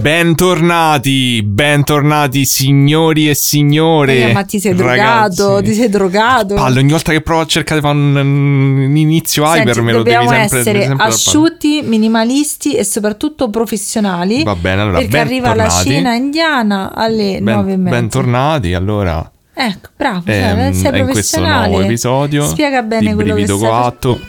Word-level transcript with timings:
Bentornati, 0.00 1.42
bentornati 1.42 2.44
signori 2.44 3.28
e 3.28 3.34
signore. 3.34 4.28
Eh, 4.30 4.32
ma 4.32 4.44
ti 4.44 4.60
sei 4.60 4.72
Ragazzi. 4.76 5.34
drogato, 5.42 5.62
ti 5.62 5.74
sei 5.74 5.88
drogato. 5.88 6.54
Palle, 6.54 6.78
ogni 6.78 6.92
volta 6.92 7.10
che 7.10 7.20
provo 7.20 7.40
a 7.40 7.46
cercare 7.46 7.80
di 7.80 7.86
fare 7.86 7.98
un, 7.98 8.14
un 8.14 8.96
inizio 8.96 9.44
Senti, 9.44 9.68
hyper 9.68 9.82
me 9.82 9.92
lo 9.92 10.02
devi 10.04 10.14
dobbiamo 10.14 10.36
sempre, 10.38 10.58
essere 10.60 10.82
sempre 10.86 11.04
asciutti, 11.06 11.82
minimalisti 11.82 12.74
e 12.76 12.84
soprattutto 12.84 13.50
professionali. 13.50 14.44
Va 14.44 14.54
bene, 14.54 14.82
allora 14.82 14.98
perché 14.98 15.18
arriva 15.18 15.52
la 15.56 15.68
cena 15.68 16.14
indiana 16.14 16.92
alle 16.94 17.40
Ben- 17.42 17.56
nove 17.56 17.72
e 17.72 17.76
mezza. 17.76 17.98
bentornati, 17.98 18.74
allora 18.74 19.30
Ecco, 19.52 19.88
bravo, 19.96 20.22
ehm, 20.26 20.70
sei 20.70 20.70
in 20.70 20.72
questo 20.72 21.02
professionale. 21.02 21.68
nuovo 21.68 21.82
episodio 21.82 22.46
Spiega 22.46 22.82
bene 22.82 23.08
di 23.08 23.14
quello 23.14 23.34
che 23.34 23.44
stai 23.46 23.58
Coatto. 23.58 24.20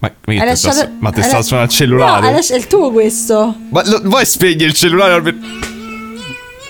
Ma, 0.00 0.12
Hai 0.26 0.38
te 0.38 0.54
sta, 0.56 0.68
lasciato- 0.68 0.90
ma 1.00 1.10
te 1.10 1.20
hai 1.22 1.26
sta 1.28 1.42
suonando 1.42 1.72
il 1.72 1.76
cellulare? 1.78 2.26
No, 2.26 2.32
lasci- 2.36 2.52
è 2.52 2.56
il 2.56 2.66
tuo 2.68 2.90
questo. 2.92 3.54
Ma 3.70 3.82
lo- 3.84 4.00
vuoi 4.04 4.24
spegnere 4.24 4.66
il 4.66 4.74
cellulare? 4.74 5.34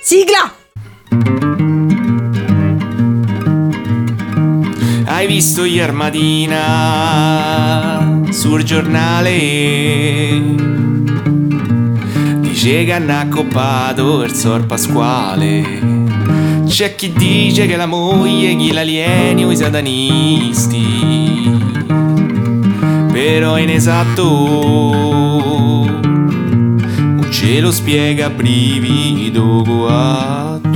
Sigla! 0.03 0.55
Hai 5.05 5.27
visto 5.27 5.65
ieri 5.65 5.93
mattina 5.93 6.63
sul 8.31 8.63
giornale? 8.63 9.37
Dice 12.41 12.85
che 12.85 12.93
hanno 12.93 13.19
accoppato 13.19 14.23
il 14.23 14.33
sor 14.35 14.65
Pasquale. 14.67 15.97
C'è 16.67 16.95
chi 16.95 17.13
dice 17.13 17.67
che 17.67 17.77
la 17.77 17.87
moglie 17.87 18.53
gli 18.55 18.73
l'alieni 18.73 19.45
o 19.45 19.51
i 19.51 19.57
satanisti. 19.57 20.87
Però 23.19 23.55
è 23.57 23.63
inesatto. 23.63 24.23
Non 25.89 27.27
ce 27.33 27.59
lo 27.59 27.73
spiega 27.73 28.31
brivido 28.31 29.65
coatto. 29.67 30.69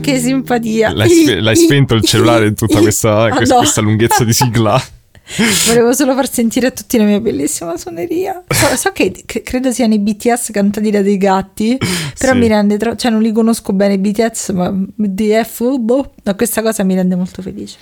Che 0.00 0.18
simpatia. 0.18 0.90
L'hai, 0.94 1.10
spe- 1.10 1.40
l'hai 1.40 1.56
spento 1.56 1.94
il 1.94 2.02
cellulare 2.02 2.46
in 2.46 2.54
tutta 2.54 2.78
questa, 2.80 3.28
questa- 3.28 3.56
questa 3.56 3.82
lunghezza 3.82 4.24
di 4.24 4.32
sigla? 4.32 4.82
Volevo 5.66 5.92
solo 5.92 6.14
far 6.14 6.30
sentire 6.30 6.68
a 6.68 6.70
tutti 6.70 6.96
la 6.96 7.04
mia 7.04 7.20
bellissima 7.20 7.76
suoneria. 7.76 8.42
So, 8.48 8.76
so 8.76 8.92
che 8.92 9.12
c- 9.26 9.42
credo 9.42 9.70
siano 9.72 9.94
i 9.94 9.98
BTS 9.98 10.50
cantati 10.52 10.90
da 10.90 11.02
dei 11.02 11.18
gatti, 11.18 11.76
però 12.18 12.32
Sì. 12.32 12.38
mi 12.38 12.48
rende 12.48 12.76
troppo, 12.78 12.96
cioè 12.96 13.10
non 13.10 13.20
li 13.22 13.30
conosco 13.32 13.72
bene 13.72 13.94
i 13.94 13.98
BTS, 13.98 14.48
ma 14.50 14.72
DF, 14.96 15.76
boh, 15.78 16.12
no, 16.22 16.34
questa 16.34 16.62
cosa 16.62 16.82
mi 16.82 16.94
rende 16.94 17.14
molto 17.14 17.42
felice. 17.42 17.76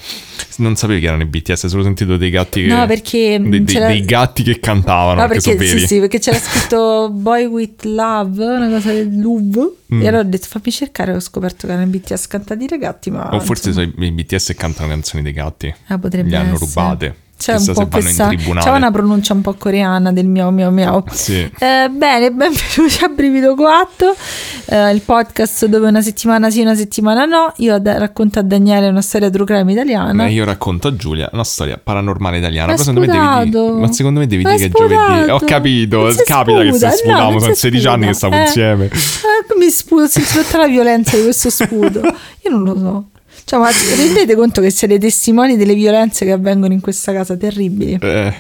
Non 0.57 0.75
sapevi 0.77 1.01
che 1.01 1.07
erano 1.07 1.23
i 1.23 1.27
BTS, 1.27 1.67
solo 1.67 1.83
sentito 1.83 2.17
dei 2.17 2.31
gatti 2.31 2.63
che... 2.63 2.67
No, 2.67 2.85
perché, 2.87 3.39
dei, 3.41 3.49
dei- 3.49 3.65
c'era- 3.65 3.87
dei 3.89 4.05
gatti 4.05 4.43
che 4.43 4.59
cantavano, 4.59 5.21
No, 5.23 5.29
perché, 5.29 5.55
perché, 5.55 5.79
sì, 5.79 5.87
sì, 5.87 5.99
perché 6.01 6.19
c'era 6.19 6.39
scritto 6.39 7.11
Boy 7.13 7.45
with 7.45 7.85
Love, 7.85 8.45
una 8.45 8.69
cosa 8.69 8.93
del 8.93 9.21
Louvre, 9.21 9.71
Mm. 9.95 10.03
e 10.03 10.09
allora 10.09 10.23
ho 10.23 10.27
detto 10.27 10.47
fammi 10.49 10.71
cercare, 10.73 11.13
ho 11.15 11.21
scoperto 11.21 11.67
che 11.67 11.73
erano 11.73 11.89
BTS 11.89 12.27
cantati 12.27 12.67
da 12.67 12.77
gatti, 12.77 13.11
ma... 13.11 13.29
O 13.33 13.41
forse 13.41 13.69
insomma, 13.69 13.91
sono 13.95 14.05
i 14.07 14.11
BTS 14.13 14.55
cantano 14.57 14.89
canzoni 14.89 15.23
dei 15.23 15.33
gatti. 15.33 15.73
ah, 15.89 15.99
potrebbe 15.99 16.29
Li 16.31 16.35
hanno 16.37 16.55
essere. 16.55 16.67
rubate. 16.67 17.17
C'è 17.39 17.55
Chissà 17.57 17.73
un 17.73 17.77
po' 17.77 17.89
questa... 17.89 18.31
C'è 18.35 18.71
una 18.71 18.91
pronuncia 18.91 19.35
un 19.35 19.43
po' 19.43 19.53
coreana 19.59 20.11
del 20.11 20.25
miau 20.27 20.51
miau 20.51 20.71
miau. 20.73 21.05
Sì. 21.13 21.35
Eh, 21.59 21.89
bene, 21.91 22.31
benvenuti 22.33 23.05
a 23.05 23.09
Brivido 23.09 23.55
Coatto, 23.55 24.17
eh, 24.65 24.91
il 24.95 25.03
podcast 25.03 25.67
dove 25.67 25.87
una 25.89 26.01
settimana 26.01 26.49
sì, 26.49 26.63
una 26.63 26.75
settimana 26.75 27.27
no. 27.27 27.53
Io 27.59 27.79
racconto 27.83 28.39
a 28.39 28.43
Daniele 28.43 28.89
una 28.89 29.03
storia 29.03 29.29
true 29.29 29.45
crime 29.45 29.71
italiana. 29.71 30.25
Eh, 30.25 30.33
io 30.33 30.47
racconto 30.47 30.89
a 30.89 30.97
Giulia 30.97 31.29
una 31.35 31.45
storia 31.45 31.77
paranormale 31.77 32.39
italiana. 32.39 32.69
Ma 32.69 32.73
Però 32.73 32.85
secondo 32.85 33.01
me 33.01 33.07
devi 33.07 33.51
dire. 33.51 33.71
Ma 33.81 33.93
secondo 33.93 34.21
me 34.21 34.27
devi 34.27 34.43
dire 34.43 34.57
che 34.57 34.65
è 34.65 34.71
giovedì. 34.71 35.31
Ho 35.31 35.41
capito. 35.41 36.11
Si 36.13 36.23
Capita 36.25 36.63
che 36.63 36.69
sputa, 36.73 36.91
se 36.91 37.07
no, 37.07 37.39
sono 37.39 37.53
si 37.55 37.61
16 37.61 37.87
anni 37.87 38.07
che 38.07 38.13
stiamo 38.15 38.35
Eh. 38.37 38.41
insieme. 38.41 38.85
Eh, 38.87 39.59
mi 39.59 39.69
sputo, 39.77 40.07
sento 40.07 40.43
tutta 40.43 40.59
la 40.59 40.67
violenza 40.69 41.17
di 41.17 41.23
questo 41.25 41.51
sputo. 41.51 42.01
Io 42.01 42.51
non 42.51 42.63
lo 42.65 42.79
so. 42.79 43.05
Cioè, 43.45 43.61
ma 43.61 43.69
rendete 43.97 44.35
conto 44.35 44.61
che 44.61 44.71
siete 44.71 44.99
testimoni 44.99 45.57
delle 45.57 45.75
violenze 45.75 46.25
che 46.25 46.33
avvengono 46.33 46.73
in 46.73 46.81
questa 46.81 47.13
casa, 47.13 47.37
terribili. 47.37 47.97
Eh, 48.01 48.35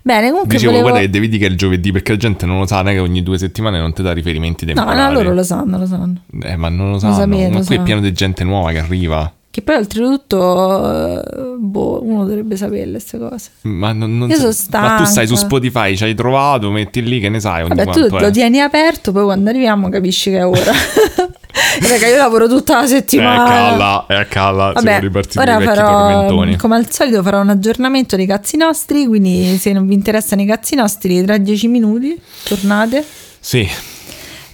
Bene, 0.00 0.30
comunque 0.30 0.54
dicevo, 0.54 0.70
volevo... 0.70 0.88
guarda 0.88 1.00
che 1.04 1.10
devi 1.10 1.28
dire 1.28 1.40
che 1.42 1.46
è 1.48 1.50
il 1.50 1.56
giovedì 1.58 1.92
perché 1.92 2.12
la 2.12 2.18
gente 2.18 2.46
non 2.46 2.58
lo 2.60 2.66
sa, 2.66 2.80
è 2.80 2.84
che 2.92 2.98
ogni 2.98 3.22
due 3.22 3.36
settimane 3.36 3.78
non 3.78 3.92
ti 3.92 4.02
dà 4.02 4.12
riferimenti 4.12 4.64
No, 4.64 4.72
temporali. 4.72 5.02
no, 5.02 5.20
loro 5.20 5.34
lo 5.34 5.42
sanno, 5.42 5.76
lo 5.76 5.84
sanno. 5.86 6.22
Eh, 6.42 6.56
ma 6.56 6.70
non 6.70 6.92
lo 6.92 6.98
sanno. 6.98 7.14
sapete, 7.14 7.48
ma 7.48 7.48
lo 7.48 7.50
qui 7.56 7.60
è 7.60 7.64
sanno. 7.64 7.82
pieno 7.82 8.00
di 8.00 8.12
gente 8.12 8.44
nuova 8.44 8.70
che 8.72 8.78
arriva. 8.78 9.30
Che 9.50 9.62
poi 9.62 9.76
oltretutto, 9.76 10.92
eh, 10.92 11.56
boh, 11.58 12.00
uno 12.04 12.24
dovrebbe 12.26 12.54
saperle 12.56 12.92
queste 12.92 13.18
cose. 13.18 13.50
Ma, 13.62 13.92
non, 13.92 14.16
non 14.18 14.28
Io 14.28 14.36
so- 14.36 14.52
sono 14.52 14.80
ma 14.82 14.96
tu 14.98 15.04
stai 15.04 15.26
su. 15.26 15.34
Spotify, 15.36 15.96
ci 15.96 16.04
hai 16.04 16.14
trovato, 16.14 16.70
metti 16.70 17.02
lì 17.02 17.18
che 17.18 17.28
ne 17.28 17.40
sai 17.40 17.62
ogni 17.62 17.70
Vabbè, 17.70 17.84
tu 17.90 18.06
quanto 18.08 18.18
lo 18.26 18.30
tieni 18.30 18.60
aperto, 18.60 19.10
poi 19.10 19.24
quando 19.24 19.48
arriviamo 19.50 19.88
capisci 19.88 20.30
che 20.30 20.38
è 20.38 20.46
ora. 20.46 20.70
Raga, 21.80 22.06
io 22.06 22.16
lavoro 22.16 22.46
tutta 22.46 22.74
la 22.74 22.80
È 22.80 22.84
a 22.84 22.86
settimana. 22.86 23.44
calla, 23.44 24.04
è 24.06 24.14
a 24.14 24.24
calla, 24.26 24.72
siamo 24.76 24.90
Vabbè, 24.90 25.00
ripartiti 25.00 25.38
ora 25.38 25.60
farò, 25.60 26.56
come 26.56 26.76
al 26.76 26.90
solito, 26.90 27.22
farò 27.22 27.40
un 27.40 27.48
aggiornamento 27.48 28.16
dei 28.16 28.26
cazzi 28.26 28.56
nostri, 28.56 29.06
quindi 29.06 29.56
se 29.58 29.72
non 29.72 29.86
vi 29.86 29.94
interessano 29.94 30.42
i 30.42 30.46
cazzi 30.46 30.76
nostri, 30.76 31.24
tra 31.24 31.36
dieci 31.38 31.66
minuti 31.68 32.20
tornate. 32.44 33.04
Sì, 33.40 33.66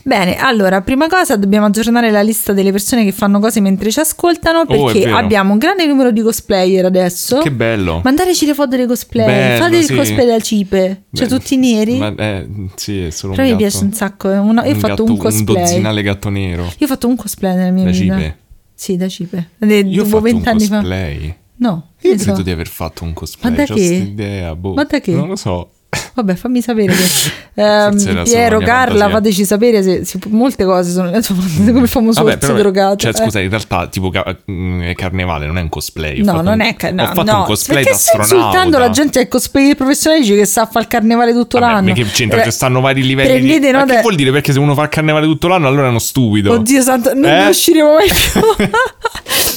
Bene, 0.06 0.36
allora, 0.36 0.82
prima 0.82 1.06
cosa 1.08 1.36
dobbiamo 1.36 1.64
aggiornare 1.66 2.10
la 2.10 2.20
lista 2.20 2.52
delle 2.52 2.70
persone 2.70 3.04
che 3.04 3.12
fanno 3.12 3.40
cose 3.40 3.60
mentre 3.60 3.90
ci 3.90 4.00
ascoltano, 4.00 4.60
Oh, 4.60 4.66
perché 4.66 5.04
vero. 5.06 5.16
abbiamo 5.16 5.52
un 5.52 5.58
grande 5.58 5.86
numero 5.86 6.10
di 6.10 6.20
cosplayer 6.20 6.84
adesso. 6.84 7.38
che 7.38 7.50
bello. 7.50 8.02
Mandateci 8.04 8.44
le 8.44 8.52
foto 8.54 8.68
delle 8.68 8.86
cosplayer, 8.86 9.52
Bello, 9.58 9.64
fate 9.64 9.76
il 9.78 9.84
sì. 9.84 9.94
cosplay 9.94 10.26
da 10.26 10.40
cipe, 10.40 11.02
cioè 11.12 11.26
Beh, 11.26 11.34
tutti 11.34 11.56
neri. 11.56 11.96
Ma, 11.96 12.14
eh, 12.14 12.46
sì, 12.76 13.04
è 13.06 13.10
solo 13.10 13.32
Però 13.32 13.44
un 13.48 13.52
mi 13.54 13.56
gatto. 13.56 13.70
piace 13.70 13.84
un 13.84 13.92
sacco. 13.94 14.28
una- 14.28 14.64
io 14.64 14.70
ho 14.70 14.74
un 14.74 14.80
fatto 14.80 14.94
gatto- 14.94 15.04
un 15.12 15.16
cosplay. 15.16 15.54
Un 15.56 15.62
dozzinale 15.62 16.02
gatto 16.02 16.28
nero. 16.28 16.62
Io 16.64 16.86
ho 16.86 16.86
fatto 16.88 17.06
un 17.08 17.16
cosplay 17.16 17.54
nella 17.56 17.70
mia 17.70 17.84
Da 17.84 17.90
vita. 17.90 18.16
cipe? 18.18 18.38
Sì, 18.74 18.96
da 18.98 19.08
cipe. 19.08 19.48
De- 19.56 19.78
Io 19.78 20.02
ho 20.02 20.04
fatto 20.04 20.16
un 20.18 20.22
vent'anni 20.22 20.64
fa. 20.66 20.76
cosplay. 20.80 21.34
No, 21.56 21.90
Io 22.02 22.10
ne 22.10 22.18
so. 22.18 22.24
credo 22.24 22.42
di 22.42 22.50
aver 22.50 22.66
fatto 22.68 23.04
un 23.04 23.14
cosplay. 23.14 23.50
Ma 23.50 23.56
da 23.56 23.64
che? 23.64 23.80
st'idea, 23.84 24.54
boh. 24.54 24.74
Ma 24.74 24.84
da 24.84 25.00
che? 25.00 25.12
Non 25.12 25.28
lo 25.28 25.36
so. 25.36 25.70
Vabbè, 26.14 26.34
fammi 26.36 26.60
sapere. 26.62 26.92
Che, 26.94 27.32
ehm, 27.60 28.22
Piero, 28.22 28.58
Carla, 28.60 28.86
fantasia. 28.86 29.08
fateci 29.10 29.44
sapere 29.44 29.82
se, 29.82 30.04
se- 30.04 30.18
molte 30.28 30.64
cose 30.64 30.90
sono 30.92 31.10
insomma, 31.14 31.42
come 31.66 31.80
il 31.80 31.88
famoso 31.88 32.22
Vabbè, 32.22 32.36
orso 32.36 32.52
drogato. 32.52 32.96
cioè, 32.96 33.10
eh. 33.10 33.14
scusa, 33.14 33.40
in 33.40 33.48
realtà, 33.50 33.88
tipo, 33.88 34.10
ca- 34.10 34.36
mm, 34.50 34.92
carnevale, 34.94 35.46
non 35.46 35.58
è 35.58 35.60
un 35.60 35.68
cosplay. 35.68 36.22
No, 36.22 36.40
non 36.40 36.54
un- 36.54 36.60
è 36.60 36.76
che 36.76 36.92
no, 36.92 37.02
Ho 37.02 37.06
fatto 37.06 37.32
no. 37.32 37.38
un 37.40 37.44
cosplay 37.46 37.82
Perché 37.82 37.98
stai 37.98 38.20
insultando 38.20 38.78
la 38.78 38.90
gente 38.90 39.18
che 39.20 39.28
cosplay 39.28 39.74
professionale 39.74 40.20
dice 40.22 40.36
che 40.36 40.46
sa 40.46 40.66
fare 40.66 40.84
il 40.84 40.90
carnevale 40.90 41.32
tutto 41.32 41.58
Vabbè, 41.58 41.72
l'anno. 41.72 41.88
ma 41.88 41.94
che 41.94 42.04
c'entra? 42.04 42.40
Eh, 42.40 42.44
Ci 42.44 42.50
stanno 42.52 42.80
vari 42.80 43.02
livelli 43.02 43.28
prendete 43.30 43.66
di... 43.66 43.72
Ma 43.72 43.84
che 43.84 44.00
vuol 44.00 44.14
dire? 44.14 44.30
Perché 44.30 44.52
se 44.52 44.58
uno 44.60 44.74
fa 44.74 44.82
il 44.84 44.88
carnevale 44.88 45.26
tutto 45.26 45.48
l'anno 45.48 45.66
allora 45.66 45.86
è 45.86 45.90
uno 45.90 45.98
stupido. 45.98 46.52
Oddio 46.52 46.80
santo, 46.80 47.12
non 47.12 47.24
Eh? 47.24 47.42
ne 47.42 47.48
usciremo 47.48 47.92
mai 47.94 48.06
più. 48.14 48.40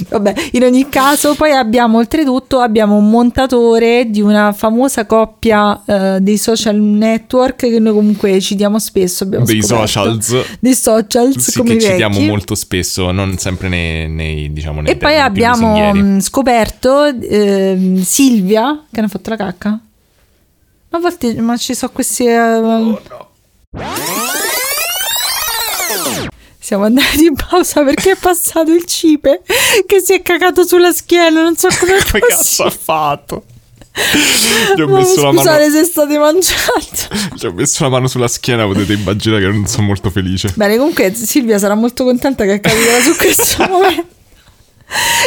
Vabbè, 0.10 0.34
in 0.54 0.64
ogni 0.64 0.90
caso, 0.90 1.34
poi 1.36 1.52
abbiamo 1.52 1.98
oltretutto 1.98 2.60
abbiamo 2.60 2.96
un 2.96 3.10
montatore 3.10 4.06
di 4.10 4.22
una 4.22 4.52
famosa 4.54 5.06
coppia 5.06 5.82
eh, 5.86 6.18
dei 6.22 6.38
social 6.56 6.76
network 6.76 7.56
che 7.58 7.80
noi 7.80 7.94
comunque 7.94 8.40
citiamo 8.40 8.80
spesso. 8.80 9.24
abbiamo 9.24 9.46
Dei 9.46 9.62
scoperto. 9.62 9.88
socials. 9.88 10.46
Dei 10.60 10.74
socials 10.76 11.38
Sì, 11.40 11.58
come 11.58 11.72
che 11.76 11.86
i 11.86 11.90
citiamo 11.90 12.16
vecchi. 12.16 12.28
molto 12.28 12.56
spesso, 12.56 13.12
non 13.12 13.38
sempre 13.38 13.68
nei, 13.70 14.10
nei, 14.10 14.54
diciamo, 14.54 14.82
nei 14.82 14.92
E 14.92 14.96
poi 14.98 15.18
abbiamo 15.20 15.94
mh, 15.94 16.20
scoperto 16.22 17.06
ehm, 17.06 18.02
Silvia 18.02 18.84
che 18.92 19.00
hanno 19.00 19.10
fatto 19.10 19.30
la 19.32 19.36
cacca. 19.36 19.70
Ma 20.90 20.98
a 20.98 21.02
volte 21.02 21.34
ma 21.42 21.58
ci 21.58 21.74
sono 21.76 21.92
questi. 21.94 22.26
eh, 22.26 22.38
Oh, 22.40 23.02
Siamo 26.60 26.84
andati 26.84 27.24
in 27.26 27.34
pausa 27.36 27.82
perché 27.84 28.12
è 28.12 28.18
passato 28.18 28.72
il 28.74 28.84
cipe 28.86 29.42
che 29.86 30.02
si 30.02 30.14
è 30.14 30.22
cagato 30.22 30.66
sulla 30.66 30.92
schiena. 30.92 31.42
Non 31.42 31.56
so 31.56 31.70
come 31.80 31.94
Che 32.12 32.20
cazzo 32.20 32.64
ha 32.64 32.70
fatto? 32.70 33.44
Gli 34.76 34.82
ho 34.82 34.88
messo 34.88 35.24
la 35.24 35.32
scusate 35.32 35.60
mano 35.60 35.72
se 35.72 35.84
state 35.84 36.18
mangiando. 36.18 37.36
Gli 37.36 37.46
ho 37.46 37.52
messo 37.54 37.84
la 37.84 37.90
mano 37.90 38.08
sulla 38.08 38.28
schiena, 38.28 38.66
potete 38.66 38.94
immaginare 38.94 39.42
che 39.44 39.48
non 39.52 39.66
sono 39.68 39.88
molto 39.88 40.10
felice. 40.10 40.52
Bene, 40.56 40.78
comunque 40.78 41.14
Silvia 41.14 41.58
sarà 41.58 41.76
molto 41.76 42.04
contenta 42.04 42.44
che 42.46 42.56
è 42.56 42.60
caduta 42.60 43.02
su 43.02 43.16
questo 43.16 43.66
momento. 43.70 44.16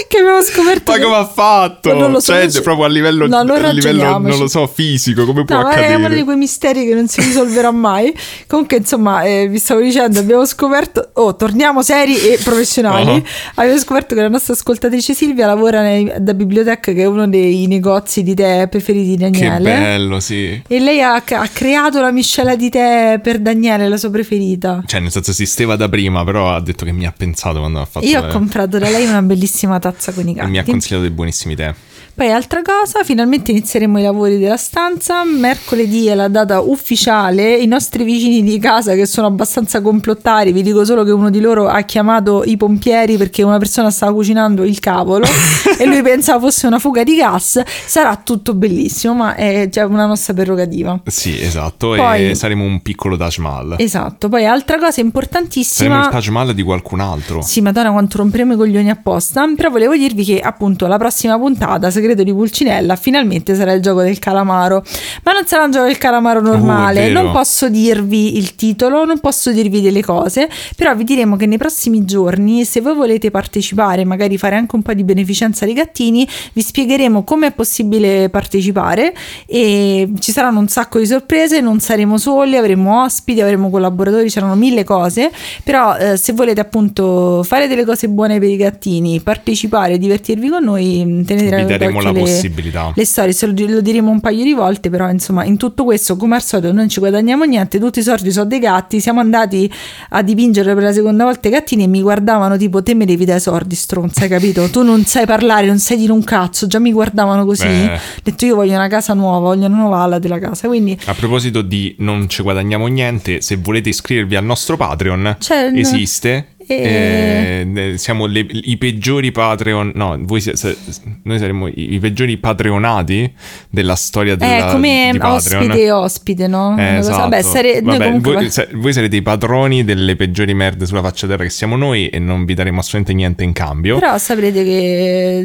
Che 0.09 0.17
abbiamo 0.19 0.41
scoperto. 0.43 0.91
Ma 0.93 0.97
che- 0.97 1.03
come 1.05 1.17
ha 1.17 1.27
fatto? 1.27 1.93
Non 1.95 2.11
lo 2.11 2.19
so, 2.21 2.33
cioè, 2.33 2.51
ci- 2.51 2.63
proprio 2.63 2.87
a 2.87 2.89
livello, 2.89 3.27
No, 3.27 3.43
non 3.43 3.63
a 3.63 3.71
livello 3.71 4.19
non 4.19 4.39
lo 4.39 4.49
so, 4.49 4.67
fisico, 4.67 5.25
come 5.27 5.45
può 5.45 5.57
No, 5.57 5.63
ma 5.63 5.73
è 5.73 5.75
uno 5.75 5.87
di 5.87 5.95
accadere? 6.05 6.25
quei 6.25 6.37
misteri 6.37 6.87
che 6.87 6.95
non 6.95 7.07
si 7.09 7.21
risolverà 7.21 7.71
mai. 7.71 8.13
Comunque, 8.47 8.79
insomma, 8.79 9.23
eh, 9.23 9.47
vi 9.49 9.59
stavo 9.59 9.81
dicendo, 9.83 10.19
abbiamo 10.19 10.47
scoperto. 10.47 11.11
Oh, 11.15 11.37
torniamo 11.37 11.83
seri 11.83 12.19
e 12.19 12.39
professionali. 12.43 13.11
Uh-huh. 13.11 13.23
Abbiamo 13.57 13.79
scoperto 13.79 14.15
che 14.15 14.23
la 14.23 14.29
nostra 14.29 14.55
ascoltatrice 14.55 15.13
Silvia 15.13 15.47
lavora 15.47 15.83
nei- 15.83 16.11
da 16.19 16.33
biblioteca, 16.33 16.93
che 16.93 17.03
è 17.03 17.07
uno 17.07 17.29
dei 17.29 17.67
negozi 17.67 18.23
di 18.23 18.35
tè 18.35 18.67
preferiti 18.69 19.17
di 19.17 19.31
Che 19.31 19.47
Daniele. 19.47 19.59
bello, 19.63 20.21
sì. 20.21 20.61
E 20.67 20.79
lei 20.81 21.03
ha, 21.03 21.15
ha 21.25 21.49
creato 21.53 22.01
la 22.01 22.11
miscela 22.11 22.57
di 22.57 22.71
tè 22.71 23.21
per 23.23 23.39
Daniele, 23.39 23.89
la 23.89 23.99
sua 23.99 24.11
preferita. 24.11 24.83
Cioè, 24.87 25.01
nel 25.01 25.11
senso 25.13 25.31
esisteva 25.33 25.77
da 25.77 25.89
prima, 25.89 26.25
però 26.25 26.51
ha 26.51 26.61
detto 26.61 26.87
che 26.87 26.93
mi 26.93 27.05
ha 27.07 27.13
pensato 27.15 27.59
quando 27.59 27.81
ha 27.81 27.85
fatto 27.85 28.07
Io 28.07 28.21
ho 28.25 28.27
comprato 28.29 28.79
da 28.79 28.89
lei 28.89 29.05
una 29.07 29.21
bellissima 29.21 29.49
tazza 29.79 30.13
con 30.13 30.27
i 30.29 30.33
e 30.33 30.47
mi 30.47 30.57
ha 30.57 30.61
gatti. 30.61 30.71
consigliato 30.71 31.03
dei 31.07 31.15
buonissimi 31.15 31.55
tè. 31.55 31.75
Poi 32.15 32.31
altra 32.31 32.61
cosa, 32.63 33.03
finalmente 33.03 33.51
inizieremo 33.51 33.99
i 33.99 34.03
lavori 34.03 34.39
della 34.39 34.57
stanza, 34.57 35.25
mercoledì 35.25 36.07
è 36.07 36.15
la 36.15 36.29
data 36.29 36.61
ufficiale, 36.61 37.57
i 37.57 37.67
nostri 37.67 38.05
vicini 38.05 38.43
di 38.43 38.59
casa 38.59 38.95
che 38.95 39.07
sono 39.07 39.27
abbastanza 39.27 39.81
complottari, 39.81 40.53
vi 40.53 40.63
dico 40.63 40.85
solo 40.85 41.03
che 41.03 41.11
uno 41.11 41.31
di 41.31 41.41
loro 41.41 41.67
ha 41.67 41.81
chiamato 41.83 42.43
i 42.45 42.57
pompieri 42.57 43.17
perché 43.17 43.43
una 43.43 43.59
persona 43.59 43.91
stava 43.91 44.13
cucinando 44.13 44.65
il 44.65 44.79
cavolo 44.81 45.27
e 45.79 45.87
lui 45.87 46.03
pensava 46.03 46.39
fosse 46.41 46.67
una 46.67 46.79
fuga 46.79 47.03
di 47.05 47.17
gas, 47.17 47.63
sarà 47.65 48.21
tutto 48.23 48.55
bellissimo, 48.55 49.15
ma 49.15 49.35
è 49.35 49.69
già 49.71 49.87
una 49.87 50.07
nostra 50.07 50.35
prerogativa. 50.35 51.01
Sì, 51.07 51.41
esatto, 51.41 51.95
Poi- 51.95 52.31
e 52.31 52.35
saremo 52.35 52.65
un 52.65 52.83
piccolo 52.83 53.17
Taj 53.17 53.39
Mahal. 53.39 53.77
Esatto, 53.79 54.29
poi 54.29 54.47
altra 54.47 54.79
cosa 54.79 54.91
Saremo 54.91 55.09
importantissima... 55.09 56.01
il 56.05 56.09
Taj 56.11 56.29
Mahal 56.29 56.55
di 56.55 56.63
qualcun 56.63 57.01
altro. 57.01 57.43
Sì, 57.43 57.61
madonna 57.61 57.91
quanto 57.91 58.19
romperemo 58.19 58.55
i 58.55 58.57
coglioni 58.57 58.91
apposta, 58.91 59.47
però 59.57 59.71
volevo 59.71 59.97
dirvi 59.97 60.25
che 60.25 60.41
appunto 60.41 60.87
la 60.87 60.99
prossima 60.99 61.39
puntata, 61.39 61.91
Segreto 61.91 62.10
di 62.15 62.33
Pulcinella, 62.33 62.97
finalmente 62.97 63.55
sarà 63.55 63.73
il 63.73 63.83
gioco 63.83 64.03
del 64.03 64.19
calamaro, 64.19 64.83
ma 65.25 65.33
non 65.33 65.47
sarà 65.47 65.65
un 65.65 65.71
gioco 65.71 65.87
del 65.87 65.99
calamaro 65.99 66.41
normale, 66.41 67.01
Oh, 67.01 67.03
è 67.03 67.07
vero. 67.09 67.23
non 67.23 67.33
posso 67.33 67.69
dirvi 67.69 68.37
il 68.37 68.55
titolo, 68.55 69.05
non 69.05 69.19
posso 69.21 69.51
dirvi 69.53 69.81
delle 69.81 70.03
cose, 70.03 70.49
però 70.77 70.95
vi 70.95 71.05
diremo 71.05 71.37
che 71.37 71.47
nei 71.47 71.59
prossimi 71.59 72.05
giorni, 72.05 72.65
se 72.65 72.81
voi 72.81 72.95
volete 72.95 73.31
partecipare, 73.31 74.05
magari 74.05 74.39
fare 74.39 74.57
anche 74.57 74.75
un 74.77 74.83
po' 74.83 74.93
di 74.95 75.05
beneficenza 75.05 75.65
dei 75.65 75.75
gattini, 75.75 76.27
vi 76.53 76.63
spiegheremo 76.63 77.23
come 77.25 77.49
è 77.49 77.53
possibile 77.53 78.29
partecipare 78.29 79.15
e 79.47 80.09
ci 80.19 80.33
saranno 80.33 80.59
un 80.61 80.69
sacco 80.69 80.99
di 80.99 81.07
sorprese, 81.07 81.61
non 81.61 81.81
saremo 81.81 82.19
soli, 82.19 82.57
avremo 82.57 83.03
ospiti, 83.03 83.41
avremo 83.41 83.71
collaboratori, 83.71 84.29
c'erano 84.29 84.55
mille 84.55 84.85
cose, 84.85 85.31
però 85.63 85.97
eh, 85.97 86.17
se 86.17 86.33
volete 86.33 86.61
appunto 86.61 87.43
fare 87.43 87.67
delle 87.69 87.85
cose 87.85 88.09
buone 88.09 88.39
per 88.39 88.49
i 88.49 88.57
gattini, 88.57 89.21
partecipare, 89.21 89.99
divertirvi 89.99 90.49
con 90.49 90.65
noi, 90.65 91.23
tenete 91.27 91.57
Vi 91.57 91.65
daremo 91.65 91.90
la 91.99 92.05
d'occhio 92.11 92.25
le- 92.25 92.31
possibilità. 92.31 92.93
le 92.95 93.05
storie, 93.05 93.33
se 93.33 93.47
lo, 93.47 93.55
lo 93.67 93.81
diremo 93.81 94.11
un 94.11 94.21
paio 94.21 94.45
di 94.45 94.53
volte, 94.53 94.91
però 94.91 95.09
insomma 95.11 95.45
in 95.45 95.57
tutto 95.57 95.85
questo 95.85 96.17
come 96.17 96.37
al 96.37 96.43
solito 96.43 96.73
non 96.73 96.89
ci 96.89 97.01
guadagniamo 97.01 97.45
niente, 97.45 97.79
tutti 97.79 97.99
i 97.99 98.03
soldi 98.03 98.31
sono 98.33 98.47
dei 98.47 98.59
gatti, 98.59 99.01
siamo 99.01 99.21
andati 99.21 99.71
a 100.11 100.23
dipingere 100.23 100.75
per 100.75 100.83
la 100.85 100.93
seconda 100.93 101.25
volta 101.25 101.49
i 101.49 101.51
gattini 101.51 101.85
e 101.85 101.87
mi 101.87 102.01
guardavano 102.03 102.57
tipo 102.57 102.83
te 102.83 102.95
me 102.95 103.05
devi 103.05 103.25
dare 103.25 103.41
soldi 103.41 103.75
stronza, 103.75 104.23
hai 104.23 104.29
capito? 104.29 104.69
Tu 104.71 104.83
non 104.83 105.05
sai 105.05 105.27
parlare, 105.27 105.67
non 105.67 105.79
sai 105.79 105.97
dire 105.97 106.13
un 106.13 106.23
cazzo, 106.25 106.67
già 106.67 106.79
mi 106.79 106.93
guardavano 106.93 107.45
così, 107.45 107.67
Beh. 107.67 107.95
ho 107.95 107.99
detto 108.23 108.45
io 108.47 108.55
voglio 108.55 108.75
una 108.75 108.89
casa 108.89 109.15
nuova, 109.15 109.39
voglio 109.39 109.67
una 109.67 109.77
nuova 109.77 110.01
ala 110.03 110.19
della 110.19 110.39
casa, 110.39 110.67
quindi 110.69 110.99
A 111.07 111.15
proposito 111.15 111.63
di 111.63 111.95
non 111.99 112.29
ci 112.29 112.43
guadagniamo 112.43 112.87
niente, 112.87 113.41
se 113.41 113.57
volete 113.57 113.89
iscrivervi 113.89 114.37
al 114.37 114.45
nostro 114.45 114.77
Patreon, 114.77 115.37
C'è 115.39 115.67
un- 115.69 115.77
esiste. 115.77 116.47
E- 116.77 117.67
Eh, 117.75 117.99
siamo 117.99 118.27
le- 118.27 118.47
i 118.49 118.77
peggiori 118.77 119.33
Patreon. 119.33 119.93
No, 119.95 120.17
voi 120.21 120.41
si- 120.41 120.53
se- 120.55 120.77
noi 121.25 121.39
saremo 121.39 121.67
i, 121.69 121.95
i 121.95 121.99
peggiori 121.99 122.37
Patreonati 122.37 123.33
della 123.69 123.95
storia 123.97 124.35
della, 124.37 124.69
è 124.69 124.73
come 124.73 125.09
di 125.13 125.19
Patreon. 125.19 125.63
ospite 125.63 125.83
e 125.85 125.91
ospite, 125.91 126.47
no? 126.47 126.77
Eh, 126.79 126.97
esatto. 126.99 127.19
Vabbè, 127.19 127.43
sare- 127.43 127.81
Vabbè, 127.83 128.05
comunque 128.05 128.33
voi, 128.35 128.51
se- 128.51 128.69
voi 128.75 128.93
sarete 128.93 129.17
i 129.17 129.23
padroni 129.23 129.85
delle 129.85 130.17
peggiori 130.17 130.55
merde 130.55 130.87
sulla 130.87 131.03
faccia 131.03 131.27
terra 131.27 131.43
che 131.45 131.51
siamo 131.51 131.77
noi 131.77 132.09
e 132.09 132.19
non 132.19 132.45
vi 132.45 132.55
daremo 132.55 132.79
assolutamente 132.81 133.13
niente 133.15 133.45
in 133.45 133.53
cambio. 133.53 133.99
però 133.99 134.17
saprete 134.19 134.65
che 134.65 135.39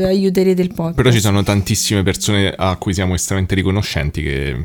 eh, 0.00 0.04
aiuterete 0.04 0.62
il 0.62 0.68
podcast. 0.68 0.94
Però 0.96 1.10
ci 1.10 1.20
sono 1.20 1.42
tantissime 1.42 2.02
persone 2.02 2.52
a 2.56 2.76
cui 2.76 2.92
siamo 2.94 3.14
estremamente 3.14 3.54
riconoscenti 3.54 4.22
che 4.22 4.56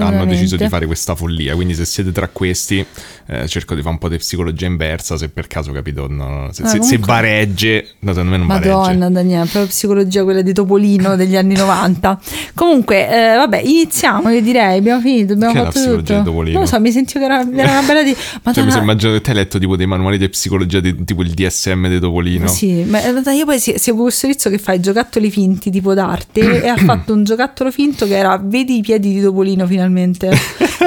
hanno 0.00 0.24
deciso 0.26 0.56
di 0.56 0.68
fare 0.68 0.86
questa 0.86 1.14
follia. 1.14 1.54
Quindi, 1.54 1.74
se 1.74 1.84
siete 1.84 2.12
tra 2.12 2.28
questi, 2.28 2.84
eh, 3.26 3.46
cerco 3.48 3.74
di 3.74 3.80
fare 3.80 3.92
un 3.94 3.98
po' 3.98 4.08
di 4.08 4.16
psicologia 4.16 4.66
inversa. 4.66 5.16
Se 5.16 5.28
per 5.28 5.46
caso 5.54 5.70
capito, 5.70 6.06
no, 6.08 6.48
se, 6.50 6.62
Ah, 6.62 6.66
se- 6.66 6.72
se 6.72 6.78
comunque- 6.80 7.06
varegge, 7.12 7.86
no, 8.00 8.10
secondo 8.12 8.30
me 8.32 8.38
non 8.38 8.46
varegge. 8.48 8.68
Madonna, 8.70 9.08
Daniele, 9.10 9.42
proprio 9.44 9.66
psicologia 9.66 10.24
quella 10.24 10.42
di 10.42 10.52
Topolino 10.52 11.14
degli 11.14 11.36
anni 11.36 11.54
90. 11.54 12.18
Comunque, 12.54 13.08
eh, 13.08 13.36
vabbè, 13.36 13.58
iniziamo, 13.64 14.30
io 14.30 14.40
direi, 14.42 14.78
abbiamo 14.78 15.00
finito, 15.00 15.34
abbiamo 15.34 15.52
Che 15.52 15.58
fatto 15.60 15.70
psicologia 15.70 16.00
tutto. 16.02 16.18
di 16.18 16.24
Topolino? 16.24 16.52
Non 16.58 16.62
lo 16.62 16.68
so, 16.68 16.80
mi 16.80 16.90
sentivo 16.90 17.20
che 17.20 17.24
era, 17.32 17.40
era 17.54 17.70
una 17.78 17.82
bella 17.86 18.02
di... 18.02 18.12
Cioè, 18.14 18.24
mi 18.34 18.40
Madonna, 18.42 18.70
sono 18.70 18.82
immaginato 18.82 19.16
che 19.16 19.22
te 19.22 19.30
hai 19.30 19.36
letto 19.36 19.58
tipo 19.58 19.76
dei 19.76 19.86
manuali 19.86 20.18
di 20.18 20.28
psicologia 20.28 20.80
di- 20.80 21.04
tipo 21.04 21.22
il 21.22 21.30
DSM 21.30 21.88
di 21.88 22.00
Topolino. 22.00 22.48
Sì, 22.48 22.82
ma 22.88 22.98
io 23.32 23.44
poi 23.44 23.58
se- 23.60 23.78
seguo 23.78 24.02
questo 24.04 24.26
tizio 24.26 24.50
che 24.50 24.58
fa 24.58 24.72
i 24.72 24.80
giocattoli 24.80 25.30
finti 25.30 25.70
tipo 25.70 25.94
d'arte 25.94 26.62
e 26.64 26.68
ha 26.68 26.76
fatto 26.82 27.12
un 27.12 27.22
giocattolo 27.24 27.70
finto 27.70 28.06
che 28.06 28.16
era 28.16 28.40
vedi 28.42 28.78
i 28.78 28.80
piedi 28.82 29.12
di 29.14 29.20
Topolino 29.22 29.66
finalmente 29.66 30.30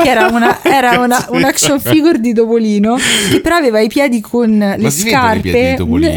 che 0.03 0.09
era 0.09 0.27
una, 0.27 0.61
era 0.63 0.99
una- 1.03 1.25
un 1.29 1.43
action 1.43 1.79
figure 1.79 2.19
di 2.19 2.33
Topolino 2.33 2.97
che 3.31 3.39
però 3.41 3.55
aveva 3.55 3.79
i 3.79 3.87
piedi 3.87 4.19
con 4.21 4.56
le 4.65 4.75
piedi 4.77 5.03
di 5.03 5.09
scarpe 5.09 5.75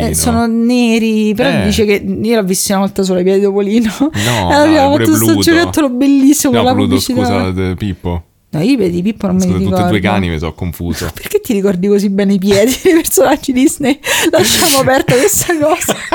eh, 0.09 0.15
sono 0.15 0.47
neri 0.47 1.33
però 1.35 1.49
Eh. 1.63 1.65
dice 1.67 1.85
che 1.85 2.05
io 2.23 2.37
l'ho 2.37 2.43
visto 2.45 2.73
una 2.73 2.81
volta 2.83 3.03
solo 3.03 3.21
i 3.21 3.23
piedi 3.23 3.39
di 3.41 3.45
Topolino 3.45 3.93
No, 3.99 4.49
abbiamo 4.55 4.97
fatto 4.97 5.11
questo 5.11 5.37
giocattolo 5.39 5.91
bellissimo 5.91 6.53
No, 6.53 6.59
con 6.59 6.67
la 6.69 6.73
Pluto, 6.75 6.89
pubblicità 6.97 7.51
scusa, 7.53 7.75
Pippo. 7.77 8.23
no 8.51 8.61
io 8.61 8.73
i 8.73 8.77
piedi 8.77 8.93
di 8.93 9.03
Pippo 9.03 9.27
non 9.27 9.37
me 9.37 9.43
Scusa, 9.43 9.57
li 9.57 9.65
tutti 9.65 9.71
ricordo 9.77 9.87
e 9.97 10.01
due 10.01 10.11
cani 10.11 10.29
mi 10.29 10.39
sono 10.39 10.53
confuso. 10.55 11.09
perché 11.15 11.41
ti 11.41 11.53
ricordi 11.53 11.87
così 11.89 12.09
bene 12.11 12.33
i 12.35 12.39
piedi 12.39 12.77
dei 12.83 12.95
personaggi 12.95 13.53
Disney? 13.53 13.99
Lasciamo 14.31 14.79
aperta 14.79 15.15
questa 15.15 15.57
cosa. 15.59 15.95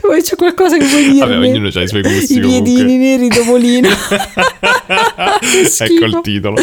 Poi 0.00 0.20
c'è 0.22 0.36
qualcosa 0.36 0.76
che 0.76 0.84
vuoi 0.84 1.02
dirmi? 1.04 1.18
Vabbè, 1.20 1.36
ognuno 1.38 1.68
ha 1.72 1.80
i 1.82 1.88
suoi 1.88 2.02
gusti 2.02 2.36
I 2.36 2.40
piedini 2.40 2.76
comunque. 2.82 2.96
neri 2.98 3.28
Topolino. 3.28 3.88
Ecco 5.78 6.04
il 6.04 6.20
titolo. 6.22 6.56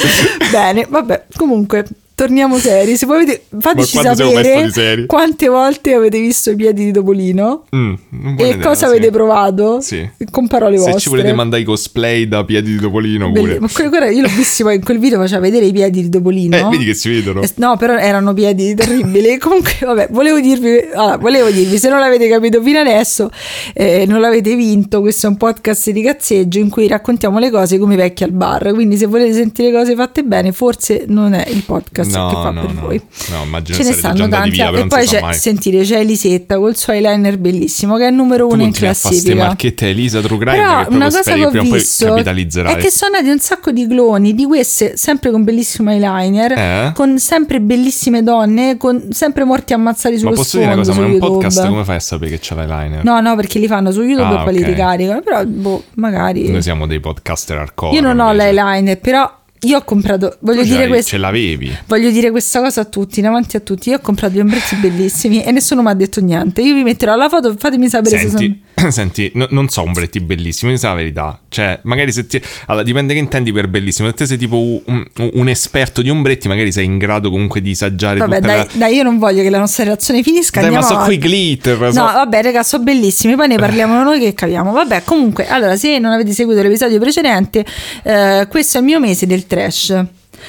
Bene, 0.52 0.86
vabbè, 0.90 1.26
comunque 1.36 1.86
torniamo 2.18 2.58
seri. 2.58 2.98
Se 2.98 3.06
voi 3.06 3.18
avete, 3.18 3.44
fateci 3.60 3.98
sapere 4.00 5.06
quante 5.06 5.48
volte 5.50 5.94
avete 5.94 6.20
visto 6.20 6.50
i 6.50 6.56
piedi 6.56 6.86
di 6.86 6.92
Topolino 6.92 7.66
Mm, 7.76 7.94
e 8.40 8.48
idea, 8.50 8.58
cosa 8.58 8.76
sì. 8.76 8.86
avete 8.86 9.12
provato 9.12 9.82
Sì. 9.82 10.10
con 10.32 10.48
parole 10.48 10.78
Se 10.78 10.84
vostre. 10.86 11.00
ci 11.00 11.10
volete 11.10 11.34
mandare 11.34 11.62
i 11.62 11.66
cosplay 11.66 12.28
da 12.28 12.44
piedi 12.44 12.72
di 12.74 12.80
Topolino 12.80 13.32
pure. 13.32 13.60
Ma 13.60 13.68
quello- 13.72 13.90
guarda, 13.92 14.10
io 14.10 14.22
l'ho 14.24 14.32
visto 14.36 14.64
poi 14.64 14.76
in 14.76 14.84
quel 14.84 14.98
video 14.98 15.20
faceva 15.20 15.42
vedere 15.42 15.66
i 15.68 15.72
piedi 15.72 16.02
di 16.02 16.10
Topolino. 16.10 16.58
Eh, 16.58 16.64
vedi 16.72 16.86
che 16.86 16.96
si 16.96 17.10
vedono. 17.10 17.42
Eh, 17.44 17.50
No, 17.58 17.78
però 17.78 17.96
erano 17.98 18.34
piedi 18.34 18.74
terribili. 18.74 19.38
Comunque, 19.40 19.74
vabbè, 19.82 20.08
volevo 20.10 20.40
dirvi, 20.40 20.90
allora, 20.96 21.18
volevo 21.18 21.50
dirvi, 21.52 21.78
se 21.78 21.88
non 21.88 22.00
l'avete 22.00 22.28
capito 22.28 22.62
fino 22.64 22.80
adesso, 22.80 23.30
eh, 23.76 24.06
non 24.08 24.22
l'avete 24.22 24.56
vinto. 24.56 25.02
Questo 25.02 25.28
è 25.28 25.30
un 25.30 25.38
podcast 25.38 25.92
di 25.92 26.02
cazzeggio 26.02 26.58
in 26.58 26.70
cui 26.70 26.88
raccontiamo 26.88 27.38
le 27.38 27.52
cose 27.52 27.78
come 27.78 27.94
i 27.94 27.98
vecchi 27.98 28.24
al 28.24 28.32
bar. 28.32 28.74
Quindi, 28.74 28.98
se 28.98 29.06
volete 29.06 29.34
sentire 29.34 29.72
cose 29.72 29.94
fatte 29.94 30.24
bene, 30.24 30.52
forse 30.52 31.06
non 31.08 31.34
è 31.34 31.46
il 31.50 31.62
podcast 31.64 32.06
No, 32.16 32.28
che 32.28 32.34
fa 32.36 32.52
no, 32.52 32.62
per 32.62 32.74
no. 32.74 32.82
voi. 32.82 33.02
No, 33.30 33.44
immagino 33.44 33.78
Ce 33.78 33.84
ne 33.84 33.92
stanno 33.94 34.28
tanti. 34.28 34.50
via, 34.52 34.70
e 34.72 34.88
poi 34.88 35.06
c'è, 35.06 35.22
mai. 35.22 35.34
sentire, 35.36 35.84
c'è 35.84 36.00
Elisetta 36.00 36.58
col 36.58 36.76
suo 36.76 36.94
eyeliner 36.94 37.38
bellissimo, 37.38 37.98
che 37.98 38.06
è 38.06 38.10
il 38.10 38.16
numero 38.16 38.48
uno 38.48 38.64
in 38.64 38.72
classifica. 38.72 39.36
marchette 39.36 39.90
Elisa 39.90 40.22
Però 40.22 40.38
che 40.38 40.94
una 40.96 41.06
cosa 41.06 41.22
che 41.34 41.46
ho 41.46 41.50
prima 41.50 41.64
o 41.66 41.68
poi 41.70 41.80
visto 41.80 42.16
è 42.16 42.76
che 42.78 42.90
sono 42.92 43.12
nati 43.18 43.30
un 43.30 43.40
sacco 43.40 43.72
di 43.72 43.88
cloni 43.88 44.34
di 44.34 44.46
queste 44.46 44.96
sempre 44.98 45.32
con 45.32 45.44
bellissimo 45.44 45.92
eyeliner, 45.92 46.52
Eh? 46.58 46.92
con 46.94 47.18
sempre 47.20 47.60
bellissime 47.62 48.24
donne, 48.24 48.78
con 48.78 49.08
sempre 49.12 49.44
morti 49.44 49.74
ammazzati 49.74 50.16
Ma 50.16 50.20
sullo 50.20 50.32
posso 50.34 50.58
dire 50.58 50.74
una 50.74 50.84
sfondo 50.84 51.00
cosa, 51.00 51.02
ma 51.02 51.16
in 51.16 51.22
un 51.24 51.30
podcast 51.40 51.68
come 51.68 51.84
fai 51.84 51.96
a 51.96 52.00
sapere 52.00 52.32
che 52.32 52.40
c'è 52.40 52.56
l'eyeliner? 52.56 53.04
No, 53.04 53.20
no, 53.20 53.36
perché 53.36 53.60
li 53.60 53.68
fanno 53.68 53.92
su 53.92 54.02
YouTube 54.02 54.36
Ah, 54.36 54.42
e 54.42 54.44
poi 54.44 54.54
li 54.54 54.62
ok. 54.62 54.68
ricaricano. 54.68 55.22
Però, 55.22 55.44
boh, 55.46 55.84
magari. 55.96 56.50
Noi 56.50 56.62
siamo 56.62 56.86
dei 56.88 57.00
podcaster 57.00 57.58
hardcore. 57.58 57.96
Io 57.96 58.02
non 58.02 58.20
ho 58.20 58.32
l'eyeliner, 58.32 59.00
però 59.00 59.32
io 59.62 59.78
ho 59.78 59.84
comprato. 59.84 60.38
Voglio 60.40 60.62
Tu 60.62 60.68
dire 60.68 60.88
questo. 60.88 61.12
Ce 61.12 61.18
l'avevi. 61.18 61.76
Voglio 61.88 62.12
dire 62.12 62.32
questa 62.32 62.62
cosa 62.62 62.82
a 62.82 62.86
tutti, 62.86 63.22
davanti 63.22 63.58
a 63.58 63.60
tutti. 63.60 63.90
Io 63.90 63.98
ho 63.98 64.00
comprato 64.00 64.36
gli 64.36 64.40
ombretti 64.40 64.76
bellissimi 64.76 65.44
e 65.44 65.52
nessuno 65.52 65.82
mi 65.82 65.90
ha 65.90 65.94
detto 65.94 66.22
niente. 66.22 66.62
Io 66.62 66.74
vi 66.74 66.84
metterò 66.84 67.16
la 67.16 67.30
foto, 67.30 67.56
fatemi 67.58 67.90
sapere 67.90 68.18
se 68.20 68.30
sono. 68.30 68.56
Senti, 68.90 69.32
no- 69.34 69.48
non 69.50 69.70
so 69.70 69.82
ombretti 69.82 70.20
bellissimi, 70.20 70.72
questa 70.72 70.88
è 70.88 70.92
la 70.92 70.98
verità. 70.98 71.40
Cioè, 71.50 71.80
magari 71.84 72.12
se 72.12 72.28
ti... 72.28 72.40
Allora, 72.68 72.84
dipende 72.84 73.14
che 73.14 73.20
intendi 73.20 73.52
per 73.52 73.68
bellissimo. 73.68 74.08
Se 74.10 74.14
te 74.14 74.26
sei 74.28 74.38
tipo 74.38 74.58
un, 74.86 75.04
un- 75.34 75.50
esperto 75.50 76.04
di 76.04 76.12
ombretti, 76.12 76.48
magari 76.48 76.72
sei 76.72 76.86
in 76.86 77.00
grado 77.00 77.32
comunque 77.32 77.60
di 77.62 77.74
saggiare 77.74 78.20
Vabbè, 78.20 78.40
dai, 78.40 78.58
la... 78.58 78.68
dai, 78.74 78.96
io 78.96 79.02
non 79.02 79.18
voglio 79.18 79.42
che 79.42 79.50
la 79.50 79.58
nostra 79.58 79.84
relazione 79.84 80.22
finisca. 80.22 80.62
Dai, 80.62 80.70
ma 80.70 80.84
so 80.84 80.96
qui 80.98 81.18
glitter. 81.18 81.80
No, 81.80 81.92
so- 81.92 82.02
vabbè, 82.04 82.44
raga, 82.44 82.62
sono 82.62 82.84
bellissimi. 82.84 83.36
Poi 83.36 83.48
ne 83.48 83.58
parliamo 83.58 84.02
noi 84.04 84.20
che 84.20 84.36
capiamo. 84.36 84.72
Vabbè, 84.72 85.02
comunque, 85.04 85.48
allora, 85.48 85.76
se 85.76 85.98
non 85.98 86.12
avete 86.12 86.32
seguito 86.32 86.62
l'episodio 86.62 87.00
precedente, 87.00 87.66
eh, 88.04 88.46
questo 88.48 88.78
è 88.78 88.82
il 88.82 88.86
mio 88.86 89.00
mese 89.00 89.26
del 89.26 89.48
trash. 89.48 90.06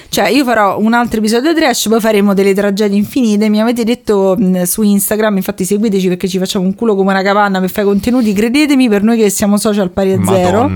Cioè, 0.09 0.29
io 0.29 0.45
farò 0.45 0.79
un 0.79 0.93
altro 0.95 1.19
episodio 1.19 1.55
trash, 1.55 1.89
poi 1.89 2.01
faremo 2.01 2.35
delle 2.35 2.55
tragedie 2.55 2.97
infinite. 2.97 3.49
Mi 3.49 3.61
avete 3.61 3.85
detto 3.85 4.35
mh, 4.39 4.63
su 4.63 4.83
Instagram, 4.83 5.37
infatti 5.37 5.65
seguiteci 5.65 6.09
perché 6.09 6.29
ci 6.29 6.39
facciamo 6.39 6.65
un 6.65 6.75
culo 6.75 6.95
come 6.95 7.11
una 7.13 7.23
capanna 7.23 7.61
per 7.61 7.71
fare 7.71 7.87
contenuti. 7.87 8.33
Credetemi, 8.33 8.89
per 8.89 9.03
noi 9.03 9.17
che 9.19 9.29
siamo 9.31 9.57
social 9.59 9.91
pari 9.91 10.13
a 10.13 10.21
zero. 10.25 10.71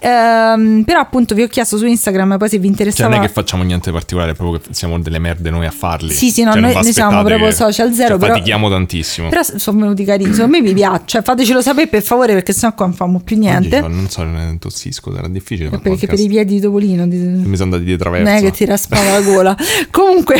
Ehm, 0.00 0.82
però 0.84 1.00
appunto 1.00 1.34
vi 1.34 1.42
ho 1.42 1.48
chiesto 1.48 1.76
su 1.76 1.86
Instagram, 1.86 2.36
poi 2.38 2.48
se 2.48 2.56
vi 2.58 2.62
Cioè, 2.62 2.70
interessava... 2.70 3.08
non 3.14 3.22
è 3.24 3.26
che 3.26 3.32
facciamo 3.32 3.62
niente 3.62 3.90
particolare, 3.90 4.34
proprio 4.34 4.60
che 4.60 4.68
siamo 4.74 4.98
delle 5.00 5.18
merde 5.18 5.50
noi 5.50 5.66
a 5.66 5.70
farli. 5.70 6.12
Sì, 6.12 6.30
sì, 6.30 6.42
no, 6.42 6.52
Cioè, 6.52 6.60
non 6.60 6.70
noi- 6.72 6.82
noi 6.82 6.92
siamo 6.92 7.22
proprio 7.22 7.48
che- 7.48 7.54
social 7.54 7.92
zero, 7.92 8.08
cioè, 8.10 8.18
però- 8.18 8.32
fatichiamo 8.34 8.68
tantissimo. 8.68 9.28
Però 9.28 9.42
sono 9.42 9.80
venuti 9.80 10.04
carini, 10.04 10.32
secondo 10.32 10.56
me 10.56 10.62
vi 10.62 10.72
piace, 10.74 11.02
cioè, 11.06 11.22
fatecelo 11.22 11.60
sapere 11.60 11.86
per 11.88 12.02
favore 12.02 12.32
perché 12.34 12.52
sennò 12.52 12.74
qua 12.74 12.86
non 12.86 12.94
famo 12.94 13.20
più 13.20 13.36
niente. 13.38 13.78
Oggi, 13.80 13.94
non 13.94 14.08
so, 14.08 14.22
ne 14.22 14.56
tossisco, 14.58 15.12
sarà 15.12 15.28
difficile. 15.28 15.68
fare 15.70 15.80
perché 15.82 16.06
per 16.06 16.08
podcast. 16.16 16.24
i 16.24 16.28
piedi 16.28 16.54
di 16.54 16.60
Topolino 16.60 17.06
di- 17.06 17.16
Mi 17.16 17.56
sono 17.56 17.64
andati 17.74 17.84
di 17.84 17.90
non 17.90 17.98
traverso. 17.98 18.30
Ti 18.58 18.64
raspava 18.64 19.12
la 19.12 19.20
gola. 19.20 19.56
Comunque, 19.92 20.36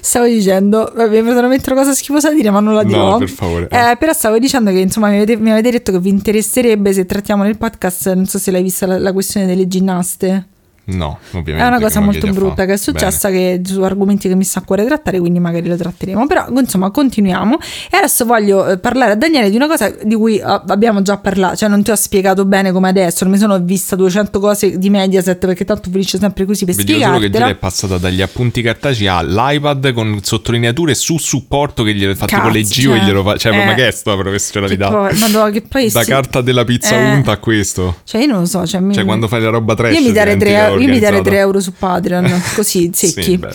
stavo 0.00 0.26
dicendo, 0.26 0.92
mi 0.96 1.04
è 1.04 1.08
venuta 1.08 1.38
una 1.38 1.58
cosa 1.58 1.94
schifosa 1.94 2.30
da 2.30 2.34
dire, 2.34 2.50
ma 2.50 2.58
non 2.58 2.74
la 2.74 2.82
dirò. 2.82 3.12
No, 3.12 3.18
per 3.18 3.28
favore. 3.28 3.68
Eh, 3.70 3.96
però 3.96 4.12
stavo 4.12 4.38
dicendo 4.38 4.70
che 4.70 4.78
insomma 4.78 5.08
mi 5.08 5.16
avete, 5.16 5.36
mi 5.36 5.52
avete 5.52 5.70
detto 5.70 5.92
che 5.92 6.00
vi 6.00 6.08
interesserebbe 6.08 6.92
se 6.92 7.06
trattiamo 7.06 7.44
nel 7.44 7.56
podcast, 7.56 8.12
non 8.14 8.26
so 8.26 8.38
se 8.38 8.50
l'hai 8.50 8.62
vista 8.62 8.86
la, 8.86 8.98
la 8.98 9.12
questione 9.12 9.46
delle 9.46 9.68
ginnaste. 9.68 10.46
No, 10.84 11.18
ovviamente. 11.32 11.62
È 11.64 11.66
una 11.68 11.78
cosa 11.80 12.00
molto 12.00 12.26
brutta 12.32 12.54
fa. 12.62 12.64
che 12.66 12.72
è 12.72 12.76
successa 12.76 13.28
Bene. 13.28 13.60
che 13.62 13.68
su 13.72 13.80
argomenti 13.82 14.28
che 14.28 14.34
mi 14.34 14.42
sta 14.44 14.58
a 14.60 14.62
cuore 14.62 14.84
trattare, 14.84 15.20
quindi 15.20 15.38
magari 15.38 15.68
lo 15.68 15.76
tratteremo. 15.76 16.26
Però 16.26 16.46
insomma 16.58 16.90
continuiamo. 16.90 17.58
E 17.90 17.96
adesso 17.96 18.24
voglio 18.24 18.66
eh, 18.66 18.78
parlare 18.78 19.12
a 19.12 19.14
Daniele 19.14 19.50
di 19.50 19.56
una 19.56 19.68
cosa 19.68 19.88
di 20.02 20.14
cui 20.16 20.38
eh, 20.38 20.42
abbiamo 20.66 21.00
già 21.02 21.16
parlato, 21.18 21.56
cioè 21.56 21.68
non 21.68 21.82
ti 21.84 21.90
ho 21.92 21.94
spiegato 21.94 22.44
bene 22.44 22.72
come 22.72 22.88
adesso, 22.88 23.24
non 23.24 23.32
mi 23.34 23.38
sono 23.38 23.58
vista 23.60 23.94
200 23.94 24.40
cose 24.40 24.78
di 24.78 24.90
Mediaset 24.90 25.38
perché 25.38 25.64
tanto 25.64 25.90
finisce 25.90 26.18
sempre 26.18 26.44
così 26.44 26.64
per 26.64 26.74
Vi 26.74 26.82
dico 26.84 26.98
solo 26.98 27.10
che 27.12 27.26
spiegartela. 27.26 27.50
è 27.50 27.54
passata 27.56 27.98
dagli 27.98 28.20
appunti 28.22 28.60
cartacei 28.62 29.06
all'iPad 29.06 29.92
con 29.92 30.18
sottolineature 30.22 30.94
su 30.94 31.18
supporto 31.18 31.82
che 31.84 31.94
glielo 31.94 32.14
fa 32.16 32.26
tipo 32.26 32.40
Cazzo, 32.40 32.52
leggio 32.52 32.94
e 32.94 32.98
cioè, 32.98 33.06
glielo 33.06 33.22
fa. 33.22 33.36
Cioè, 33.36 33.52
eh, 33.56 33.64
ma 33.64 33.74
che 33.74 33.86
è 33.86 33.90
sta 33.92 34.16
professionalità? 34.16 34.88
poi, 34.88 35.16
madonna, 35.18 35.50
che 35.50 35.62
poi 35.62 35.88
Da 35.90 36.02
sì. 36.02 36.10
carta 36.10 36.40
della 36.40 36.64
pizza 36.64 36.96
Eh. 36.96 37.12
unta 37.14 37.32
a 37.32 37.36
questo. 37.38 37.98
Cioè 38.04 38.22
io 38.22 38.26
non 38.26 38.40
lo 38.40 38.46
so, 38.46 38.66
cioè, 38.66 38.80
mi- 38.80 38.92
Cioè, 38.94 39.04
quando 39.04 39.28
fai 39.28 39.40
la 39.40 39.50
roba 39.50 39.74
trash. 39.74 39.94
io 39.94 40.00
mi 40.02 40.12
darei 40.12 40.36
diventi 40.36 40.54
3 40.56 40.66
euro, 40.66 40.69
io 40.72 40.88
mi 40.88 40.98
darei 40.98 41.18
organizzata. 41.18 41.30
3 41.30 41.38
euro 41.38 41.60
su 41.60 41.72
Patreon, 41.78 42.42
così 42.54 42.90
Sì, 42.92 43.06
secchi. 43.08 43.38
beh. 43.38 43.52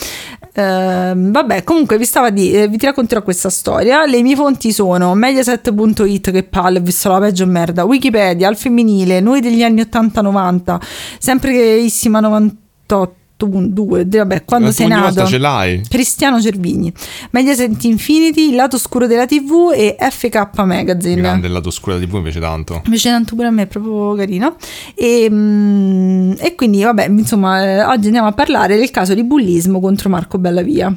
Ehm, 0.58 1.32
vabbè, 1.32 1.64
comunque 1.64 1.98
vi 1.98 2.04
stavo 2.06 2.26
a 2.26 2.30
dire, 2.30 2.62
eh, 2.62 2.68
vi 2.68 2.78
racconterò 2.80 3.22
questa 3.22 3.50
storia. 3.50 4.06
Le 4.06 4.22
mie 4.22 4.34
fonti 4.34 4.72
sono 4.72 5.14
mediaset.it, 5.14 6.30
che 6.30 6.42
palle, 6.44 6.78
ho 6.78 6.82
visto 6.82 7.10
la 7.10 7.18
peggio 7.20 7.46
merda, 7.46 7.84
Wikipedia, 7.84 8.48
al 8.48 8.56
femminile, 8.56 9.20
noi 9.20 9.40
degli 9.40 9.62
anni 9.62 9.82
80-90, 9.82 10.80
sempre 11.18 11.52
cheissima 11.52 12.20
98. 12.20 13.14
2, 13.38 14.04
vabbè, 14.04 14.44
quando 14.44 14.68
La 14.68 14.72
sei 14.72 14.88
nato. 14.88 15.26
ce 15.26 15.38
l'hai? 15.38 15.82
Cristiano 15.88 16.40
Cervigni, 16.40 16.92
Mediaset 17.32 17.84
Infinity, 17.84 18.48
Il 18.48 18.54
lato 18.54 18.76
oscuro 18.76 19.06
della 19.06 19.26
TV 19.26 19.72
e 19.74 19.96
FK 19.98 20.48
Magazine. 20.64 21.20
Grande 21.20 21.46
il 21.46 21.52
lato 21.52 21.68
oscuro 21.68 21.98
di 21.98 22.06
TV 22.06 22.14
invece 22.16 22.40
tanto. 22.40 22.82
Invece 22.84 23.10
tanto 23.10 23.34
pure 23.34 23.48
a 23.48 23.50
me 23.50 23.62
è 23.62 23.66
proprio 23.66 24.14
carino. 24.14 24.56
E, 24.94 25.28
mm, 25.30 26.32
e 26.38 26.54
quindi, 26.54 26.82
vabbè, 26.82 27.08
insomma, 27.08 27.62
eh, 27.62 27.84
oggi 27.84 28.06
andiamo 28.06 28.28
a 28.28 28.32
parlare 28.32 28.76
del 28.76 28.90
caso 28.90 29.14
di 29.14 29.22
bullismo 29.24 29.80
contro 29.80 30.08
Marco 30.08 30.38
Bellavia. 30.38 30.94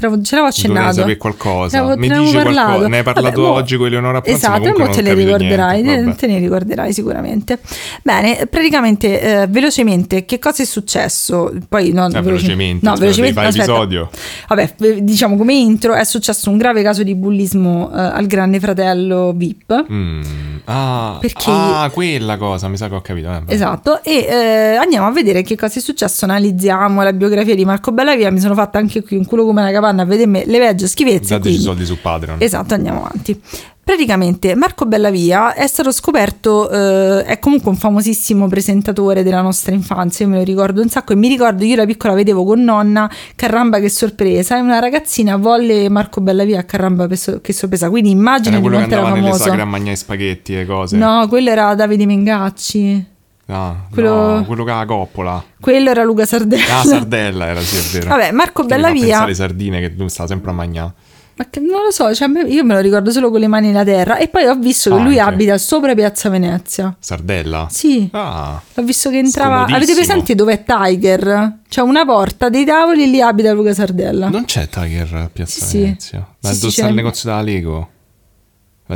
Te 0.00 0.06
l'avevo- 0.06 0.22
Ce 0.22 0.34
l'avevo 0.36 0.54
Dovrei 0.54 0.82
accennato. 0.82 1.08
Te 1.08 1.16
qualcosa. 1.18 1.76
l'avevo- 1.80 1.96
Mi 2.00 2.08
dice 2.08 2.14
avevo 2.20 2.30
qualcosa. 2.32 2.60
parlato. 2.64 2.88
Ne 2.88 2.96
hai 2.96 3.02
parlato 3.02 3.42
Vabbè, 3.42 3.54
oggi 3.54 3.76
con 3.76 3.86
Eleonora 3.86 4.22
ma 4.24 4.32
Esatto, 4.32 4.62
e 4.62 4.72
non 4.76 4.90
te 4.90 5.02
ne 5.02 5.14
ricorderai, 5.14 5.82
niente. 5.82 6.14
te, 6.16 6.26
ne 6.26 6.38
ricorderai 6.38 6.92
sicuramente. 6.92 7.58
Bene, 8.02 8.46
praticamente, 8.46 9.20
eh, 9.42 9.46
velocemente, 9.48 10.24
che 10.24 10.38
cosa 10.38 10.62
è 10.62 10.66
successo? 10.66 11.52
Poi, 11.68 11.92
no, 11.92 12.06
Eh, 12.08 12.20
velocemente, 12.22 12.86
no, 12.88 12.94
velocemente, 12.96 13.38
aspetta. 13.40 13.64
episodio. 13.64 14.10
Vabbè, 14.48 14.74
diciamo 15.02 15.36
come 15.36 15.54
intro, 15.54 15.94
è 15.94 16.04
successo 16.04 16.48
un 16.50 16.56
grave 16.56 16.82
caso 16.82 17.02
di 17.02 17.14
bullismo 17.14 17.90
eh, 17.94 17.98
al 18.00 18.26
grande 18.26 18.58
fratello 18.60 19.32
VIP. 19.36 19.86
Mm. 19.92 20.22
Ah, 20.64 21.18
Perché- 21.20 21.50
ah, 21.50 21.90
quella 21.92 22.36
cosa, 22.36 22.68
mi 22.68 22.76
sa 22.76 22.88
che 22.88 22.94
ho 22.94 23.00
capito. 23.00 23.28
eh. 23.30 23.42
Esatto, 23.46 24.02
e 24.02 24.26
eh, 24.28 24.76
andiamo 24.76 25.06
a 25.06 25.10
vedere 25.10 25.42
che 25.42 25.56
cosa 25.56 25.78
è 25.78 25.82
successo. 25.82 26.24
Analizziamo 26.24 27.02
la 27.02 27.12
biografia 27.12 27.54
di 27.54 27.64
Marco 27.64 27.90
Bellavia. 27.92 28.30
Mi 28.30 28.40
sono 28.40 28.54
fatta 28.54 28.78
anche 28.78 29.02
qui 29.02 29.16
un 29.16 29.24
culo 29.24 29.44
come 29.44 29.60
una 29.62 29.70
capanna 29.90 30.02
a 30.02 30.04
vedermi 30.04 30.44
le 30.46 30.58
veggie 30.58 30.86
schifezze. 30.86 31.34
Dateci 31.34 31.40
quindi- 31.40 31.62
soldi 31.62 31.84
su 31.84 31.98
Patreon. 32.00 32.36
Esatto, 32.40 32.74
andiamo 32.74 33.04
avanti. 33.04 33.40
Praticamente 33.82 34.54
Marco 34.54 34.86
Bellavia 34.86 35.52
è 35.54 35.66
stato 35.66 35.90
scoperto, 35.90 36.70
eh, 36.70 37.24
è 37.24 37.38
comunque 37.40 37.70
un 37.70 37.76
famosissimo 37.76 38.46
presentatore 38.46 39.24
della 39.24 39.40
nostra 39.42 39.74
infanzia, 39.74 40.26
io 40.26 40.30
me 40.30 40.36
lo 40.38 40.44
ricordo 40.44 40.80
un 40.80 40.88
sacco 40.88 41.12
e 41.12 41.16
mi 41.16 41.26
ricordo 41.26 41.64
io 41.64 41.74
da 41.74 41.84
piccola 41.86 42.14
vedevo 42.14 42.44
con 42.44 42.62
nonna, 42.62 43.10
caramba 43.34 43.80
che 43.80 43.88
sorpresa, 43.88 44.56
e 44.58 44.60
una 44.60 44.78
ragazzina 44.78 45.36
volle 45.36 45.88
Marco 45.88 46.20
Bellavia, 46.20 46.64
caramba 46.64 47.08
che 47.08 47.16
so- 47.16 47.40
che 47.40 47.52
sorpresa, 47.52 47.90
quindi 47.90 48.10
immagini 48.10 48.54
Era 48.54 48.56
di 48.58 48.62
quello 48.62 48.76
che 48.76 48.86
quanto 48.86 48.94
era 48.94 49.04
andava 49.06 49.26
nelle 49.26 49.36
sagre 49.38 49.52
a 49.54 49.56
famoso. 49.56 49.70
mangiare 49.76 49.96
spaghetti 49.96 50.56
e 50.56 50.66
cose. 50.66 50.96
No, 50.96 51.26
quello 51.28 51.50
era 51.50 51.74
Davide 51.74 52.06
Mengacci, 52.06 53.06
Ah, 53.50 53.74
quello- 53.92 54.36
no, 54.38 54.44
quello 54.44 54.64
che 54.64 54.70
ha 54.70 54.78
la 54.78 54.84
coppola. 54.86 55.44
quello 55.60 55.90
era 55.90 56.04
Luca 56.04 56.24
Sardella. 56.24 56.78
Ah, 56.80 56.84
Sardella 56.84 57.46
era, 57.46 57.60
sì, 57.60 57.76
è 57.76 58.00
vero. 58.00 58.08
Vabbè, 58.16 58.30
Marco 58.32 58.64
Bellavia- 58.64 59.22
alle 59.22 59.34
sardine 59.34 59.80
che 59.80 59.92
lui 59.96 60.08
stava 60.08 60.28
sempre 60.28 60.50
a 60.50 60.54
mangiare. 60.54 60.92
Ma 61.36 61.46
che 61.48 61.58
non 61.58 61.82
lo 61.84 61.90
so, 61.90 62.14
cioè, 62.14 62.28
io 62.48 62.64
me 62.64 62.74
lo 62.74 62.80
ricordo 62.80 63.10
solo 63.10 63.30
con 63.30 63.40
le 63.40 63.46
mani 63.46 63.68
nella 63.68 63.82
terra 63.82 64.18
e 64.18 64.28
poi 64.28 64.44
ho 64.44 64.54
visto 64.56 64.94
che 64.94 65.02
lui 65.02 65.18
Anche. 65.18 65.32
abita 65.34 65.56
sopra 65.56 65.94
Piazza 65.94 66.28
Venezia. 66.28 66.94
Sardella? 66.98 67.66
Sì. 67.70 68.06
Ah, 68.12 68.60
Ho 68.74 68.82
visto 68.82 69.08
che 69.08 69.16
entrava. 69.18 69.64
Avete 69.64 69.94
presente 69.94 70.34
dov'è 70.34 70.64
Tiger? 70.64 71.60
C'è 71.66 71.80
una 71.80 72.04
porta, 72.04 72.50
dei 72.50 72.66
tavoli 72.66 73.04
e 73.04 73.06
lì 73.06 73.22
abita 73.22 73.52
Luca 73.54 73.72
Sardella. 73.72 74.28
non 74.28 74.44
c'è 74.44 74.68
Tiger 74.68 75.14
a 75.14 75.30
Piazza 75.32 75.64
Sì. 75.64 75.78
Venezia. 75.80 76.18
Ma 76.18 76.48
Sì, 76.50 76.54
sì, 76.56 76.60
dove 76.60 76.72
sta 76.72 76.82
c'è- 76.82 76.88
il 76.90 76.94
negozio 76.94 77.30
della 77.30 77.42
Lego? 77.42 77.88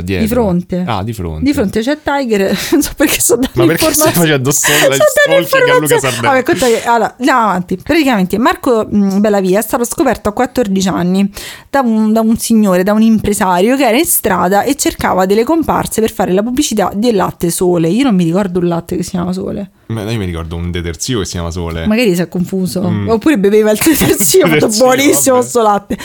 Di 0.01 0.27
fronte. 0.27 0.83
Ah, 0.85 1.03
di 1.03 1.13
fronte. 1.13 1.43
Di 1.43 1.53
fronte 1.53 1.81
c'è 1.81 1.97
Tiger, 2.01 2.57
non 2.71 2.81
so 2.81 2.91
perché 2.95 3.19
sto 3.19 3.35
dando 3.35 3.49
Ma 3.53 3.65
perché 3.65 3.93
stai 3.93 4.11
facendo 4.11 4.51
solo 4.53 4.75
il 4.93 4.93
Sto 4.95 5.05
dando 5.27 5.45
stalking 5.47 5.69
a 5.69 5.79
Luca? 5.79 6.21
Vabbè, 6.21 6.43
che- 6.43 6.83
allora, 6.85 7.15
andiamo 7.17 7.41
avanti. 7.41 7.77
Praticamente 7.77 8.37
Marco 8.37 8.85
mh, 8.89 9.19
Bellavia 9.19 9.59
è 9.59 9.63
stato 9.63 9.83
scoperto 9.83 10.29
a 10.29 10.33
14 10.33 10.87
anni 10.87 11.31
da 11.69 11.81
un, 11.81 12.11
da 12.13 12.21
un 12.21 12.37
signore, 12.37 12.83
da 12.83 12.93
un 12.93 13.01
impresario 13.01 13.75
che 13.75 13.87
era 13.87 13.97
in 13.97 14.05
strada 14.05 14.63
e 14.63 14.75
cercava 14.75 15.25
delle 15.25 15.43
comparse 15.43 16.01
per 16.01 16.11
fare 16.11 16.31
la 16.31 16.43
pubblicità 16.43 16.91
del 16.93 17.15
latte 17.15 17.49
Sole. 17.49 17.89
Io 17.89 18.03
non 18.03 18.15
mi 18.15 18.23
ricordo 18.23 18.59
un 18.59 18.67
latte 18.67 18.95
che 18.95 19.03
si 19.03 19.11
chiama 19.11 19.31
Sole. 19.33 19.71
Ma 19.87 20.09
io 20.09 20.17
mi 20.17 20.25
ricordo 20.25 20.55
un 20.55 20.71
detersivo 20.71 21.19
che 21.19 21.25
si 21.25 21.33
chiama 21.33 21.51
Sole. 21.51 21.85
Magari 21.85 22.15
si 22.15 22.21
è 22.21 22.27
confuso. 22.27 22.81
Mm. 22.81 23.09
Oppure 23.09 23.37
beveva 23.37 23.69
il 23.69 23.77
detersivo, 23.83 24.47
buonissimo 24.47 25.35
vabbè. 25.35 25.47
sto 25.47 25.61
latte. 25.61 25.97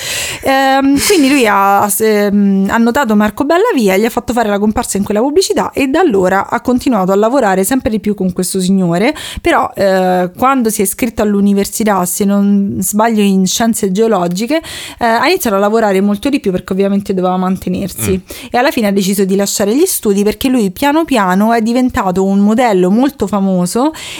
Ehm, 0.42 0.98
quindi 1.06 1.30
lui 1.30 1.46
ha, 1.46 1.90
ehm, 1.98 2.66
ha 2.70 2.76
notato 2.76 3.16
Marco 3.16 3.44
Bellavia, 3.44 3.96
gli 3.96 4.04
ha 4.04 4.10
fatto 4.10 4.34
fare 4.34 4.50
la 4.50 4.58
comparsa 4.58 4.98
in 4.98 5.04
quella 5.04 5.20
pubblicità 5.20 5.70
e 5.72 5.88
da 5.88 6.00
allora 6.00 6.50
ha 6.50 6.60
continuato 6.60 7.12
a 7.12 7.14
lavorare 7.14 7.64
sempre 7.64 7.90
di 7.90 8.00
più 8.00 8.14
con 8.14 8.32
questo 8.34 8.60
signore. 8.60 9.14
Però 9.40 9.70
eh, 9.74 10.30
quando 10.36 10.68
si 10.68 10.82
è 10.82 10.84
iscritto 10.84 11.22
all'università, 11.22 12.04
se 12.04 12.24
non 12.26 12.76
sbaglio 12.80 13.22
in 13.22 13.46
scienze 13.46 13.90
geologiche, 13.92 14.56
eh, 14.56 15.04
ha 15.04 15.26
iniziato 15.26 15.56
a 15.56 15.58
lavorare 15.58 16.00
molto 16.02 16.28
di 16.28 16.38
più 16.40 16.50
perché 16.50 16.74
ovviamente 16.74 17.14
doveva 17.14 17.38
mantenersi. 17.38 18.22
E 18.50 18.58
alla 18.58 18.70
fine 18.70 18.88
ha 18.88 18.92
deciso 18.92 19.24
di 19.24 19.36
lasciare 19.36 19.74
gli 19.74 19.86
studi 19.86 20.22
perché 20.22 20.48
lui 20.48 20.70
piano 20.70 21.06
piano 21.06 21.54
è 21.54 21.62
diventato 21.62 22.24
un 22.24 22.40
modello 22.40 22.90
molto 22.90 23.26
famoso 23.26 23.69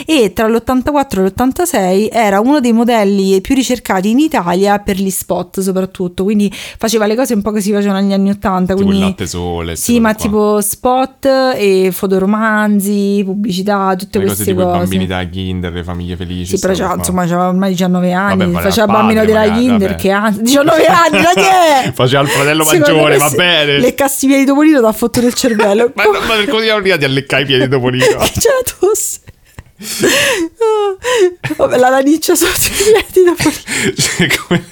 e 0.05 0.31
tra 0.33 0.47
l'84 0.47 1.19
e 1.19 1.21
l'86 1.23 2.09
era 2.11 2.39
uno 2.39 2.59
dei 2.59 2.73
modelli 2.73 3.41
più 3.41 3.55
ricercati 3.55 4.09
in 4.09 4.19
Italia 4.19 4.79
per 4.79 4.95
gli 4.97 5.09
spot 5.09 5.59
soprattutto, 5.59 6.23
quindi 6.23 6.51
faceva 6.53 7.05
le 7.05 7.15
cose 7.15 7.33
un 7.33 7.41
po' 7.41 7.51
che 7.51 7.61
si 7.61 7.71
facevano 7.71 7.99
negli 8.01 8.13
anni 8.13 8.29
80, 8.31 8.73
Tipo 8.73 8.85
quindi 8.85 9.03
il 9.03 9.09
latte 9.09 9.27
sole. 9.27 9.75
sì, 9.75 9.99
ma 9.99 10.13
cose 10.13 10.29
qua. 10.29 10.37
tipo 10.39 10.61
spot 10.61 11.25
e 11.55 11.89
fotoromanzi, 11.91 13.21
pubblicità, 13.25 13.95
tutte 13.97 14.19
le 14.19 14.25
cose 14.25 14.35
queste 14.35 14.51
tipo 14.53 14.61
i 14.61 14.65
cose. 14.65 14.77
bambini 14.79 15.05
da 15.07 15.23
Kinder, 15.25 15.73
le 15.73 15.83
famiglie 15.83 16.15
felici. 16.15 16.57
Sì, 16.57 16.59
però 16.59 16.73
qua. 16.87 16.95
insomma, 16.97 17.21
c'aveva 17.23 17.47
ormai 17.47 17.69
19 17.71 18.11
anni, 18.13 18.37
Vabbè, 18.37 18.51
ma 18.51 18.59
faceva 18.61 18.83
era 18.83 18.93
bambino 18.93 19.25
della 19.25 19.39
magari, 19.39 19.59
Kinder, 19.59 19.89
vabbè. 19.89 20.01
che 20.01 20.09
anzi, 20.11 20.41
19 20.41 20.85
anni, 20.85 21.17
ma 21.21 21.33
che 21.33 21.87
è? 21.87 21.91
Faceva 21.93 22.21
il 22.23 22.27
fratello 22.29 22.63
maggiore, 22.65 23.17
va 23.17 23.29
bene. 23.29 23.79
Le 23.79 23.93
castivie 23.95 24.37
di 24.37 24.45
Topolino 24.45 24.81
da 24.81 24.91
fottere 24.91 25.27
il 25.27 25.33
cervello. 25.33 25.91
Ma, 25.95 26.03
ma 26.05 26.35
per 26.35 26.47
cosa 26.47 26.63
siamo 26.63 26.79
arrivati 26.79 27.03
a 27.05 27.07
leccare 27.07 27.43
i 27.43 27.45
piedi 27.45 27.67
dopo 27.67 27.89
lì? 27.89 27.99
C'è 27.99 28.11
la 28.15 28.27
tosse. 28.79 29.19
Vabbè, 31.57 31.77
la 31.77 31.89
laniccia 31.89 32.35
sotto 32.35 32.51
i 32.67 32.71
piedi 32.71 33.25
dopo. 33.25 33.49
Cioè, 33.95 34.27
come, 34.37 34.67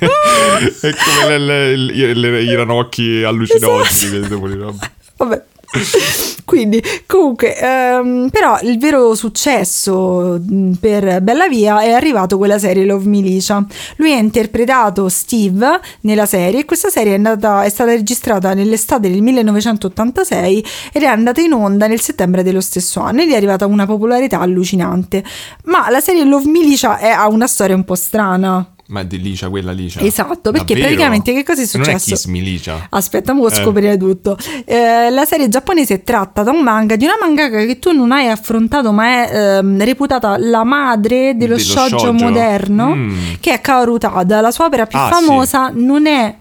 è 0.82 0.94
come 0.94 1.38
le, 1.38 1.76
le- 1.76 2.14
le- 2.14 2.42
i 2.44 2.56
ranocchi 2.56 3.24
allucinogeni 3.24 4.18
Esatto. 4.18 4.34
dopo 4.34 4.46
lì, 4.46 4.58
vabbè. 4.58 4.90
Vabbè. 5.18 5.44
Quindi, 6.46 6.82
comunque, 7.06 7.56
ehm, 7.58 8.30
però 8.32 8.58
il 8.62 8.80
vero 8.80 9.14
successo 9.14 10.42
per 10.80 11.22
Bellavia 11.22 11.82
è 11.82 11.92
arrivato 11.92 12.38
quella 12.38 12.58
serie 12.58 12.86
Love 12.86 13.08
Militia. 13.08 13.64
Lui 13.98 14.14
ha 14.14 14.18
interpretato 14.18 15.10
Steve 15.10 15.80
nella 16.02 16.26
serie 16.26 16.62
e 16.62 16.66
questa 16.66 16.90
serie 16.90 17.14
è, 17.14 17.16
andata- 17.16 17.64
è 17.64 17.70
stata 17.70 17.92
registrata 17.92 18.54
nell'estate 18.54 19.10
del 19.10 19.22
1986 19.22 20.66
ed 20.92 21.04
è 21.04 21.06
andata 21.06 21.42
in 21.42 21.54
onda 21.54 21.88
nel 21.88 22.00
settembre 22.02 22.44
dello 22.44 22.62
stesso 22.62 23.00
anno 23.02 23.22
e 23.22 23.28
gli 23.28 23.32
è 23.32 23.36
arrivata 23.36 23.66
una 23.66 23.86
popolarità 23.86 24.40
allucinante. 24.40 25.24
Ma 25.66 25.90
la 25.90 26.00
serie 26.00 26.24
Love 26.24 26.50
Militia 26.50 26.98
è- 26.98 27.10
ha 27.10 27.28
una 27.28 27.48
storia 27.48 27.76
un 27.76 27.84
po' 27.84 27.96
strana. 27.96 28.74
Ma 28.90 29.04
di 29.04 29.22
Licia, 29.22 29.50
quella 29.50 29.72
Licia. 29.72 30.00
Esatto, 30.02 30.50
perché 30.52 30.74
Davvero? 30.74 30.88
praticamente 30.96 31.32
che 31.34 31.44
cosa 31.44 31.62
è 31.62 31.68
Non 31.74 31.82
è 31.82 31.86
successo? 32.00 32.10
Kiss 32.16 32.26
Me 32.26 32.40
Licia. 32.40 32.88
Aspetta, 32.90 33.34
mo 33.34 33.48
Eh. 33.48 33.54
scoprire 33.54 33.98
tutto. 33.98 34.36
Eh, 34.66 35.12
la 35.12 35.26
serie 35.26 35.48
giapponese 35.48 35.94
è 35.96 36.04
tratta 36.04 36.42
da 36.42 36.50
un 36.50 36.64
manga 36.64 36.96
di 36.96 37.06
una 37.06 37.14
mangaka 37.22 37.66
che 37.66 37.78
tu 37.78 37.92
non 37.92 38.12
hai 38.12 38.28
affrontato, 38.30 38.92
ma 38.92 39.06
è 39.28 39.58
ehm, 39.60 39.84
reputata 39.84 40.38
la 40.40 40.64
madre 40.64 41.36
dello, 41.38 41.56
Dello 41.56 41.58
shoujo, 41.60 41.98
shoujo? 42.00 42.14
moderno, 42.14 42.96
Mm. 42.96 43.18
che 43.40 43.54
è 43.54 43.62
Kaoru 43.62 44.00
Tada. 44.00 44.42
La 44.42 44.50
sua 44.52 44.66
opera 44.66 44.88
più 44.88 44.98
Ah, 44.98 45.08
famosa 45.10 45.70
non 45.72 46.08
è... 46.08 46.36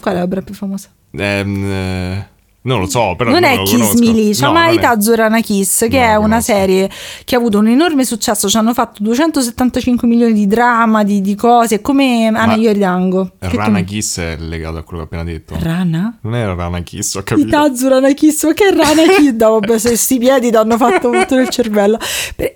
Qual 0.00 0.14
è 0.14 0.20
l'opera 0.20 0.42
più 0.42 0.54
famosa? 0.54 0.88
Ehm, 1.10 1.64
eh, 1.64 2.28
Non 2.68 2.80
lo 2.80 2.86
so, 2.88 3.14
però 3.16 3.30
non 3.30 3.40
non 3.40 3.50
è 3.50 3.62
Kiss 3.62 3.72
conosco. 3.72 3.98
Milicia, 3.98 4.46
No, 4.46 4.52
ma 4.52 4.66
è- 4.68 4.72
Itazura 4.72 5.30
Kiss, 5.40 5.88
che 5.88 5.98
No, 5.98 6.04
è 6.04 6.14
una 6.16 6.40
serie 6.42 6.90
che 7.24 7.34
ha 7.34 7.38
avuto 7.38 7.58
un 7.58 7.68
enorme 7.68 8.04
successo. 8.04 8.46
Ci 8.48 8.56
hanno 8.58 8.74
fatto 8.74 9.02
275 9.02 10.06
milioni 10.06 10.34
di 10.34 10.46
drama, 10.46 11.02
di, 11.02 11.22
di 11.22 11.34
cose, 11.34 11.80
come 11.80 12.26
Anna 12.26 12.46
Ma 12.46 12.54
Ioridango. 12.56 13.32
Che 13.38 13.48
tu- 13.48 13.56
Rana 13.56 13.80
Kiss 13.80 14.18
è 14.20 14.36
legato 14.38 14.76
a 14.76 14.82
quello 14.82 15.06
che 15.06 15.14
ho 15.14 15.18
appena 15.18 15.24
detto. 15.24 15.56
Rana? 15.58 16.18
Non 16.20 16.34
era 16.34 16.54
Rana 16.54 16.80
Kiss, 16.82 17.14
ho 17.14 17.22
capito. 17.22 17.48
Itazura 17.48 18.00
Kiss, 18.12 18.44
ma 18.44 18.52
che 18.52 18.70
Rana 18.70 19.02
Kiss? 19.16 19.32
No, 19.32 19.50
vabbè, 19.60 19.78
se 19.78 19.96
sti 19.96 20.18
piedi 20.18 20.50
ti 20.50 20.56
hanno 20.56 20.76
fatto 20.76 21.10
tutto 21.10 21.36
nel 21.36 21.48
cervello. 21.48 21.98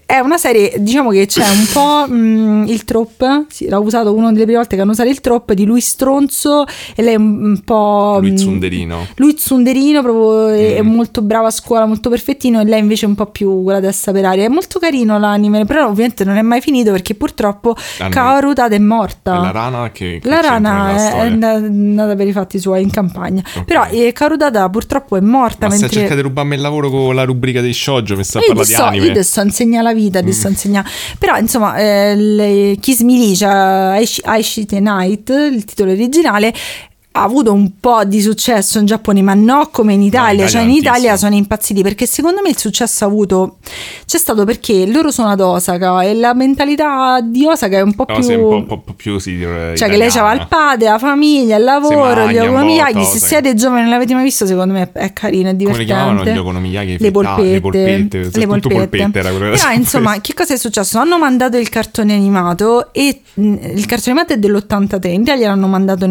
È 0.05 0.19
una 0.19 0.37
serie, 0.37 0.75
diciamo 0.79 1.11
che 1.11 1.25
c'è 1.27 1.43
un 1.49 1.67
po' 1.73 2.13
mh, 2.13 2.65
il 2.69 2.85
trop, 2.85 3.47
sì, 3.49 3.67
l'ha 3.69 3.79
usato 3.79 4.13
una 4.15 4.31
delle 4.31 4.45
prime 4.45 4.59
volte 4.59 4.77
che 4.77 4.83
hanno 4.83 4.91
usato 4.93 5.09
il 5.09 5.21
trop 5.23 5.53
di 5.55 5.65
lui 5.65 5.81
stronzo 5.81 6.65
e 6.95 7.03
lei 7.03 7.15
un, 7.17 7.61
po'... 7.65 8.19
Lui 8.21 8.37
Zunderino. 8.37 9.07
Lui 9.17 9.37
zunderino, 9.39 10.02
proprio 10.03 10.49
è- 10.49 10.77
è 10.77 10.83
Mm. 10.83 10.95
molto 10.95 11.23
bravo 11.23 11.47
a 11.47 11.51
scuola, 11.51 11.87
molto 11.87 12.11
perfettino, 12.11 12.61
e 12.61 12.65
lei 12.65 12.81
invece 12.81 13.07
è 13.07 13.09
un 13.09 13.15
po' 13.15 13.27
più 13.27 13.63
con 13.65 13.73
la 13.73 13.81
testa 13.81 14.13
per 14.13 14.25
aria. 14.25 14.45
È 14.45 14.49
molto 14.49 14.79
carino 14.79 15.19
l'anime, 15.19 15.65
però 15.65 15.87
ovviamente 15.87 16.25
non 16.25 16.37
è 16.37 16.43
mai 16.43 16.61
finito 16.61 16.91
perché 16.91 17.15
purtroppo 17.15 17.75
Ah. 17.99 18.09
Kaoru 18.09 18.53
Tada 18.53 18.75
è 18.75 18.79
morta. 18.79 19.37
E 19.37 19.41
la 19.41 19.51
rana 19.51 19.91
che, 19.91 20.19
che 20.23 20.29
La 20.29 20.41
rana 20.41 20.91
è, 20.91 21.13
è 21.13 21.19
andata 21.21 22.15
per 22.17 22.27
i 22.27 22.33
fatti 22.33 22.59
suoi 22.59 22.83
in 22.83 22.91
campagna. 22.91 23.43
Ok. 23.57 23.65
Però 23.65 23.87
eh, 23.91 24.13
Kaoru 24.13 24.37
Tada 24.37 24.69
purtroppo 24.69 25.17
è 25.17 25.21
morta 25.21 25.67
Ma 25.69 25.73
se 25.75 25.81
mentre... 25.81 25.99
cercate 26.01 26.17
di 26.17 26.23
rubarmi 26.23 26.55
il 26.55 26.61
lavoro 26.61 26.91
con 26.91 27.15
la 27.15 27.25
rubrica 27.25 27.61
dei 27.61 27.73
shoujo, 27.73 28.17
mi 28.17 28.25
sta 28.25 28.39
a 28.39 28.43
parlare 28.47 28.67
di 28.67 28.73
sto, 28.73 28.83
anime. 28.85 29.07
io 29.07 29.13
ti 29.13 29.23
sto 29.23 29.41
a 29.41 29.45
insegnare 29.45 29.83
la 29.85 29.93
vita, 29.95 30.21
ti 30.23 30.33
sto 30.33 30.47
a 30.49 30.51
insegnare. 30.51 30.89
Però 31.19 31.37
insomma, 31.37 31.77
eh, 31.77 32.15
le- 32.17 32.77
Kiss 32.81 33.01
Milicia, 33.01 33.91
Aishi 33.93 34.67
the 34.67 34.81
Night, 34.81 35.29
il 35.31 35.65
titolo 35.65 35.91
originale, 35.93 36.53
ha 37.15 37.23
avuto 37.23 37.53
un 37.53 37.73
po' 37.79 38.05
di 38.05 38.21
successo 38.23 38.79
in 38.79 38.87
Giappone, 38.87 39.21
ma 39.23 39.35
no 39.35 39.69
come 39.71 39.93
in 39.93 40.03
Italia. 40.03 40.47
Italia 40.47 40.49
cioè 40.49 40.63
in. 40.63 40.71
Italia 40.71 41.17
sono 41.17 41.35
impazziti 41.35 41.83
perché 41.83 42.07
secondo 42.07 42.41
me 42.43 42.51
il 42.51 42.59
successo 42.59 43.05
avuto 43.05 43.59
c'è 44.07 44.19
stato 44.19 44.45
perché 44.45 44.87
loro 44.87 45.11
sono 45.11 45.29
ad 45.29 45.41
Osaka 45.41 46.03
e 46.03 46.15
la 46.15 46.33
mentalità 46.35 47.21
di 47.21 47.45
Osaka 47.45 47.77
è 47.79 47.81
un 47.83 47.95
po' 47.95 48.07
No, 48.09 48.19
più... 48.19 48.41
un 48.41 48.67
po', 48.67 48.79
po', 48.79 48.93
più 48.95 49.19
sì, 49.19 49.39
Cioè 49.41 49.89
che 49.89 49.97
lei 49.97 50.11
c'aveva 50.11 50.33
il 50.41 50.47
padre, 50.49 50.89
la 50.89 50.99
famiglia, 50.99 51.57
il 51.57 51.65
lavoro, 51.65 52.31
gli 52.31 52.39
Okonomiyaki. 52.39 53.05
Se 53.05 53.19
siete 53.19 53.55
giovani 53.55 53.81
e 53.81 53.83
non 53.83 53.93
l'avete 53.93 54.15
mai 54.15 54.25
visto, 54.25 54.47
secondo 54.47 54.73
me 54.73 54.91
è 54.93 55.13
carino, 55.13 55.51
è 55.51 55.53
Come 55.53 55.57
divertente. 55.57 55.79
le 55.79 55.85
chiamavano 55.85 56.25
gli 56.25 56.39
Okonomiyaki? 56.39 56.97
Le 56.99 57.11
polpette, 57.11 57.43
le 57.53 57.61
polpette, 57.61 58.31
le 58.33 58.47
polpette. 58.47 58.75
polpette 58.75 59.19
era 59.19 59.31
Però 59.31 59.55
si 59.57 59.75
insomma, 59.75 60.21
che 60.21 60.33
cosa 60.35 60.55
è 60.55 60.57
successo? 60.57 60.99
Hanno 60.99 61.19
mandato 61.19 61.59
il 61.59 61.69
cartone 61.69 62.15
animato 62.15 62.93
e 62.93 63.21
mh, 63.35 63.43
il 63.75 63.87
cartone 63.87 64.19
animato 64.19 64.33
è 64.33 64.39
dell'83, 64.39 65.09
in 65.09 65.21
Italia 65.23 65.49
l'hanno 65.49 65.67
mandato 65.67 66.07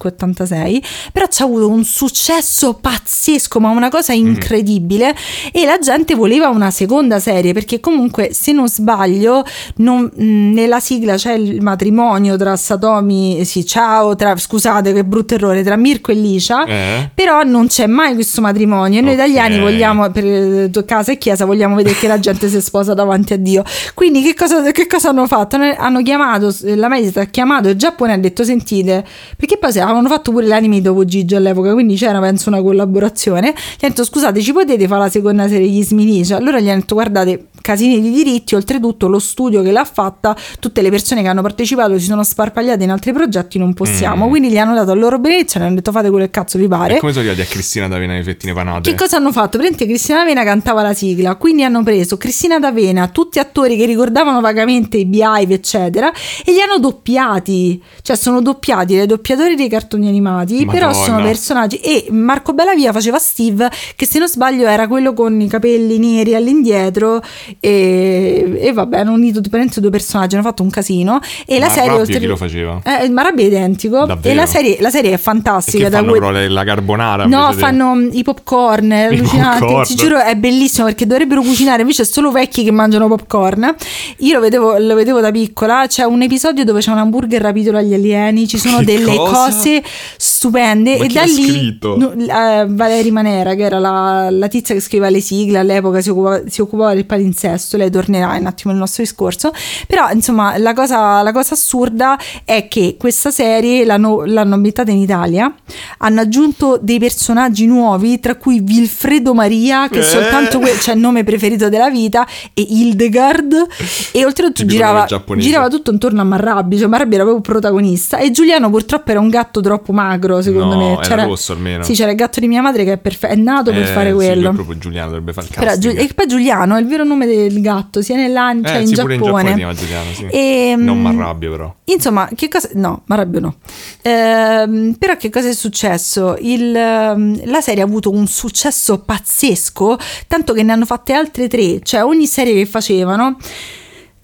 nell'85-86, 0.00 0.82
però 1.12 1.26
c'ha 1.28 1.44
avuto 1.44 1.68
un 1.68 1.84
successo 1.84 2.74
pazzesco, 2.74 3.60
ma 3.60 3.70
una 3.70 3.88
cosa 3.88 4.12
Mm. 4.14 4.16
incredibile 4.26 5.14
e 5.52 5.64
la 5.64 5.78
gente 5.78 6.14
voleva 6.14 6.48
una 6.48 6.70
seconda 6.70 7.18
serie 7.18 7.52
perché 7.52 7.80
comunque 7.80 8.30
se 8.32 8.52
non 8.52 8.68
sbaglio 8.68 9.44
non- 9.76 10.10
mh, 10.14 10.52
nella 10.52 10.80
sigla 10.80 11.14
c'è 11.16 11.32
il 11.34 11.60
matrimonio 11.62 12.36
tra 12.36 12.56
Satomi, 12.56 13.44
sì 13.44 13.64
ciao, 13.66 14.14
tra, 14.16 14.36
scusate 14.36 14.92
che 14.92 15.04
brutto 15.04 15.34
errore, 15.34 15.62
tra 15.62 15.76
Mirko 15.76 16.10
e 16.10 16.14
Licia. 16.14 16.64
Eh? 16.64 17.10
Però 17.14 17.42
non 17.42 17.66
c'è 17.68 17.86
mai 17.86 18.14
questo 18.14 18.40
matrimonio 18.40 18.98
e 18.98 19.02
noi 19.02 19.12
Ok. 19.12 19.18
italiani 19.18 19.58
vogliamo, 19.58 20.10
per 20.10 20.24
eh, 20.24 20.70
casa 20.84 21.12
e 21.12 21.18
chiesa, 21.18 21.44
vogliamo 21.44 21.74
vedere 21.76 21.94
che 21.96 22.08
la 22.08 22.18
gente 22.18 22.48
si 22.48 22.60
sposa 22.60 22.94
davanti 22.94 23.32
a 23.32 23.36
Dio. 23.36 23.62
Quindi 23.94 24.22
che 24.22 24.34
cosa, 24.34 24.62
che 24.72 24.86
cosa 24.86 25.10
hanno 25.10 25.26
fatto? 25.26 25.56
Hanno- 25.56 26.02
chiamato, 26.02 26.54
la 26.62 26.88
Mediaset 26.88 27.16
ha 27.18 27.24
chiamato 27.26 27.68
il 27.68 27.76
Giappone 27.76 28.12
e 28.12 28.14
ha 28.14 28.18
detto 28.18 28.42
sentite, 28.44 29.04
perché 29.36 29.58
poi 29.58 29.72
se 29.72 29.80
avevano 29.90 30.08
fatto 30.08 30.30
pure 30.30 30.46
l'anime 30.46 30.80
dopo 30.80 31.04
Gigi 31.04 31.34
all'epoca, 31.34 31.72
quindi 31.72 31.96
c'era 31.96 32.20
penso 32.20 32.48
una 32.48 32.62
collaborazione. 32.62 33.50
Gli 33.50 33.84
hanno 33.84 33.94
detto 33.94 34.04
scusate 34.04 34.40
ci 34.40 34.52
potete 34.52 34.86
fare 34.86 35.00
la 35.02 35.08
seconda 35.08 35.48
serie 35.48 35.68
di 35.68 35.82
Smilicia? 35.82 36.36
Allora 36.36 36.60
gli 36.60 36.68
hanno 36.68 36.80
detto 36.80 36.94
guardate 36.94 37.46
casini 37.60 38.00
di 38.00 38.10
diritti, 38.10 38.54
oltretutto 38.54 39.08
lo 39.08 39.18
studio 39.18 39.62
che 39.62 39.70
l'ha 39.70 39.84
fatta, 39.84 40.36
tutte 40.58 40.82
le 40.82 40.90
persone 40.90 41.22
che 41.22 41.28
hanno 41.28 41.42
partecipato 41.42 41.98
si 41.98 42.06
sono 42.06 42.24
sparpagliate 42.24 42.82
in 42.82 42.90
altri 42.90 43.12
progetti, 43.12 43.58
non 43.58 43.74
possiamo. 43.74 44.26
Mm. 44.26 44.28
Quindi 44.30 44.50
gli 44.50 44.58
hanno 44.58 44.74
dato 44.74 44.92
il 44.92 45.00
loro 45.00 45.18
benedizione 45.18 45.66
hanno 45.66 45.74
detto 45.74 45.92
fate 45.92 46.08
quello 46.08 46.24
che 46.24 46.30
cazzo 46.30 46.58
vi 46.58 46.68
pare. 46.68 46.96
E 46.96 46.98
come 46.98 47.12
sono 47.12 47.26
arrivati 47.26 47.48
a 47.48 47.52
Cristina 47.52 47.88
D'Avena 47.88 48.16
e 48.16 48.22
fettine 48.22 48.52
panate? 48.52 48.90
Che 48.90 48.96
cosa 48.96 49.16
hanno 49.16 49.32
fatto? 49.32 49.58
Praticamente 49.58 49.86
Cristina 49.86 50.18
D'Avena 50.18 50.44
cantava 50.44 50.82
la 50.82 50.94
sigla, 50.94 51.34
quindi 51.36 51.64
hanno 51.64 51.82
preso 51.82 52.16
Cristina 52.16 52.58
D'Avena, 52.58 53.08
tutti 53.08 53.38
attori 53.38 53.76
che 53.76 53.84
ricordavano 53.84 54.40
vagamente 54.40 54.96
i 54.96 55.06
Beehive, 55.06 55.54
eccetera, 55.54 56.12
e 56.44 56.52
li 56.52 56.60
hanno 56.60 56.78
doppiati. 56.78 57.82
Cioè 58.02 58.16
sono 58.16 58.40
doppiati 58.40 58.96
dai 58.96 59.06
doppiatori 59.06 59.54
dei 59.54 59.68
cartoni 59.68 59.79
animati, 60.06 60.66
però 60.66 60.86
Madonna. 60.88 61.04
sono 61.04 61.22
personaggi. 61.22 61.76
E 61.76 62.06
Marco 62.10 62.52
Bellavia 62.52 62.92
faceva 62.92 63.18
Steve, 63.18 63.70
che 63.96 64.06
se 64.06 64.18
non 64.18 64.28
sbaglio 64.28 64.66
era 64.66 64.86
quello 64.88 65.12
con 65.12 65.40
i 65.40 65.48
capelli 65.48 65.98
neri 65.98 66.34
all'indietro, 66.34 67.20
e, 67.58 68.58
e 68.60 68.72
vabbè, 68.72 68.98
hanno 69.00 69.12
unito 69.12 69.40
praticamente 69.40 69.80
due 69.80 69.90
personaggi, 69.90 70.34
hanno 70.34 70.44
fatto 70.44 70.62
un 70.62 70.70
casino. 70.70 71.20
E 71.46 71.58
la 71.58 71.66
Ma 71.66 71.72
serie... 71.72 71.88
Rabbio 71.88 72.02
oltre- 72.02 72.18
chi 72.18 72.26
lo 72.26 72.36
faceva? 72.36 72.80
Eh, 72.84 73.04
il 73.04 73.12
Marabia 73.12 73.44
è 73.44 73.48
identico. 73.48 74.04
Davvero? 74.06 74.28
E 74.28 74.34
la 74.34 74.46
serie, 74.46 74.76
la 74.80 74.90
serie 74.90 75.12
è 75.12 75.18
fantastica. 75.18 75.84
Che 75.84 75.90
da 75.90 75.98
fanno 75.98 76.10
que- 76.12 76.20
però 76.20 76.30
la 76.48 76.64
carbonara 76.64 77.26
No, 77.26 77.38
invece 77.40 77.54
di- 77.54 77.60
fanno 77.60 77.94
mm, 77.94 78.08
i 78.12 78.22
popcorn, 78.22 78.90
è 78.90 79.02
allucinante. 79.04 79.82
Ti 79.86 79.94
giuro, 79.94 80.18
è 80.20 80.34
bellissimo 80.36 80.86
perché 80.86 81.06
dovrebbero 81.06 81.42
cucinare, 81.42 81.82
invece 81.82 82.02
è 82.02 82.04
solo 82.06 82.30
vecchi 82.30 82.64
che 82.64 82.70
mangiano 82.70 83.08
popcorn. 83.08 83.74
Io 84.18 84.34
lo 84.34 84.40
vedevo, 84.40 84.78
lo 84.78 84.94
vedevo 84.94 85.20
da 85.20 85.30
piccola. 85.30 85.84
C'è 85.86 86.04
un 86.04 86.22
episodio 86.22 86.64
dove 86.64 86.80
c'è 86.80 86.90
un 86.90 86.98
hamburger 86.98 87.40
rapito 87.40 87.70
dagli 87.70 87.94
alieni. 87.94 88.46
Ci 88.46 88.58
sono 88.58 88.78
Che 88.78 88.84
delle 88.84 89.14
cosa? 89.16 89.44
cose 89.46 89.69
stupende. 90.16 90.98
Ma 90.98 91.04
e 91.04 91.08
da 91.08 91.22
lì 91.22 91.78
no, 91.80 92.12
eh, 92.12 92.66
Valeria 92.68 93.12
Manera, 93.12 93.54
che 93.54 93.62
era 93.62 93.78
la, 93.78 94.28
la 94.30 94.48
tizia 94.48 94.74
che 94.74 94.80
scriveva 94.80 95.10
le 95.10 95.20
sigle 95.20 95.58
all'epoca, 95.58 96.00
si 96.00 96.10
occupava, 96.10 96.42
si 96.46 96.60
occupava 96.60 96.94
del 96.94 97.06
palinsesto. 97.06 97.76
Lei 97.76 97.90
tornerà 97.90 98.34
un 98.38 98.46
attimo 98.46 98.72
nel 98.72 98.80
nostro 98.80 99.02
discorso. 99.02 99.52
Però, 99.86 100.10
insomma, 100.10 100.56
la 100.58 100.72
cosa, 100.74 101.22
la 101.22 101.32
cosa 101.32 101.54
assurda 101.54 102.18
è 102.44 102.68
che 102.68 102.96
questa 102.98 103.30
serie 103.30 103.84
l'hanno, 103.84 104.24
l'hanno 104.24 104.54
ambientata 104.54 104.90
in 104.90 104.98
Italia. 104.98 105.52
Hanno 105.98 106.20
aggiunto 106.20 106.78
dei 106.80 106.98
personaggi 106.98 107.66
nuovi, 107.66 108.18
tra 108.20 108.36
cui 108.36 108.60
Vilfredo 108.60 109.34
Maria, 109.34 109.88
che 109.88 109.98
è 109.98 110.02
Eh. 110.02 110.04
soltanto 110.04 110.58
que- 110.58 110.76
cioè 110.80 110.94
il 110.94 111.00
nome 111.00 111.24
preferito 111.24 111.68
della 111.68 111.90
vita, 111.90 112.26
e 112.54 112.62
Hildegard. 112.68 113.66
E 114.12 114.24
oltretutto 114.24 114.64
girava, 114.66 115.06
girava 115.36 115.68
tutto 115.68 115.90
intorno 115.90 116.20
a 116.20 116.24
Marrabbio, 116.24 116.78
cioè 116.78 116.88
Marrabbio 116.88 117.14
era 117.16 117.24
proprio 117.24 117.42
protagonista. 117.42 118.18
E 118.18 118.30
Giuliano 118.30 118.70
purtroppo 118.70 119.10
era 119.10 119.20
un 119.20 119.28
gatto 119.28 119.59
troppo 119.60 119.92
magro, 119.92 120.40
secondo 120.42 120.74
No, 120.74 120.96
me. 120.96 121.04
era 121.04 121.24
rosso 121.24 121.52
almeno. 121.52 121.82
Sì, 121.84 121.94
c'era 121.94 122.10
il 122.10 122.16
gatto 122.16 122.40
di 122.40 122.48
mia 122.48 122.62
madre 122.62 122.84
che 122.84 122.92
è, 122.92 122.98
perfe- 122.98 123.28
è 123.28 123.34
nato 123.34 123.70
per 123.72 123.82
Eh, 123.82 123.86
fare 123.86 124.08
sì, 124.10 124.14
quello. 124.14 124.52
proprio 124.52 124.78
Giuliano 124.78 125.08
dovrebbe 125.08 125.32
fare 125.32 125.46
il 125.48 125.52
Però 125.54 125.66
casting. 125.66 125.92
Giu- 125.98 126.02
e 126.10 126.14
poi 126.14 126.26
Giuliano 126.26 126.76
è 126.76 126.80
il 126.80 126.86
vero 126.86 127.04
nome 127.04 127.26
del 127.26 127.60
gatto, 127.60 128.02
sia 128.02 128.16
nell'an- 128.16 128.64
cioè 128.64 128.76
eh, 128.76 128.80
in 128.80 128.86
sì, 128.88 128.94
pure 128.94 129.14
in 129.14 129.20
Giappone 129.22 129.42
Giappone. 129.42 129.56
chiama 129.56 129.74
Giuliano, 129.74 130.12
sì. 130.12 130.26
Ehm, 130.30 130.80
Non 130.84 131.00
Marrabbio 131.02 131.50
però. 131.50 131.74
Insomma, 131.84 132.28
che 132.34 132.48
cosa. 132.48 132.68
No, 132.74 133.02
Marrabbio 133.06 133.40
no. 133.40 133.54
Ehm, 134.02 134.94
però 134.98 135.16
che 135.16 135.30
cosa 135.30 135.48
è 135.48 135.52
successo? 135.54 136.36
Il, 136.40 136.74
ehm, 136.74 137.40
la 137.50 137.60
serie 137.60 137.82
ha 137.82 137.86
avuto 137.86 138.10
un 138.10 138.26
successo 138.26 138.98
pazzesco, 139.00 139.98
tanto 140.26 140.52
che 140.52 140.62
ne 140.62 140.72
hanno 140.72 140.84
fatte 140.86 141.12
altre 141.12 141.48
tre. 141.48 141.80
Cioè, 141.82 142.04
ogni 142.04 142.26
serie 142.26 142.54
che 142.54 142.66
facevano. 142.66 143.36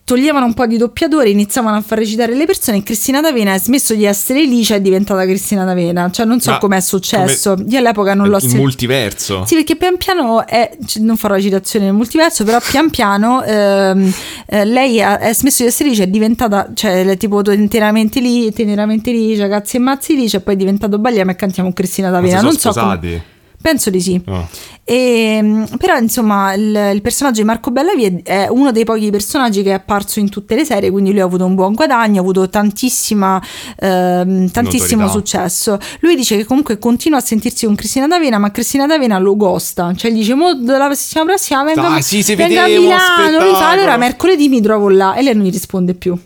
Toglievano 0.07 0.47
un 0.47 0.55
po' 0.55 0.67
di 0.67 0.77
doppiatori, 0.77 1.33
iniziavano 1.33 1.79
a 1.79 1.81
far 1.81 1.99
recitare 1.99 2.33
le 2.33 2.47
persone 2.47 2.77
e 2.77 2.85
Cristina 2.85 3.21
D'Avena 3.21 3.55
ha 3.55 3.59
smesso 3.59 3.93
di 3.93 4.05
essere 4.05 4.45
Licia 4.45 4.75
e 4.75 4.77
è 4.77 4.81
diventata 4.81 5.25
Cristina 5.25 5.65
D'Avena. 5.65 6.13
Cioè 6.13 6.25
non 6.25 6.39
so 6.39 6.53
Ma 6.53 6.59
com'è 6.59 6.81
successo. 6.81 7.57
Io 7.67 7.79
all'epoca 7.81 8.15
non 8.15 8.29
l'ho 8.29 8.37
Il 8.37 8.43
sentito. 8.43 8.63
multiverso. 8.63 9.45
Sì, 9.45 9.57
perché 9.57 9.75
pian 9.75 9.97
piano 9.97 10.47
è, 10.47 10.77
non 11.01 11.17
farò 11.17 11.35
la 11.35 11.41
citazione 11.41 11.87
nel 11.87 11.95
multiverso, 11.95 12.45
però 12.45 12.61
pian 12.61 12.89
piano 12.89 13.43
ehm, 13.43 14.15
eh, 14.47 14.65
lei 14.65 15.03
ha, 15.03 15.19
è 15.19 15.35
smesso 15.35 15.65
di 15.65 15.71
essere 15.71 15.91
lì, 15.91 15.97
è 15.97 16.07
diventata, 16.07 16.71
cioè 16.73 17.05
è 17.05 17.17
tipo 17.17 17.43
interamente 17.51 18.21
lì, 18.21 18.53
teneramente 18.53 19.11
lì, 19.11 19.37
cioè, 19.37 19.49
cazzi 19.49 19.75
e 19.75 19.81
mazzi 19.81 20.15
lì, 20.15 20.29
cioè 20.29 20.39
poi 20.39 20.55
è 20.55 20.57
diventato 20.57 21.01
Balliamo 21.01 21.33
e 21.33 21.35
cantiamo 21.35 21.73
Cristina 21.73 22.11
D'Avena. 22.11 22.37
sono 22.37 22.51
Non 22.51 22.59
so 22.61 22.71
come-. 22.71 23.35
Penso 23.67 23.91
di 23.91 24.01
sì. 24.01 24.23
Oh. 24.29 24.49
E, 24.85 25.65
però 25.77 25.97
insomma 25.97 26.53
il, 26.55 26.93
il 26.95 27.03
personaggio 27.03 27.41
di 27.41 27.47
Marco 27.49 27.73
Bellavia 27.73 28.13
è 28.23 28.47
uno 28.49 28.71
dei 28.71 28.85
pochi 28.85 29.11
personaggi 29.11 29.65
che 29.65 29.71
è 29.71 29.73
apparso 29.73 30.21
in 30.21 30.31
tutte 30.31 30.55
le 30.55 30.65
serie, 30.65 30.93
quindi 30.93 31.11
lui 31.11 31.19
ha 31.19 31.25
avuto 31.25 31.45
un 31.45 31.57
buon 31.57 31.75
guadagno, 31.75 32.21
ha 32.21 32.23
avuto 32.23 32.49
tantissima, 32.49 33.43
ehm, 33.81 34.53
tantissimo 34.53 35.03
Notorietà. 35.03 35.49
successo. 35.49 35.79
Lui 35.99 36.15
dice 36.15 36.37
che 36.37 36.45
comunque 36.45 36.79
continua 36.79 37.19
a 37.19 37.23
sentirsi 37.23 37.67
con 37.67 37.75
Cristina 37.75 38.07
D'Avena, 38.07 38.39
ma 38.39 38.53
Cristina 38.53 38.87
D'Avena 38.87 39.19
lo 39.19 39.35
gosta, 39.35 39.93
cioè 39.97 40.13
gli 40.13 40.19
dice 40.19 40.35
mo 40.35 40.57
la 40.63 40.95
settimana 40.95 41.31
prossima 41.31 41.65
venga, 41.65 41.81
Dai, 41.81 42.03
sì, 42.03 42.23
venga 42.37 42.63
a 42.63 42.67
Milano, 42.69 42.83
lui 42.87 42.91
fa 42.91 42.99
spettacolo." 43.25 43.67
allora 43.67 43.97
mercoledì 43.97 44.49
mi 44.49 44.61
trovo 44.61 44.89
là 44.91 45.17
e 45.17 45.23
lei 45.23 45.35
non 45.35 45.45
gli 45.45 45.51
risponde 45.51 45.95
più. 45.95 46.17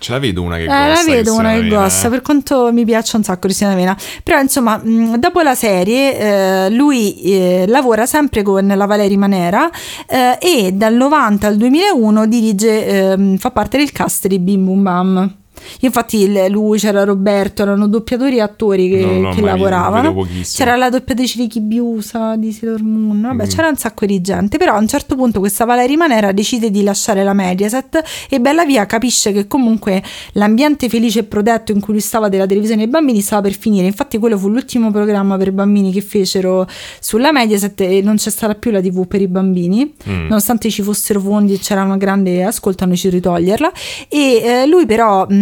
Ce 0.00 0.10
la 0.12 0.18
vedo 0.18 0.42
una 0.42 0.56
che 0.56 0.62
Eh, 0.62 0.66
gosta. 0.66 0.86
la 0.88 1.02
vedo 1.04 1.34
una 1.34 1.50
che 1.50 1.58
eh. 2.06 2.10
per 2.10 2.22
quanto 2.22 2.72
mi 2.72 2.84
piaccia 2.84 3.16
un 3.18 3.22
sacco 3.22 3.40
Cristina 3.40 3.70
D'Avena. 3.70 3.96
Però 4.24 4.40
insomma, 4.40 4.76
mh, 4.82 5.16
dopo 5.18 5.40
la 5.42 5.54
serie 5.54 6.18
eh, 6.18 6.70
lui 6.70 7.20
eh, 7.22 7.64
lavora 7.68 8.06
sempre 8.06 8.42
con 8.42 8.66
la 8.66 8.86
Valeria 8.86 9.18
Manera 9.18 9.70
eh, 10.08 10.38
e 10.40 10.72
dal 10.72 10.94
90 10.94 11.46
al 11.46 11.56
2001 11.56 12.26
dirige, 12.26 12.86
ehm, 12.86 13.36
fa 13.36 13.50
parte 13.50 13.76
del 13.76 13.92
cast 13.92 14.26
di 14.26 14.38
Bim 14.38 14.64
Bum 14.64 14.82
Bam. 14.82 15.34
Infatti 15.80 16.48
lui, 16.48 16.78
c'era 16.78 17.04
Roberto, 17.04 17.62
erano 17.62 17.86
doppiatori 17.88 18.36
e 18.36 18.40
attori 18.40 18.88
che, 18.88 19.04
Non 19.04 19.20
l'ho 19.22 19.30
che 19.34 19.40
lavoravano. 19.40 20.26
C'era 20.56 20.76
la 20.76 20.88
doppiatrice 20.90 21.38
di 21.38 21.46
Chibiusa, 21.46 22.36
di 22.36 22.52
Sailor 22.52 22.82
Moon, 22.82 23.20
vabbè 23.20 23.44
Mm. 23.44 23.48
c'era 23.48 23.68
un 23.68 23.76
sacco 23.76 24.06
di 24.06 24.20
gente, 24.20 24.56
però 24.58 24.74
a 24.74 24.78
un 24.78 24.86
certo 24.88 25.14
punto 25.16 25.38
questa 25.40 25.64
Valerie 25.64 25.96
Manera 25.96 26.32
decide 26.32 26.70
di 26.70 26.82
lasciare 26.82 27.22
la 27.24 27.32
Mediaset 27.32 28.02
e 28.28 28.40
Bella 28.40 28.64
Via 28.64 28.86
capisce 28.86 29.32
che 29.32 29.46
comunque 29.46 30.02
l'ambiente 30.32 30.88
felice 30.88 31.20
e 31.20 31.24
protetto 31.24 31.72
in 31.72 31.80
cui 31.80 31.92
lui 31.94 32.02
stava 32.02 32.28
della 32.28 32.46
televisione 32.46 32.82
dei 32.82 32.90
bambini 32.90 33.20
stava 33.20 33.42
per 33.42 33.56
finire, 33.56 33.86
infatti 33.86 34.18
quello 34.18 34.36
fu 34.38 34.48
l'ultimo 34.48 34.90
programma 34.90 35.36
per 35.36 35.52
bambini 35.52 35.90
che 35.92 36.00
fecero 36.00 36.66
sulla 37.00 37.32
Mediaset 37.32 37.80
e 37.80 38.00
non 38.02 38.16
c'è 38.16 38.30
stata 38.30 38.54
più 38.54 38.70
la 38.70 38.80
tv 38.80 39.06
per 39.06 39.20
i 39.20 39.28
bambini, 39.28 39.94
Mm. 40.08 40.26
nonostante 40.28 40.70
ci 40.70 40.82
fossero 40.82 41.20
fondi 41.20 41.54
e 41.54 41.58
c'era 41.58 41.82
una 41.82 41.96
grande 41.96 42.42
ascolto 42.44 42.84
hanno 42.84 42.92
deciso 42.92 43.14
di 43.14 43.20
toglierla 43.20 43.70
e 44.08 44.40
eh, 44.42 44.66
lui 44.66 44.86
però 44.86 45.26
mh, 45.28 45.34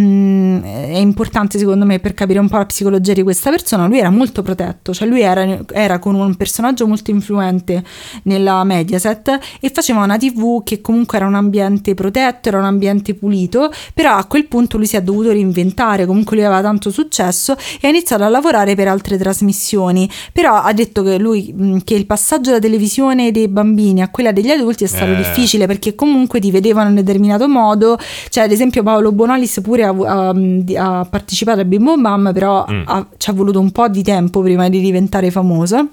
è 0.63 0.97
importante 0.97 1.57
secondo 1.57 1.85
me 1.85 1.99
per 1.99 2.13
capire 2.13 2.39
un 2.39 2.47
po' 2.49 2.57
la 2.57 2.65
psicologia 2.65 3.13
di 3.13 3.23
questa 3.23 3.49
persona 3.49 3.87
lui 3.87 3.99
era 3.99 4.09
molto 4.09 4.41
protetto 4.41 4.93
cioè 4.93 5.07
lui 5.07 5.21
era, 5.21 5.59
era 5.71 5.99
con 5.99 6.15
un 6.15 6.35
personaggio 6.35 6.87
molto 6.87 7.11
influente 7.11 7.83
nella 8.23 8.63
Mediaset 8.63 9.39
e 9.59 9.69
faceva 9.73 10.03
una 10.03 10.17
tv 10.17 10.63
che 10.63 10.81
comunque 10.81 11.17
era 11.17 11.27
un 11.27 11.35
ambiente 11.35 11.93
protetto 11.93 12.49
era 12.49 12.57
un 12.59 12.65
ambiente 12.65 13.13
pulito 13.13 13.71
però 13.93 14.15
a 14.15 14.25
quel 14.25 14.45
punto 14.47 14.77
lui 14.77 14.85
si 14.85 14.95
è 14.95 15.01
dovuto 15.01 15.31
reinventare 15.31 16.05
comunque 16.05 16.35
lui 16.35 16.45
aveva 16.45 16.61
tanto 16.61 16.89
successo 16.91 17.55
e 17.79 17.87
ha 17.87 17.89
iniziato 17.89 18.23
a 18.23 18.29
lavorare 18.29 18.75
per 18.75 18.87
altre 18.87 19.17
trasmissioni 19.17 20.09
però 20.31 20.55
ha 20.61 20.73
detto 20.73 21.03
che 21.03 21.17
lui 21.17 21.53
mh, 21.55 21.79
che 21.83 21.93
il 21.95 22.05
passaggio 22.05 22.51
da 22.51 22.59
televisione 22.59 23.31
dei 23.31 23.47
bambini 23.47 24.01
a 24.01 24.09
quella 24.09 24.31
degli 24.31 24.49
adulti 24.49 24.83
è 24.83 24.87
stato 24.87 25.11
Eh. 25.11 25.17
difficile 25.17 25.65
perché 25.67 25.95
comunque 25.95 26.39
ti 26.39 26.51
vedevano 26.51 26.89
in 26.89 26.97
un 26.97 27.03
determinato 27.03 27.47
modo 27.47 27.97
cioè 28.29 28.43
ad 28.43 28.51
esempio 28.51 28.83
Paolo 28.83 29.11
Bonolis 29.11 29.59
pure 29.61 29.83
ha, 29.83 29.95
ha- 30.05 30.33
ha 30.77 31.05
partecipato 31.09 31.61
a 31.61 31.65
Bimbo 31.65 31.97
Bam 31.97 32.31
però 32.33 32.65
Mm. 32.69 32.81
ha- 32.85 33.05
ci 33.17 33.29
ha 33.29 33.33
voluto 33.33 33.59
un 33.59 33.71
po' 33.71 33.87
di 33.87 34.03
tempo 34.03 34.41
prima 34.41 34.69
di 34.69 34.79
diventare 34.81 35.31
famoso 35.31 35.87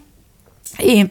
e, 0.77 1.11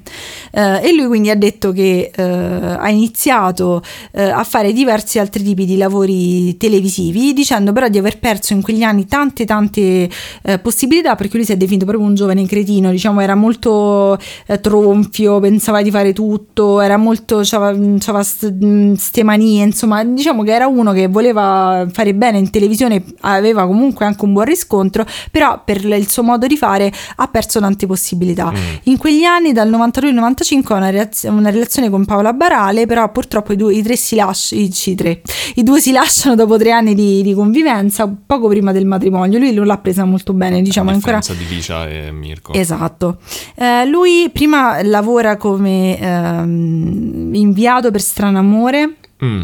eh, 0.52 0.80
e 0.84 0.94
lui 0.94 1.08
quindi 1.08 1.30
ha 1.30 1.36
detto 1.36 1.72
che 1.72 2.12
eh, 2.14 2.24
ha 2.24 2.90
iniziato 2.90 3.82
eh, 4.12 4.24
a 4.24 4.44
fare 4.44 4.74
diversi 4.74 5.20
altri 5.20 5.44
tipi 5.44 5.66
di 5.66 5.78
lavori 5.78 6.56
televisivi, 6.58 7.34
dicendo 7.34 7.72
però 7.74 7.88
di 7.88 7.98
aver 7.98 8.20
perso 8.20 8.54
in 8.54 8.62
quegli 8.62 8.84
anni 8.84 9.06
tante 9.08 9.46
tante 9.46 10.10
eh, 10.44 10.60
possibilità 10.60 11.16
perché 11.16 11.38
lui 11.38 11.46
si 11.46 11.54
è 11.54 11.58
definito 11.58 11.86
proprio 11.86 12.06
un 12.08 12.16
giovane 12.16 12.46
cretino, 12.46 12.92
diciamo 12.92 13.22
era 13.22 13.36
molto 13.36 14.18
eh, 14.46 14.60
tronfio, 14.60 15.40
pensava 15.40 15.82
di 15.82 15.92
fare 15.92 16.14
tutto, 16.14 16.80
era 16.80 16.98
molto, 16.98 17.42
aveva 17.52 18.24
ste 18.24 19.24
manie, 19.24 19.64
insomma 19.64 20.04
diciamo 20.04 20.44
che 20.44 20.54
era 20.54 20.68
uno 20.68 20.92
che 20.92 21.08
voleva 21.08 21.86
fare 21.92 22.14
bene 22.14 22.38
in 22.38 22.50
televisione, 22.50 23.04
aveva 23.22 23.66
comunque 23.66 24.06
anche 24.06 24.24
un 24.26 24.34
buon 24.34 24.46
riscontro, 24.46 25.06
però 25.32 25.62
per 25.64 25.84
il 25.84 26.10
suo 26.10 26.24
modo 26.24 26.46
di 26.48 26.58
fare 26.58 26.92
ha 27.16 27.28
perso 27.28 27.60
tante 27.60 27.86
possibilità. 27.88 28.52
Mm. 28.52 28.76
In 28.84 28.98
quegli 28.98 29.24
anni, 29.24 29.45
dal 29.52 29.70
92 29.70 30.10
al 30.10 30.16
95, 30.16 30.74
ha 30.74 30.78
una, 30.78 30.90
reaz- 30.90 31.24
una 31.24 31.50
relazione 31.50 31.90
con 31.90 32.06
Paola 32.06 32.34
Barale, 32.34 32.86
però 32.86 33.12
purtroppo 33.12 33.54
i, 33.54 33.56
due, 33.56 33.74
i 33.74 33.82
tre 33.82 33.96
si 33.96 34.16
lasciano, 34.16 34.62
i, 34.62 34.96
tre- 34.96 35.22
i 35.56 35.64
due 35.64 35.80
si 35.80 35.92
lasciano 35.94 36.36
dopo 36.36 36.58
tre 36.58 36.72
anni 36.72 36.94
di, 36.96 37.22
di 37.22 37.34
convivenza, 37.34 38.08
poco 38.26 38.48
prima 38.48 38.72
del 38.72 38.86
matrimonio. 38.86 39.40
Lui 39.40 39.54
non 39.54 39.66
l'ha 39.66 39.78
presa 39.78 40.06
molto 40.06 40.34
bene, 40.34 40.62
diciamo 40.62 40.90
ancora. 40.92 41.20
di 41.20 41.48
Licia 41.48 41.88
e 41.88 42.12
Mirko. 42.12 42.54
Esatto. 42.54 43.20
Eh, 43.56 43.86
lui 43.86 44.30
prima 44.32 44.82
lavora 44.84 45.38
come 45.38 46.00
ehm, 46.00 47.32
inviato 47.34 47.92
per 47.92 48.02
Stranamore, 48.02 48.96
Mm. 49.24 49.42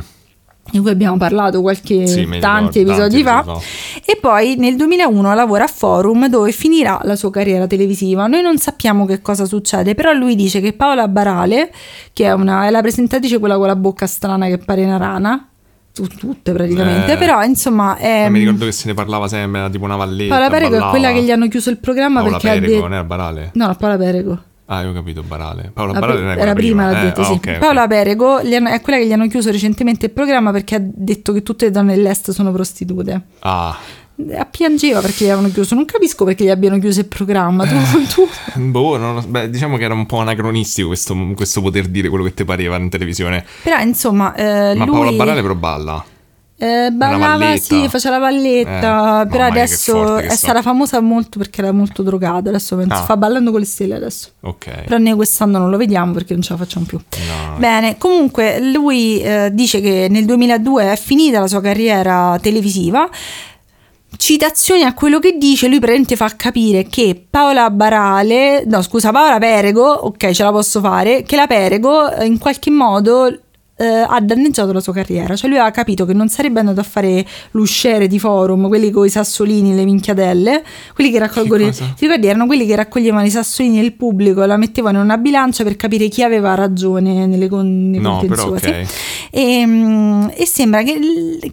Di 0.70 0.80
cui 0.80 0.90
abbiamo 0.92 1.18
parlato 1.18 1.62
qualche 1.62 2.06
Sì, 2.08 2.26
mi 2.26 2.40
tanti 2.40 2.80
ricordo, 2.80 3.04
episodi 3.06 3.24
tanti 3.24 3.50
fa. 3.50 3.52
episodi 3.52 4.02
E 4.06 4.18
poi 4.22 4.56
nel 4.58 4.76
2001 4.76 5.34
lavora 5.34 5.64
a 5.66 5.68
Forum 5.68 6.28
dove 6.28 6.52
finirà 6.52 7.00
la 7.04 7.16
sua 7.16 7.30
carriera 7.32 7.68
televisiva. 7.68 8.28
Noi 8.28 8.42
non 8.42 8.58
sappiamo 8.58 9.06
che 9.06 9.22
cosa 9.22 9.46
succede, 9.46 9.96
però 9.96 10.14
lui 10.14 10.36
dice 10.36 10.62
che 10.62 10.74
Paola 10.74 11.08
Barale, 11.08 11.72
che 12.14 12.26
è, 12.26 12.32
una, 12.34 12.68
è 12.68 12.70
la 12.70 12.82
presentatrice 12.82 13.40
quella 13.40 13.58
con 13.58 13.68
la 13.68 13.76
bocca 13.76 14.08
strana 14.08 14.48
che 14.48 14.60
pare 14.60 14.84
una 14.86 14.98
rana, 14.98 15.50
tu- 15.94 16.08
tutte 16.08 16.54
praticamente, 16.54 17.14
Eh. 17.14 17.18
però 17.18 17.44
insomma 17.44 17.98
è... 17.98 18.30
Mi 18.30 18.40
ricordo 18.40 18.64
che 18.64 18.72
se 18.72 18.88
ne 18.88 18.94
parlava 18.94 19.28
sempre, 19.28 19.60
era 19.62 19.70
tipo 19.70 19.84
una 19.84 19.98
valletta. 19.98 20.36
Paola 20.36 20.50
Perego 20.50 20.68
è 20.68 20.78
ballava. 20.78 20.90
quella 20.92 21.12
che 21.12 21.24
gli 21.24 21.32
hanno 21.32 21.48
chiuso 21.50 21.70
il 21.70 21.78
programma 21.80 22.20
Paola 22.22 22.38
perché 22.38 22.48
ha 22.50 22.54
Perego, 22.54 22.72
detto... 22.72 22.84
non 22.84 22.94
era 22.94 23.04
Barale? 23.04 23.50
No, 23.56 23.76
Paola 23.78 23.98
Perego. 23.98 24.42
Ah, 24.74 24.84
io 24.84 24.92
ho 24.92 24.94
capito, 24.94 25.22
Barale. 25.22 25.72
Paola 25.74 25.92
La 25.92 26.00
Barale 26.00 26.20
pre- 26.20 26.26
era 26.28 26.36
quella 26.38 26.54
prima, 26.54 26.90
l'ha 26.90 27.02
Eh, 27.02 27.04
detto, 27.08 27.22
ah, 27.22 27.26
sì. 27.26 27.32
ok, 27.34 27.48
ok. 27.48 27.58
Paola 27.58 27.88
Perego 27.88 28.42
gli 28.42 28.56
hanno- 28.56 28.70
è 28.70 28.80
quella 28.80 29.00
che 29.00 29.06
gli 29.06 29.12
hanno 29.12 29.28
chiuso 29.28 29.52
recentemente 29.52 30.06
il 30.06 30.12
programma 30.14 30.52
perché 30.52 30.76
ha 30.76 30.82
detto 30.82 31.34
che 31.34 31.44
tutte 31.44 31.66
le 31.66 31.72
donne 31.72 31.94
dell'est 31.96 32.32
sono 32.32 32.52
prostitute. 32.54 33.22
Ah, 33.40 33.78
Eh, 34.16 34.46
Piangeva 34.52 35.02
perché 35.02 35.24
gli 35.26 35.30
avevano 35.30 35.52
chiuso. 35.52 35.74
Non 35.74 35.84
capisco 35.86 36.24
perché 36.26 36.44
gli 36.44 36.50
abbiano 36.50 36.78
chiuso 36.80 37.00
il 37.00 37.08
programma. 37.08 37.66
Tu, 37.66 37.76
tu- 38.14 38.28
boh, 38.70 38.96
non 38.98 39.24
beh, 39.28 39.50
diciamo 39.50 39.78
che 39.78 39.84
era 39.84 39.94
un 39.96 40.06
po' 40.06 40.20
anacronistico 40.20 40.88
questo, 40.88 41.16
questo 41.36 41.60
poter 41.62 41.88
dire 41.88 42.08
quello 42.08 42.24
che 42.24 42.34
ti 42.34 42.46
pareva 42.46 42.78
in 42.78 42.88
televisione. 42.90 43.44
Però 43.64 43.78
insomma, 43.80 44.34
eh, 44.36 44.76
Ma 44.76 44.86
lui 44.86 44.94
Paola 44.96 45.12
Barale 45.14 45.42
però 45.42 45.56
balla. 45.56 46.06
Eh, 46.62 46.92
ballava, 46.92 47.38
valletta. 47.38 47.62
sì, 47.62 47.88
faceva 47.90 48.18
la 48.18 48.22
valletta. 48.30 49.22
Eh, 49.22 49.28
però 49.28 49.46
adesso 49.46 50.18
è 50.18 50.26
sta. 50.26 50.36
stata 50.36 50.62
famosa 50.62 51.00
molto 51.02 51.40
perché 51.40 51.62
era 51.62 51.72
molto 51.72 52.04
drogata. 52.04 52.50
Adesso 52.50 52.76
penso, 52.76 52.94
Ah. 52.94 53.04
fa 53.04 53.18
ballando 53.18 53.52
con 53.52 53.60
le 53.60 53.66
stelle 53.66 53.96
adesso. 53.96 54.30
Ok. 54.42 54.84
Però 54.84 54.98
noi 54.98 55.14
quest'anno 55.14 55.58
non 55.58 55.70
lo 55.70 55.78
vediamo 55.78 56.14
perché 56.14 56.34
non 56.34 56.42
ce 56.44 56.52
la 56.54 56.58
facciamo 56.60 56.86
più. 56.86 57.00
No. 57.00 57.58
Bene, 57.58 57.98
comunque 57.98 58.60
lui 58.62 59.20
eh, 59.22 59.50
dice 59.52 59.82
che 59.82 60.08
nel 60.10 60.26
2002 60.26 60.92
è 60.92 60.96
finita 60.98 61.40
la 61.40 61.48
sua 61.48 61.62
carriera 61.62 62.38
televisiva. 62.42 63.10
Citazioni 64.18 64.84
a 64.84 64.94
quello 64.94 65.20
che 65.20 65.38
dice, 65.38 65.68
lui 65.68 65.78
praticamente 65.80 66.16
fa 66.18 66.30
capire 66.36 66.84
che 66.84 67.26
Paola 67.28 67.70
Barale, 67.72 68.64
no 68.68 68.82
scusa, 68.82 69.10
Paola 69.12 69.40
Perego, 69.40 69.90
ok 69.90 70.32
ce 70.32 70.44
la 70.44 70.52
posso 70.52 70.80
fare, 70.82 71.24
che 71.24 71.36
la 71.38 71.48
Perego 71.48 72.12
eh, 72.12 72.26
in 72.26 72.38
qualche 72.38 72.70
modo 72.70 73.36
eh, 73.82 74.06
ha 74.08 74.22
danneggiato 74.22 74.72
la 74.72 74.80
sua 74.80 74.94
carriera, 74.94 75.36
cioè 75.36 75.50
lui 75.50 75.58
ha 75.58 75.72
capito 75.72 76.06
che 76.06 76.14
non 76.14 76.30
sarebbe 76.30 76.60
andato 76.60 76.80
a 76.80 76.84
fare 76.84 77.26
l'usciere 77.52 78.08
di 78.08 78.20
forum, 78.20 78.68
quelli 78.68 78.92
con 78.92 79.08
i 79.08 79.10
sassolini, 79.10 79.74
le 79.74 79.86
minchiadelle, 79.86 80.64
quelli 80.94 81.10
che 81.10 81.18
raccolgono, 81.18 81.68
ti 81.72 81.84
ricordi? 81.98 82.28
Erano 82.28 82.46
quelli 82.46 82.68
che 82.68 82.76
raccoglievano 82.76 83.26
i 83.26 83.32
sassolini 83.32 83.82
del 83.82 83.94
pubblico, 83.94 84.46
la 84.46 84.58
mettevano 84.58 85.00
in 85.00 85.06
una 85.06 85.18
bilancia 85.18 85.64
per 85.64 85.78
capire 85.78 86.10
chi 86.10 86.22
aveva 86.22 86.54
ragione 86.54 87.26
nelle, 87.26 87.50
con- 87.50 87.90
nei 87.90 88.00
No, 88.00 88.20
però 88.28 88.50
contenziosi. 88.50 89.21
E, 89.34 89.66
mm, 89.66 90.28
e 90.36 90.46
sembra 90.46 90.84
che, 90.84 91.00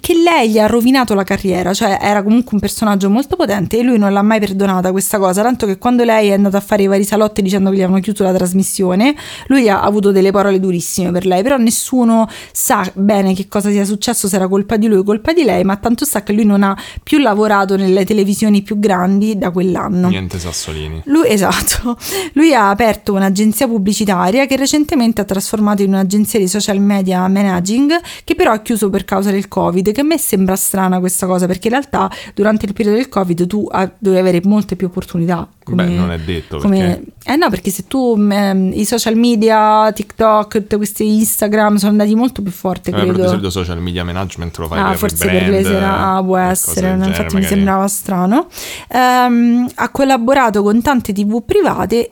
che 0.00 0.14
lei 0.14 0.50
gli 0.50 0.58
ha 0.58 0.66
rovinato 0.66 1.14
la 1.14 1.22
carriera, 1.22 1.72
cioè 1.72 1.98
era 2.00 2.22
comunque 2.22 2.50
un 2.54 2.60
personaggio 2.60 3.08
molto 3.08 3.36
potente 3.36 3.78
e 3.78 3.82
lui 3.82 3.98
non 3.98 4.12
l'ha 4.12 4.22
mai 4.22 4.40
perdonata 4.40 4.90
questa 4.90 5.18
cosa, 5.18 5.42
tanto 5.42 5.64
che 5.64 5.78
quando 5.78 6.02
lei 6.02 6.28
è 6.28 6.32
andata 6.32 6.56
a 6.56 6.60
fare 6.60 6.82
i 6.82 6.86
vari 6.86 7.04
salotti 7.04 7.40
dicendo 7.40 7.70
che 7.70 7.76
gli 7.76 7.80
avevano 7.80 8.00
chiuso 8.02 8.24
la 8.24 8.32
trasmissione, 8.32 9.14
lui 9.46 9.68
ha 9.68 9.80
avuto 9.80 10.10
delle 10.10 10.32
parole 10.32 10.58
durissime 10.58 11.12
per 11.12 11.24
lei, 11.24 11.42
però 11.42 11.56
nessuno 11.56 12.28
sa 12.52 12.88
bene 12.94 13.32
che 13.34 13.46
cosa 13.48 13.70
sia 13.70 13.84
successo, 13.84 14.26
se 14.26 14.36
era 14.36 14.48
colpa 14.48 14.76
di 14.76 14.88
lui 14.88 14.98
o 14.98 15.02
colpa 15.04 15.32
di 15.32 15.44
lei, 15.44 15.62
ma 15.62 15.76
tanto 15.76 16.04
sa 16.04 16.22
che 16.22 16.32
lui 16.32 16.44
non 16.44 16.64
ha 16.64 16.76
più 17.02 17.18
lavorato 17.18 17.76
nelle 17.76 18.04
televisioni 18.04 18.62
più 18.62 18.78
grandi 18.80 19.38
da 19.38 19.50
quell'anno. 19.50 20.08
Niente 20.08 20.38
sassolini. 20.38 21.02
Lui, 21.04 21.28
esatto, 21.28 21.96
lui 22.34 22.52
ha 22.54 22.70
aperto 22.70 23.12
un'agenzia 23.12 23.68
pubblicitaria 23.68 24.46
che 24.46 24.56
recentemente 24.56 25.20
ha 25.20 25.24
trasformato 25.24 25.82
in 25.82 25.90
un'agenzia 25.90 26.38
di 26.38 26.48
social 26.48 26.80
media 26.80 27.26
managing 27.68 28.00
che 28.24 28.34
però 28.34 28.52
ha 28.52 28.58
chiuso 28.60 28.90
per 28.90 29.04
causa 29.04 29.30
del 29.30 29.48
covid 29.48 29.92
che 29.92 30.00
a 30.00 30.04
me 30.04 30.18
sembra 30.18 30.56
strana 30.56 30.98
questa 30.98 31.26
cosa 31.26 31.46
perché 31.46 31.68
in 31.68 31.74
realtà 31.74 32.10
durante 32.34 32.66
il 32.66 32.72
periodo 32.72 32.96
del 32.96 33.08
covid 33.08 33.46
tu 33.46 33.66
ah, 33.70 33.90
dovevi 33.98 34.20
avere 34.20 34.40
molte 34.44 34.76
più 34.76 34.86
opportunità 34.86 35.46
come, 35.64 35.84
Beh, 35.86 35.92
non 35.94 36.10
è 36.12 36.18
detto 36.18 36.58
come- 36.58 36.78
perché... 36.78 37.32
eh 37.32 37.36
no 37.36 37.50
perché 37.50 37.70
se 37.70 37.84
tu 37.86 38.16
ehm, 38.18 38.70
i 38.72 38.84
social 38.84 39.16
media 39.16 39.90
TikTok 39.92 40.52
tutti 40.52 40.76
questi 40.76 41.06
Instagram 41.18 41.76
sono 41.76 41.90
andati 41.92 42.14
molto 42.14 42.40
più 42.42 42.52
forti 42.52 42.88
Eh, 42.88 42.92
però 42.92 43.04
di 43.04 43.12
credo 43.12 43.28
solito 43.28 43.50
social 43.50 43.80
media 43.80 44.02
management 44.04 44.56
lo 44.58 44.66
fai 44.66 44.78
Ah, 44.78 44.88
per 44.90 44.96
forse 44.98 45.24
brand, 45.26 45.40
per 45.40 45.48
le 45.50 45.62
sera, 45.64 46.14
ah, 46.14 46.22
può 46.22 46.36
essere, 46.38 46.80
del 46.80 46.90
genere, 46.90 47.08
infatti 47.08 47.34
mi 47.34 47.40
magari. 47.40 47.54
sembrava 47.56 47.88
strano. 47.88 48.46
Ehm, 48.88 49.68
ha 49.74 49.88
collaborato 49.90 50.62
con 50.62 50.80
tante 50.80 51.12
tv 51.12 51.42
private 51.44 52.10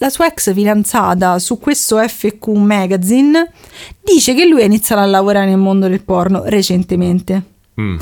la 0.00 0.08
sua 0.08 0.26
ex 0.26 0.52
fidanzata 0.54 1.38
su 1.38 1.58
questo 1.58 1.96
FQ 1.96 2.48
Magazine 2.48 3.52
dice 4.02 4.34
che 4.34 4.46
lui 4.46 4.62
ha 4.62 4.64
iniziato 4.64 5.02
a 5.02 5.04
lavorare 5.04 5.46
nel 5.46 5.58
mondo 5.58 5.88
del 5.88 6.02
porno 6.02 6.42
recentemente. 6.46 7.42
Mm. 7.78 7.98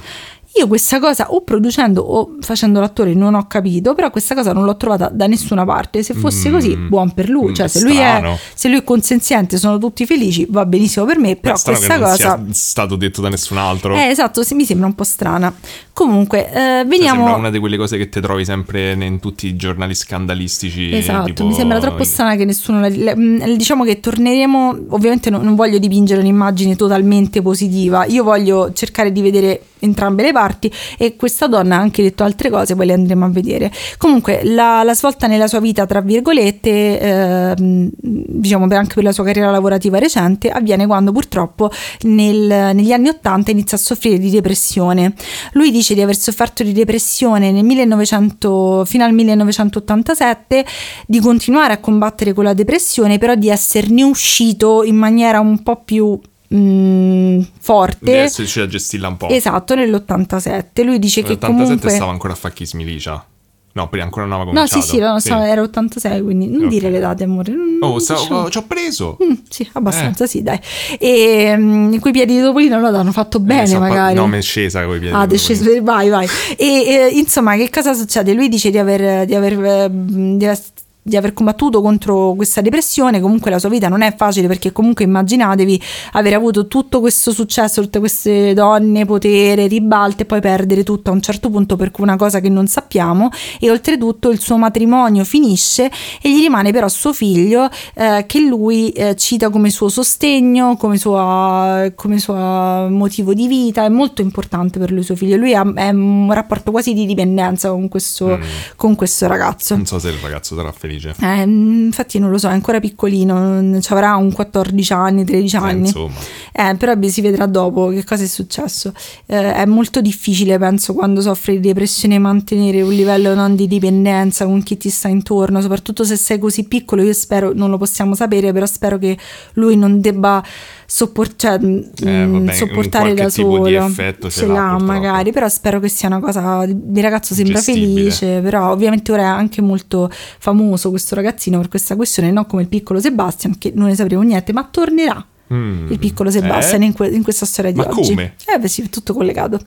Io 0.58 0.66
questa 0.66 0.98
cosa 0.98 1.30
o 1.30 1.42
producendo 1.42 2.00
o 2.02 2.36
facendo 2.40 2.80
l'attore 2.80 3.14
non 3.14 3.34
ho 3.34 3.46
capito, 3.46 3.94
però 3.94 4.10
questa 4.10 4.34
cosa 4.34 4.52
non 4.52 4.64
l'ho 4.64 4.76
trovata 4.76 5.08
da 5.12 5.26
nessuna 5.28 5.64
parte. 5.64 6.02
Se 6.02 6.14
fosse 6.14 6.48
Mm. 6.48 6.52
così, 6.52 6.76
buon 6.76 7.12
per 7.12 7.28
lui. 7.28 7.50
Mm, 7.50 7.54
Cioè, 7.54 7.68
se 7.68 7.80
lui, 7.82 7.96
è, 7.96 8.36
se 8.54 8.68
lui 8.68 8.78
è 8.78 8.84
consenziente, 8.84 9.56
sono 9.56 9.78
tutti 9.78 10.04
felici, 10.04 10.46
va 10.50 10.66
benissimo 10.66 11.04
per 11.04 11.18
me. 11.18 11.36
Però 11.36 11.52
questa 11.54 11.72
che 11.72 11.86
non 12.00 12.10
cosa. 12.10 12.16
sia 12.16 12.40
stato 12.52 12.96
detto 12.96 13.20
da 13.20 13.28
nessun 13.28 13.56
altro. 13.58 13.94
Eh, 13.94 14.06
esatto, 14.08 14.42
mi 14.54 14.64
sembra 14.64 14.86
un 14.88 14.94
po' 14.94 15.04
strana. 15.04 15.54
Comunque, 15.92 16.48
eh, 16.48 16.52
Cioè, 16.52 16.86
veniamo. 16.86 17.16
sembra 17.20 17.34
una 17.36 17.50
di 17.50 17.58
quelle 17.58 17.76
cose 17.76 17.96
che 17.96 18.08
ti 18.08 18.20
trovi 18.20 18.44
sempre 18.44 18.92
in 18.92 19.20
tutti 19.20 19.46
i 19.46 19.54
giornali 19.56 19.94
scandalistici. 19.94 20.92
Esatto, 20.92 21.26
tipo- 21.26 21.46
mi 21.46 21.54
sembra 21.54 21.78
troppo 21.78 22.04
strana 22.04 22.34
che 22.36 22.44
nessuno 22.44 22.80
la, 22.80 23.14
mm, 23.16 23.42
diciamo 23.56 23.84
che 23.84 24.00
torneremo, 24.00 24.86
ovviamente 24.90 25.30
non, 25.30 25.42
non 25.42 25.54
voglio 25.54 25.78
dipingere 25.78 26.20
un'immagine 26.20 26.76
totalmente 26.76 27.42
positiva, 27.42 28.04
io 28.06 28.22
voglio 28.24 28.72
cercare 28.72 29.12
di 29.12 29.20
vedere 29.22 29.60
entrambe 29.80 30.22
le 30.22 30.32
parti 30.32 30.70
e 30.96 31.16
questa 31.16 31.46
donna 31.46 31.76
ha 31.76 31.80
anche 31.80 32.02
detto 32.02 32.24
altre 32.24 32.50
cose, 32.50 32.74
poi 32.74 32.86
le 32.86 32.92
andremo 32.92 33.24
a 33.24 33.28
vedere. 33.28 33.70
Comunque 33.96 34.40
la, 34.44 34.82
la 34.82 34.94
svolta 34.94 35.26
nella 35.26 35.46
sua 35.46 35.60
vita, 35.60 35.86
tra 35.86 36.00
virgolette, 36.00 37.00
eh, 37.00 37.54
diciamo 37.56 38.66
anche 38.70 38.94
per 38.94 39.04
la 39.04 39.12
sua 39.12 39.24
carriera 39.24 39.50
lavorativa 39.50 39.98
recente, 39.98 40.50
avviene 40.50 40.86
quando 40.86 41.12
purtroppo 41.12 41.70
nel, 42.02 42.74
negli 42.74 42.92
anni 42.92 43.08
80 43.08 43.50
inizia 43.50 43.76
a 43.76 43.80
soffrire 43.80 44.18
di 44.18 44.30
depressione. 44.30 45.14
Lui 45.52 45.70
dice 45.70 45.94
di 45.94 46.02
aver 46.02 46.16
sofferto 46.16 46.62
di 46.62 46.72
depressione 46.72 47.50
nel 47.50 47.64
1900, 47.64 48.84
fino 48.84 49.04
al 49.04 49.12
1987, 49.12 50.64
di 51.06 51.20
continuare 51.20 51.72
a 51.72 51.78
combattere 51.78 52.32
con 52.32 52.44
la 52.44 52.54
depressione, 52.54 53.18
però 53.18 53.34
di 53.34 53.48
esserne 53.48 54.02
uscito 54.02 54.82
in 54.84 54.96
maniera 54.96 55.40
un 55.40 55.62
po' 55.62 55.82
più 55.84 56.18
mm, 56.54 57.40
forte. 57.60 57.98
Di 58.00 58.12
esserci 58.12 58.60
a 58.60 58.66
gestirla 58.66 59.08
un 59.08 59.16
po'. 59.16 59.28
Esatto, 59.28 59.74
nell'87. 59.74 60.84
Lui 60.84 60.98
dice 60.98 61.22
che 61.22 61.36
Nell'87 61.40 61.46
comunque... 61.46 61.90
stava 61.90 62.10
ancora 62.10 62.32
a 62.32 62.36
Facchis 62.36 62.72
Milicia. 62.74 63.24
No, 63.70 63.88
prima 63.88 64.04
ancora 64.06 64.24
non 64.26 64.34
aveva 64.40 64.50
No, 64.50 64.56
cominciato. 64.66 64.82
sì, 64.82 64.88
sì, 64.88 64.98
no, 64.98 65.20
stava- 65.20 65.46
era 65.48 65.60
86, 65.62 66.22
quindi 66.22 66.48
non 66.48 66.64
Ok. 66.64 66.68
dire 66.68 66.90
le 66.90 66.98
date, 66.98 67.22
amore. 67.24 67.52
non- 67.52 67.78
Oh, 67.80 67.98
stavo- 68.00 68.20
diciamo. 68.22 68.40
oh, 68.40 68.50
ci 68.50 68.58
ho 68.58 68.64
preso. 68.66 69.18
Mm, 69.22 69.32
sì, 69.48 69.68
abbastanza, 69.74 70.26
sì, 70.26 70.42
dai. 70.42 70.58
E 70.98 71.54
mm, 71.56 71.98
quei 71.98 72.12
piedi 72.12 72.34
di 72.34 72.40
Topolino 72.42 72.80
lo 72.80 72.88
hanno 72.88 73.12
fatto 73.12 73.38
bene, 73.38 73.70
Eh, 73.70 73.78
magari. 73.78 74.14
No, 74.14 74.26
mi 74.26 74.38
è 74.38 74.42
scesa 74.42 74.84
con 74.84 74.96
i 74.96 74.98
piedi. 74.98 75.14
Ah, 75.14 75.28
è 75.28 75.36
sceso, 75.36 75.70
vai, 75.82 76.08
vai. 76.08 76.26
E 76.56 76.66
eh, 76.66 77.08
insomma, 77.12 77.54
che 77.56 77.70
cosa 77.70 77.92
succede? 77.94 78.32
Lui 78.32 78.48
dice 78.48 78.70
di 78.70 78.78
aver, 78.78 79.26
di 79.26 79.34
aver, 79.36 79.52
eh, 79.64 79.88
di 79.92 80.44
aver- 80.44 80.60
di 81.08 81.16
aver 81.16 81.32
combattuto 81.32 81.80
contro 81.80 82.34
questa 82.36 82.60
depressione, 82.60 83.20
comunque 83.20 83.50
la 83.50 83.58
sua 83.58 83.68
vita 83.68 83.88
non 83.88 84.02
è 84.02 84.14
facile 84.14 84.46
perché 84.46 84.72
comunque 84.72 85.04
immaginatevi 85.04 85.82
aver 86.12 86.34
avuto 86.34 86.66
tutto 86.66 87.00
questo 87.00 87.32
successo, 87.32 87.82
tutte 87.82 87.98
queste 87.98 88.54
donne, 88.54 89.04
potere, 89.04 89.66
ribalte 89.66 90.22
e 90.22 90.26
poi 90.26 90.40
perdere 90.40 90.82
tutto 90.84 91.10
a 91.10 91.12
un 91.12 91.20
certo 91.20 91.50
punto 91.50 91.76
per 91.76 91.90
una 91.98 92.16
cosa 92.16 92.40
che 92.40 92.48
non 92.48 92.66
sappiamo 92.66 93.30
e 93.58 93.70
oltretutto 93.70 94.30
il 94.30 94.38
suo 94.38 94.56
matrimonio 94.56 95.24
finisce 95.24 95.90
e 96.22 96.30
gli 96.30 96.40
rimane 96.40 96.70
però 96.72 96.88
suo 96.88 97.12
figlio 97.12 97.68
eh, 97.94 98.24
che 98.26 98.40
lui 98.40 98.90
eh, 98.90 99.16
cita 99.16 99.50
come 99.50 99.70
suo 99.70 99.88
sostegno, 99.88 100.76
come 100.76 100.96
suo, 100.96 101.92
come 101.94 102.18
suo 102.18 102.34
motivo 102.34 103.34
di 103.34 103.48
vita, 103.48 103.84
è 103.84 103.88
molto 103.88 104.22
importante 104.22 104.78
per 104.78 104.92
lui 104.92 105.02
suo 105.02 105.16
figlio, 105.16 105.36
lui 105.36 105.54
ha, 105.54 105.70
è 105.74 105.88
un 105.90 106.32
rapporto 106.32 106.70
quasi 106.70 106.92
di 106.94 107.06
dipendenza 107.06 107.70
con 107.70 107.88
questo, 107.88 108.36
Mm. 108.36 108.42
con 108.76 108.94
questo 108.94 109.26
ragazzo. 109.26 109.74
Non 109.74 109.86
so 109.86 109.98
se 109.98 110.08
il 110.08 110.18
ragazzo 110.20 110.54
sarà 110.54 110.72
felice. 110.72 110.97
Eh, 111.20 111.42
infatti 111.42 112.18
non 112.18 112.30
lo 112.30 112.38
so, 112.38 112.48
è 112.48 112.52
ancora 112.52 112.80
piccolino, 112.80 113.80
ci 113.80 113.92
avrà 113.92 114.16
un 114.16 114.32
14 114.32 114.92
anni, 114.92 115.24
13 115.24 115.56
Eh, 115.56 115.58
anni. 115.58 115.80
insomma. 115.86 116.14
Eh, 116.52 116.74
però 116.76 116.94
si 117.08 117.20
vedrà 117.20 117.46
dopo 117.46 117.88
che 117.88 118.04
cosa 118.04 118.24
è 118.24 118.26
successo. 118.26 118.92
Eh, 119.26 119.54
è 119.54 119.64
molto 119.66 120.00
difficile, 120.00 120.58
penso, 120.58 120.92
quando 120.94 121.20
soffri 121.20 121.60
di 121.60 121.68
depressione 121.68 122.18
mantenere 122.18 122.82
un 122.82 122.92
livello 122.92 123.34
non 123.34 123.54
di 123.54 123.66
dipendenza 123.68 124.44
con 124.44 124.62
chi 124.62 124.76
ti 124.76 124.90
sta 124.90 125.08
intorno, 125.08 125.60
soprattutto 125.60 126.04
se 126.04 126.16
sei 126.16 126.38
così 126.38 126.64
piccolo. 126.64 127.02
Io 127.02 127.12
spero, 127.12 127.52
non 127.54 127.70
lo 127.70 127.78
possiamo 127.78 128.14
sapere, 128.14 128.52
però 128.52 128.66
spero 128.66 128.98
che 128.98 129.16
lui 129.54 129.76
non 129.76 130.00
debba 130.00 130.42
soppor- 130.86 131.34
cioè, 131.36 131.58
mh, 131.58 131.90
Eh, 132.04 132.26
vabbè, 132.26 132.52
sopportare 132.52 133.14
da 133.14 133.28
tipo 133.28 133.66
di 133.66 133.74
solo. 133.74 133.86
effetto 133.86 134.30
ce 134.30 134.40
Ce 134.40 134.46
l'ha, 134.46 134.54
l'ha 134.54 134.78
magari, 134.78 135.32
però 135.32 135.48
spero 135.48 135.78
che 135.80 135.88
sia 135.88 136.08
una 136.08 136.20
cosa. 136.20 136.62
Il 136.64 137.02
ragazzo 137.02 137.34
sembra 137.34 137.54
Gestibile. 137.56 137.86
felice, 138.10 138.40
però 138.40 138.70
ovviamente 138.70 139.12
ora 139.12 139.22
è 139.22 139.26
anche 139.26 139.60
molto 139.60 140.10
famoso 140.38 140.87
questo 140.90 141.14
ragazzino 141.14 141.58
per 141.58 141.68
questa 141.68 141.96
questione, 141.96 142.30
non 142.30 142.46
come 142.46 142.62
il 142.62 142.68
piccolo 142.68 143.00
Sebastian, 143.00 143.58
che 143.58 143.72
non 143.74 143.88
ne 143.88 143.94
sapremo 143.94 144.22
niente, 144.22 144.52
ma 144.52 144.64
tornerà 144.64 145.24
Mm. 145.52 145.90
il 145.92 145.98
piccolo 145.98 146.30
Sebastian 146.30 146.82
Eh? 146.82 146.86
in, 146.86 146.92
que- 146.92 147.08
in 147.08 147.22
questa 147.22 147.46
storia 147.46 147.70
di 147.72 147.78
Ma 147.78 147.88
oggi. 147.88 148.10
come? 148.10 148.34
Eh 148.46 148.58
beh 148.58 148.68
sì, 148.68 148.82
è 148.82 148.88
tutto 148.90 149.14
collegato. 149.14 149.58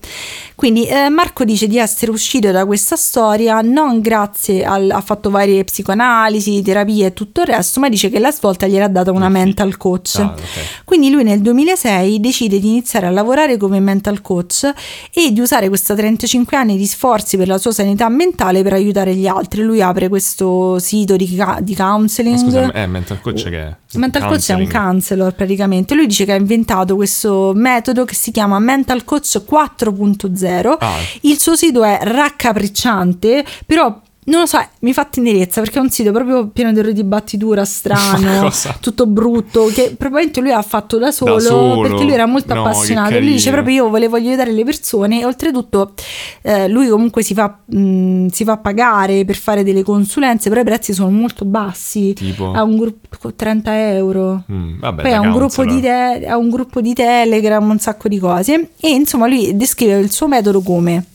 Quindi 0.56 0.86
eh, 0.86 1.10
Marco 1.10 1.44
dice 1.44 1.68
di 1.68 1.78
essere 1.78 2.12
uscito 2.12 2.52
da 2.52 2.66
questa 2.66 2.96
storia 2.96 3.62
non 3.62 4.00
grazie 4.02 4.64
al... 4.64 4.92
ha 4.92 5.02
fatto 5.02 5.30
varie 5.30 5.64
psicoanalisi, 5.64 6.62
terapie 6.62 7.08
e 7.08 7.14
tutto 7.14 7.42
il 7.42 7.48
resto, 7.48 7.80
ma 7.80 7.90
dice 7.90 8.10
che 8.10 8.20
la 8.20 8.32
svolta 8.32 8.68
gliel'ha 8.68 8.88
data 8.88 9.12
una 9.12 9.30
mental 9.30 9.78
coach. 9.78 10.16
Ah, 10.20 10.34
ok. 10.38 10.84
Quindi 10.86 11.10
lui 11.10 11.24
nel 11.24 11.42
2006 11.42 12.20
decide 12.20 12.60
di 12.60 12.68
iniziare 12.70 13.08
a 13.08 13.10
lavorare 13.10 13.58
come 13.58 13.80
mental 13.80 14.22
coach 14.22 14.72
e 15.14 15.32
di 15.32 15.40
usare 15.40 15.68
questi 15.68 15.96
35 15.96 16.56
anni 16.58 16.78
di 16.78 16.86
sforzi 16.86 17.38
per 17.38 17.48
la 17.48 17.58
sua 17.58 17.72
sanità 17.72 18.08
mentale 18.10 18.62
per 18.64 18.74
aiutare 18.74 19.16
gli 19.16 19.26
altri. 19.28 19.62
Lui 19.64 19.82
apre 19.82 20.10
questo 20.10 20.78
sito 20.80 21.16
di, 21.16 21.36
ca- 21.36 21.60
di 21.62 21.76
counseling. 21.76 22.36
Ma 22.36 22.42
scusa, 22.42 22.72
eh, 22.72 22.86
mental 22.88 23.20
coach 23.22 23.44
che 23.50 23.58
è? 23.60 23.76
Mental 23.94 24.22
coach 24.22 24.50
è 24.50 24.54
un 24.54 24.60
Counseling. 24.60 24.72
counselor 24.72 25.34
praticamente. 25.34 25.70
Lui 25.96 26.08
dice 26.08 26.26
che 26.26 26.34
ha 26.34 26.38
inventato 26.38 26.96
questo 26.96 27.54
metodo 27.56 28.06
che 28.06 28.16
si 28.16 28.32
chiama 28.32 28.60
Mental 28.60 29.04
Coach 29.04 29.44
4.0. 29.50 30.76
Ah. 30.80 30.98
Il 31.22 31.40
suo 31.40 31.56
sito 31.56 31.84
è 31.84 32.00
raccapricciante, 32.02 33.46
però 33.66 34.02
non 34.32 34.40
lo 34.42 34.46
so, 34.46 34.58
mi 34.80 34.94
fa 34.94 35.06
tenerezza 35.06 35.62
perché 35.62 35.78
è 35.78 35.82
un 35.82 35.90
sito 35.90 36.12
proprio 36.12 36.48
pieno 36.48 36.72
di 36.72 36.94
di 36.94 37.04
battitura, 37.04 37.66
strano, 37.66 38.50
tutto 38.80 39.06
brutto, 39.06 39.66
che 39.66 39.94
probabilmente 39.98 40.40
lui 40.42 40.52
ha 40.52 40.62
fatto 40.62 40.98
da 40.98 41.12
solo, 41.12 41.40
solo? 41.40 41.82
perché 41.82 42.04
lui 42.04 42.14
era 42.14 42.26
molto 42.26 42.54
No, 42.54 42.62
appassionato. 42.62 43.20
Lui 43.20 43.34
dice 43.34 43.52
proprio 43.52 43.76
io 43.76 43.90
volevo 43.90 44.16
aiutare 44.16 44.52
le 44.52 44.64
persone 44.64 45.20
e 45.20 45.26
oltretutto 45.26 45.94
eh, 46.42 46.68
lui 46.70 46.88
comunque 46.88 47.24
si 47.24 47.34
fa, 47.34 47.60
mh, 47.66 48.28
si 48.28 48.44
fa 48.44 48.58
pagare 48.58 49.26
per 49.26 49.36
fare 49.36 49.64
delle 49.64 49.84
consulenze, 49.84 50.50
però 50.50 50.62
i 50.62 50.66
prezzi 50.66 50.94
sono 50.94 51.10
molto 51.12 51.46
bassi. 51.46 52.14
Tipo? 52.14 52.52
Ha 52.52 52.64
un 52.64 52.78
gruppo 52.78 53.34
30 53.34 53.90
euro. 53.92 54.44
Mm, 54.52 54.80
vabbè, 54.80 55.02
Poi 55.02 55.12
da 55.12 55.18
ha 55.18 55.22
un, 55.22 55.32
gruppo 55.34 55.64
di 55.64 55.70
counselor. 55.82 56.20
te- 56.20 56.26
ha 56.28 56.38
un 56.38 56.50
gruppo 56.50 56.82
di 56.82 56.94
Telegram, 56.94 57.70
un 57.70 57.80
sacco 57.80 58.08
di 58.08 58.18
cose. 58.18 58.70
E 58.80 58.90
insomma, 58.90 59.28
lui 59.28 59.56
descrive 59.56 59.98
il 60.00 60.12
suo 60.12 60.28
metodo 60.28 60.62
come: 60.62 61.06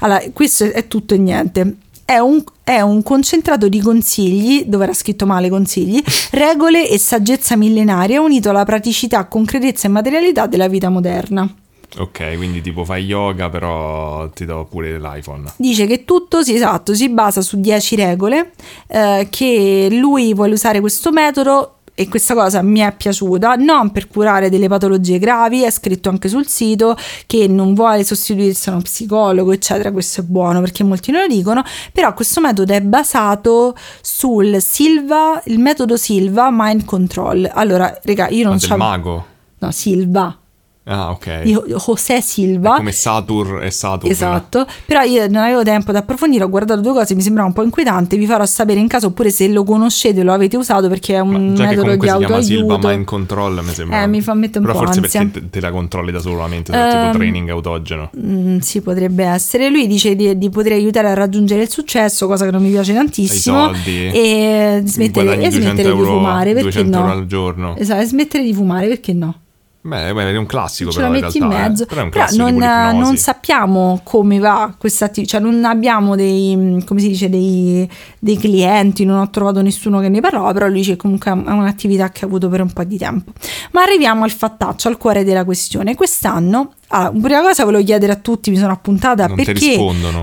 allora, 0.00 0.22
questo 0.32 0.64
è 0.64 0.86
tutto 0.88 1.14
e 1.14 1.18
niente. 1.18 1.76
È 2.06 2.18
un, 2.18 2.42
è 2.62 2.80
un 2.80 3.02
concentrato 3.02 3.68
di 3.68 3.80
consigli, 3.80 4.64
dove 4.66 4.84
era 4.84 4.94
scritto 4.94 5.26
male 5.26 5.48
consigli, 5.48 6.00
regole 6.30 6.88
e 6.88 6.98
saggezza 6.98 7.56
millenaria 7.56 8.20
unito 8.20 8.48
alla 8.48 8.64
praticità, 8.64 9.26
concretezza 9.26 9.88
e 9.88 9.90
materialità 9.90 10.46
della 10.46 10.68
vita 10.68 10.88
moderna. 10.88 11.52
Ok, 11.98 12.36
quindi 12.36 12.60
tipo 12.60 12.84
fai 12.84 13.04
yoga, 13.04 13.48
però 13.48 14.28
ti 14.30 14.44
do 14.44 14.66
pure 14.70 15.00
l'iPhone. 15.00 15.52
Dice 15.56 15.86
che 15.86 16.04
tutto 16.04 16.42
sì, 16.42 16.54
esatto, 16.54 16.94
si 16.94 17.08
basa 17.08 17.40
su 17.40 17.58
10 17.58 17.96
regole, 17.96 18.52
eh, 18.86 19.26
che 19.30 19.88
lui 19.90 20.32
vuole 20.34 20.52
usare 20.52 20.80
questo 20.80 21.10
metodo 21.10 21.75
e 21.98 22.08
questa 22.08 22.34
cosa 22.34 22.60
mi 22.60 22.80
è 22.80 22.94
piaciuta, 22.94 23.54
non 23.54 23.90
per 23.90 24.06
curare 24.06 24.50
delle 24.50 24.68
patologie 24.68 25.18
gravi, 25.18 25.62
è 25.62 25.70
scritto 25.70 26.10
anche 26.10 26.28
sul 26.28 26.46
sito 26.46 26.94
che 27.26 27.48
non 27.48 27.72
vuole 27.72 28.04
sostituirsi 28.04 28.68
a 28.68 28.72
uno 28.72 28.82
psicologo, 28.82 29.50
eccetera, 29.50 29.90
questo 29.90 30.20
è 30.20 30.24
buono 30.24 30.60
perché 30.60 30.84
molti 30.84 31.10
non 31.10 31.22
lo 31.22 31.26
dicono, 31.26 31.64
però 31.92 32.12
questo 32.12 32.42
metodo 32.42 32.74
è 32.74 32.82
basato 32.82 33.74
sul 34.02 34.60
Silva, 34.60 35.40
il 35.46 35.58
metodo 35.58 35.96
Silva 35.96 36.50
Mind 36.52 36.84
Control. 36.84 37.50
Allora, 37.50 37.98
raga, 38.02 38.28
io 38.28 38.44
non 38.44 38.58
del 38.58 38.68
so... 38.68 38.76
mago? 38.76 39.26
No, 39.58 39.70
Silva, 39.70 40.38
Ah, 40.88 41.10
ok. 41.10 41.42
di 41.42 41.52
José 41.52 42.20
Silva. 42.20 42.76
Come 42.76 42.92
Satur 42.92 43.62
e 43.64 43.70
Saturn. 43.72 44.10
Esatto, 44.10 44.64
però 44.86 45.02
io 45.02 45.26
non 45.26 45.42
avevo 45.42 45.62
tempo 45.64 45.90
da 45.90 45.98
approfondire, 45.98 46.44
ho 46.44 46.48
guardato 46.48 46.80
due 46.80 46.92
cose, 46.92 47.14
mi 47.16 47.22
sembrava 47.22 47.48
un 47.48 47.54
po' 47.54 47.62
inquietante, 47.64 48.16
vi 48.16 48.24
farò 48.26 48.46
sapere 48.46 48.78
in 48.78 48.86
caso 48.86 49.08
oppure 49.08 49.30
se 49.30 49.48
lo 49.48 49.64
conoscete, 49.64 50.22
lo 50.22 50.32
avete 50.32 50.56
usato 50.56 50.88
perché 50.88 51.14
è 51.16 51.18
un 51.18 51.30
Ma 51.30 51.38
metodo 51.38 51.70
di 51.70 51.76
comunque 51.96 52.08
si 52.08 52.16
chiama 52.18 52.40
Silva 52.42 52.74
autoaiuto. 52.74 52.88
Mind 52.88 53.04
Control, 53.04 53.64
mi 53.64 53.72
sembra. 53.72 54.02
Eh, 54.02 54.06
mi 54.06 54.20
fa 54.20 54.34
mettere 54.34 54.58
un 54.60 54.66
Però 54.66 54.78
po' 54.78 54.84
forse 54.84 55.00
ansia. 55.00 55.20
perché 55.24 55.40
te, 55.40 55.50
te 55.50 55.60
la 55.60 55.70
controlli 55.72 56.12
da 56.12 56.20
solo 56.20 56.36
la 56.38 56.46
mente, 56.46 56.72
sarà 56.72 56.90
tipo 56.90 57.04
Ehm, 57.06 57.12
training 57.12 57.48
autogeno. 57.50 58.10
Mm, 58.16 58.58
sì, 58.58 58.80
potrebbe 58.80 59.24
essere. 59.24 59.68
Lui 59.68 59.88
dice 59.88 60.14
di, 60.14 60.38
di 60.38 60.50
poter 60.50 60.72
aiutare 60.72 61.08
a 61.08 61.14
raggiungere 61.14 61.62
il 61.62 61.68
successo, 61.70 62.28
cosa 62.28 62.44
che 62.44 62.52
non 62.52 62.62
mi 62.62 62.70
piace 62.70 62.94
tantissimo. 62.94 63.64
soldi, 63.72 64.06
e 64.06 64.82
smettere, 64.84 65.32
e 65.32 65.48
200 65.48 65.50
smettere 65.60 65.82
di 65.82 65.88
euro, 65.98 66.04
fumare, 66.12 66.52
perché 66.52 66.62
200 66.62 66.96
no? 66.96 67.04
euro 67.06 67.18
al 67.18 67.26
giorno. 67.26 67.76
Esatto, 67.76 68.00
e 68.02 68.04
smettere 68.04 68.44
di 68.44 68.54
fumare, 68.54 68.86
perché 68.86 69.12
no? 69.12 69.40
Beh, 69.86 70.12
beh, 70.12 70.32
è 70.32 70.36
un 70.36 70.46
classico 70.46 70.90
ce 70.90 70.96
però 70.96 71.10
la 71.10 71.16
in 71.16 71.22
metti 71.24 71.38
realtà. 71.38 71.56
in 71.56 71.62
mezzo, 71.62 71.82
eh. 71.84 71.86
Però 71.86 72.08
però 72.08 72.26
non, 72.32 72.56
non 72.98 73.16
sappiamo 73.16 74.00
come 74.02 74.38
va 74.40 74.74
questa 74.76 75.04
attività, 75.04 75.38
cioè 75.38 75.48
non 75.48 75.64
abbiamo 75.64 76.16
dei, 76.16 76.82
come 76.84 77.00
si 77.00 77.08
dice, 77.08 77.28
dei, 77.28 77.88
dei 78.18 78.36
clienti, 78.36 79.04
non 79.04 79.20
ho 79.20 79.30
trovato 79.30 79.62
nessuno 79.62 80.00
che 80.00 80.08
ne 80.08 80.20
parlava, 80.20 80.52
però 80.52 80.66
lui 80.66 80.78
dice 80.78 80.96
comunque 80.96 81.30
è 81.30 81.34
un'attività 81.34 82.10
che 82.10 82.24
ha 82.24 82.26
avuto 82.26 82.48
per 82.48 82.62
un 82.62 82.72
po' 82.72 82.82
di 82.82 82.98
tempo. 82.98 83.32
Ma 83.70 83.82
arriviamo 83.82 84.24
al 84.24 84.32
fattaccio, 84.32 84.88
al 84.88 84.96
cuore 84.96 85.22
della 85.22 85.44
questione. 85.44 85.94
Quest'anno, 85.94 86.72
allora, 86.88 87.10
prima 87.20 87.42
cosa 87.42 87.64
volevo 87.64 87.84
chiedere 87.84 88.12
a 88.12 88.16
tutti, 88.16 88.50
mi 88.50 88.56
sono 88.56 88.72
appuntata 88.72 89.28
Non 89.28 89.36
perché 89.36 89.78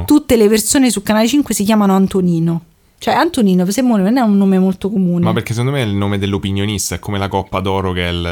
tutte 0.05 0.35
le 0.35 0.49
persone 0.49 0.89
su 0.89 1.01
Canale 1.01 1.27
5 1.27 1.53
si 1.53 1.63
chiamano 1.63 1.95
Antonino. 1.95 2.61
Cioè 3.03 3.15
Antonino 3.15 3.69
Simone 3.69 4.01
non 4.01 4.15
è 4.17 4.21
un 4.21 4.37
nome 4.37 4.57
molto 4.59 4.89
comune. 4.89 5.25
Ma 5.25 5.33
perché 5.33 5.51
secondo 5.51 5.73
me 5.75 5.81
è 5.83 5.85
il 5.85 5.93
nome 5.93 6.17
dell'opinionista, 6.17 6.95
è 6.95 6.99
come 6.99 7.17
la 7.17 7.27
Coppa 7.27 7.59
d'Oro 7.59 7.91
che 7.91 8.07
è 8.07 8.11
il... 8.11 8.25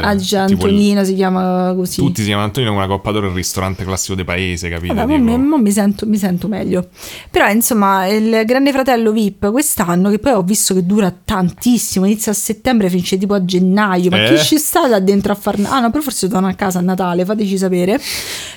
Ah, 0.00 0.14
già, 0.14 0.44
tipo 0.44 0.66
il- 0.66 0.74
Antonino 0.74 1.02
si 1.02 1.14
chiama 1.16 1.72
così. 1.74 1.96
Tutti 1.96 2.20
si 2.20 2.26
chiamano 2.26 2.46
Antonino 2.46 2.70
come 2.72 2.86
la 2.86 2.88
Coppa 2.92 3.10
d'Oro 3.10 3.26
il 3.26 3.34
ristorante 3.34 3.82
classico 3.82 4.14
dei 4.14 4.24
paese, 4.24 4.68
capito? 4.68 4.94
Vabbè, 4.94 5.14
Tipo- 5.16 5.24
mi, 5.24 5.38
mo 5.38 5.58
mi 5.58 5.72
sento, 5.72 6.06
mi 6.06 6.16
sento 6.18 6.46
meglio. 6.46 6.88
Però, 7.32 7.48
insomma, 7.50 8.06
il 8.06 8.44
Grande 8.46 8.70
Fratello 8.70 9.10
VIP 9.10 9.50
quest'anno, 9.50 10.08
che 10.08 10.20
poi 10.20 10.34
ho 10.34 10.42
visto 10.42 10.72
che 10.72 10.86
dura 10.86 11.12
tantissimo, 11.24 12.04
inizia 12.06 12.30
a 12.30 12.34
settembre, 12.36 12.88
finisce 12.90 13.18
tipo 13.18 13.34
a 13.34 13.44
gennaio. 13.44 14.08
Ma 14.08 14.24
Eh? 14.24 14.34
chi 14.36 14.38
ci 14.44 14.56
sta 14.56 14.86
là 14.86 15.00
dentro 15.00 15.32
a 15.32 15.34
far... 15.34 15.58
Ah 15.64 15.80
no, 15.80 15.90
però 15.90 16.00
forse 16.00 16.28
torno 16.28 16.46
a 16.46 16.54
casa 16.54 16.78
a 16.78 16.82
Natale, 16.82 17.24
fateci 17.24 17.58
sapere. 17.58 18.00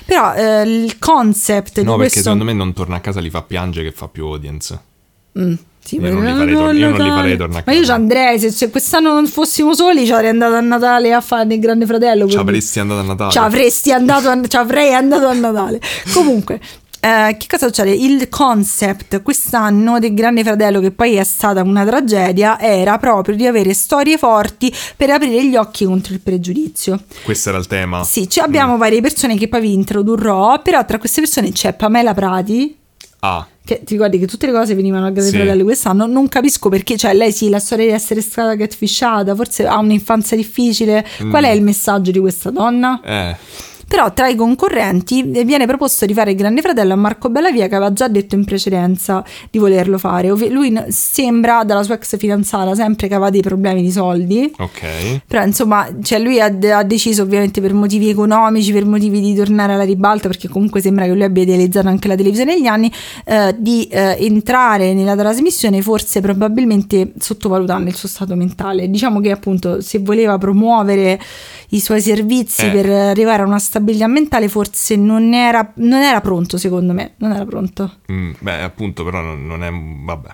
Però 0.04 0.32
eh, 0.32 0.62
il 0.62 0.96
concept 1.00 1.78
No, 1.78 1.82
di 1.82 1.86
perché 1.86 1.96
questo... 2.02 2.20
secondo 2.20 2.44
me 2.44 2.52
non 2.52 2.72
torna 2.72 2.94
a 2.94 3.00
casa, 3.00 3.18
li 3.18 3.30
fa 3.30 3.42
piangere 3.42 3.88
che 3.88 3.92
fa 3.96 4.06
più 4.06 4.26
audience. 4.26 4.80
Mm, 5.38 5.54
sì, 5.86 5.96
Io 5.96 6.12
non 6.12 6.24
li 6.24 6.32
farei 6.32 6.54
tor- 6.54 6.74
io 6.74 6.88
non 6.88 7.00
li 7.00 7.10
farei 7.10 7.36
tornare 7.36 7.60
a 7.60 7.62
Ma 7.66 7.72
io 7.72 7.84
ci 7.84 7.90
andrei, 7.90 8.40
se, 8.40 8.50
se 8.50 8.70
quest'anno 8.70 9.12
non 9.12 9.26
fossimo 9.28 9.72
soli, 9.72 10.04
ci 10.04 10.12
avrei 10.12 10.30
andato 10.30 10.54
a 10.54 10.60
Natale 10.60 11.12
a 11.12 11.20
fare 11.20 11.54
il 11.54 11.60
Grande 11.60 11.86
Fratello. 11.86 12.28
Ci 12.28 12.36
avresti 12.36 12.80
andato 12.80 13.00
a 13.00 13.04
Natale. 13.04 13.30
Ci 13.30 13.38
avresti 13.38 13.92
andato 13.92 14.28
a, 14.28 14.40
ci 14.48 14.56
avrei 14.56 14.94
andato 14.94 15.26
a 15.26 15.32
Natale. 15.32 15.80
Comunque, 16.12 16.60
eh, 16.98 17.36
che 17.38 17.46
cosa 17.48 17.66
succede? 17.66 17.92
Il 17.92 18.28
concept 18.28 19.22
quest'anno 19.22 20.00
del 20.00 20.12
Grande 20.12 20.42
Fratello, 20.42 20.80
che 20.80 20.90
poi 20.90 21.14
è 21.14 21.22
stata 21.22 21.62
una 21.62 21.84
tragedia, 21.84 22.58
era 22.58 22.98
proprio 22.98 23.36
di 23.36 23.46
avere 23.46 23.72
storie 23.72 24.18
forti 24.18 24.74
per 24.96 25.10
aprire 25.10 25.46
gli 25.46 25.54
occhi 25.54 25.84
contro 25.84 26.14
il 26.14 26.20
pregiudizio. 26.20 26.98
Questo 27.22 27.50
era 27.50 27.58
il 27.58 27.68
tema. 27.68 28.02
Sì, 28.02 28.28
ci 28.28 28.40
abbiamo 28.40 28.76
varie 28.76 29.00
persone 29.00 29.36
che 29.36 29.46
poi 29.46 29.60
vi 29.60 29.72
introdurrò, 29.72 30.60
però 30.62 30.84
tra 30.84 30.98
queste 30.98 31.20
persone 31.20 31.52
c'è 31.52 31.74
Pamela 31.74 32.12
Prati. 32.12 32.76
Ah, 33.26 33.46
Che 33.64 33.82
ti 33.84 33.94
ricordi 33.94 34.18
che 34.18 34.26
tutte 34.26 34.46
le 34.46 34.52
cose 34.52 34.74
venivano 34.74 35.06
al 35.06 35.12
Grande 35.12 35.30
Sì. 35.30 35.36
Fratello 35.36 35.64
quest'anno? 35.64 36.06
Non 36.06 36.28
capisco 36.28 36.68
perché, 36.68 36.96
cioè, 36.96 37.14
lei 37.14 37.32
sì, 37.32 37.48
la 37.48 37.58
storia 37.58 37.86
di 37.86 37.92
essere 37.92 38.20
stata 38.20 38.54
catfishata, 38.56 39.34
forse 39.34 39.66
ha 39.66 39.78
un'infanzia 39.78 40.36
difficile. 40.36 41.04
Qual 41.28 41.42
è 41.44 41.50
il 41.50 41.62
messaggio 41.62 42.10
di 42.12 42.18
questa 42.20 42.50
donna? 42.50 43.00
eh. 43.04 43.36
Però 43.88 44.12
tra 44.12 44.28
i 44.28 44.34
concorrenti 44.34 45.22
viene 45.22 45.64
proposto 45.66 46.06
di 46.06 46.12
fare 46.12 46.32
il 46.32 46.36
Grande 46.36 46.60
Fratello 46.60 46.92
a 46.92 46.96
Marco 46.96 47.30
Bellavia 47.30 47.68
che 47.68 47.76
aveva 47.76 47.92
già 47.92 48.08
detto 48.08 48.34
in 48.34 48.44
precedenza 48.44 49.24
di 49.48 49.58
volerlo 49.58 49.96
fare. 49.96 50.28
Lui 50.48 50.76
sembra 50.88 51.62
dalla 51.62 51.82
sua 51.84 51.94
ex 51.94 52.18
fidanzata 52.18 52.74
sempre 52.74 53.06
che 53.06 53.14
aveva 53.14 53.30
dei 53.30 53.42
problemi 53.42 53.82
di 53.82 53.90
soldi. 53.92 54.52
Ok. 54.58 55.20
Però 55.26 55.44
insomma, 55.44 55.88
cioè 56.02 56.18
lui 56.18 56.40
ha, 56.40 56.46
ha 56.46 56.82
deciso 56.82 57.22
ovviamente 57.22 57.60
per 57.60 57.74
motivi 57.74 58.08
economici, 58.08 58.72
per 58.72 58.84
motivi 58.84 59.20
di 59.20 59.34
tornare 59.34 59.74
alla 59.74 59.84
ribalta, 59.84 60.28
perché 60.28 60.48
comunque 60.48 60.80
sembra 60.80 61.04
che 61.04 61.12
lui 61.12 61.22
abbia 61.22 61.44
idealizzato 61.44 61.88
anche 61.88 62.08
la 62.08 62.16
televisione 62.16 62.54
negli 62.54 62.66
anni, 62.66 62.92
eh, 63.24 63.54
di 63.56 63.84
eh, 63.84 64.16
entrare 64.20 64.94
nella 64.94 65.14
trasmissione 65.14 65.80
forse 65.80 66.20
probabilmente 66.20 67.12
sottovalutando 67.18 67.88
il 67.88 67.94
suo 67.94 68.08
stato 68.08 68.34
mentale. 68.34 68.90
Diciamo 68.90 69.20
che 69.20 69.30
appunto 69.30 69.80
se 69.80 70.00
voleva 70.00 70.36
promuovere 70.38 71.20
i 71.70 71.80
suoi 71.80 72.00
servizi 72.00 72.66
Eh. 72.66 72.70
per 72.70 72.88
arrivare 72.88 73.42
a 73.42 73.46
una 73.46 73.58
stabilità 73.76 74.06
mentale 74.06 74.48
forse 74.48 74.96
non 74.96 75.34
era, 75.34 75.72
non 75.76 76.02
era 76.02 76.20
pronto 76.20 76.56
secondo 76.56 76.92
me, 76.92 77.12
non 77.18 77.32
era 77.32 77.44
pronto. 77.44 77.98
Mm, 78.10 78.32
beh, 78.38 78.62
appunto, 78.62 79.04
però 79.04 79.20
non, 79.20 79.46
non 79.46 79.62
è... 79.62 79.70
Vabbè. 79.70 80.28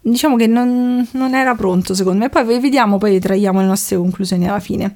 Diciamo 0.00 0.36
che 0.36 0.46
non, 0.46 1.06
non 1.12 1.34
era 1.34 1.54
pronto 1.54 1.94
secondo 1.94 2.20
me, 2.20 2.28
poi 2.30 2.58
vediamo, 2.60 2.96
poi 2.96 3.18
traiamo 3.18 3.60
le 3.60 3.66
nostre 3.66 3.96
conclusioni 3.96 4.48
alla 4.48 4.60
fine. 4.60 4.94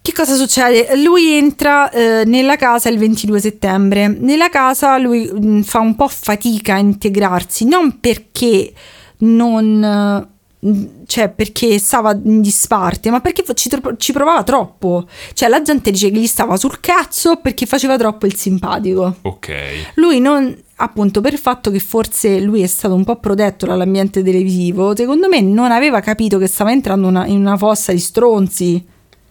Che 0.00 0.12
cosa 0.12 0.34
succede? 0.34 0.96
Lui 1.02 1.32
entra 1.32 1.90
eh, 1.90 2.24
nella 2.24 2.56
casa 2.56 2.88
il 2.88 2.98
22 2.98 3.40
settembre. 3.40 4.08
Nella 4.08 4.48
casa 4.48 4.98
lui 4.98 5.30
mh, 5.30 5.62
fa 5.62 5.80
un 5.80 5.94
po' 5.94 6.08
fatica 6.08 6.74
a 6.74 6.78
integrarsi, 6.78 7.64
non 7.66 8.00
perché 8.00 8.72
non... 9.18 10.36
eh, 10.60 10.88
cioè 11.06 11.28
perché 11.30 11.78
stava 11.78 12.12
in 12.24 12.40
disparte, 12.40 13.10
ma 13.10 13.20
perché 13.20 13.44
ci, 13.54 13.68
tro- 13.68 13.96
ci 13.96 14.12
provava 14.12 14.42
troppo. 14.42 15.06
Cioè 15.32 15.48
la 15.48 15.62
gente 15.62 15.90
dice 15.90 16.10
che 16.10 16.18
gli 16.18 16.26
stava 16.26 16.56
sul 16.56 16.80
cazzo 16.80 17.36
perché 17.36 17.66
faceva 17.66 17.96
troppo 17.96 18.26
il 18.26 18.34
simpatico. 18.34 19.16
Ok. 19.22 19.52
Lui 19.94 20.20
non, 20.20 20.56
appunto, 20.76 21.20
per 21.20 21.32
il 21.32 21.38
fatto 21.38 21.70
che 21.70 21.78
forse 21.78 22.40
lui 22.40 22.62
è 22.62 22.66
stato 22.66 22.94
un 22.94 23.04
po' 23.04 23.16
protetto 23.16 23.66
dall'ambiente 23.66 24.22
televisivo, 24.22 24.94
secondo 24.96 25.28
me 25.28 25.40
non 25.40 25.70
aveva 25.72 26.00
capito 26.00 26.38
che 26.38 26.46
stava 26.46 26.72
entrando 26.72 27.06
una- 27.08 27.26
in 27.26 27.38
una 27.38 27.56
fossa 27.56 27.92
di 27.92 27.98
stronzi. 28.00 28.86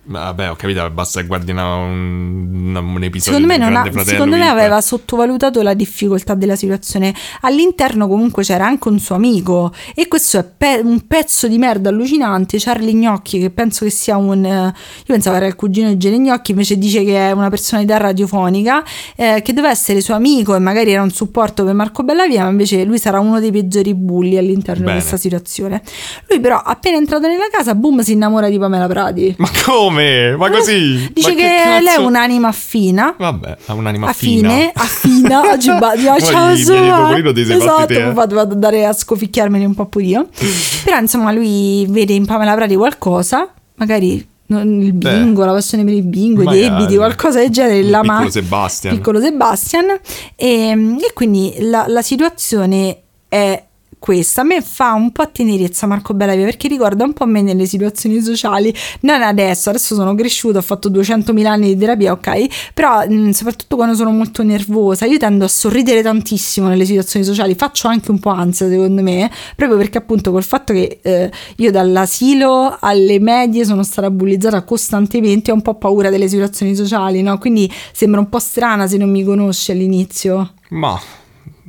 Vabbè, 0.10 0.50
ho 0.52 0.56
capito, 0.56 0.90
basta 0.90 1.20
che 1.20 1.28
guardi 1.28 1.52
una- 1.52 1.76
un, 1.76 2.74
un 2.74 3.04
episodio 3.04 3.40
Secondo 3.40 3.48
me, 3.48 3.58
non 3.58 3.76
ha- 3.76 3.82
Fratello. 3.84 4.04
secondo 4.06 4.36
me 4.38 4.48
aveva 4.48 4.80
sottovalutato 4.80 5.62
la 5.62 5.74
difficoltà 5.74 6.34
della 6.34 6.56
situazione. 6.56 7.14
All'interno 7.42 8.08
comunque 8.08 8.44
c'era 8.44 8.66
anche 8.66 8.88
un 8.88 9.00
suo 9.00 9.16
amico 9.16 9.74
e 9.94 10.08
questo 10.08 10.38
è 10.40 10.46
pe- 10.46 10.80
un 10.82 11.06
pezzo 11.08 11.50
di 11.50 11.58
merda 11.58 11.90
allucinante. 11.90 12.58
Charlie 12.58 12.94
Gnocchi, 12.94 13.38
che 13.40 13.50
penso 13.50 13.84
che 13.84 13.92
sia 13.92 14.16
un... 14.16 14.46
eh, 14.46 14.66
io 14.68 14.74
pensavo 15.06 15.36
era 15.36 15.46
il 15.46 15.56
cugino 15.56 15.90
di 15.90 15.98
Gene 15.98 16.20
Gnocchi, 16.20 16.52
invece 16.52 16.78
dice 16.78 17.04
che 17.04 17.18
è 17.28 17.32
una 17.32 17.50
personalità 17.50 17.98
radiofonica, 17.98 18.84
eh, 19.18 19.42
che 19.44 19.52
doveva 19.52 19.74
essere 19.74 20.00
suo 20.00 20.16
amico 20.16 20.56
e 20.56 20.60
magari 20.60 20.92
era 20.92 21.02
un 21.02 21.12
supporto 21.12 21.66
per 21.66 21.74
Marco 21.74 22.04
Bellavia, 22.04 22.44
ma 22.44 22.50
invece 22.50 22.86
lui 22.86 22.98
sarà 22.98 23.20
uno 23.20 23.42
dei 23.42 23.52
peggiori 23.52 23.94
bulli 23.94 24.38
all'interno 24.38 24.86
Bene. 24.86 24.94
di 24.94 25.00
questa 25.00 25.18
situazione. 25.18 25.82
Lui 26.30 26.40
però 26.40 26.62
appena 26.64 26.96
entrato 26.96 27.28
nella 27.28 27.48
casa, 27.52 27.76
boom, 27.76 28.00
si 28.00 28.14
innamora 28.14 28.48
di 28.48 28.58
Pamela 28.58 28.88
Prati. 28.88 29.36
Ma 29.38 29.50
come? 29.66 29.96
Ma 30.38 30.50
così? 30.50 31.10
Dice 31.14 31.30
Ma 31.30 31.36
che, 31.36 31.56
cazzo? 31.64 31.84
lei 31.84 31.96
è 31.96 31.98
un'anima 31.98 32.52
fina. 32.52 33.16
Vabbè, 33.18 33.58
ha 33.66 33.74
un'anima 33.74 34.08
a 34.08 34.14
fina. 34.14 34.50
fine, 34.50 34.72
a 34.74 34.84
fine, 34.86 35.36
oggi 35.36 35.70
Poi 36.20 36.20
ciao 36.22 36.50
fatti 36.50 36.62
esatto, 37.64 37.86
te, 37.88 38.00
eh. 38.00 38.04
poi 38.04 38.14
vado, 38.14 38.36
vado 38.36 38.48
ad 38.48 38.52
andare 38.54 38.86
a 38.86 38.94
scoficchiarmeli 38.94 39.66
un 39.66 39.74
po' 39.74 39.86
pure 39.86 40.06
io. 40.06 40.28
Però 40.84 40.98
insomma 40.98 41.32
lui 41.32 41.86
vede 41.90 42.14
in 42.14 42.26
Pamela 42.26 42.54
Prati 42.56 42.76
qualcosa, 42.76 43.50
magari 43.76 44.28
il 44.50 44.94
bingo, 44.94 45.44
la 45.44 45.52
passione 45.52 45.84
per 45.84 45.94
il 45.94 46.04
bingo, 46.04 46.44
i 46.44 46.60
debiti, 46.60 46.96
qualcosa 46.96 47.40
del 47.40 47.50
genere. 47.50 47.80
Il 47.80 47.90
la 47.90 48.00
piccolo 48.02 48.20
ma- 48.24 48.30
Sebastian. 48.30 48.96
Piccolo 48.96 49.20
Sebastian. 49.20 50.00
E, 50.36 50.70
e 50.70 51.14
quindi 51.14 51.56
la, 51.60 51.86
la 51.88 52.02
situazione 52.02 53.02
è 53.28 53.62
questa. 54.00 54.42
A 54.42 54.44
me 54.44 54.62
fa 54.62 54.94
un 54.94 55.12
po' 55.12 55.30
tenerezza 55.32 55.88
Marco 55.88 56.14
Bellavia 56.14 56.46
perché 56.46 56.68
ricorda 56.68 57.04
un 57.04 57.14
po' 57.14 57.26
me 57.26 57.42
nelle 57.42 57.66
situazioni 57.66 58.22
sociali, 58.22 58.74
non 59.02 59.22
adesso, 59.22 59.70
adesso 59.70 59.96
sono 59.96 60.16
cresciuta, 60.16 60.60
ho 60.60 60.62
fatto 60.62 60.90
200.000 60.90 61.46
anni 61.46 61.74
di 61.74 61.78
terapia, 61.78 62.12
ok, 62.14 62.72
però 62.74 63.06
mh, 63.08 63.32
soprattutto 63.32 63.76
quando 63.76 63.96
sono 63.96 64.12
molto 64.12 64.44
nervosa, 64.44 65.06
io 65.06 65.18
tendo 65.18 65.46
a 65.46 65.48
sorridere 65.48 66.02
tantissimo 66.02 66.68
nelle 66.68 66.86
situazioni 66.86 67.26
sociali, 67.26 67.56
faccio 67.56 67.88
anche 67.88 68.12
un 68.12 68.20
po' 68.20 68.30
ansia 68.30 68.70
secondo 68.70 69.02
me, 69.02 69.30
proprio 69.56 69.78
perché 69.78 69.98
appunto 69.98 70.32
col 70.32 70.44
fatto 70.44 70.74
che 70.74 71.00
eh, 71.02 71.32
io 71.58 71.72
dall'asilo 71.72 72.78
alle 72.80 73.20
medie 73.20 73.66
sono 73.66 73.84
stata 73.84 74.10
bullizzata 74.10 74.64
costantemente, 74.64 75.52
ho 75.52 75.56
un 75.56 75.62
po' 75.62 75.76
paura 75.76 76.10
delle 76.10 76.28
situazioni 76.28 76.76
sociali, 76.76 77.22
no? 77.22 77.38
Quindi 77.38 77.72
sembra 77.92 78.20
un 78.20 78.30
po' 78.30 78.40
strana 78.40 78.88
se 78.88 78.98
non 78.98 79.10
mi 79.10 79.24
conosci 79.24 79.72
all'inizio. 79.72 80.54
Ma 80.70 81.00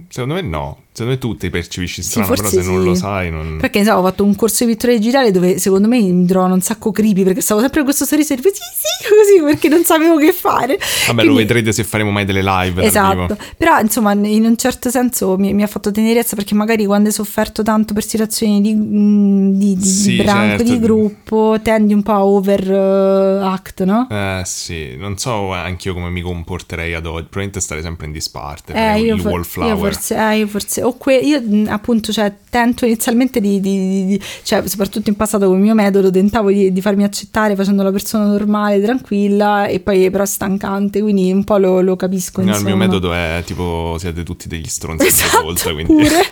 secondo 0.09 0.35
me 0.35 0.43
no. 0.43 0.77
Secondo 0.99 1.13
me 1.13 1.19
tu 1.19 1.37
ti 1.37 1.51
percepisci 1.51 2.03
strano, 2.03 2.29
però 2.29 2.41
forse 2.43 2.61
se 2.63 2.69
non 2.69 2.81
sì. 2.81 2.87
lo 2.89 2.95
sai 2.95 3.31
non... 3.31 3.59
Perché 3.61 3.85
so, 3.85 3.93
ho 3.93 4.03
fatto 4.03 4.25
un 4.25 4.35
corso 4.35 4.65
di 4.65 4.73
pittura 4.73 4.93
digitale 4.93 5.31
dove 5.31 5.59
secondo 5.59 5.87
me 5.89 6.01
mi 6.01 6.27
trovano 6.27 6.55
un 6.55 6.61
sacco 6.61 6.91
creepy 6.91 7.23
perché 7.25 7.41
stavo 7.41 7.61
sempre 7.61 7.79
con 7.79 7.89
questo 7.89 8.05
sorriso 8.05 8.35
e 8.35 8.37
sì 8.37 8.43
sì 8.43 9.07
così 9.09 9.45
perché 9.45 9.69
non 9.69 9.85
sapevo 9.85 10.17
che 10.19 10.33
fare. 10.33 10.77
Vabbè, 10.77 11.13
Quindi- 11.15 11.27
lo 11.27 11.35
vedrete 11.35 11.73
se 11.73 11.85
faremo 11.85 12.11
mai 12.11 12.25
delle 12.25 12.43
live 12.43 12.83
Esatto, 12.85 13.37
però 13.57 13.79
insomma 13.81 14.13
in 14.13 14.45
un 14.45 14.57
certo 14.57 14.91
senso 14.91 15.37
mi, 15.39 15.53
mi 15.55 15.63
ha 15.63 15.67
fatto 15.67 15.91
tenerezza 15.91 16.35
perché 16.37 16.55
magari 16.55 16.85
quando 16.85 17.09
hai 17.09 17.15
sofferto 17.15 17.63
tanto 17.63 17.95
per 17.95 18.05
situazioni 18.05 18.61
di, 18.61 18.75
mm, 18.75 19.53
di, 19.53 19.77
di- 19.77 19.87
Sì, 19.87 20.11
di 20.17 20.23
branco, 20.23 20.57
certo. 20.59 20.63
di 20.65 20.79
gruppo, 20.81 21.59
tendi 21.63 21.93
un 21.93 22.03
po' 22.03 22.13
a 22.13 22.25
overact, 22.25 23.85
no? 23.85 24.07
Eh 24.11 24.43
sì, 24.45 24.97
non 24.97 25.17
so 25.19 25.53
anch'io 25.53 25.95
come 25.95 26.11
mi 26.11 26.21
comporterei 26.21 26.95
ad 26.95 27.07
oggi. 27.07 27.17
Probabilmente 27.23 27.61
stare 27.61 27.83
sempre 27.83 28.07
in 28.07 28.13
disparte. 28.13 28.73
Eh, 28.73 29.01
io, 29.01 29.15
il 29.15 29.21
for- 29.21 29.33
wallflower. 29.33 29.71
io 29.71 29.77
forse, 29.77 30.17
eh, 30.17 30.39
io 30.39 30.47
forse, 30.47 30.83
o 30.89 30.97
que- 30.97 31.17
io 31.17 31.41
mh, 31.41 31.67
appunto, 31.69 32.13
cioè, 32.13 32.33
tento 32.51 32.85
inizialmente 32.87 33.41
di, 33.41 33.61
di- 33.61 34.07
di- 34.07 34.21
cioè, 34.43 34.67
soprattutto 34.67 35.09
in 35.11 35.17
passato 35.17 35.47
con 35.47 35.57
il 35.57 35.63
mio 35.63 35.75
metodo, 35.75 36.11
tentavo 36.11 36.51
di, 36.51 36.73
di 36.73 36.81
farmi 36.81 37.05
accettare 37.05 37.55
facendo 37.57 37.83
la 37.83 37.91
persona 37.93 38.25
normale, 38.25 38.81
tranquilla, 38.81 39.67
e 39.67 39.81
poi 39.81 40.11
però 40.11 40.25
stancante, 40.25 41.01
quindi 41.01 41.31
un 41.33 41.45
po' 41.45 41.59
lo, 41.59 41.81
lo 41.81 41.97
capisco. 41.97 42.43
No, 42.43 42.57
il 42.57 42.65
mio 42.65 42.77
metodo 42.77 43.13
è 43.13 43.43
tipo 43.45 43.97
siete 43.99 44.23
tutti 44.23 44.49
degli 44.49 44.67
stronzi 44.69 45.07
Esatto, 45.07 45.43
volta, 45.43 45.73
quindi 45.73 45.93
pure. 45.95 46.23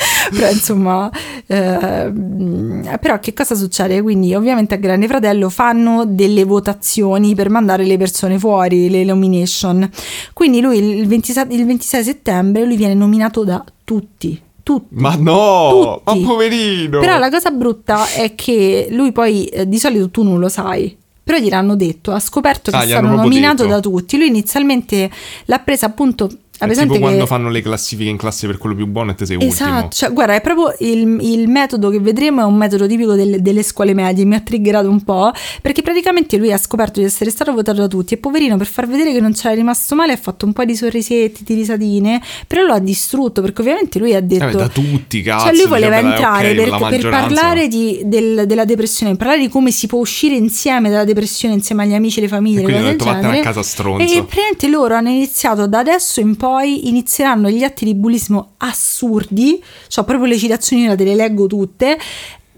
però 0.30 0.50
insomma, 0.50 1.10
ehm, 1.46 2.98
però 3.00 3.18
che 3.20 3.32
cosa 3.34 3.54
succede? 3.54 4.00
Quindi 4.02 4.34
ovviamente 4.34 4.74
a 4.74 4.78
Grande 4.78 5.06
Fratello 5.06 5.48
fanno 5.50 6.04
delle 6.06 6.44
votazioni 6.44 7.34
per 7.34 7.50
mandare 7.50 7.84
le 7.84 7.96
persone 7.96 8.38
fuori, 8.38 8.88
le 8.88 9.04
nomination. 9.04 9.88
Quindi 10.32 10.60
lui 10.60 10.78
il 10.78 11.06
27 11.06 11.54
il 11.54 11.66
26 11.66 12.02
settembre 12.04 12.64
lui 12.64 12.76
viene 12.76 12.94
nominato 12.94 13.44
da 13.44 13.62
tutti. 13.90 14.40
Tutti. 14.62 14.94
Ma 14.94 15.16
no, 15.16 16.00
Tutti. 16.04 16.20
ma 16.20 16.26
poverino. 16.28 17.00
Però 17.00 17.18
la 17.18 17.28
cosa 17.30 17.50
brutta 17.50 18.08
è 18.12 18.36
che 18.36 18.86
lui 18.92 19.10
poi 19.10 19.46
eh, 19.46 19.66
di 19.66 19.78
solito 19.80 20.10
tu 20.10 20.22
non 20.22 20.38
lo 20.38 20.48
sai. 20.48 20.96
Però 21.24 21.38
gliel'hanno 21.38 21.74
detto, 21.74 22.12
ha 22.12 22.20
scoperto 22.20 22.70
che 22.70 22.76
Ah, 22.76 22.82
è 22.84 22.86
stato 22.88 23.06
nominato 23.06 23.62
detto. 23.64 23.74
da 23.74 23.80
tutti. 23.80 24.16
Lui 24.16 24.28
inizialmente 24.28 25.10
l'ha 25.46 25.58
presa 25.58 25.86
appunto 25.86 26.28
È 26.60 26.74
tipo 26.74 26.98
quando 26.98 27.20
che- 27.20 27.26
fanno 27.26 27.48
le 27.48 27.62
classifiche 27.62 28.10
in 28.10 28.16
classe 28.16 28.46
per 28.46 28.58
quello 28.58 28.74
più 28.76 28.86
buono 28.86 29.12
e 29.12 29.14
te 29.14 29.26
sei 29.26 29.36
ultimo. 29.36 29.52
Esatto, 29.52 29.88
cioè, 29.96 30.12
guarda, 30.12 30.34
è 30.34 30.40
proprio 30.40 30.74
il, 30.80 31.18
il 31.22 31.48
metodo 31.48 31.88
che 31.90 31.98
vedremo 32.00 32.42
è 32.42 32.44
un 32.44 32.56
metodo 32.56 32.86
tipico 32.86 33.14
delle, 33.14 33.40
delle 33.40 33.62
scuole 33.62 33.94
medie, 33.94 34.24
mi 34.24 34.34
ha 34.34 34.40
triggerato 34.40 34.88
un 34.88 35.02
po', 35.02 35.32
perché 35.62 35.82
praticamente 35.82 36.36
lui 36.36 36.52
ha 36.52 36.58
scoperto 36.58 37.00
di 37.00 37.06
essere 37.06 37.30
stato 37.30 37.52
votato 37.52 37.78
da 37.80 37.86
tutti 37.88 38.14
e 38.14 38.16
poverino 38.18 38.56
per 38.56 38.66
far 38.66 38.86
vedere 38.86 39.12
che 39.12 39.20
non 39.20 39.32
c'era 39.32 39.54
rimasto 39.54 39.94
male 39.94 40.12
ha 40.12 40.16
fatto 40.16 40.44
un 40.46 40.52
po' 40.52 40.64
di 40.64 40.76
sorrisetti, 40.76 41.44
di 41.44 41.54
risatine, 41.54 42.20
però 42.46 42.64
lo 42.64 42.74
ha 42.74 42.78
distrutto 42.78 43.40
perché 43.40 43.60
ovviamente 43.62 43.98
lui 43.98 44.14
ha 44.14 44.20
detto... 44.20 44.48
Eh, 44.48 44.52
da 44.52 44.68
tutti, 44.68 45.22
cazzo. 45.22 45.46
Cioè 45.46 45.56
lui 45.56 45.66
voleva 45.66 45.96
diceva, 45.96 46.14
entrare 46.14 46.50
ok, 46.50 46.78
per, 46.78 46.88
per 47.00 47.08
parlare 47.10 47.68
di- 47.68 48.02
del- 48.04 48.44
della 48.46 48.64
depressione, 48.64 49.16
parlare 49.16 49.40
di 49.40 49.48
come 49.48 49.70
si 49.70 49.86
può 49.86 49.98
uscire 49.98 50.34
insieme 50.34 50.90
dalla 50.90 51.04
depressione 51.04 51.54
insieme 51.54 51.84
agli 51.84 51.94
amici, 51.94 52.20
le 52.20 52.28
famiglie, 52.28 52.60
E 52.60 52.64
quindi 52.64 52.82
ho 52.82 52.86
detto, 52.90 53.04
del 53.04 53.14
"Vattene 53.14 53.38
a 53.40 53.42
casa, 53.42 53.62
stronzo." 53.62 54.02
E 54.04 54.06
praticamente 54.24 54.68
loro 54.68 54.94
hanno 54.94 55.08
iniziato 55.08 55.66
da 55.66 55.78
adesso 55.78 56.20
in 56.20 56.36
poi 56.36 56.48
inizieranno 56.58 57.48
gli 57.50 57.62
atti 57.62 57.84
di 57.84 57.94
bullismo 57.94 58.54
assurdi, 58.58 59.62
cioè 59.88 60.04
proprio 60.04 60.28
le 60.28 60.38
citazioni 60.38 60.86
ora 60.86 60.96
te 60.96 61.04
le 61.04 61.14
leggo 61.14 61.46
tutte. 61.46 61.98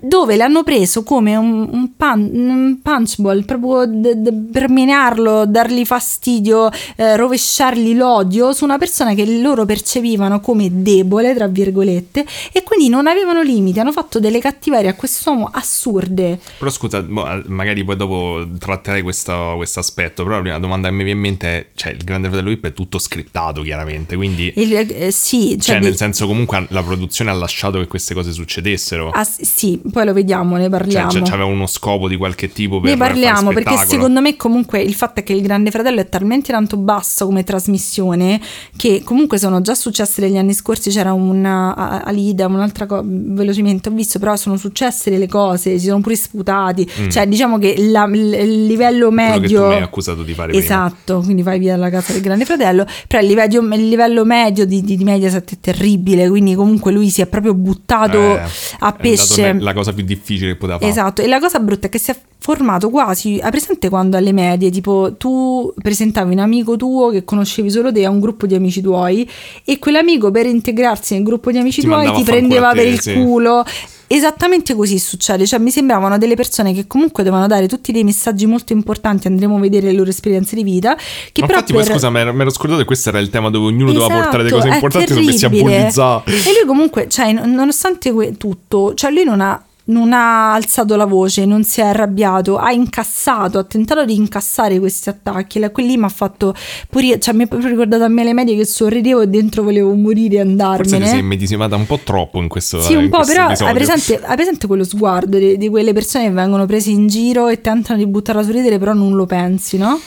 Dove 0.04 0.34
l'hanno 0.36 0.64
preso 0.64 1.04
come 1.04 1.36
un, 1.36 1.68
un, 1.70 1.96
pan- 1.96 2.28
un 2.32 2.78
punchball 2.82 3.44
proprio 3.44 3.86
d- 3.86 4.14
d- 4.14 4.50
per 4.50 4.68
menarlo, 4.68 5.46
dargli 5.46 5.84
fastidio, 5.84 6.70
eh, 6.96 7.16
rovesciargli 7.16 7.94
l'odio 7.94 8.52
su 8.52 8.64
una 8.64 8.78
persona 8.78 9.14
che 9.14 9.24
loro 9.40 9.64
percepivano 9.64 10.40
come 10.40 10.68
debole, 10.82 11.34
tra 11.34 11.46
virgolette, 11.46 12.26
e 12.50 12.62
quindi 12.64 12.88
non 12.88 13.06
avevano 13.06 13.42
limiti. 13.42 13.78
Hanno 13.78 13.92
fatto 13.92 14.18
delle 14.18 14.40
cattiverie 14.40 14.90
a 14.90 14.94
quest'uomo 14.94 15.48
assurde. 15.52 16.38
Però 16.58 16.70
scusa, 16.70 17.00
boh, 17.00 17.42
magari 17.46 17.84
poi 17.84 17.96
dopo 17.96 18.44
tratterai 18.58 19.02
questo 19.02 19.60
aspetto, 19.76 20.24
però 20.24 20.36
la 20.36 20.42
prima 20.42 20.58
domanda 20.58 20.88
che 20.88 20.94
mi 20.94 21.04
viene 21.04 21.18
in 21.18 21.24
mente 21.24 21.46
è, 21.46 21.66
cioè 21.74 21.92
il 21.92 22.02
Grande 22.02 22.26
Fratello 22.28 22.48
VIP 22.50 22.66
è 22.66 22.72
tutto 22.72 22.98
scriptato 22.98 23.62
chiaramente, 23.62 24.16
quindi... 24.16 24.52
Il- 24.56 24.74
eh, 24.74 25.10
sì, 25.12 25.50
Cioè, 25.50 25.74
cioè, 25.74 25.78
nel 25.80 25.92
di- 25.92 25.96
senso, 25.96 26.26
comunque 26.26 26.66
la 26.70 26.82
produzione 26.82 27.30
ha 27.30 27.34
lasciato 27.34 27.78
che 27.78 27.86
queste 27.86 28.14
cose 28.14 28.32
succedessero. 28.32 29.10
ah, 29.10 29.24
sì, 29.24 29.80
poi 29.92 30.04
lo 30.04 30.12
vediamo, 30.12 30.56
ne 30.56 30.62
Cioè, 30.62 30.70
parliamo. 30.70 31.10
cioè, 31.10 31.22
c'aveva 31.22 31.44
uno 31.44 31.66
scopo 31.66 32.08
di 32.08 32.16
qualche 32.16 32.50
tipo 32.50 32.80
per 32.80 32.90
Ne 32.90 32.96
parliamo 32.96 33.52
perché 33.52 33.76
secondo 33.86 34.20
me 34.20 34.36
comunque 34.36 34.80
il 34.80 34.94
fatto 34.94 35.20
è 35.20 35.22
che 35.22 35.32
il 35.34 35.42
Grande 35.42 35.70
Fratello 35.70 36.00
è 36.00 36.08
talmente 36.08 36.50
tanto 36.52 36.76
basso 36.76 37.26
come 37.26 37.44
trasmissione 37.44 38.40
che 38.76 39.02
comunque 39.04 39.38
sono 39.38 39.60
già 39.60 39.74
successe 39.74 40.20
negli 40.22 40.36
anni 40.36 40.52
scorsi, 40.54 40.90
c'era 40.90 41.12
una 41.12 42.02
Alida, 42.04 42.46
un'altra 42.46 42.86
cosa, 42.86 43.02
velocemente 43.04 43.88
ho 43.88 43.92
visto, 43.92 44.18
però 44.18 44.34
sono 44.36 44.56
successe 44.56 45.10
delle 45.10 45.28
cose, 45.28 45.78
si 45.78 45.86
sono 45.86 46.00
pure 46.00 46.16
sputati, 46.16 46.88
cioè 47.10 47.26
diciamo 47.26 47.58
che 47.58 47.74
la- 47.78 48.04
il 48.12 48.66
livello 48.66 49.10
Mm. 49.10 49.16
Quello 49.16 49.40
che 49.40 49.46
tu 49.46 49.52
medio... 49.54 49.66
mi 49.68 49.74
hai 49.74 49.82
accusato 49.82 50.22
di 50.22 50.32
fare 50.32 50.48
prima. 50.48 50.62
Esatto, 50.64 51.20
quindi 51.24 51.42
vai 51.42 51.58
via 51.58 51.72
dalla 51.76 51.90
casa 51.90 52.12
del 52.12 52.22
Grande 52.22 52.44
Fratello, 52.44 52.86
però 53.08 53.20
il 53.22 53.28
livello, 53.28 53.74
il 53.74 53.88
livello 53.88 54.24
medio 54.24 54.64
di, 54.64 54.80
di, 54.82 54.96
di 54.96 55.04
Mediaset 55.04 55.52
è 55.52 55.56
terribile, 55.60 56.28
quindi 56.28 56.54
comunque 56.54 56.92
lui 56.92 57.10
si 57.10 57.20
è 57.20 57.26
proprio 57.26 57.52
buttato 57.54 58.18
Eh, 58.38 58.40
a 58.80 58.92
pesce. 58.92 59.52
ne- 59.52 59.60
La 59.60 59.72
cosa 59.74 59.81
più 59.92 60.04
difficile 60.04 60.52
che 60.52 60.56
poteva 60.56 60.78
fare. 60.78 60.90
Esatto, 60.90 61.22
e 61.22 61.26
la 61.26 61.40
cosa 61.40 61.58
brutta 61.58 61.86
è 61.86 61.90
che 61.90 61.98
si 61.98 62.10
è 62.12 62.16
formato 62.38 62.90
quasi, 62.90 63.40
hai 63.42 63.50
presente 63.50 63.88
quando 63.88 64.16
alle 64.16 64.32
medie, 64.32 64.70
tipo 64.70 65.14
tu 65.16 65.72
presentavi 65.80 66.32
un 66.32 66.40
amico 66.40 66.76
tuo 66.76 67.10
che 67.10 67.24
conoscevi 67.24 67.70
solo 67.70 67.90
te 67.92 68.04
a 68.04 68.10
un 68.10 68.20
gruppo 68.20 68.46
di 68.46 68.54
amici 68.54 68.80
tuoi 68.80 69.28
e 69.64 69.78
quell'amico 69.80 70.30
per 70.30 70.46
integrarsi 70.46 71.14
nel 71.14 71.24
gruppo 71.24 71.50
di 71.50 71.58
amici 71.58 71.80
Ti 71.80 71.86
tuoi 71.86 72.12
ti 72.12 72.22
prendeva 72.22 72.72
per 72.72 72.86
il 72.86 73.00
sì. 73.00 73.14
culo. 73.14 73.64
Esattamente 74.08 74.74
così 74.74 74.98
succede, 74.98 75.46
cioè 75.46 75.58
mi 75.58 75.70
sembravano 75.70 76.18
delle 76.18 76.34
persone 76.34 76.74
che 76.74 76.86
comunque 76.86 77.22
dovevano 77.22 77.48
dare 77.48 77.66
tutti 77.66 77.92
dei 77.92 78.04
messaggi 78.04 78.44
molto 78.44 78.74
importanti, 78.74 79.26
andremo 79.26 79.56
a 79.56 79.58
vedere 79.58 79.86
le 79.86 79.92
loro 79.94 80.10
esperienze 80.10 80.54
di 80.54 80.62
vita, 80.62 80.94
che 80.96 81.40
Ma 81.40 81.46
però 81.46 81.58
infatti, 81.60 81.72
poi 81.72 81.82
per- 81.82 81.92
scusa, 81.92 82.10
mi 82.10 82.18
ero, 82.18 82.50
scordato 82.50 82.80
che 82.80 82.84
questo 82.86 83.08
era 83.08 83.18
il 83.20 83.30
tema 83.30 83.48
dove 83.48 83.68
ognuno 83.68 83.90
doveva 83.90 84.12
portare 84.20 84.42
le 84.42 84.48
Esatto, 84.48 84.60
cose 84.62 84.74
importanti 84.74 85.12
e 85.12 85.14
sono 85.14 85.26
messi 85.26 85.44
a 85.46 85.48
bullizzare. 85.48 86.24
E 86.26 86.52
lui 86.58 86.66
comunque, 86.66 87.08
cioè, 87.08 87.32
non- 87.32 87.52
nonostante 87.54 88.36
tutto, 88.36 88.92
cioè 88.92 89.10
lui 89.10 89.24
non 89.24 89.40
ha, 89.40 89.64
non 89.84 90.12
ha 90.12 90.52
alzato 90.54 90.94
la 90.96 91.06
voce, 91.06 91.44
non 91.44 91.64
si 91.64 91.80
è 91.80 91.84
arrabbiato, 91.84 92.56
ha 92.56 92.70
incassato, 92.70 93.58
ha 93.58 93.64
tentato 93.64 94.04
di 94.04 94.14
incassare 94.14 94.78
questi 94.78 95.08
attacchi. 95.08 95.58
La- 95.58 95.70
Quelli 95.70 95.96
mi 95.96 96.04
ha 96.04 96.08
fatto 96.08 96.54
pure 96.88 97.04
io- 97.06 97.18
cioè 97.18 97.34
mi 97.34 97.42
ha 97.42 97.46
proprio 97.46 97.68
ricordato 97.70 98.04
a 98.04 98.08
me 98.08 98.22
le 98.24 98.32
medie 98.32 98.56
che 98.56 98.64
sorridevo 98.64 99.22
e 99.22 99.26
dentro 99.28 99.62
volevo 99.62 99.92
morire 99.94 100.36
e 100.36 100.38
Forse 100.38 100.44
ti 100.44 100.60
andarmene. 100.62 101.06
sei 101.06 101.18
immedesimata 101.18 101.74
un 101.76 101.86
po' 101.86 101.98
troppo 102.04 102.40
in 102.40 102.48
questo 102.48 102.80
Sì, 102.80 102.94
un 102.94 103.08
po', 103.08 103.22
però 103.24 103.46
hai 103.48 103.74
presente, 103.74 104.20
hai 104.24 104.34
presente 104.36 104.66
quello 104.66 104.84
sguardo 104.84 105.36
di, 105.38 105.56
di 105.56 105.68
quelle 105.68 105.92
persone 105.92 106.24
che 106.26 106.30
vengono 106.30 106.64
prese 106.66 106.90
in 106.90 107.08
giro 107.08 107.48
e 107.48 107.60
tentano 107.60 107.98
di 107.98 108.06
buttarla 108.06 108.42
su 108.42 108.52
ridere, 108.52 108.78
però 108.78 108.92
non 108.92 109.14
lo 109.14 109.26
pensi, 109.26 109.76
no? 109.78 109.98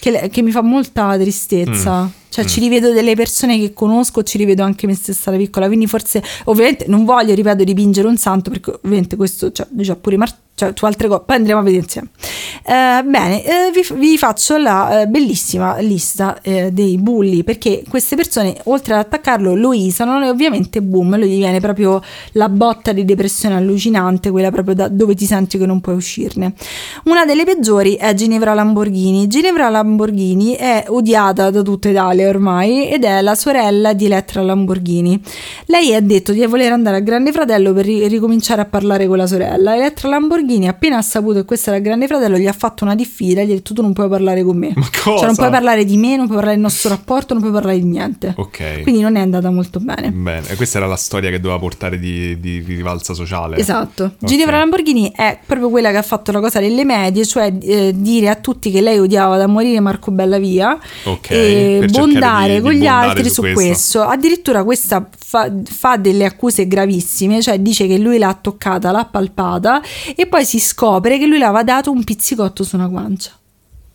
Che, 0.00 0.28
che 0.30 0.42
mi 0.42 0.50
fa 0.52 0.62
molta 0.62 1.16
tristezza. 1.18 2.02
Mm. 2.04 2.06
Cioè, 2.30 2.44
ci 2.44 2.60
rivedo 2.60 2.92
delle 2.92 3.14
persone 3.14 3.58
che 3.58 3.72
conosco, 3.72 4.22
ci 4.22 4.38
rivedo 4.38 4.62
anche 4.62 4.86
me 4.86 4.94
stessa 4.94 5.30
da 5.30 5.36
piccola. 5.36 5.66
Quindi, 5.66 5.86
forse, 5.86 6.22
ovviamente, 6.44 6.84
non 6.88 7.04
voglio, 7.04 7.34
ripeto, 7.34 7.64
dipingere 7.64 8.06
un 8.06 8.16
santo, 8.16 8.50
perché 8.50 8.70
ovviamente 8.70 9.16
questo, 9.16 9.50
cioè, 9.50 9.66
già 9.70 9.96
pure 9.96 10.16
Mar- 10.16 10.36
cioè, 10.58 10.72
su 10.74 10.84
altre 10.86 11.06
cose, 11.06 11.22
poi 11.24 11.36
andremo 11.36 11.60
a 11.60 11.62
vedere 11.62 11.82
insieme. 11.84 12.08
Eh, 12.66 13.02
bene, 13.04 13.44
eh, 13.44 13.70
vi, 13.72 13.86
vi 13.94 14.18
faccio 14.18 14.56
la 14.56 15.02
eh, 15.02 15.06
bellissima 15.06 15.78
lista 15.78 16.40
eh, 16.42 16.72
dei 16.72 16.98
bulli, 16.98 17.44
perché 17.44 17.84
queste 17.88 18.16
persone, 18.16 18.56
oltre 18.64 18.94
ad 18.94 19.00
attaccarlo, 19.00 19.54
lo 19.54 19.72
isano 19.72 20.20
e 20.24 20.28
ovviamente, 20.28 20.82
boom, 20.82 21.16
lui 21.16 21.28
gli 21.28 21.36
viene 21.36 21.60
proprio 21.60 22.02
la 22.32 22.48
botta 22.48 22.90
di 22.90 23.04
depressione 23.04 23.54
allucinante, 23.54 24.30
quella 24.32 24.50
proprio 24.50 24.74
da 24.74 24.88
dove 24.88 25.14
ti 25.14 25.26
senti 25.26 25.58
che 25.58 25.66
non 25.66 25.80
puoi 25.80 25.94
uscirne. 25.94 26.54
Una 27.04 27.24
delle 27.24 27.44
peggiori 27.44 27.94
è 27.94 28.12
Ginevra 28.14 28.52
Lamborghini. 28.52 29.28
Ginevra 29.28 29.68
Lamborghini 29.68 30.54
è 30.54 30.86
odiata 30.88 31.50
da 31.50 31.62
tutta 31.62 31.88
Italia 31.88 32.28
ormai 32.28 32.88
ed 32.88 33.04
è 33.04 33.22
la 33.22 33.36
sorella 33.36 33.92
di 33.92 34.06
Elettra 34.06 34.42
Lamborghini. 34.42 35.22
Lei 35.66 35.94
ha 35.94 36.00
detto 36.00 36.32
di 36.32 36.44
voler 36.46 36.72
andare 36.72 36.96
al 36.96 37.02
Grande 37.04 37.30
Fratello 37.30 37.72
per 37.72 37.84
ri- 37.84 38.08
ricominciare 38.08 38.62
a 38.62 38.64
parlare 38.64 39.06
con 39.06 39.16
la 39.16 39.26
sorella. 39.26 39.74
Elettra 39.76 40.08
Lamborghini, 40.08 40.46
appena 40.68 40.96
ha 40.96 41.02
saputo 41.02 41.34
che 41.40 41.44
questo 41.44 41.68
era 41.70 41.78
il 41.78 41.84
Grande 41.84 42.06
Fratello, 42.06 42.36
gli 42.38 42.46
ha 42.46 42.52
fatto 42.52 42.84
una 42.84 42.94
diffida 42.94 43.40
e 43.42 43.46
gli 43.46 43.50
ha 43.50 43.54
detto 43.54 43.74
tu 43.74 43.82
non 43.82 43.92
puoi 43.92 44.08
parlare 44.08 44.42
con 44.42 44.56
me. 44.56 44.72
Ma 44.74 44.86
cosa? 45.02 45.16
Cioè 45.18 45.26
non 45.26 45.34
puoi 45.36 45.50
parlare 45.50 45.84
di 45.84 45.96
me, 45.96 46.16
non 46.16 46.24
puoi 46.26 46.36
parlare 46.36 46.54
del 46.54 46.62
nostro 46.64 46.90
rapporto, 46.90 47.34
non 47.34 47.42
puoi 47.42 47.54
parlare 47.54 47.78
di 47.78 47.84
niente. 47.84 48.32
Ok. 48.36 48.82
Quindi 48.82 49.00
non 49.00 49.16
è 49.16 49.20
andata 49.20 49.50
molto 49.50 49.78
bene. 49.80 50.10
Bene, 50.10 50.48
e 50.48 50.56
questa 50.56 50.78
era 50.78 50.86
la 50.86 50.96
storia 50.96 51.30
che 51.30 51.40
doveva 51.40 51.58
portare 51.60 51.98
di, 51.98 52.38
di 52.40 52.58
rivalsa 52.60 53.14
sociale. 53.14 53.56
Esatto. 53.56 54.04
Ok. 54.04 54.12
Ginevra 54.24 54.58
Lamborghini 54.58 55.12
è 55.14 55.38
proprio 55.44 55.68
quella 55.70 55.90
che 55.90 55.96
ha 55.98 56.02
fatto 56.02 56.32
la 56.32 56.40
cosa 56.40 56.60
delle 56.60 56.84
medie, 56.84 57.24
cioè 57.26 57.52
eh, 57.60 57.92
dire 57.94 58.28
a 58.28 58.34
tutti 58.36 58.70
che 58.70 58.80
lei 58.80 58.98
odiava 58.98 59.36
da 59.36 59.46
morire 59.46 59.80
Marco 59.80 60.10
Bellavia 60.10 60.78
Ok, 61.04 61.30
e 61.30 61.88
bondare 61.90 62.48
di- 62.48 62.54
di 62.56 62.60
con 62.62 62.72
gli 62.72 62.76
bondare 62.78 63.06
altri 63.08 63.24
su 63.28 63.34
su 63.34 63.40
questo. 63.42 63.60
questo. 63.60 64.02
Addirittura 64.02 64.64
questa 64.64 65.08
fa, 65.28 65.52
fa 65.62 65.98
delle 65.98 66.24
accuse 66.24 66.66
gravissime, 66.66 67.42
cioè 67.42 67.60
dice 67.60 67.86
che 67.86 67.98
lui 67.98 68.16
l'ha 68.16 68.32
toccata, 68.40 68.90
l'ha 68.90 69.04
palpata 69.04 69.82
e 70.16 70.26
poi 70.26 70.46
si 70.46 70.58
scopre 70.58 71.18
che 71.18 71.26
lui 71.26 71.36
le 71.36 71.44
aveva 71.44 71.62
dato 71.62 71.90
un 71.90 72.02
pizzicotto 72.02 72.64
su 72.64 72.76
una 72.76 72.86
guancia. 72.86 73.32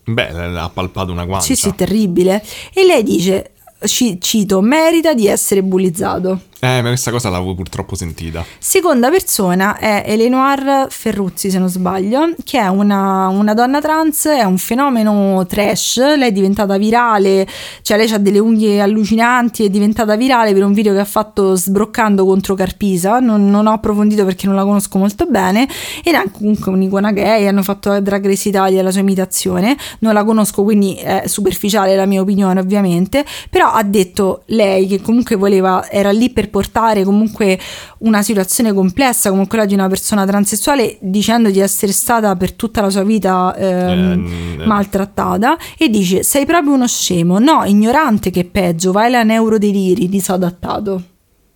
Beh, 0.03 0.27
ha 0.27 0.69
palpato 0.69 1.11
una 1.11 1.25
guancia. 1.25 1.47
Sì, 1.47 1.55
sì, 1.55 1.73
terribile. 1.73 2.43
E 2.71 2.85
lei 2.85 3.01
dice, 3.01 3.53
ci- 3.85 4.21
cito, 4.21 4.61
merita 4.61 5.15
di 5.15 5.25
essere 5.25 5.63
bullizzato. 5.63 6.39
Eh, 6.63 6.81
ma 6.81 6.87
questa 6.87 7.11
cosa 7.11 7.27
l'avevo 7.27 7.55
purtroppo 7.55 7.93
sentita. 7.93 8.45
Seconda 8.57 9.09
persona 9.09 9.77
è 9.77 10.03
Eleonore 10.05 10.85
Ferruzzi, 10.87 11.51
se 11.51 11.59
non 11.59 11.67
sbaglio, 11.67 12.33
che 12.45 12.57
è 12.57 12.69
una, 12.69 13.27
una 13.27 13.53
donna 13.53 13.81
trans, 13.81 14.27
è 14.27 14.43
un 14.43 14.57
fenomeno 14.57 15.45
trash, 15.45 15.97
lei 15.97 16.29
è 16.29 16.31
diventata 16.31 16.77
virale, 16.77 17.45
cioè 17.81 17.97
lei 17.97 18.09
ha 18.09 18.17
delle 18.17 18.39
unghie 18.39 18.79
allucinanti, 18.79 19.65
è 19.65 19.69
diventata 19.69 20.15
virale 20.15 20.53
per 20.53 20.63
un 20.63 20.71
video 20.71 20.93
che 20.93 21.01
ha 21.01 21.05
fatto 21.05 21.53
sbroccando 21.53 22.23
contro 22.23 22.55
Carpisa, 22.55 23.19
non, 23.19 23.49
non 23.49 23.67
ho 23.67 23.73
approfondito 23.73 24.23
perché 24.23 24.47
non 24.47 24.55
la 24.55 24.63
conosco 24.63 24.97
molto 24.97 25.25
bene, 25.25 25.67
ed 26.01 26.13
è 26.13 26.23
comunque 26.31 26.71
un'icona 26.71 27.11
gay, 27.11 27.45
hanno 27.45 27.63
fatto 27.63 27.99
Drag 27.99 28.25
Race 28.25 28.47
Italia 28.47 28.81
la 28.81 28.91
sua 28.91 29.01
imitazione, 29.01 29.75
non 29.99 30.13
la 30.13 30.23
conosco 30.23 30.63
quindi 30.63 30.95
è 30.95 31.23
superficiale 31.25 31.93
la 31.97 32.05
mia 32.05 32.21
opinione 32.21 32.61
ovviamente, 32.61 33.25
però 33.49 33.69
ha 33.73 33.83
detto 33.83 34.43
lei 34.45 34.87
che 34.87 35.01
comunque 35.01 35.35
voleva, 35.35 35.89
era 35.89 36.11
lì 36.11 36.29
per 36.29 36.51
portare 36.53 37.03
comunque 37.03 37.59
una 37.99 38.21
situazione 38.21 38.71
complessa 38.73 39.31
come 39.31 39.47
quella 39.47 39.65
di 39.65 39.73
una 39.73 39.87
persona 39.87 40.23
transessuale 40.23 40.97
dicendo 41.01 41.49
di 41.49 41.59
essere 41.59 41.91
stata 41.91 42.35
per 42.35 42.53
tutta 42.53 42.79
la 42.81 42.91
sua 42.91 43.01
vita 43.03 43.55
ehm, 43.57 44.59
Eh, 44.61 44.65
maltrattata 44.67 45.57
e 45.75 45.89
dice 45.89 46.21
sei 46.21 46.45
proprio 46.45 46.73
uno 46.73 46.87
scemo, 46.87 47.39
no 47.39 47.63
ignorante 47.65 48.29
che 48.29 48.41
è 48.41 48.45
peggio, 48.45 48.91
vai 48.91 49.07
alla 49.07 49.23
neurodeliri, 49.23 50.07
disadattato. 50.07 51.01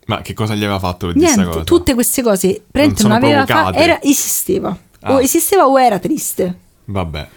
Ma 0.07 0.21
che 0.21 0.33
cosa 0.33 0.55
gli 0.55 0.63
aveva 0.63 0.79
fatto 0.79 1.11
Niente, 1.11 1.43
cosa? 1.43 1.63
tutte 1.63 1.93
queste 1.93 2.23
cose 2.23 2.47
praticamente 2.71 3.01
sono 3.01 3.13
non 3.13 3.23
aveva 3.23 3.45
fa- 3.45 3.53
provocate. 3.53 3.77
era, 3.83 4.01
esisteva. 4.01 4.69
O 4.69 5.15
Ah. 5.17 5.21
esisteva 5.21 5.67
o 5.67 5.79
era 5.79 5.99
triste. 5.99 6.57
Vabbè. 6.85 7.27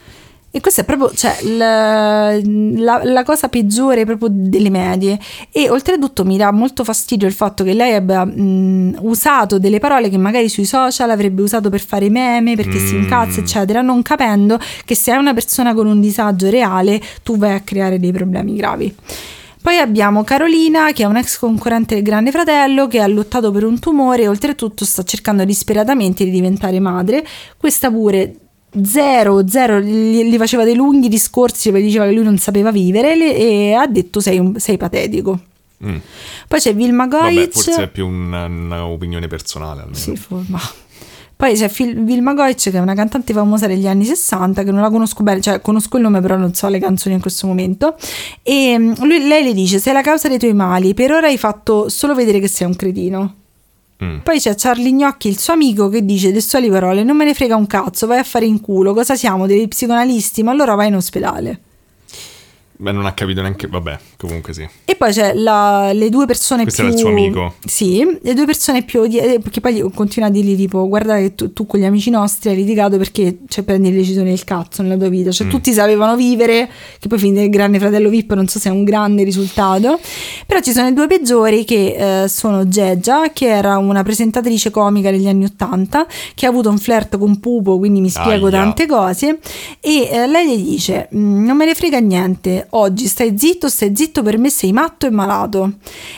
E 0.53 0.61
questa 0.61 0.83
è 0.83 0.85
proprio 0.85 1.13
cioè, 1.15 1.43
la, 1.45 2.37
la- 2.43 3.01
la 3.05 3.23
cosa 3.23 3.49
peggiore 3.49 4.05
proprio 4.05 4.29
delle 4.33 4.69
medie. 4.71 5.17
E 5.53 5.71
oltretutto 5.71 6.25
mi 6.25 6.37
dà 6.37 6.51
molto 6.51 6.83
fastidio 6.83 7.29
il 7.29 7.33
fatto 7.35 7.63
che 7.63 7.73
lei 7.73 7.95
abbia 7.95 8.25
mh, 8.25 8.97
usato 9.01 9.59
delle 9.61 9.79
parole 9.79 10.09
che 10.09 10.19
magari 10.19 10.49
sui 10.49 10.65
social 10.65 11.11
avrebbe 11.11 11.43
usato 11.43 11.71
per 11.71 11.81
fare 11.81 12.11
meme, 12.11 12.57
perché 12.57 12.79
si 12.79 12.95
Mm. 12.97 13.03
incazza, 13.03 13.39
eccetera, 13.41 13.81
non 13.81 14.03
capendo 14.03 14.59
che 14.85 14.97
se 14.97 15.13
è 15.13 15.17
una 15.17 15.35
persona 15.35 15.73
con 15.73 15.87
un 15.87 16.01
disagio 16.01 16.51
reale, 16.51 17.01
tu 17.23 17.37
vai 17.37 17.55
a 17.55 17.61
creare 17.61 18.01
dei 18.01 18.11
problemi 18.13 18.57
gravi. 18.57 18.93
Poi 19.63 19.77
abbiamo 19.77 20.25
Carolina, 20.25 20.91
che 20.93 21.03
è 21.03 21.07
un 21.07 21.17
ex 21.17 21.39
concorrente 21.39 21.95
del 21.95 22.03
Grande 22.03 22.31
Fratello, 22.33 22.89
che 22.89 22.99
ha 23.01 23.07
lottato 23.07 23.51
per 23.53 23.65
un 23.65 23.79
tumore 23.79 24.23
e 24.23 24.29
oltretutto 24.29 24.85
sta 24.85 25.03
cercando 25.05 25.45
disperatamente 25.45 26.25
di 26.25 26.31
diventare 26.31 26.81
madre. 26.81 27.25
Questa 27.59 27.91
pure 27.91 28.35
zero, 28.85 29.47
zero, 29.49 29.81
gli, 29.81 30.37
faceva 30.37 30.65
dei 30.65 30.75
lunghi 30.75 31.09
discorsi 31.09 31.71
dove 31.71 31.83
diceva 31.83 32.07
che 32.07 32.13
lui 32.13 32.25
non 32.25 32.39
sapeva 32.39 32.71
vivere 32.71 33.35
e 33.37 33.73
ha 33.75 33.87
detto 33.87 34.21
sei, 34.21 34.39
un- 34.39 34.59
sei 34.59 34.77
patetico. 34.77 35.39
Mm. 35.85 35.97
Poi 36.47 36.61
c'è 36.61 36.75
Vilma 36.75 37.07
Vabbè, 37.07 37.33
Goic. 37.35 37.53
forse 37.53 37.83
è 37.85 37.89
più 37.89 38.07
una, 38.07 38.45
una 38.45 38.85
opinione 38.87 39.27
personale 39.29 39.81
almeno. 39.81 39.97
Sì, 39.99 40.19
ma- 40.49 40.61
Poi 41.37 41.55
c'è 41.55 41.69
Fil- 41.71 42.05
Vilma 42.05 42.35
Goic 42.35 42.61
che 42.71 42.71
è 42.77 42.81
una 42.81 42.93
cantante 42.95 43.33
famosa 43.33 43.67
degli 43.67 43.87
anni 43.87 44.05
60 44.05 44.63
che 44.63 44.71
non 44.71 44.83
la 44.83 44.91
conosco 44.91 45.23
bene, 45.23 45.41
cioè 45.41 45.63
conosco 45.63 45.97
il 45.97 46.03
nome 46.03 46.21
però 46.21 46.37
non 46.37 46.53
so 46.53 46.69
le 46.69 46.79
canzoni 46.79 47.15
in 47.15 47.21
questo 47.23 47.47
momento 47.47 47.97
e 48.43 48.77
mm, 48.79 48.93
lui- 49.05 49.27
lei 49.27 49.43
le 49.43 49.55
dice 49.55 49.79
sei 49.79 49.95
la 49.95 50.03
causa 50.03 50.29
dei 50.29 50.39
tuoi 50.39 50.53
mali, 50.53 50.93
per 50.93 51.13
ora 51.13 51.29
hai 51.29 51.39
fatto 51.39 51.89
solo 51.89 52.15
vedere 52.15 52.41
che 52.41 52.49
sei 52.49 52.67
un 52.67 52.77
cretino. 52.77 53.35
Mm. 54.05 54.19
Poi 54.19 54.39
c'è 54.39 54.55
Charlie 54.57 54.93
Gnocchi, 54.93 55.29
il 55.29 55.39
suo 55.39 55.53
amico, 55.53 55.89
che 55.89 56.05
dice 56.05 56.33
testuali 56.33 56.71
parole 56.71 57.03
non 57.05 57.17
me 57.17 57.25
ne 57.25 57.35
frega 57.35 57.57
un 57.57 57.67
cazzo, 57.67 58.07
vai 58.07 58.19
a 58.19 58.25
fare 58.25 58.47
in 58.47 58.61
culo, 58.61 58.95
cosa 58.95 59.15
siamo, 59.15 59.47
degli 59.47 59.69
psicoanalisti, 59.69 60.43
ma 60.43 60.53
allora 60.53 60.75
vai 60.75 60.89
in 60.89 60.97
ospedale. 60.97 61.61
Beh, 62.81 62.93
non 62.93 63.05
ha 63.05 63.13
capito 63.13 63.43
neanche. 63.43 63.67
Vabbè, 63.67 63.99
comunque 64.17 64.55
sì. 64.55 64.67
E 64.87 64.97
poi 64.97 65.13
c'è 65.13 65.35
la- 65.35 65.93
le 65.93 66.09
due 66.09 66.25
persone 66.25 66.63
Questo 66.63 66.81
più... 66.83 66.91
era 66.91 66.99
il 66.99 67.05
suo 67.07 67.11
amico. 67.11 67.55
Sì, 67.67 68.19
le 68.23 68.33
due 68.35 68.47
persone 68.47 68.83
più... 68.85 69.01
odie- 69.01 69.35
eh, 69.35 69.39
Perché 69.41 69.61
poi 69.61 69.85
continua 69.95 70.29
a 70.29 70.31
dirgli 70.33 70.57
tipo 70.57 70.89
guarda 70.89 71.17
che 71.19 71.35
tu, 71.35 71.53
tu 71.53 71.67
con 71.67 71.79
gli 71.79 71.85
amici 71.85 72.09
nostri 72.09 72.49
hai 72.51 72.57
litigato 72.57 72.97
perché 72.97 73.41
cioè, 73.49 73.65
prendi 73.65 73.91
le 73.91 73.97
decisioni 73.99 74.31
del 74.31 74.45
cazzo 74.45 74.81
nella 74.83 74.97
tua 74.97 75.09
vita. 75.11 75.29
Mm. 75.29 75.33
Cioè 75.33 75.47
tutti 75.49 75.73
sapevano 75.75 76.17
vivere, 76.17 76.71
che 76.99 77.07
poi 77.09 77.19
finire 77.19 77.45
il 77.45 77.51
grande 77.51 77.79
fratello 77.79 78.09
VIP 78.09 78.33
non 78.33 78.49
so 78.49 78.59
se 78.59 78.71
è 78.71 78.73
un 78.73 78.85
grande 78.85 79.25
risultato. 79.25 80.01
Però 80.47 80.61
ci 80.61 80.73
sono 80.73 80.89
i 80.89 80.95
due 80.95 81.07
peggiori 81.07 81.65
che 81.65 82.23
eh, 82.25 82.29
sono 82.29 82.67
Geggia, 82.67 83.31
che 83.33 83.47
era 83.47 83.77
una 83.77 84.03
presentatrice 84.03 84.71
comica 84.71 85.11
degli 85.11 85.29
anni 85.29 85.45
Ottanta, 85.45 86.07
che 86.35 86.47
ha 86.47 86.49
avuto 86.49 86.71
un 86.71 86.79
flirt 86.79 87.19
con 87.19 87.39
Pupo, 87.41 87.77
quindi 87.79 88.01
mi 88.01 88.09
spiego 88.09 88.47
Aia. 88.47 88.57
tante 88.57 88.87
cose. 88.87 89.39
E 89.81 90.09
eh, 90.11 90.27
lei 90.27 90.59
gli 90.59 90.71
dice: 90.71 91.09
"Mm, 91.15 91.45
Non 91.45 91.57
me 91.57 91.67
ne 91.67 91.75
frega 91.75 91.99
niente, 91.99 92.67
oggi 92.71 93.07
stai 93.07 93.37
zitto, 93.39 93.69
stai 93.69 93.93
zitto, 93.95 94.23
per 94.23 94.39
me 94.39 94.51
sei 94.51 94.73
matto 94.73 95.07
e 95.07 95.11
malato. 95.11 95.73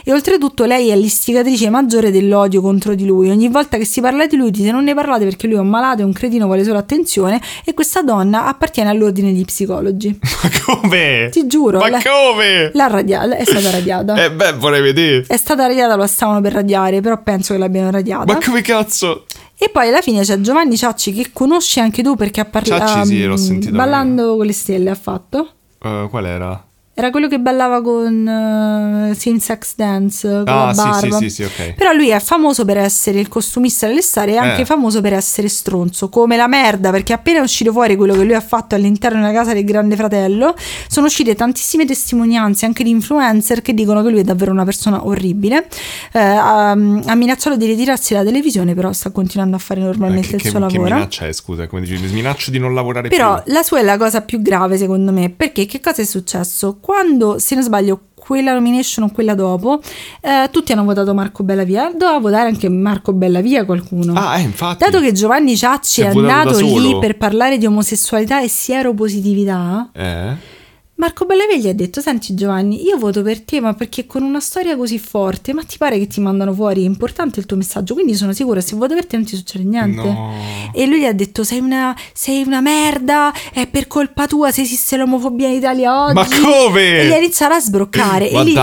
E 0.04 0.12
oltretutto 0.12 0.64
lei 0.64 0.88
è 0.88 0.96
l'istigatrice 0.96 1.70
maggiore 1.70 2.10
dell'odio 2.10 2.60
contro 2.60 2.94
di 2.94 3.04
lui. 3.06 3.30
Ogni 3.30 3.48
volta 3.48 3.76
che 3.76 3.84
si 3.84 4.00
parla 4.00 4.26
di 4.26 4.36
lui 4.36 4.50
dice 4.50 4.70
non 4.70 4.84
ne 4.84 4.94
parlate 4.94 5.24
perché 5.24 5.46
lui 5.46 5.56
è 5.56 5.60
un 5.60 5.68
malato, 5.68 6.02
è 6.02 6.04
un 6.04 6.12
cretino, 6.12 6.46
vuole 6.46 6.64
solo 6.64 6.78
attenzione. 6.78 7.40
E 7.64 7.74
questa 7.74 8.02
donna 8.02 8.46
appartiene 8.46 8.90
all'ordine 8.90 9.32
degli 9.32 9.44
psicologi. 9.44 10.18
Ma 10.42 10.50
come? 10.64 11.28
Ti 11.30 11.46
giuro, 11.46 11.78
Ma 11.78 11.88
la- 11.88 12.02
come? 12.02 12.70
L'ha 12.74 12.86
radiata, 12.86 13.36
è 13.36 13.44
stata 13.44 13.70
radiata. 13.70 14.24
Eh 14.24 14.30
beh, 14.30 14.52
vorrei 14.54 14.82
vedere. 14.82 15.24
È 15.26 15.36
stata 15.36 15.66
radiata, 15.66 15.94
lo 15.96 16.06
stavano 16.06 16.40
per 16.40 16.52
radiare, 16.52 17.00
però 17.00 17.20
penso 17.22 17.52
che 17.52 17.58
l'abbiano 17.58 17.90
radiata. 17.90 18.32
Ma 18.32 18.38
come 18.42 18.60
cazzo? 18.62 19.26
E 19.56 19.68
poi 19.68 19.88
alla 19.88 20.00
fine 20.00 20.22
c'è 20.22 20.40
Giovanni 20.40 20.76
Ciacci 20.76 21.12
che 21.12 21.30
conosci 21.32 21.78
anche 21.78 22.02
tu 22.02 22.16
perché 22.16 22.40
ha 22.40 22.44
parlato. 22.44 22.84
Ciacci, 22.84 23.06
sì, 23.06 23.24
l'ho 23.24 23.36
sentito 23.36 23.76
Ballando 23.76 24.36
con 24.36 24.44
le 24.46 24.52
stelle 24.52 24.90
ha 24.90 24.94
fatto. 24.96 25.48
Eh, 25.84 26.08
qual 26.10 26.26
era? 26.26 26.71
Era 26.94 27.08
quello 27.10 27.26
che 27.26 27.40
ballava 27.40 27.80
con 27.80 28.20
uh, 28.20 29.14
Same 29.14 29.40
Sex 29.40 29.72
Dance 29.76 30.28
con 30.28 30.44
la 30.44 30.68
Ah, 30.68 30.74
sì, 30.74 30.82
barba. 30.82 31.16
sì, 31.16 31.30
sì, 31.30 31.30
sì, 31.30 31.42
ok. 31.44 31.72
Però 31.72 31.90
lui 31.92 32.10
è 32.10 32.20
famoso 32.20 32.66
per 32.66 32.76
essere 32.76 33.18
il 33.18 33.28
costumista 33.28 33.86
delle 33.86 34.02
star 34.02 34.28
e 34.28 34.36
anche 34.36 34.60
Eh. 34.60 34.64
famoso 34.66 35.00
per 35.00 35.14
essere 35.14 35.48
stronzo, 35.48 36.10
come 36.10 36.36
la 36.36 36.46
merda, 36.48 36.90
perché 36.90 37.14
appena 37.14 37.38
è 37.38 37.42
uscito 37.42 37.72
fuori 37.72 37.96
quello 37.96 38.12
che 38.14 38.24
lui 38.24 38.34
ha 38.34 38.42
fatto 38.42 38.74
all'interno 38.74 39.20
della 39.22 39.32
casa 39.32 39.54
del 39.54 39.64
Grande 39.64 39.96
Fratello, 39.96 40.54
sono 40.86 41.06
uscite 41.06 41.34
tantissime 41.34 41.86
testimonianze 41.86 42.66
anche 42.66 42.84
di 42.84 42.90
influencer 42.90 43.62
che 43.62 43.72
dicono 43.72 44.02
che 44.02 44.10
lui 44.10 44.20
è 44.20 44.24
davvero 44.24 44.52
una 44.52 44.64
persona 44.64 45.06
orribile. 45.06 45.66
Eh, 46.12 46.18
ha, 46.20 46.70
ha 46.72 47.14
minacciato 47.14 47.56
di 47.56 47.64
ritirarsi 47.64 48.12
dalla 48.12 48.26
televisione, 48.26 48.74
però 48.74 48.92
sta 48.92 49.10
continuando 49.10 49.56
a 49.56 49.60
fare 49.60 49.80
normalmente 49.80 50.26
Eh, 50.26 50.30
che, 50.32 50.36
il 50.36 50.42
che, 50.42 50.48
suo 50.50 50.58
che 50.66 50.74
lavoro. 50.76 50.94
minaccia 50.94 51.26
è, 51.26 51.32
scusa? 51.32 51.66
Come 51.68 51.80
dici, 51.80 51.98
minaccio 52.12 52.50
di 52.50 52.58
non 52.58 52.74
lavorare 52.74 53.08
Però 53.08 53.40
più. 53.42 53.50
la 53.54 53.62
sua 53.62 53.78
è 53.78 53.82
la 53.82 53.96
cosa 53.96 54.20
più 54.20 54.42
grave 54.42 54.76
secondo 54.76 55.10
me, 55.10 55.30
perché 55.30 55.64
che 55.64 55.80
cosa 55.80 56.02
è 56.02 56.04
successo? 56.04 56.76
Quando, 56.82 57.38
se 57.38 57.54
non 57.54 57.62
sbaglio, 57.62 58.08
quella 58.16 58.52
nomination 58.52 59.04
o 59.06 59.12
quella 59.12 59.36
dopo, 59.36 59.80
eh, 60.20 60.48
tutti 60.50 60.72
hanno 60.72 60.82
votato 60.82 61.14
Marco 61.14 61.44
Bellavia, 61.44 61.92
doveva 61.96 62.18
votare 62.18 62.48
anche 62.48 62.68
Marco 62.68 63.12
Bellavia 63.12 63.64
qualcuno. 63.64 64.14
Ah, 64.14 64.38
eh, 64.38 64.42
infatti. 64.42 64.84
Dato 64.84 65.00
che 65.00 65.12
Giovanni 65.12 65.56
Ciacci 65.56 66.02
è 66.02 66.06
è 66.06 66.08
andato 66.08 66.56
da 66.56 66.60
lì 66.60 66.98
per 66.98 67.16
parlare 67.16 67.56
di 67.56 67.66
omosessualità 67.66 68.42
e 68.42 68.48
sieropositività, 68.48 69.90
Eh? 69.92 70.60
Marco 70.94 71.24
Bellavia 71.24 71.56
gli 71.56 71.68
ha 71.68 71.74
detto: 71.74 72.00
Senti, 72.00 72.34
Giovanni, 72.34 72.84
io 72.84 72.96
voto 72.96 73.22
per 73.22 73.40
te, 73.40 73.60
ma 73.60 73.72
perché 73.74 74.06
con 74.06 74.22
una 74.22 74.38
storia 74.38 74.76
così 74.76 75.00
forte, 75.00 75.52
ma 75.52 75.64
ti 75.64 75.76
pare 75.76 75.98
che 75.98 76.06
ti 76.06 76.20
mandano 76.20 76.52
fuori? 76.52 76.82
È 76.82 76.86
importante 76.86 77.40
il 77.40 77.46
tuo 77.46 77.56
messaggio, 77.56 77.94
quindi 77.94 78.14
sono 78.14 78.32
sicura 78.32 78.60
se 78.60 78.76
voto 78.76 78.94
per 78.94 79.06
te 79.06 79.16
non 79.16 79.24
ti 79.24 79.34
succede 79.34 79.64
niente. 79.64 80.00
No. 80.00 80.32
E 80.72 80.86
lui 80.86 81.00
gli 81.00 81.04
ha 81.04 81.12
detto: 81.12 81.42
sei 81.42 81.58
una, 81.58 81.96
sei 82.12 82.42
una 82.44 82.60
merda, 82.60 83.32
è 83.52 83.66
per 83.66 83.88
colpa 83.88 84.26
tua 84.28 84.52
se 84.52 84.60
esiste 84.60 84.96
l'omofobia 84.96 85.48
in 85.48 85.54
Italia 85.54 86.04
oggi. 86.04 86.14
Ma 86.14 86.26
come? 86.40 87.00
E 87.00 87.06
gli 87.08 87.12
ha 87.12 87.16
iniziato 87.16 87.54
a 87.54 87.60
sbroccare. 87.60 88.30
E, 88.30 88.44
lì, 88.44 88.54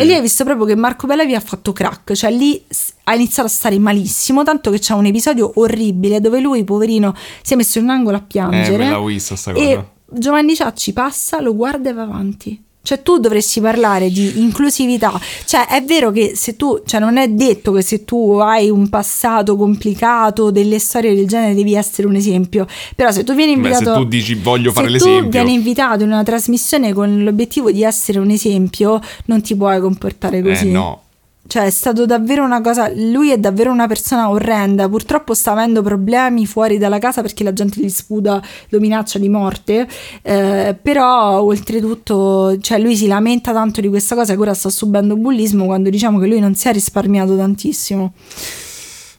e 0.00 0.04
lì 0.04 0.14
hai 0.14 0.20
visto 0.22 0.44
proprio 0.44 0.64
che 0.64 0.76
Marco 0.76 1.06
Bellavia 1.06 1.36
ha 1.36 1.42
fatto 1.42 1.72
crack, 1.72 2.14
cioè 2.14 2.30
lì 2.30 2.64
ha 3.04 3.14
iniziato 3.14 3.48
a 3.48 3.50
stare 3.50 3.78
malissimo. 3.78 4.44
Tanto 4.44 4.70
che 4.70 4.78
c'è 4.78 4.94
un 4.94 5.04
episodio 5.04 5.52
orribile 5.56 6.20
dove 6.20 6.40
lui, 6.40 6.64
poverino, 6.64 7.14
si 7.42 7.52
è 7.52 7.56
messo 7.56 7.78
in 7.78 7.84
un 7.84 7.90
angolo 7.90 8.16
a 8.16 8.20
Eh, 8.20 8.26
piangere. 8.26 8.78
me 8.84 8.90
l'ho 8.90 9.04
vista 9.04 9.36
sta 9.36 9.52
cosa. 9.52 9.90
Giovanni 10.12 10.54
Ciacci 10.54 10.92
passa, 10.92 11.40
lo 11.40 11.54
guarda 11.54 11.90
e 11.90 11.92
va 11.92 12.02
avanti. 12.02 12.62
Cioè 12.84 13.00
tu 13.00 13.18
dovresti 13.18 13.60
parlare 13.60 14.10
di 14.10 14.40
inclusività, 14.40 15.12
cioè 15.44 15.68
è 15.68 15.84
vero 15.84 16.10
che 16.10 16.32
se 16.34 16.56
tu, 16.56 16.82
cioè 16.84 16.98
non 16.98 17.16
è 17.16 17.28
detto 17.28 17.70
che 17.70 17.80
se 17.80 18.04
tu 18.04 18.32
hai 18.42 18.70
un 18.70 18.88
passato 18.88 19.54
complicato, 19.54 20.50
delle 20.50 20.80
storie 20.80 21.14
del 21.14 21.28
genere 21.28 21.54
devi 21.54 21.74
essere 21.74 22.08
un 22.08 22.16
esempio, 22.16 22.66
però 22.96 23.12
se 23.12 23.22
tu 23.22 23.34
vieni 23.34 23.52
Beh, 23.52 23.68
invitato... 23.68 23.94
se 23.94 24.00
tu 24.00 24.08
dici 24.08 24.34
voglio 24.34 24.72
fare 24.72 24.90
se 24.90 24.98
tu 24.98 25.04
l'esempio. 25.04 25.30
vieni 25.30 25.52
invitato 25.54 26.02
in 26.02 26.08
una 26.10 26.24
trasmissione 26.24 26.92
con 26.92 27.22
l'obiettivo 27.22 27.70
di 27.70 27.84
essere 27.84 28.18
un 28.18 28.30
esempio, 28.30 29.00
non 29.26 29.40
ti 29.42 29.54
puoi 29.54 29.80
comportare 29.80 30.42
così. 30.42 30.66
Eh, 30.66 30.72
no. 30.72 31.02
Cioè, 31.44 31.64
è 31.64 31.70
stato 31.70 32.06
davvero 32.06 32.44
una 32.44 32.60
cosa. 32.60 32.90
Lui 32.94 33.30
è 33.30 33.38
davvero 33.38 33.70
una 33.70 33.86
persona 33.86 34.30
orrenda. 34.30 34.88
Purtroppo 34.88 35.34
sta 35.34 35.52
avendo 35.52 35.82
problemi 35.82 36.46
fuori 36.46 36.78
dalla 36.78 36.98
casa 36.98 37.20
perché 37.20 37.44
la 37.44 37.52
gente 37.52 37.80
gli 37.80 37.88
sputa, 37.88 38.40
lo 38.68 38.80
minaccia 38.80 39.18
di 39.18 39.28
morte. 39.28 39.86
Eh, 40.22 40.76
però, 40.80 41.42
oltretutto, 41.42 42.58
cioè, 42.60 42.78
lui 42.78 42.96
si 42.96 43.06
lamenta 43.06 43.52
tanto 43.52 43.80
di 43.80 43.88
questa 43.88 44.14
cosa 44.14 44.34
che 44.34 44.40
ora 44.40 44.54
sta 44.54 44.70
subendo 44.70 45.16
bullismo 45.16 45.66
quando 45.66 45.90
diciamo 45.90 46.18
che 46.18 46.26
lui 46.26 46.38
non 46.38 46.54
si 46.54 46.68
è 46.68 46.72
risparmiato 46.72 47.36
tantissimo. 47.36 48.12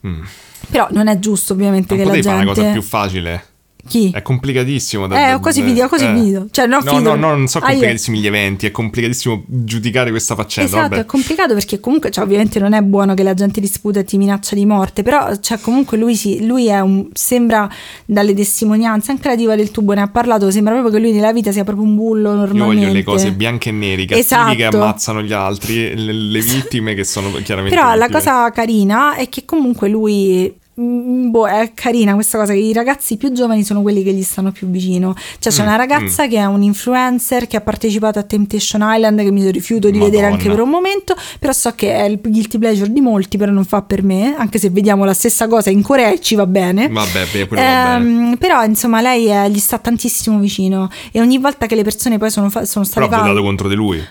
Mm. 0.08 0.22
Però 0.70 0.88
non 0.92 1.08
è 1.08 1.20
giusto, 1.20 1.54
ovviamente, 1.54 1.94
Non 1.96 2.04
che 2.04 2.10
la 2.10 2.20
gente. 2.20 2.42
una 2.42 2.46
cosa 2.46 2.72
più 2.72 2.82
facile. 2.82 3.46
Chi? 3.86 4.12
È 4.14 4.22
complicatissimo. 4.22 5.08
da- 5.08 5.28
Eh, 5.30 5.34
ho 5.34 5.40
quasi 5.42 5.62
finito, 5.62 5.84
ho 5.84 5.88
quasi 5.90 6.06
eh. 6.06 6.14
finito. 6.14 6.48
Cioè, 6.52 6.68
non 6.68 6.80
ho 6.88 6.92
no, 6.92 7.00
no, 7.00 7.16
no, 7.16 7.36
non 7.36 7.48
so 7.48 7.58
Ah, 7.58 7.64
io- 7.66 7.68
complicatissimi 7.72 8.20
gli 8.20 8.28
eventi, 8.28 8.66
è 8.66 8.72
complicatissimo 8.72 9.44
giudicare 9.46 10.10
questa 10.10 10.36
faccenda. 10.36 10.70
Esatto, 10.70 10.90
vabbè. 10.90 11.02
è 11.02 11.06
complicato 11.06 11.54
perché 11.54 11.80
comunque, 11.82 12.10
cioè, 12.10 12.24
ovviamente 12.24 12.60
non 12.60 12.74
è 12.74 12.82
buono 12.82 13.14
che 13.14 13.24
la 13.24 13.34
gente 13.34 13.60
disputa 13.60 14.00
e 14.00 14.04
ti 14.06 14.18
minaccia 14.18 14.56
di 14.56 14.66
morte, 14.66 15.04
però 15.04 15.36
cioè, 15.38 15.60
comunque 15.60 15.98
lui, 15.98 16.16
si, 16.16 16.46
lui 16.46 16.68
è 16.68 16.80
un, 16.80 17.08
sembra 17.14 17.70
dalle 18.06 18.34
testimonianze, 18.34 19.12
anche 19.12 19.28
la 19.28 19.36
diva 19.36 19.56
del 19.56 19.70
tubo 19.72 19.94
ne 19.94 20.02
ha 20.02 20.08
parlato, 20.08 20.50
sembra 20.50 20.74
proprio 20.74 20.94
che 20.94 21.00
lui 21.00 21.12
nella 21.12 21.34
vita 21.34 21.52
sia 21.52 21.64
proprio 21.66 21.86
un 21.86 21.96
bullo 21.96 22.30
Io 22.32 22.36
normalmente. 22.38 22.82
voglio 22.86 22.94
le 22.94 23.04
cose 23.04 23.32
bianche 23.34 23.70
e 23.70 23.72
nere, 23.74 24.02
i 24.04 24.06
cattivi 24.06 24.20
Esatto. 24.26 24.56
che 24.56 24.66
ammazzano 24.66 25.22
gli 25.22 25.34
altri, 25.34 25.94
le, 25.96 26.14
le 26.14 26.40
vittime 26.42 26.94
che 26.94 27.04
sono 27.04 27.30
chiaramente 27.44 27.76
Però 27.76 27.94
la 27.96 28.10
cosa 28.10 28.50
carina 28.52 29.16
è 29.16 29.28
che 29.28 29.44
comunque 29.46 29.90
lui... 29.90 30.62
mm, 30.80 31.30
Boh, 31.30 31.48
è 31.48 31.72
carina 31.74 32.14
questa 32.14 32.38
cosa 32.38 32.54
che 32.54 32.60
i 32.60 32.74
ragazzi 32.74 33.18
più 33.18 33.32
giovani 33.32 33.64
sono 33.64 33.82
quelli 33.82 34.04
che 34.04 34.14
gli 34.14 34.24
stanno 34.24 34.52
più 34.52 34.68
vicino. 34.68 35.14
Cioè, 35.40 35.52
c'è 35.52 35.62
Mm, 35.64 35.68
una 35.68 35.76
ragazza 35.76 36.28
che 36.28 36.38
è 36.38 36.46
un 36.46 36.62
influencer 36.64 37.48
che 37.48 37.58
ha 37.58 37.62
partecipato 37.62 38.20
a 38.20 38.24
Temptation 38.24 38.82
Island, 38.84 39.20
che 39.22 39.32
mi 39.32 39.50
rifiuto 39.52 39.90
di 39.90 39.98
vedere 40.00 40.24
Madonna. 40.24 40.34
anche 40.36 40.50
per 40.50 40.60
un 40.62 40.70
momento. 40.70 41.16
Però 41.40 41.52
so 41.54 41.72
che 41.76 41.94
è 41.94 42.04
il 42.04 42.20
guilty 42.22 42.58
pleasure 42.58 42.92
di 42.92 43.02
molti, 43.02 43.38
però 43.38 43.52
non 43.52 43.66
fa 43.66 43.82
per 43.82 44.04
me. 44.04 44.36
Anche 44.38 44.60
se 44.60 44.70
vediamo 44.70 45.06
la 45.06 45.14
stessa 45.14 45.48
cosa 45.48 45.70
in 45.70 45.82
Corea 45.82 46.12
e 46.12 46.20
ci 46.20 46.36
va 46.36 46.46
bene. 46.46 46.88
Vabbè, 46.90 47.26
beh, 47.32 47.48
quello 47.48 47.64
va 47.64 47.98
bene. 48.00 48.30
Ehm, 48.30 48.36
però 48.38 48.64
insomma 48.64 49.02
lei 49.02 49.30
eh, 49.32 49.50
gli 49.50 49.60
sta 49.60 49.78
tantissimo 49.78 50.40
vicino 50.40 50.90
e 51.12 51.20
ogni 51.22 51.38
volta 51.38 51.66
che 51.66 51.76
le 51.76 51.84
persone 51.84 52.18
poi 52.18 52.30
sono, 52.32 52.50
fa- 52.50 52.66
sono 52.66 52.86
Però 52.86 53.06
state 53.06 53.16
ha 53.16 53.24
votato 53.24 53.42
contro 53.44 53.68
di 53.68 53.76
lui. 53.76 54.04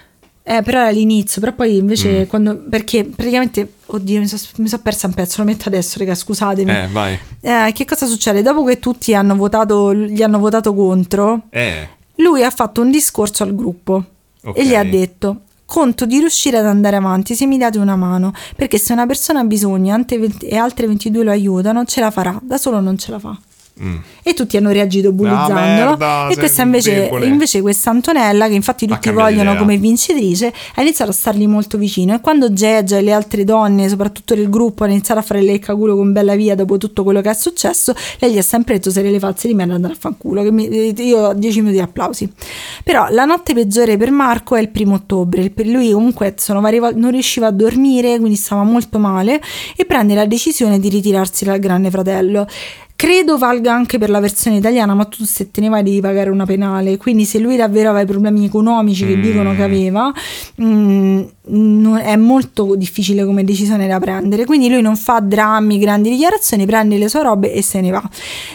Eh, 0.45 0.63
però 0.63 0.81
era 0.81 0.89
all'inizio, 0.89 1.41
però 1.41 1.53
poi 1.55 1.73
Mm. 1.75 1.79
invece 1.79 2.27
quando 2.27 2.57
perché 2.69 3.05
praticamente 3.05 3.75
oddio 3.87 4.21
mi 4.21 4.27
sono 4.27 4.83
persa 4.83 5.07
un 5.07 5.15
pezzo, 5.15 5.43
lo 5.43 5.49
metto 5.49 5.69
adesso, 5.69 5.99
raga, 5.99 6.15
scusatemi. 6.15 6.71
Eh, 6.71 6.89
vai. 6.91 7.19
Eh, 7.41 7.73
che 7.75 7.85
cosa 7.85 8.07
succede? 8.07 8.43
Dopo 8.43 8.65
che 8.65 8.79
tutti 8.79 9.15
hanno 9.15 9.37
votato 9.37 9.95
gli 9.95 10.23
hanno 10.23 10.39
votato 10.39 10.75
contro, 10.75 11.43
Eh, 11.51 11.89
lui 12.17 12.43
ha 12.43 12.51
fatto 12.51 12.81
un 12.83 12.91
discorso 12.91 13.43
al 13.43 13.55
gruppo 13.55 14.05
Ok. 14.45 14.57
e 14.59 14.67
gli 14.67 14.75
ha 14.75 14.85
detto 14.85 15.43
Conto 15.65 16.05
di 16.05 16.19
riuscire 16.19 16.59
ad 16.59 16.67
andare 16.67 16.97
avanti 16.97 17.35
se 17.35 17.47
mi 17.47 17.57
date 17.57 17.79
una 17.79 17.97
mano, 17.97 18.35
perché 18.57 18.77
se 18.77 18.93
una 18.93 19.07
persona 19.07 19.41
ha 19.41 19.45
bisogno 19.45 20.05
e 20.41 20.57
altre 20.59 20.87
22 20.87 21.25
lo 21.25 21.31
aiutano, 21.31 21.87
ce 21.87 22.01
la 22.01 22.11
farà, 22.11 22.39
da 22.43 22.59
solo 22.59 22.79
non 22.81 22.99
ce 22.99 23.11
la 23.11 23.19
fa. 23.19 23.39
Mm. 23.81 23.97
E 24.23 24.35
tutti 24.35 24.57
hanno 24.57 24.71
reagito 24.71 25.13
bullizzandolo. 25.13 25.57
merda, 25.57 26.29
e 26.29 26.37
questa 26.37 26.63
invece, 26.63 27.09
invece 27.23 27.61
questa 27.63 27.91
Antonella, 27.91 28.47
che 28.47 28.55
infatti 28.55 28.87
tutti 28.87 29.11
vogliono 29.11 29.51
idea. 29.51 29.57
come 29.57 29.77
vincitrice, 29.79 30.53
ha 30.75 30.83
iniziato 30.83 31.11
a 31.11 31.15
stargli 31.15 31.47
molto 31.47 31.79
vicino. 31.79 32.15
E 32.15 32.21
quando 32.21 32.53
Geggia 32.53 32.99
e 32.99 33.03
le 33.03 33.13
altre 33.13 33.45
donne, 33.45 33.89
soprattutto 33.89 34.35
del 34.35 34.51
gruppo, 34.51 34.85
hanno 34.85 34.93
iniziato 34.93 35.21
a 35.21 35.23
fare 35.23 35.41
le 35.41 35.59
culo 35.59 35.97
con 35.97 36.13
Bella 36.13 36.35
Via 36.37 36.55
dopo 36.55 36.77
tutto 36.77 37.03
quello 37.03 37.21
che 37.23 37.31
è 37.31 37.35
successo, 37.35 37.95
lei 38.19 38.33
gli 38.33 38.39
ha 38.39 38.43
sempre 38.43 38.75
detto: 38.75 38.91
Se 38.91 39.03
le 39.03 39.19
false 39.19 39.49
di 39.49 39.55
merda 39.55 39.75
andare 39.75 39.95
a 39.95 39.97
fanculo. 39.99 40.43
Che 40.43 40.53
mi- 40.53 40.69
eh, 40.69 40.95
io 40.99 41.29
ho 41.29 41.33
10 41.35 41.59
minuti 41.61 41.77
di 41.77 41.83
applausi. 41.83 42.31
Però 42.85 43.07
la 43.11 43.25
notte 43.25 43.55
peggiore 43.55 43.97
per 43.97 44.11
Marco 44.11 44.55
è 44.55 44.61
il 44.61 44.69
primo 44.69 44.95
ottobre. 44.95 45.51
Per 45.51 45.67
lui, 45.67 45.91
comunque, 45.93 46.35
sono 46.37 46.61
volte 46.61 46.99
non 46.99 47.11
riusciva 47.11 47.49
a 47.49 47.51
dormire, 47.51 48.19
quindi 48.19 48.37
stava 48.37 48.63
molto 48.63 48.99
male. 48.99 49.41
E 49.77 49.85
prende 49.87 50.15
la 50.15 50.27
decisione 50.27 50.79
di 50.79 50.89
ritirarsi 50.89 51.45
dal 51.45 51.59
Grande 51.59 51.91
Fratello. 51.91 52.47
Credo 52.95 53.37
valga 53.37 53.73
anche 53.75 53.99
per 53.99 54.11
la 54.11 54.21
versione 54.21 54.59
italiana, 54.59 54.95
ma 54.95 55.05
tu 55.07 55.25
se 55.25 55.51
te 55.51 55.61
ne 55.61 55.69
vai 55.69 55.83
devi 55.83 56.01
pagare 56.01 56.31
una 56.31 56.47
penale. 56.47 56.97
Quindi, 56.99 57.25
se 57.25 57.41
lui 57.41 57.57
davvero 57.57 57.89
aveva 57.89 58.05
i 58.05 58.07
problemi 58.07 58.45
economici 58.45 59.05
che 59.05 59.17
Mm. 59.17 59.21
dicono 59.23 59.55
che 59.57 59.63
aveva, 59.65 60.13
mm, 60.63 61.21
non- 61.49 61.99
è 61.99 62.15
molto 62.15 62.77
difficile 62.77 63.25
come 63.25 63.43
decisione 63.43 63.89
da 63.89 63.99
prendere. 63.99 64.45
Quindi, 64.45 64.69
lui 64.69 64.83
non 64.83 64.97
fa 64.97 65.19
drammi, 65.19 65.79
grandi 65.81 66.11
dichiarazioni, 66.11 66.65
prende 66.65 66.97
le 66.97 67.09
sue 67.09 67.23
robe 67.25 67.53
e 67.53 67.61
se 67.61 67.81
ne 67.81 67.91
va. 67.91 68.09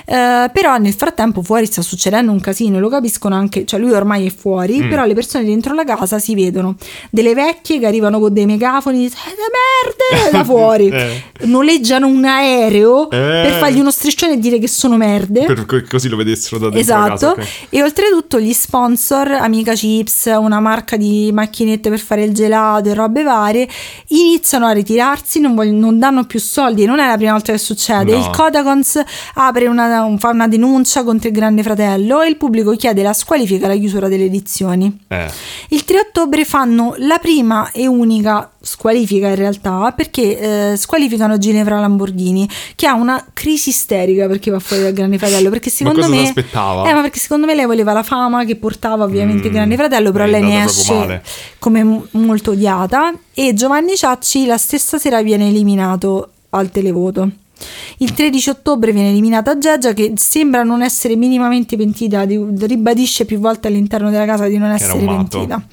Eh, 0.05 0.49
però, 0.53 0.77
nel 0.77 0.93
frattempo, 0.93 1.41
fuori 1.41 1.65
sta 1.65 1.81
succedendo 1.81 2.31
un 2.31 2.39
casino. 2.39 2.79
Lo 2.79 2.87
capiscono 2.87 3.35
anche, 3.35 3.65
cioè, 3.65 3.81
lui 3.81 3.91
ormai 3.91 4.27
è 4.27 4.29
fuori, 4.33 4.79
Mm. 4.81 4.89
però 4.89 5.03
le 5.05 5.13
persone 5.13 5.43
dentro 5.43 5.73
la 5.73 5.83
casa 5.83 6.19
si 6.19 6.33
vedono 6.35 6.77
delle 7.09 7.33
vecchie 7.33 7.79
che 7.79 7.85
arrivano 7.85 8.17
con 8.19 8.31
dei 8.31 8.45
megafoni, 8.45 9.09
"Siete 9.09 9.41
merde 9.51 10.31
da 10.31 10.43
fuori. 10.45 10.87
Eh. 10.87 11.21
Noleggiano 11.47 12.07
un 12.07 12.23
aereo 12.23 13.09
Eh. 13.09 13.17
per 13.17 13.51
fargli 13.59 13.79
uno 13.81 13.91
striscione 13.91 14.26
e 14.33 14.39
dire 14.39 14.59
che 14.59 14.67
sono 14.67 14.97
merde. 14.97 15.45
Per 15.45 15.65
co- 15.65 15.83
così 15.89 16.09
lo 16.09 16.17
vedessero 16.17 16.57
da 16.57 16.65
dentro 16.69 16.79
Esatto, 16.79 17.09
casa. 17.09 17.31
ok. 17.31 17.47
e 17.69 17.83
oltretutto 17.83 18.39
gli 18.39 18.53
sponsor, 18.53 19.31
Amica 19.31 19.73
Chips, 19.73 20.25
una 20.37 20.59
marca 20.59 20.97
di 20.97 21.29
macchinette 21.33 21.89
per 21.89 21.99
fare 21.99 22.23
il 22.23 22.33
gelato 22.33 22.89
e 22.89 22.93
robe 22.93 23.23
varie, 23.23 23.67
iniziano 24.07 24.65
a 24.67 24.71
ritirarsi, 24.71 25.39
non, 25.39 25.55
voglio- 25.55 25.77
non 25.77 25.99
danno 25.99 26.25
più 26.25 26.39
soldi. 26.39 26.85
Non 26.85 26.99
è 26.99 27.07
la 27.07 27.15
prima 27.17 27.31
volta 27.31 27.51
che 27.51 27.57
succede. 27.57 28.11
No. 28.13 28.19
Il 28.19 28.29
Kodakons 28.29 29.01
apre 29.35 29.67
una, 29.67 30.03
un- 30.03 30.17
fa 30.19 30.29
una 30.29 30.47
denuncia 30.47 31.03
contro 31.03 31.29
il 31.29 31.33
Grande 31.35 31.63
Fratello 31.63 32.21
e 32.21 32.29
il 32.29 32.37
pubblico 32.37 32.71
chiede 32.75 33.03
la 33.03 33.13
squalifica 33.13 33.65
e 33.65 33.69
la 33.69 33.75
chiusura 33.75 34.07
delle 34.07 34.25
edizioni. 34.25 35.05
Eh. 35.07 35.29
Il 35.69 35.83
3 35.83 35.99
ottobre 35.99 36.45
fanno 36.45 36.93
la 36.97 37.17
prima 37.19 37.71
e 37.71 37.87
unica 37.87 38.51
squalifica 38.67 39.27
in 39.29 39.35
realtà 39.35 39.93
perché 39.95 40.71
eh, 40.71 40.75
squalificano 40.75 41.37
Ginevra 41.37 41.79
Lamborghini 41.79 42.47
che 42.75 42.85
ha 42.85 42.93
una 42.95 43.25
crisi 43.31 43.69
isterica 43.69 44.27
perché 44.27 44.51
va 44.51 44.59
fuori 44.59 44.83
dal 44.83 44.91
Grande 44.91 45.17
Fratello 45.17 45.49
perché 45.49 45.69
secondo 45.71 46.01
cosa 46.01 46.11
me 46.13 46.23
eh, 46.89 46.93
ma 46.93 47.01
perché 47.01 47.19
secondo 47.19 47.45
me 47.45 47.55
lei 47.55 47.65
voleva 47.65 47.93
la 47.93 48.03
fama 48.03 48.43
che 48.43 48.57
portava 48.57 49.05
ovviamente 49.05 49.49
Mm, 49.49 49.53
Grande 49.53 49.75
Fratello 49.75 50.11
però 50.11 50.25
lei 50.25 50.41
ne 50.41 50.63
esce 50.65 50.93
male. 50.93 51.23
come 51.59 51.83
m- 51.83 52.07
molto 52.11 52.51
odiata 52.51 53.13
e 53.33 53.53
Giovanni 53.53 53.95
Ciacci 53.95 54.45
la 54.45 54.57
stessa 54.57 54.97
sera 54.97 55.21
viene 55.21 55.47
eliminato 55.47 56.31
al 56.49 56.69
televoto 56.69 57.29
il 57.99 58.13
13 58.13 58.49
ottobre 58.49 58.91
viene 58.91 59.09
eliminata 59.09 59.57
Geggia 59.57 59.93
che 59.93 60.13
sembra 60.17 60.61
non 60.63 60.83
essere 60.83 61.15
minimamente 61.15 61.75
pentita, 61.75 62.25
di- 62.25 62.39
ribadisce 62.59 63.25
più 63.25 63.39
volte 63.39 63.67
all'interno 63.69 64.11
della 64.11 64.25
casa 64.25 64.45
di 64.47 64.57
non 64.59 64.69
essere 64.71 64.99
pentita. 65.17 65.65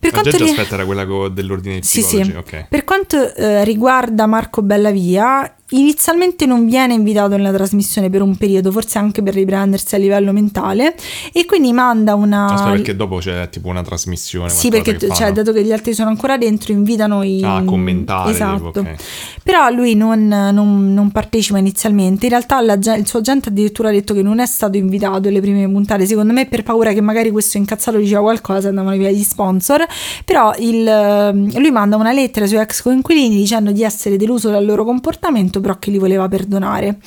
Per 0.00 0.10
quanto 0.12 0.30
Geggia, 0.30 0.44
ri- 0.44 0.50
aspetta, 0.50 0.74
era 0.74 0.84
quella 0.84 1.06
co- 1.06 1.28
dell'ordine 1.28 1.82
sì, 1.82 2.02
sì. 2.02 2.20
ok. 2.20 2.66
Per 2.68 2.84
quanto 2.84 3.34
eh, 3.34 3.64
riguarda 3.64 4.26
Marco 4.26 4.62
Bellavia, 4.62 5.52
inizialmente 5.70 6.46
non 6.46 6.66
viene 6.66 6.94
invitato 6.94 7.36
nella 7.36 7.52
trasmissione 7.52 8.08
per 8.10 8.22
un 8.22 8.36
periodo, 8.36 8.70
forse 8.72 8.98
anche 8.98 9.22
per 9.22 9.34
riprendersi 9.34 9.94
a 9.94 9.98
livello 9.98 10.32
mentale, 10.32 10.94
e 11.32 11.44
quindi 11.44 11.72
manda 11.72 12.14
una. 12.14 12.46
Aspetta, 12.46 12.70
perché 12.70 12.96
dopo 12.96 13.16
c'è 13.18 13.48
tipo 13.50 13.68
una 13.68 13.82
trasmissione. 13.82 14.48
Sì, 14.50 14.70
perché 14.70 14.96
che 14.96 15.08
cioè, 15.14 15.32
dato 15.32 15.52
che 15.52 15.62
gli 15.62 15.72
altri 15.72 15.94
sono 15.94 16.08
ancora 16.08 16.38
dentro, 16.38 16.72
invitano 16.72 17.22
i. 17.22 17.42
Ah, 17.42 17.56
a 17.56 17.64
commentare, 17.64 18.30
Esatto. 18.30 18.70
tipo, 18.72 18.80
ok. 18.80 18.94
Però 19.42 19.70
lui 19.70 19.94
non, 19.94 20.26
non- 20.26 20.92
non 20.92 21.10
partecipa 21.10 21.58
inizialmente. 21.58 22.26
In 22.26 22.30
realtà 22.30 22.60
la 22.60 22.74
il 22.74 23.06
suo 23.06 23.18
agente 23.18 23.48
addirittura 23.48 23.88
ha 23.88 23.92
detto 23.92 24.14
che 24.14 24.22
non 24.22 24.38
è 24.40 24.46
stato 24.46 24.76
invitato 24.76 25.28
alle 25.28 25.40
prime 25.40 25.68
puntate. 25.68 26.06
Secondo 26.06 26.32
me, 26.32 26.46
per 26.46 26.62
paura 26.62 26.92
che 26.92 27.00
magari 27.00 27.30
questo 27.30 27.56
incazzato 27.58 27.98
diceva 27.98 28.20
qualcosa, 28.20 28.68
andavano 28.68 28.96
via 28.96 29.10
gli 29.10 29.22
sponsor. 29.22 29.84
Però 30.24 30.52
il, 30.58 30.86
ehm, 30.86 31.58
lui 31.58 31.70
manda 31.70 31.96
una 31.96 32.12
lettera 32.12 32.44
ai 32.44 32.50
suoi 32.50 32.62
ex 32.62 32.82
coinquilini 32.82 33.36
dicendo 33.36 33.70
di 33.72 33.82
essere 33.82 34.16
deluso 34.16 34.50
dal 34.50 34.64
loro 34.64 34.84
comportamento, 34.84 35.57
che 35.78 35.90
li 35.90 35.98
voleva 35.98 36.28
perdonare. 36.28 36.98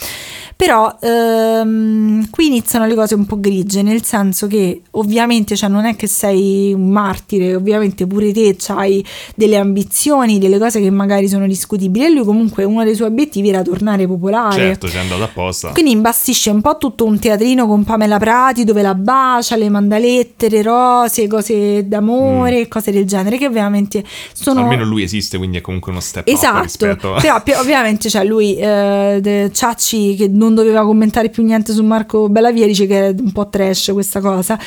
Però 0.61 0.95
ehm, 1.01 2.29
qui 2.29 2.45
iniziano 2.45 2.85
le 2.85 2.93
cose 2.93 3.15
un 3.15 3.25
po' 3.25 3.39
grigie, 3.39 3.81
nel 3.81 4.03
senso 4.03 4.45
che 4.45 4.83
ovviamente 4.91 5.55
cioè, 5.55 5.67
non 5.67 5.85
è 5.85 5.95
che 5.95 6.05
sei 6.05 6.71
un 6.71 6.87
martire, 6.89 7.55
ovviamente 7.55 8.05
pure 8.05 8.31
te 8.31 8.55
hai 8.67 9.03
delle 9.33 9.57
ambizioni, 9.57 10.37
delle 10.37 10.59
cose 10.59 10.79
che 10.79 10.91
magari 10.91 11.27
sono 11.27 11.47
discutibili 11.47 12.05
e 12.05 12.09
lui 12.11 12.23
comunque 12.23 12.63
uno 12.63 12.83
dei 12.83 12.93
suoi 12.93 13.07
obiettivi 13.07 13.49
era 13.49 13.63
tornare 13.63 14.05
popolare. 14.05 14.53
Certo, 14.53 14.85
c'è 14.85 14.99
andato 14.99 15.23
apposta. 15.23 15.71
Quindi 15.71 15.93
imbastisce 15.93 16.51
un 16.51 16.61
po' 16.61 16.77
tutto 16.77 17.05
un 17.05 17.17
teatrino 17.17 17.65
con 17.65 17.83
Pamela 17.83 18.19
Prati 18.19 18.63
dove 18.63 18.83
la 18.83 18.93
bacia, 18.93 19.55
le 19.55 19.67
manda 19.67 19.97
lettere, 19.97 20.61
rose, 20.61 21.25
cose 21.25 21.87
d'amore, 21.87 22.67
cose 22.67 22.91
del 22.91 23.05
genere 23.05 23.39
che 23.39 23.47
ovviamente 23.47 24.03
sono... 24.31 24.59
Mm. 24.59 24.63
Almeno 24.65 24.83
lui 24.83 25.01
esiste, 25.01 25.39
quindi 25.39 25.57
è 25.57 25.61
comunque 25.61 25.89
uno 25.89 26.01
step 26.01 26.27
Esatto, 26.27 26.61
rispetto 26.61 27.15
a... 27.15 27.19
però 27.19 27.41
ovviamente 27.59 28.11
cioè, 28.11 28.23
lui, 28.23 28.57
eh, 28.57 29.49
Ciacci, 29.51 30.13
che 30.13 30.27
non 30.27 30.49
doveva 30.53 30.83
commentare 30.83 31.29
più 31.29 31.43
niente 31.43 31.73
su 31.73 31.83
Marco 31.83 32.29
Bellavia, 32.29 32.65
dice 32.65 32.85
che 32.87 33.07
è 33.09 33.15
un 33.17 33.31
po' 33.31 33.47
trash 33.49 33.91
questa 33.93 34.19
cosa. 34.19 34.59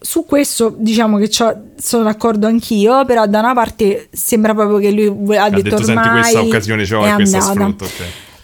Su 0.00 0.24
questo 0.24 0.72
diciamo 0.76 1.18
che 1.18 1.28
sono 1.30 2.04
d'accordo 2.04 2.46
anch'io, 2.46 3.04
però 3.04 3.26
da 3.26 3.40
una 3.40 3.54
parte 3.54 4.08
sembra 4.12 4.54
proprio 4.54 4.78
che 4.78 4.90
lui 4.92 5.36
ha, 5.36 5.44
Ha 5.44 5.50
detto, 5.50 5.76
senti, 5.82 5.90
ormai 5.90 6.20
questa 6.20 6.40
occasione 6.40 6.84
c'ho 6.86 7.04
e 7.04 7.14
questa 7.14 7.38
andata". 7.38 7.52
sfrutto. 7.52 7.84
ok. 7.84 7.90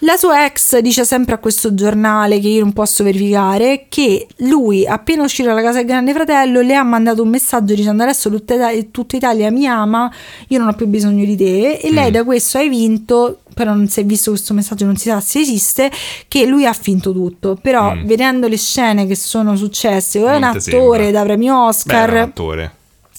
La 0.05 0.17
sua 0.17 0.45
ex 0.45 0.77
dice 0.79 1.03
sempre 1.03 1.33
a 1.33 1.37
questo 1.39 1.73
giornale 1.73 2.39
che 2.39 2.47
io 2.47 2.59
non 2.61 2.73
posso 2.73 3.03
verificare 3.03 3.87
che 3.89 4.27
lui 4.37 4.85
appena 4.85 5.23
uscito 5.23 5.47
dalla 5.47 5.63
casa 5.63 5.77
del 5.77 5.87
grande 5.87 6.13
fratello 6.13 6.61
le 6.61 6.75
ha 6.75 6.83
mandato 6.83 7.23
un 7.23 7.29
messaggio 7.29 7.73
dicendo 7.73 8.03
adesso 8.03 8.29
tutta, 8.29 8.69
Ita- 8.69 8.87
tutta 8.91 9.15
Italia 9.15 9.49
mi 9.49 9.65
ama, 9.65 10.11
io 10.49 10.59
non 10.59 10.67
ho 10.67 10.73
più 10.73 10.85
bisogno 10.85 11.25
di 11.25 11.35
te 11.35 11.77
e 11.77 11.91
lei 11.91 12.09
Mm. 12.09 12.13
da 12.13 12.23
questo 12.23 12.59
hai 12.59 12.69
vinto, 12.69 13.39
però 13.55 13.73
non 13.73 13.87
si 13.87 14.01
è 14.01 14.05
visto 14.05 14.29
questo 14.29 14.53
messaggio, 14.53 14.85
non 14.85 14.95
si 14.95 15.09
sa 15.09 15.19
se 15.21 15.39
esiste, 15.39 15.89
che 16.27 16.45
lui 16.45 16.67
ha 16.67 16.73
finto 16.73 17.11
tutto, 17.11 17.57
però 17.59 17.95
Mm. 17.95 18.05
vedendo 18.05 18.47
le 18.47 18.57
scene 18.57 19.07
che 19.07 19.15
sono 19.15 19.55
successe, 19.55 20.19
è 20.19 20.35
un 20.35 20.43
attore 20.43 20.61
sembra. 21.05 21.11
da 21.11 21.23
premio 21.23 21.53
Beh, 21.55 21.67
Oscar 21.67 22.09
era 22.09 22.23
un 22.23 22.29
attore. 22.29 22.73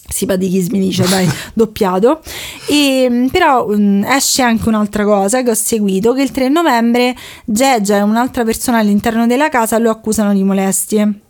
Simpatichismi 0.09 0.79
dice 0.79 1.07
dai 1.09 1.29
doppiato. 1.55 2.21
E, 2.69 3.09
mh, 3.09 3.29
però 3.29 3.67
mh, 3.67 4.05
esce 4.09 4.43
anche 4.43 4.69
un'altra 4.69 5.05
cosa 5.05 5.43
che 5.43 5.51
ho 5.51 5.55
seguito 5.55 6.13
che 6.13 6.23
il 6.23 6.31
3 6.31 6.49
novembre 6.49 7.15
Geggia 7.45 7.97
e 7.99 8.03
un'altra 8.03 8.45
persona 8.45 8.79
all'interno 8.79 9.27
della 9.27 9.49
casa 9.49 9.79
lo 9.79 9.91
accusano 9.91 10.33
di 10.33 10.43
molestie 10.43 11.21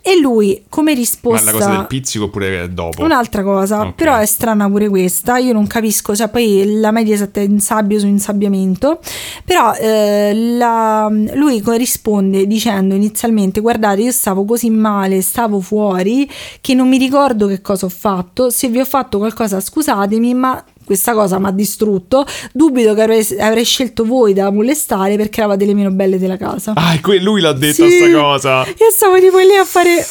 e 0.00 0.18
lui 0.20 0.64
come 0.68 0.92
Ma 0.92 0.98
risposta 0.98 1.44
la 1.46 1.52
cosa 1.52 1.70
del 1.70 1.86
pizzico 1.86 2.24
oppure 2.24 2.72
dopo? 2.72 3.02
Un'altra 3.02 3.42
cosa, 3.42 3.80
Ok. 3.82 3.94
però 3.94 4.16
è 4.16 4.26
strana 4.26 4.68
pure 4.68 4.88
questa, 4.88 5.38
io 5.38 5.52
non 5.52 5.66
capisco, 5.66 6.14
cioè 6.16 6.28
poi 6.28 6.78
la 6.78 6.90
Mediaset 6.90 7.36
è 7.38 7.40
in 7.40 7.60
sabbio 7.60 7.98
su 7.98 8.06
insabbiamento, 8.06 9.00
però 9.44 9.74
eh, 9.74 10.32
la- 10.34 11.08
lui 11.34 11.62
risponde 11.76 12.46
dicendo 12.46 12.94
inizialmente 12.94 13.60
guardate 13.60 14.02
io 14.02 14.12
stavo 14.12 14.44
così 14.44 14.70
male, 14.70 15.20
stavo 15.20 15.60
fuori, 15.60 16.28
che 16.60 16.74
non 16.74 16.88
mi 16.88 16.98
ricordo 16.98 17.46
che 17.46 17.60
cosa 17.60 17.86
ho 17.86 17.90
fatto, 17.90 18.50
se 18.50 18.68
vi 18.68 18.78
ho 18.80 18.84
fatto 18.84 19.18
qualcosa 19.18 19.60
scusatemi, 19.60 20.34
ma 20.34 20.64
questa 20.88 21.12
cosa 21.12 21.38
mi 21.38 21.46
ha 21.48 21.50
distrutto, 21.50 22.24
dubito 22.50 22.94
che 22.94 23.02
avrei, 23.02 23.26
avrei 23.38 23.62
scelto 23.64 24.06
voi 24.06 24.32
da 24.32 24.50
molestare 24.50 25.16
perché 25.18 25.40
eravate 25.40 25.66
le 25.66 25.74
meno 25.74 25.90
belle 25.90 26.18
della 26.18 26.38
casa. 26.38 26.72
Ah, 26.74 26.98
que- 27.02 27.20
lui 27.20 27.42
l'ha 27.42 27.52
detto 27.52 27.86
Sì. 27.86 27.90
sta 27.98 28.10
cosa. 28.10 28.64
Io 28.66 28.90
stavo 28.90 29.20
tipo 29.20 29.36
lì 29.36 29.54
a 29.54 29.66
fare 29.66 30.02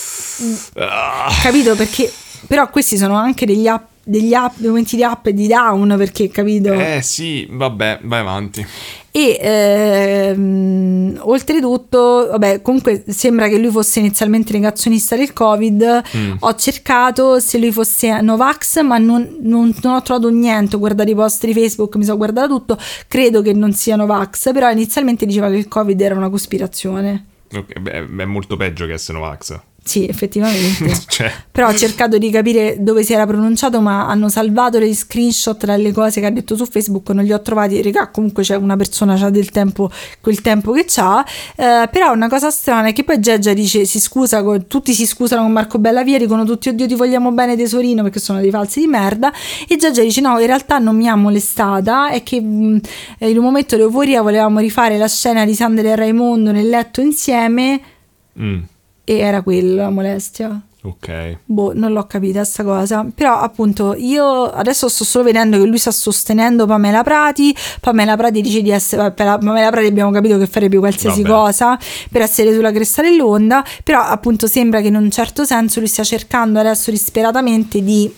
Ah. 0.75 1.29
capito 1.41 1.75
perché 1.75 2.11
però 2.45 2.69
questi 2.69 2.95
sono 2.95 3.15
anche 3.15 3.47
degli 3.47 3.65
app 3.67 3.85
degli 4.07 4.33
app, 4.33 4.57
momenti 4.59 4.95
di 4.95 5.03
up 5.03 5.25
e 5.27 5.33
di 5.33 5.47
down 5.47 5.95
perché 5.97 6.29
capito 6.29 6.71
Eh 6.73 7.01
sì, 7.03 7.47
vabbè, 7.49 7.99
vai 8.03 8.19
avanti. 8.19 8.65
e 9.11 9.37
ehm, 9.41 11.19
oltretutto 11.23 12.27
vabbè 12.31 12.61
comunque 12.61 13.03
sembra 13.07 13.47
che 13.47 13.57
lui 13.57 13.71
fosse 13.71 13.99
inizialmente 13.99 14.53
negazionista 14.53 15.15
del 15.15 15.33
covid 15.33 15.65
Mm. 16.15 16.33
ho 16.39 16.55
cercato 16.55 17.39
se 17.39 17.57
lui 17.57 17.71
fosse 17.71 18.21
Novax 18.21 18.81
ma 18.81 18.97
non, 18.97 19.37
non- 19.41 19.73
non 19.81 19.93
ho 19.95 20.01
trovato 20.01 20.29
niente 20.29 20.75
ho 20.75 20.79
guardato 20.79 21.09
i 21.09 21.15
post 21.15 21.45
di 21.45 21.53
Facebook 21.53 21.95
mi 21.95 22.03
sono 22.03 22.17
guardata 22.17 22.47
tutto 22.47 22.77
credo 23.07 23.41
che 23.41 23.53
non 23.53 23.73
sia 23.73 23.95
Novax 23.95 24.51
però 24.53 24.69
inizialmente 24.69 25.25
diceva 25.25 25.49
che 25.49 25.55
il 25.57 25.67
covid 25.67 25.99
era 25.99 26.15
una 26.15 26.29
cospirazione 26.29 27.25
Ok, 27.53 27.79
beh, 27.79 27.91
è 28.23 28.25
molto 28.25 28.57
peggio 28.57 28.85
che 28.85 28.91
essere 28.93 29.17
Novax. 29.17 29.57
Sì, 29.87 30.05
effettivamente. 30.05 30.91
cioè, 31.07 31.31
Però 31.49 31.69
ho 31.69 31.73
cercato 31.73 32.17
di 32.17 32.29
capire 32.29 32.75
dove 32.77 33.03
si 33.03 33.13
era 33.13 33.25
pronunciato, 33.25 33.79
ma 33.79 34.05
hanno 34.05 34.27
salvato 34.27 34.79
le 34.79 34.93
screenshot 34.93 35.63
dalle 35.63 35.93
cose 35.93 36.19
che 36.19 36.25
ha 36.25 36.29
detto 36.29 36.57
su 36.57 36.65
Facebook, 36.65 37.09
non 37.11 37.23
li 37.23 37.31
ho 37.31 37.41
trovati. 37.41 37.81
Regà, 37.81 38.09
comunque 38.09 38.43
c'è 38.43 38.57
una 38.57 38.75
persona, 38.75 39.15
c'ha 39.15 39.29
del 39.29 39.49
tempo, 39.49 39.89
quel 40.19 40.41
tempo 40.41 40.73
che 40.73 40.83
c'ha. 40.85 41.25
Eh, 41.55 41.87
però 41.89 42.11
una 42.11 42.27
cosa 42.27 42.49
strana 42.49 42.89
è 42.89 42.93
che 42.93 43.05
poi 43.05 43.21
Geggia 43.21 43.53
dice, 43.53 43.85
si 43.85 44.01
scusa, 44.01 44.43
con- 44.43 44.67
tutti 44.67 44.93
si 44.93 45.05
scusano 45.05 45.43
con 45.43 45.53
Marco 45.53 45.79
Bellavia, 45.79 46.17
dicono 46.17 46.43
tutti, 46.43 46.67
oddio 46.67 46.85
ti 46.85 46.95
vogliamo 46.95 47.31
bene 47.31 47.55
tesorino, 47.55 48.03
perché 48.03 48.19
sono 48.19 48.41
dei 48.41 48.51
falsi 48.51 48.81
di 48.81 48.87
merda. 48.87 49.31
E 49.69 49.77
Geggia 49.77 50.01
dice, 50.01 50.19
no, 50.19 50.37
in 50.37 50.47
realtà 50.47 50.79
non 50.79 50.97
mi 50.97 51.07
ha 51.07 51.15
molestata, 51.15 52.09
è 52.09 52.23
che 52.23 52.41
mh, 52.41 52.81
in 53.19 53.37
un 53.37 53.43
momento 53.43 53.77
di 53.77 53.83
euforia 53.83 54.21
volevamo 54.21 54.59
rifare 54.59 54.97
la 54.97 55.07
scena 55.07 55.45
di 55.45 55.55
Sandra 55.55 55.87
e 55.87 55.95
Raimondo 55.95 56.51
nel 56.51 56.67
letto 56.67 56.99
insieme 56.99 57.79
mm, 58.37 58.59
e 59.09 59.19
era 59.19 59.41
quella 59.41 59.83
la 59.83 59.89
molestia. 59.89 60.61
ok. 60.83 61.37
Boh, 61.45 61.71
non 61.73 61.93
l'ho 61.93 62.05
capita 62.07 62.43
sta 62.43 62.63
cosa. 62.65 63.05
Però, 63.15 63.39
appunto, 63.39 63.95
io 63.95 64.43
adesso 64.43 64.89
sto 64.89 65.05
solo 65.05 65.23
vedendo 65.23 65.57
che 65.57 65.63
lui 65.65 65.77
sta 65.77 65.91
sostenendo 65.91 66.65
Pamela 66.65 67.03
Prati. 67.03 67.55
Pamela 67.79 68.17
Prati 68.17 68.41
dice 68.41 68.61
di 68.61 68.69
essere. 68.69 69.11
Pamela 69.11 69.69
Prati 69.69 69.85
abbiamo 69.87 70.11
capito 70.11 70.37
che 70.37 70.45
farebbe 70.45 70.77
qualsiasi 70.77 71.21
Vabbè. 71.21 71.33
cosa 71.33 71.79
per 72.11 72.21
essere 72.21 72.53
sulla 72.53 72.73
cresta 72.73 73.01
dell'onda. 73.01 73.63
Però, 73.81 74.01
appunto, 74.01 74.45
sembra 74.45 74.81
che 74.81 74.87
in 74.87 74.95
un 74.95 75.09
certo 75.09 75.45
senso 75.45 75.79
lui 75.79 75.87
stia 75.87 76.03
cercando 76.03 76.59
adesso 76.59 76.91
disperatamente 76.91 77.81
di. 77.81 78.13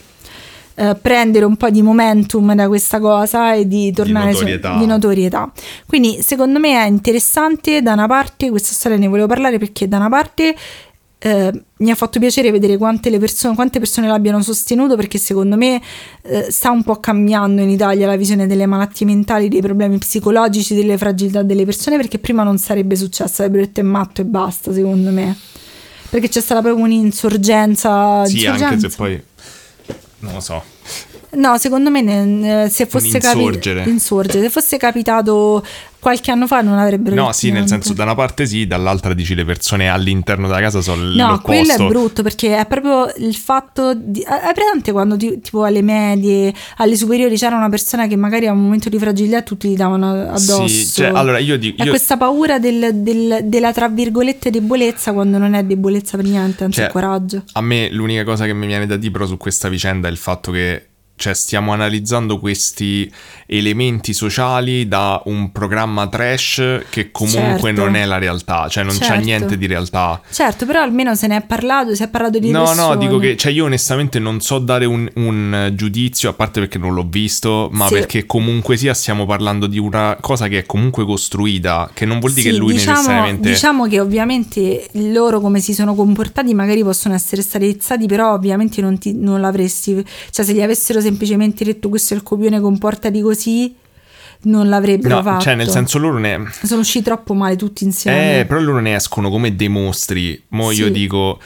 Eh, 0.80 0.96
prendere 0.96 1.44
un 1.44 1.58
po' 1.58 1.70
di 1.70 1.82
momentum 1.82 2.56
da 2.56 2.70
questa 2.70 3.02
cosa 3.02 3.54
e 3.54 3.68
di 3.68 3.92
tornare 3.92 4.32
su- 4.32 4.40
notorietà. 4.40 4.78
di 4.78 4.86
notorietà. 4.86 5.52
Quindi, 5.86 6.22
secondo 6.22 6.58
me 6.58 6.82
è 6.82 6.88
interessante 6.88 7.82
da 7.82 7.92
una 7.92 8.08
parte 8.08 8.50
questa 8.50 8.72
storia 8.72 8.98
ne 8.98 9.08
volevo 9.08 9.28
parlare 9.28 9.58
perché 9.58 9.90
da 9.90 9.98
una 9.98 10.08
parte 10.08 10.56
eh, 11.22 11.64
mi 11.80 11.92
ha 11.92 11.96
fatto 11.96 12.18
piacere 12.18 12.50
vedere 12.50 12.78
quante, 12.78 13.10
le 13.10 13.20
persone, 13.20 13.56
quante 13.56 13.80
persone 13.80 14.08
l'abbiano 14.08 14.42
sostenuto 14.42 14.96
perché 14.96 15.18
secondo 15.18 15.58
me 15.58 15.82
eh, 16.22 16.48
sta 16.50 16.72
un 16.72 16.82
po' 16.82 17.02
cambiando 17.02 17.62
in 17.62 17.70
Italia 17.70 18.08
la 18.08 18.16
visione 18.16 18.48
delle 18.48 18.66
malattie 18.66 19.06
mentali, 19.06 19.50
dei 19.50 19.62
problemi 19.62 19.98
psicologici, 19.98 20.76
delle 20.76 20.98
fragilità 20.98 21.44
delle 21.44 21.66
persone 21.66 21.98
perché 21.98 22.20
prima 22.20 22.44
non 22.44 22.58
sarebbe 22.58 22.96
successo, 22.96 23.34
sarebbero 23.34 23.66
detto 23.66 23.82
è 23.82 23.84
matto 23.84 24.22
e 24.22 24.24
basta 24.24 24.72
secondo 24.72 25.10
me. 25.10 25.38
Perché 26.10 26.30
c'è 26.30 26.40
stata 26.40 26.62
proprio 26.62 26.86
un'insorgenza. 26.86 28.26
Sì, 28.26 28.46
anche 28.46 28.58
se 28.58 28.64
insorgenza? 28.64 28.96
poi... 28.96 29.24
Non 30.20 30.34
lo 30.34 30.40
so. 30.42 30.62
No, 31.32 31.58
secondo 31.58 31.90
me 31.90 32.02
ne- 32.02 32.70
se 32.70 32.86
fosse 32.86 33.20
capi- 33.20 33.38
insorgere. 33.40 33.84
insorgere, 33.88 34.42
se 34.44 34.50
fosse 34.50 34.78
capitato 34.78 35.64
qualche 36.00 36.32
anno 36.32 36.48
fa 36.48 36.62
non 36.62 36.78
avrebbero 36.78 37.16
No, 37.16 37.32
sì, 37.34 37.48
nel 37.48 37.64
niente. 37.64 37.72
senso, 37.74 37.94
da 37.94 38.04
una 38.04 38.16
parte 38.16 38.46
sì, 38.46 38.66
dall'altra 38.68 39.14
dici 39.14 39.36
le 39.36 39.46
persone 39.46 39.90
all'interno 39.90 40.48
della 40.48 40.60
casa 40.62 40.82
sono 40.82 41.04
No, 41.04 41.14
l'opposto. 41.32 41.42
quello 41.42 41.74
è 41.74 41.88
brutto 41.88 42.24
perché 42.24 42.58
è 42.58 42.66
proprio 42.66 43.12
il 43.18 43.36
fatto 43.36 43.94
di... 43.96 44.24
Hai 44.26 44.54
presente 44.54 44.92
quando 44.92 45.18
ti- 45.18 45.40
tipo 45.42 45.64
alle 45.64 45.82
medie, 45.82 46.54
alle 46.78 46.96
superiori 46.96 47.36
c'era 47.38 47.56
una 47.56 47.70
persona 47.70 48.08
che 48.08 48.16
magari 48.16 48.48
a 48.48 48.52
un 48.52 48.62
momento 48.62 48.90
di 48.90 48.98
fragilità 48.98 49.42
tutti 49.42 49.70
gli 49.70 49.76
davano 49.76 50.12
addosso. 50.30 50.68
Sì, 50.68 50.86
cioè, 50.88 51.08
allora 51.14 51.38
io 51.40 51.58
dico... 51.58 51.82
È 51.82 51.86
io- 51.86 51.90
questa 51.92 52.18
paura 52.18 52.60
del- 52.60 52.92
del- 52.96 53.42
della 53.44 53.72
tra 53.74 53.90
virgolette 53.90 54.50
debolezza 54.50 55.14
quando 55.14 55.38
non 55.38 55.54
è 55.54 55.64
debolezza 55.64 56.18
per 56.18 56.26
niente, 56.26 56.64
anzi 56.64 56.80
Cioè, 56.80 56.88
è 56.88 56.92
coraggio. 56.92 57.44
A 57.54 57.62
me 57.62 57.90
l'unica 57.92 58.24
cosa 58.24 58.46
che 58.46 58.54
mi 58.54 58.68
viene 58.68 58.86
da 58.86 58.96
dire 58.96 59.12
però 59.12 59.26
su 59.26 59.38
questa 59.38 59.70
vicenda 59.70 60.08
è 60.08 60.12
il 60.12 60.18
fatto 60.18 60.52
che 60.52 60.89
cioè, 61.20 61.34
stiamo 61.34 61.74
analizzando 61.74 62.40
questi 62.40 63.12
elementi 63.46 64.14
sociali 64.14 64.88
da 64.88 65.22
un 65.26 65.52
programma 65.52 66.08
trash 66.08 66.84
che 66.90 67.12
comunque 67.12 67.72
Certo. 67.74 67.84
non 67.84 67.96
è 67.96 68.06
la 68.06 68.18
realtà, 68.18 68.70
cioè 68.70 68.84
non 68.86 68.96
c'è 68.98 69.06
Certo. 69.06 69.24
niente 69.26 69.58
di 69.58 69.68
realtà. 69.68 70.22
Certo, 70.32 70.66
però 70.66 70.82
almeno 70.82 71.14
se 71.16 71.28
ne 71.28 71.38
è 71.38 71.42
parlato, 71.42 71.94
si 71.94 72.04
è 72.04 72.08
parlato 72.08 72.40
di 72.40 72.52
No, 72.52 72.64
persone. 72.64 72.88
no, 72.88 72.96
dico 72.96 73.18
che 73.18 73.36
cioè 73.36 73.52
io 73.52 73.66
onestamente 73.66 74.18
non 74.20 74.40
so 74.40 74.60
dare 74.60 74.86
un, 74.86 75.10
un 75.16 75.72
giudizio, 75.76 76.30
a 76.30 76.34
parte 76.34 76.62
perché 76.62 76.78
non 76.78 76.94
l'ho 76.94 77.06
visto, 77.10 77.68
ma 77.74 77.88
Sì. 77.88 77.96
perché 77.96 78.26
comunque 78.26 78.78
sia 78.78 78.94
stiamo 78.94 79.26
parlando 79.26 79.68
di 79.68 79.78
una 79.78 80.16
cosa 80.22 80.48
che 80.48 80.60
è 80.60 80.66
comunque 80.66 81.04
costruita, 81.04 81.90
che 81.94 82.06
non 82.06 82.20
vuol 82.20 82.32
dire 82.32 82.50
Sì, 82.50 82.54
che 82.56 82.58
lui 82.62 82.74
diciamo, 82.74 82.98
necessariamente... 82.98 83.50
diciamo 83.50 83.88
che 83.88 84.00
ovviamente 84.00 84.88
loro 84.94 85.42
come 85.42 85.60
si 85.60 85.74
sono 85.74 85.96
comportati 85.96 86.54
magari 86.54 86.82
possono 86.84 87.14
essere 87.16 87.42
stati 87.42 88.06
però 88.08 88.34
ovviamente 88.34 88.80
non, 88.80 88.98
ti- 88.98 89.14
non 89.14 89.42
l'avresti, 89.42 90.02
cioè 90.30 90.46
se 90.46 90.54
gli 90.54 90.62
avessero 90.62 91.02
semplicemente 91.10 91.64
detto 91.64 91.90
questo 91.90 92.14
è 92.14 92.18
il 92.18 92.24
copione 92.24 92.60
comportati 92.60 93.22
così, 93.22 93.76
non 94.42 94.70
l'avrebbero 94.70 95.16
No, 95.16 95.24
fatto. 95.24 95.42
cioè 95.44 95.56
nel 95.56 95.68
senso 95.70 95.98
loro 95.98 96.18
ne... 96.18 96.46
Sono 96.64 96.82
usciti 96.82 97.04
troppo 97.06 97.34
male 97.34 97.56
tutti 97.56 97.84
insieme. 97.84 98.40
Eh, 98.40 98.46
però 98.46 98.60
loro 98.62 98.80
ne 98.80 98.96
escono 98.96 99.30
come 99.30 99.56
dei 99.56 99.68
mostri. 99.70 100.42
Mo' 100.50 100.72
io 100.72 100.86
Sì. 100.86 100.92
dico. 100.92 101.40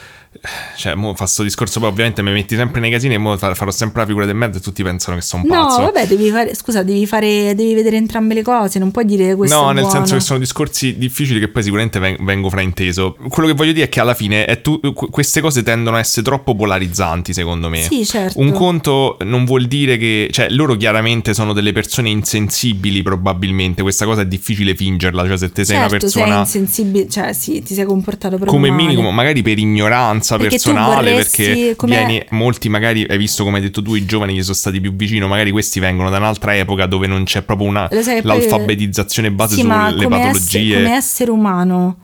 Cioè, 0.76 0.94
mo 0.94 1.14
fa 1.14 1.26
sto 1.26 1.42
discorso, 1.42 1.80
poi 1.80 1.88
ovviamente 1.88 2.20
mi 2.22 2.32
metti 2.32 2.56
sempre 2.56 2.80
nei 2.80 2.90
casini 2.90 3.14
e 3.14 3.18
mo 3.18 3.36
fa- 3.36 3.54
farò 3.54 3.70
sempre 3.70 4.00
la 4.00 4.06
figura 4.06 4.26
del 4.26 4.34
merda 4.34 4.58
e 4.58 4.60
tutti 4.60 4.82
pensano 4.82 5.16
che 5.16 5.22
sono 5.22 5.42
No, 5.46 5.54
pazzo. 5.66 5.80
vabbè, 5.82 6.06
devi 6.06 6.30
fare, 6.30 6.54
scusa, 6.54 6.82
devi 6.82 7.06
fare, 7.06 7.54
devi 7.54 7.72
vedere 7.74 7.96
entrambe 7.96 8.34
le 8.34 8.42
cose, 8.42 8.78
non 8.78 8.90
puoi 8.90 9.04
dire 9.04 9.34
questo 9.36 9.56
No, 9.56 9.70
nel 9.70 9.82
buono. 9.84 9.90
senso 9.98 10.14
che 10.14 10.20
sono 10.20 10.38
discorsi 10.38 10.98
difficili 10.98 11.38
che 11.38 11.48
poi 11.48 11.62
sicuramente 11.62 11.98
ven- 11.98 12.16
vengo 12.20 12.50
frainteso. 12.50 13.16
Quello 13.28 13.48
che 13.48 13.54
voglio 13.54 13.72
dire 13.72 13.86
è 13.86 13.88
che 13.88 14.00
alla 14.00 14.14
fine 14.14 14.60
tu- 14.62 14.80
que- 14.92 15.08
queste 15.08 15.40
cose 15.40 15.62
tendono 15.62 15.96
a 15.96 16.00
essere 16.00 16.22
troppo 16.26 16.54
polarizzanti, 16.54 17.32
secondo 17.32 17.68
me. 17.68 17.82
Sì, 17.82 18.04
certo. 18.04 18.38
Un 18.40 18.52
conto 18.52 19.16
non 19.24 19.44
vuol 19.44 19.66
dire 19.66 19.96
che, 19.96 20.28
cioè, 20.32 20.48
loro 20.50 20.76
chiaramente 20.76 21.32
sono 21.34 21.52
delle 21.52 21.72
persone 21.72 22.08
insensibili, 22.10 23.02
probabilmente. 23.02 23.82
Questa 23.82 24.04
cosa 24.04 24.22
è 24.22 24.26
difficile 24.26 24.74
fingerla. 24.74 25.26
Cioè, 25.26 25.36
se 25.38 25.52
te 25.52 25.64
sei 25.64 25.76
certo, 25.76 25.90
una 25.92 26.00
persona. 26.00 26.44
sei 26.44 26.60
insensibile, 26.60 27.08
cioè 27.08 27.32
sì, 27.32 27.62
ti 27.62 27.74
sei 27.74 27.84
comportato 27.84 28.36
proprio 28.36 28.52
come 28.52 28.70
male. 28.70 28.82
minimo, 28.82 29.10
magari 29.10 29.40
per 29.42 29.58
ignoranza 29.58 30.23
Perché 30.24 30.58
tu 30.58 30.72
personale, 30.72 31.10
vorresti- 31.10 31.44
perché 31.44 31.76
come- 31.76 31.96
vieni, 31.96 32.24
molti 32.30 32.68
magari, 32.68 33.06
hai 33.08 33.18
visto 33.18 33.44
come 33.44 33.58
hai 33.58 33.62
detto 33.64 33.82
tu, 33.82 33.94
i 33.94 34.04
giovani 34.04 34.34
che 34.34 34.42
sono 34.42 34.54
stati 34.54 34.80
più 34.80 34.94
vicino, 34.94 35.26
magari 35.28 35.50
questi 35.50 35.80
vengono 35.80 36.10
da 36.10 36.16
un'altra 36.18 36.56
epoca 36.56 36.86
dove 36.86 37.06
non 37.06 37.24
c'è 37.24 37.42
proprio 37.42 37.68
una, 37.68 37.88
sai 38.00 38.20
l'alfabetizzazione 38.22 39.30
base 39.30 39.56
Sì, 39.56 39.62
ma 39.64 39.90
sulle 39.90 40.04
come 40.04 40.16
patologie. 40.18 40.58
Essere, 40.58 40.82
come 40.84 40.96
essere 40.96 41.30
umano, 41.30 41.96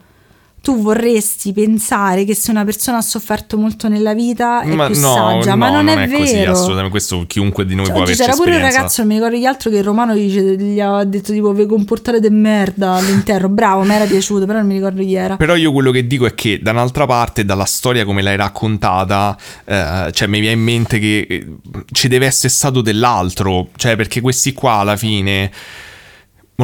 tu 0.61 0.79
vorresti 0.79 1.53
pensare 1.53 2.23
che 2.23 2.35
se 2.35 2.51
una 2.51 2.63
persona 2.63 2.97
ha 2.97 3.01
sofferto 3.01 3.57
molto 3.57 3.89
nella 3.89 4.13
vita 4.13 4.61
è 4.61 4.67
ma 4.67 4.85
più 4.85 4.99
no, 4.99 5.13
saggia, 5.13 5.49
no, 5.51 5.57
ma 5.57 5.71
non, 5.71 5.87
è, 5.87 6.07
così, 6.07 6.33
vero. 6.33 6.51
assolutamente. 6.51 6.91
Questo 6.91 7.23
chiunque 7.25 7.65
di 7.65 7.73
noi 7.73 7.85
Cioè, 7.85 7.93
può 7.95 8.03
averci 8.03 8.21
c'era 8.21 8.35
pure 8.35 8.55
un 8.55 8.61
ragazzo, 8.61 9.01
non 9.01 9.09
mi 9.09 9.15
ricordo 9.17 9.37
gli 9.37 9.45
altro, 9.45 9.71
che 9.71 9.77
il 9.77 9.83
romano 9.83 10.13
dice, 10.13 10.55
gli 10.55 10.79
ha 10.79 11.03
detto 11.03 11.31
tipo 11.31 11.51
vi 11.51 11.65
comportate 11.65 12.19
de 12.19 12.29
merda 12.29 12.93
all'interno. 12.93 13.49
Bravo, 13.49 13.81
mi 13.81 13.93
era 13.95 14.05
piaciuto, 14.05 14.45
però 14.45 14.59
non 14.59 14.67
mi 14.67 14.75
ricordo 14.75 15.01
chi 15.01 15.15
era. 15.15 15.35
Però 15.35 15.55
io 15.55 15.71
quello 15.71 15.89
che 15.89 16.05
dico 16.05 16.27
è 16.27 16.35
che 16.35 16.59
da 16.61 16.69
un'altra 16.69 17.07
parte, 17.07 17.43
dalla 17.43 17.65
storia 17.65 18.05
come 18.05 18.21
l'hai 18.21 18.35
raccontata, 18.35 19.35
eh, 19.65 20.11
cioè 20.11 20.27
mi 20.27 20.39
viene 20.41 20.55
in 20.55 20.61
mente 20.61 20.99
che 20.99 21.25
eh, 21.27 21.47
ci 21.91 22.07
deve 22.07 22.27
essere 22.27 22.49
stato 22.49 22.81
dell'altro, 22.81 23.69
cioè 23.77 23.95
perché 23.95 24.21
questi 24.21 24.53
qua 24.53 24.73
alla 24.73 24.95
fine, 24.95 25.51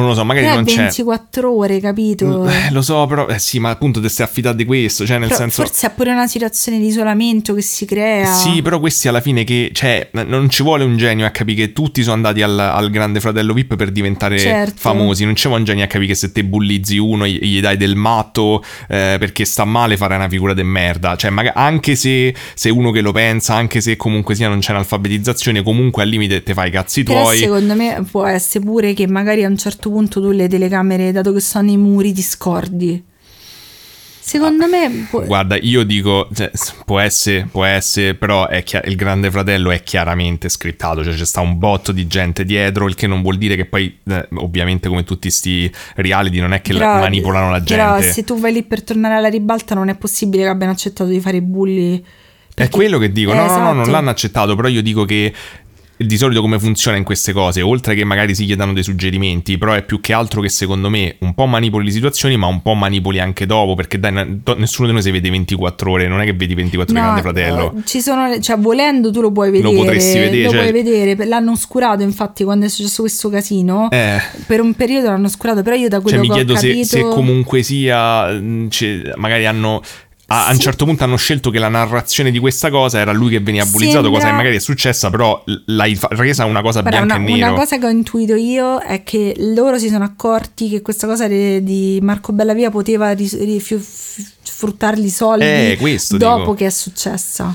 non 0.00 0.10
lo 0.10 0.14
so, 0.14 0.24
magari 0.24 0.46
è 0.46 0.54
non 0.54 0.64
c'è... 0.64 0.76
24 0.76 1.50
ore, 1.56 1.80
capito? 1.80 2.46
Eh, 2.48 2.70
lo 2.70 2.82
so, 2.82 3.06
però 3.06 3.26
eh, 3.26 3.38
sì, 3.38 3.58
ma 3.58 3.70
appunto 3.70 4.00
te 4.00 4.08
stai 4.08 4.26
affidando 4.26 4.58
di 4.58 4.64
questo, 4.64 5.06
cioè 5.06 5.18
nel 5.18 5.28
Però 5.28 5.40
senso 5.40 5.62
Forse 5.62 5.86
è 5.86 5.90
pure 5.90 6.12
una 6.12 6.26
situazione 6.26 6.78
di 6.78 6.86
isolamento 6.86 7.54
che 7.54 7.62
si 7.62 7.84
crea. 7.84 8.32
Sì, 8.32 8.62
però 8.62 8.78
questi 8.80 9.08
alla 9.08 9.20
fine 9.20 9.44
che, 9.44 9.70
cioè, 9.72 10.10
non 10.12 10.48
ci 10.50 10.62
vuole 10.62 10.84
un 10.84 10.96
genio 10.96 11.26
a 11.26 11.30
capire 11.30 11.66
che 11.66 11.72
tutti 11.72 12.02
sono 12.02 12.14
andati 12.14 12.42
al, 12.42 12.58
al 12.58 12.90
grande 12.90 13.20
fratello 13.20 13.52
VIP 13.52 13.76
per 13.76 13.90
diventare 13.90 14.38
Certo. 14.38 14.74
famosi, 14.76 15.24
non 15.24 15.34
ci 15.36 15.46
vuole 15.46 15.60
un 15.60 15.66
genio 15.66 15.84
a 15.84 15.86
capire 15.86 16.08
che 16.08 16.14
se 16.14 16.32
te 16.32 16.44
bullizzi 16.44 16.98
uno 16.98 17.26
gli, 17.26 17.38
gli 17.40 17.60
dai 17.60 17.76
del 17.76 17.96
matto 17.96 18.62
eh, 18.88 19.16
perché 19.18 19.44
sta 19.44 19.64
male 19.64 19.96
farai 19.96 20.16
una 20.18 20.28
figura 20.28 20.54
de 20.54 20.62
merda, 20.62 21.16
cioè 21.16 21.30
maga- 21.30 21.54
anche 21.54 21.96
se, 21.96 22.34
se 22.54 22.70
uno 22.70 22.90
che 22.90 23.00
lo 23.00 23.12
pensa, 23.12 23.54
anche 23.54 23.80
se 23.80 23.96
comunque 23.96 24.34
sia 24.34 24.48
non 24.48 24.60
c'è 24.60 24.72
un'alfabetizzazione, 24.72 25.62
comunque 25.62 26.02
al 26.02 26.08
limite 26.08 26.42
te 26.42 26.54
fai 26.54 26.68
i 26.68 26.70
cazzi 26.70 27.02
Però 27.02 27.22
tuoi. 27.22 27.38
secondo 27.38 27.74
me 27.74 28.04
può 28.10 28.24
essere 28.26 28.64
pure 28.64 28.92
che 28.94 29.06
magari 29.06 29.44
a 29.44 29.48
un 29.48 29.56
certo 29.56 29.87
punto 29.90 30.20
tu 30.20 30.30
le 30.30 30.48
telecamere, 30.48 31.12
dato 31.12 31.32
che 31.32 31.40
sono 31.40 31.66
nei 31.66 31.76
muri, 31.76 32.12
ti 32.12 32.22
scordi. 32.22 33.04
Secondo 34.20 34.66
me 34.68 35.06
può- 35.08 35.24
Guarda, 35.24 35.56
io 35.58 35.84
dico, 35.84 36.28
cioè, 36.34 36.50
può 36.84 36.98
essere, 36.98 37.48
può 37.50 37.64
essere, 37.64 38.14
però 38.14 38.46
è 38.46 38.62
chia- 38.62 38.82
il 38.84 38.94
Grande 38.94 39.30
Fratello 39.30 39.70
è 39.70 39.82
chiaramente 39.82 40.50
scriptato, 40.50 41.02
cioè 41.02 41.14
c'è 41.14 41.24
sta 41.24 41.40
un 41.40 41.56
botto 41.56 41.92
di 41.92 42.06
gente 42.06 42.44
dietro, 42.44 42.86
il 42.88 42.94
che 42.94 43.06
non 43.06 43.22
vuol 43.22 43.38
dire 43.38 43.56
che 43.56 43.64
poi, 43.64 43.98
eh, 44.06 44.28
ovviamente 44.34 44.88
come 44.90 45.02
tutti 45.04 45.30
sti 45.30 45.72
reality, 45.94 46.40
non 46.40 46.52
è 46.52 46.60
che 46.60 46.74
la- 46.74 46.78
però- 46.80 46.98
manipolano 47.00 47.50
la 47.50 47.60
Però 47.62 47.92
gente. 47.98 48.12
se 48.12 48.24
tu 48.24 48.38
vai 48.38 48.52
lì 48.52 48.62
per 48.64 48.82
tornare 48.82 49.14
alla 49.14 49.28
ribalta 49.28 49.74
non 49.74 49.88
è 49.88 49.96
possibile 49.96 50.42
che 50.42 50.48
abbiano 50.50 50.72
accettato 50.72 51.08
di 51.08 51.20
fare 51.20 51.38
i 51.38 51.42
bulli. 51.42 51.98
È 51.98 52.04
perché- 52.54 52.70
quello 52.76 52.98
che 52.98 53.10
dico, 53.10 53.32
Eh, 53.32 53.34
no, 53.34 53.46
no, 53.46 53.48
no, 53.56 53.62
non 53.62 53.72
esatto. 53.76 53.90
l'hanno 53.92 54.10
accettato, 54.10 54.56
però 54.56 54.68
io 54.68 54.82
dico 54.82 55.06
che 55.06 55.32
di 55.98 56.16
solito 56.16 56.40
come 56.40 56.58
funziona 56.58 56.96
in 56.96 57.02
queste 57.04 57.32
cose, 57.32 57.60
oltre 57.60 57.94
che 57.94 58.04
magari 58.04 58.34
si 58.34 58.44
chiedano 58.44 58.72
dei 58.72 58.82
suggerimenti, 58.84 59.58
però 59.58 59.72
è 59.72 59.82
più 59.82 60.00
che 60.00 60.12
altro 60.12 60.40
che 60.40 60.48
secondo 60.48 60.88
me 60.88 61.16
un 61.20 61.34
po' 61.34 61.46
manipoli 61.46 61.84
le 61.86 61.90
situazioni, 61.90 62.36
ma 62.36 62.46
un 62.46 62.62
po' 62.62 62.74
manipoli 62.74 63.18
anche 63.20 63.46
dopo, 63.46 63.74
perché 63.74 63.98
dai, 63.98 64.40
nessuno 64.56 64.86
di 64.86 64.92
noi 64.94 65.02
si 65.02 65.10
vede 65.10 65.28
24 65.30 65.90
ore, 65.90 66.06
non 66.08 66.20
è 66.20 66.24
che 66.24 66.34
vedi 66.34 66.54
24 66.54 66.94
ore 66.94 67.02
No, 67.04 67.12
Grande 67.12 67.22
Fratello. 67.30 67.74
eh, 67.78 67.82
Ci 67.84 68.00
sono, 68.00 68.40
cioè, 68.40 68.56
volendo 68.58 69.10
tu 69.10 69.20
lo 69.20 69.32
puoi 69.32 69.50
vedere. 69.50 69.74
potresti 69.74 70.18
vedere, 70.18 70.42
Lo 70.44 70.50
cioè- 70.50 70.60
puoi 70.70 70.82
vedere. 70.82 71.26
L'hanno 71.26 71.50
oscurato, 71.52 72.02
infatti, 72.02 72.44
quando 72.44 72.66
è 72.66 72.68
successo 72.68 73.02
questo 73.02 73.28
casino. 73.28 73.90
Eh. 73.90 74.20
Per 74.46 74.60
un 74.60 74.74
periodo 74.74 75.08
l'hanno 75.08 75.26
oscurato, 75.26 75.62
però 75.62 75.74
io 75.76 75.88
da 75.88 75.96
Cioè, 75.96 76.02
quello 76.02 76.20
mi 76.20 76.28
che 76.28 76.34
chiedo 76.34 76.52
ho 76.52 76.56
se, 76.56 76.84
se 76.84 77.00
comunque 77.02 77.62
sia, 77.62 78.28
mh, 78.32 78.68
c'è- 78.68 79.12
magari 79.16 79.46
hanno 79.46 79.82
a, 80.30 80.46
a 80.48 80.52
un 80.52 80.58
certo 80.58 80.84
punto 80.84 81.04
hanno 81.04 81.16
scelto 81.16 81.48
che 81.50 81.58
la 81.58 81.68
narrazione 81.68 82.30
di 82.30 82.38
questa 82.38 82.68
cosa 82.70 82.98
era 82.98 83.12
lui 83.12 83.30
che 83.30 83.40
veniva 83.40 83.64
bullizzato, 83.64 84.02
Sembra- 84.02 84.10
cosa 84.20 84.26
che 84.26 84.32
magari 84.36 84.56
è 84.56 84.60
successa, 84.60 85.08
però 85.08 85.42
l'hai 85.66 85.98
resa 86.10 86.44
una 86.44 86.60
cosa 86.60 86.80
Guarda, 86.82 86.98
bianca 86.98 87.16
una, 87.16 87.26
e 87.26 87.34
nero. 87.38 87.50
una 87.52 87.58
cosa 87.60 87.78
che 87.78 87.86
ho 87.86 87.88
intuito 87.90 88.34
io 88.34 88.78
è 88.80 89.02
che 89.02 89.34
loro 89.38 89.78
si 89.78 89.88
sono 89.88 90.04
accorti 90.04 90.68
che 90.68 90.82
questa 90.82 91.06
cosa 91.06 91.26
de- 91.28 91.62
di 91.62 91.98
Marco 92.02 92.32
Bellavia 92.32 92.70
poteva 92.70 93.10
ris- 93.12 93.38
rifiu- 93.38 93.80
f- 93.80 94.22
sfruttargli 94.42 95.06
i 95.06 95.10
soldi 95.10 95.44
Eh, 95.44 95.76
questo 95.80 96.16
dopo 96.18 96.38
dico. 96.40 96.54
che 96.54 96.66
è 96.66 96.70
successa. 96.70 97.54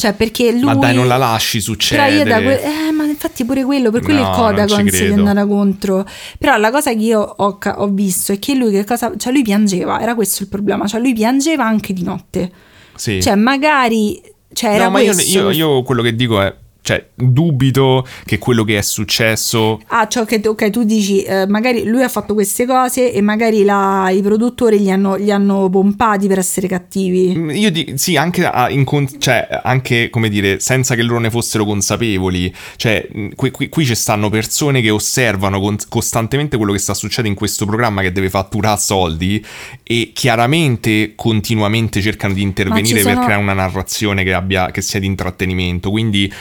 Cioè, 0.00 0.14
perché 0.14 0.50
lui... 0.52 0.62
Ma 0.62 0.74
dai, 0.76 0.94
non 0.94 1.06
la 1.06 1.18
lasci 1.18 1.58
Però 1.58 1.72
succedere. 1.74 2.14
io 2.14 2.24
da 2.24 2.40
que- 2.40 2.62
eh, 2.62 2.90
ma 2.90 3.04
infatti 3.04 3.44
pure 3.44 3.64
quello, 3.64 3.90
per 3.90 4.00
quello 4.00 4.22
No, 4.22 4.30
il 4.30 4.34
Codacons 4.34 4.90
che 4.90 5.08
è 5.08 5.12
andata 5.12 5.46
contro. 5.46 6.06
Però 6.38 6.56
la 6.56 6.70
cosa 6.70 6.90
che 6.94 7.00
io 7.00 7.20
ho, 7.20 7.58
ho 7.62 7.88
visto 7.88 8.32
è 8.32 8.38
che 8.38 8.54
lui 8.54 8.70
che 8.70 8.84
cosa... 8.84 9.12
Cioè 9.14 9.30
lui 9.30 9.42
piangeva, 9.42 10.00
era 10.00 10.14
questo 10.14 10.42
il 10.44 10.48
problema. 10.48 10.86
Cioè 10.86 11.00
lui 11.00 11.12
piangeva 11.12 11.66
anche 11.66 11.92
di 11.92 12.02
notte. 12.02 12.50
Sì. 12.94 13.20
Cioè 13.20 13.34
magari... 13.34 14.22
Cioè 14.54 14.70
era 14.70 14.84
no, 14.84 14.90
ma 14.90 15.00
io, 15.00 15.12
io- 15.12 15.50
io 15.50 15.82
quello 15.82 16.00
che 16.00 16.16
dico 16.16 16.40
è, 16.40 16.52
cioè, 16.82 17.06
dubito 17.14 18.06
che 18.24 18.38
quello 18.38 18.64
che 18.64 18.78
è 18.78 18.82
successo... 18.82 19.80
Ah, 19.88 20.08
ciò 20.08 20.24
che 20.24 20.40
ok, 20.44 20.70
tu 20.70 20.84
dici, 20.84 21.22
eh, 21.22 21.46
magari 21.46 21.84
lui 21.84 22.02
ha 22.02 22.08
fatto 22.08 22.34
queste 22.34 22.66
cose 22.66 23.12
e 23.12 23.20
magari 23.20 23.64
la- 23.64 24.08
i 24.10 24.22
produttori 24.22 24.80
gli 24.80 24.90
hanno, 24.90 25.18
gli 25.18 25.30
hanno 25.30 25.68
pompati 25.68 26.26
per 26.26 26.38
essere 26.38 26.66
cattivi. 26.68 27.34
Mm, 27.36 27.50
Io 27.50 27.70
di- 27.70 27.92
sì, 27.96 28.16
anche, 28.16 28.44
a- 28.46 28.70
in 28.70 28.84
cioè, 29.18 29.46
anche, 29.62 30.10
come 30.10 30.28
dire, 30.28 30.58
senza 30.60 30.94
che 30.94 31.02
loro 31.02 31.18
ne 31.20 31.30
fossero 31.30 31.64
consapevoli. 31.64 32.52
Cioè, 32.76 33.06
mh, 33.12 33.28
qui, 33.34 33.50
qui- 33.50 33.68
qui 33.68 33.84
ci 33.84 33.94
stanno 33.94 34.28
persone 34.30 34.80
che 34.80 34.90
osservano 34.90 35.60
con- 35.60 35.76
costantemente 35.88 36.56
quello 36.56 36.72
che 36.72 36.78
sta 36.78 36.94
succedendo 36.94 37.28
in 37.30 37.34
questo 37.36 37.66
programma 37.66 38.02
che 38.02 38.10
deve 38.12 38.30
fatturare 38.30 38.80
soldi 38.80 39.44
e 39.82 40.12
chiaramente, 40.14 41.12
continuamente 41.14 42.00
cercano 42.00 42.32
di 42.34 42.42
intervenire 42.42 43.00
sono- 43.00 43.14
per 43.14 43.24
creare 43.24 43.42
una 43.42 43.52
narrazione 43.52 44.24
che, 44.24 44.32
abbia, 44.32 44.70
che 44.70 44.80
sia 44.80 44.98
di 44.98 45.06
intrattenimento. 45.06 45.90
Quindi... 45.90 46.32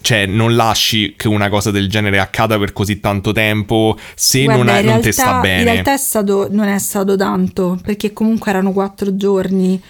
Cioè, 0.00 0.26
non 0.26 0.54
lasci 0.54 1.14
che 1.16 1.28
una 1.28 1.48
cosa 1.48 1.70
del 1.70 1.88
genere 1.88 2.18
accada 2.18 2.58
per 2.58 2.72
così 2.72 3.00
tanto 3.00 3.32
tempo 3.32 3.96
se 4.14 4.44
Guarda, 4.44 4.62
non, 4.62 4.74
è, 4.74 4.78
in 4.78 4.84
non 4.86 4.94
realtà, 4.94 5.06
te 5.06 5.12
sta 5.12 5.40
bene. 5.40 5.58
In 5.58 5.64
realtà 5.64 5.92
è 5.92 5.96
stato, 5.96 6.48
non 6.50 6.68
è 6.68 6.78
stato 6.78 7.16
tanto, 7.16 7.78
perché 7.82 8.12
comunque 8.12 8.50
erano 8.50 8.72
quattro 8.72 9.16
giorni. 9.16 9.80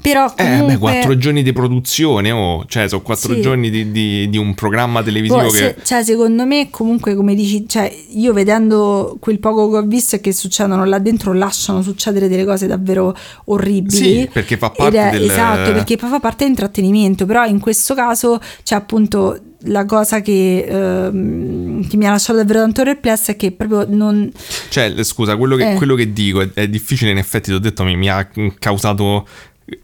Però 0.00 0.32
Eh, 0.36 0.44
comunque... 0.58 0.66
beh, 0.72 0.78
quattro 0.78 1.16
giorni 1.16 1.42
di 1.44 1.52
produzione, 1.52 2.30
oh. 2.32 2.64
Cioè, 2.66 2.88
sono 2.88 3.02
quattro 3.02 3.34
Sì. 3.34 3.40
giorni 3.40 3.70
di, 3.70 3.92
di- 3.92 4.28
di 4.28 4.36
un 4.38 4.54
programma 4.54 5.00
televisivo 5.02 5.40
Boh, 5.42 5.48
che... 5.50 5.56
se- 5.56 5.76
cioè, 5.84 6.02
secondo 6.02 6.44
me, 6.44 6.70
comunque, 6.70 7.14
come 7.14 7.34
dici, 7.36 7.68
cioè, 7.68 7.92
io 8.10 8.32
vedendo 8.32 9.16
quel 9.20 9.38
poco 9.38 9.70
che 9.70 9.76
ho 9.76 9.82
visto 9.82 10.16
è 10.16 10.20
che 10.20 10.32
succedono 10.32 10.84
là 10.84 10.98
dentro, 10.98 11.32
lasciano 11.32 11.82
succedere 11.82 12.26
delle 12.28 12.44
cose 12.44 12.66
davvero 12.66 13.14
orribili. 13.44 13.96
Sì, 14.22 14.28
perché 14.32 14.56
fa 14.56 14.70
parte 14.70 14.98
è- 14.98 15.10
del- 15.12 15.30
Esatto, 15.30 15.72
perché 15.72 15.96
poi 15.96 16.08
fa 16.10 16.18
parte 16.18 16.38
dell'intrattenimento, 16.38 17.24
però 17.24 17.44
in 17.44 17.60
questo 17.60 17.94
caso 17.94 18.40
c'è 18.64 18.74
appunto 18.74 19.38
la 19.66 19.84
cosa 19.84 20.20
che, 20.20 20.66
ehm, 20.68 21.86
che 21.88 21.96
mi 21.96 22.06
ha 22.06 22.10
lasciato 22.10 22.38
davvero 22.38 22.58
tanto 22.60 22.82
perplessa 22.82 23.30
è 23.30 23.36
che 23.36 23.52
proprio 23.52 23.86
non... 23.88 24.28
Cioè, 24.68 24.92
scusa, 25.04 25.36
quello 25.36 25.54
che, 25.54 25.72
Eh. 25.72 25.74
quello 25.76 25.94
che 25.94 26.12
dico 26.12 26.40
è, 26.40 26.48
è 26.52 26.68
difficile, 26.68 27.12
in 27.12 27.18
effetti, 27.18 27.50
ti 27.50 27.56
ho 27.56 27.60
detto, 27.60 27.84
mi, 27.84 27.96
mi 27.96 28.08
ha 28.10 28.28
causato... 28.58 29.26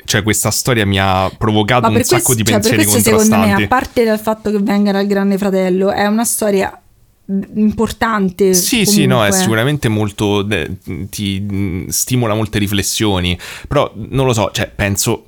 Cioè, 0.05 0.23
questa 0.23 0.51
storia 0.51 0.85
mi 0.85 0.99
ha 0.99 1.31
provocato 1.37 1.87
un 1.89 1.95
per 1.95 2.05
sacco 2.05 2.35
questo, 2.35 2.43
di 2.43 2.51
cioè, 2.51 2.61
per 2.61 2.71
pensieri 2.71 2.91
questo 2.91 3.11
secondo 3.11 3.47
me, 3.47 3.65
a 3.65 3.67
parte 3.69 4.05
dal 4.05 4.19
fatto 4.19 4.51
che 4.51 4.59
venga 4.59 4.93
dal 4.93 5.07
Grande 5.07 5.39
Fratello, 5.39 5.91
è 5.91 6.07
una 6.07 6.25
storia 6.25 6.81
mm, 7.31 7.43
importante. 7.57 8.55
Sì, 8.55 8.85
sì, 8.85 9.07
no, 9.07 9.17
è 9.17 9.19
comunque. 9.19 9.39
sicuramente 9.39 9.89
molto. 9.89 10.43
de- 10.43 10.79
ti 11.11 11.41
mh, 11.41 11.89
stimola 11.89 12.35
molte 12.35 12.59
riflessioni. 12.59 13.39
Però 13.67 13.93
non 13.95 14.27
lo 14.27 14.33
so, 14.33 14.51
cioè, 14.53 14.69
penso. 14.75 15.25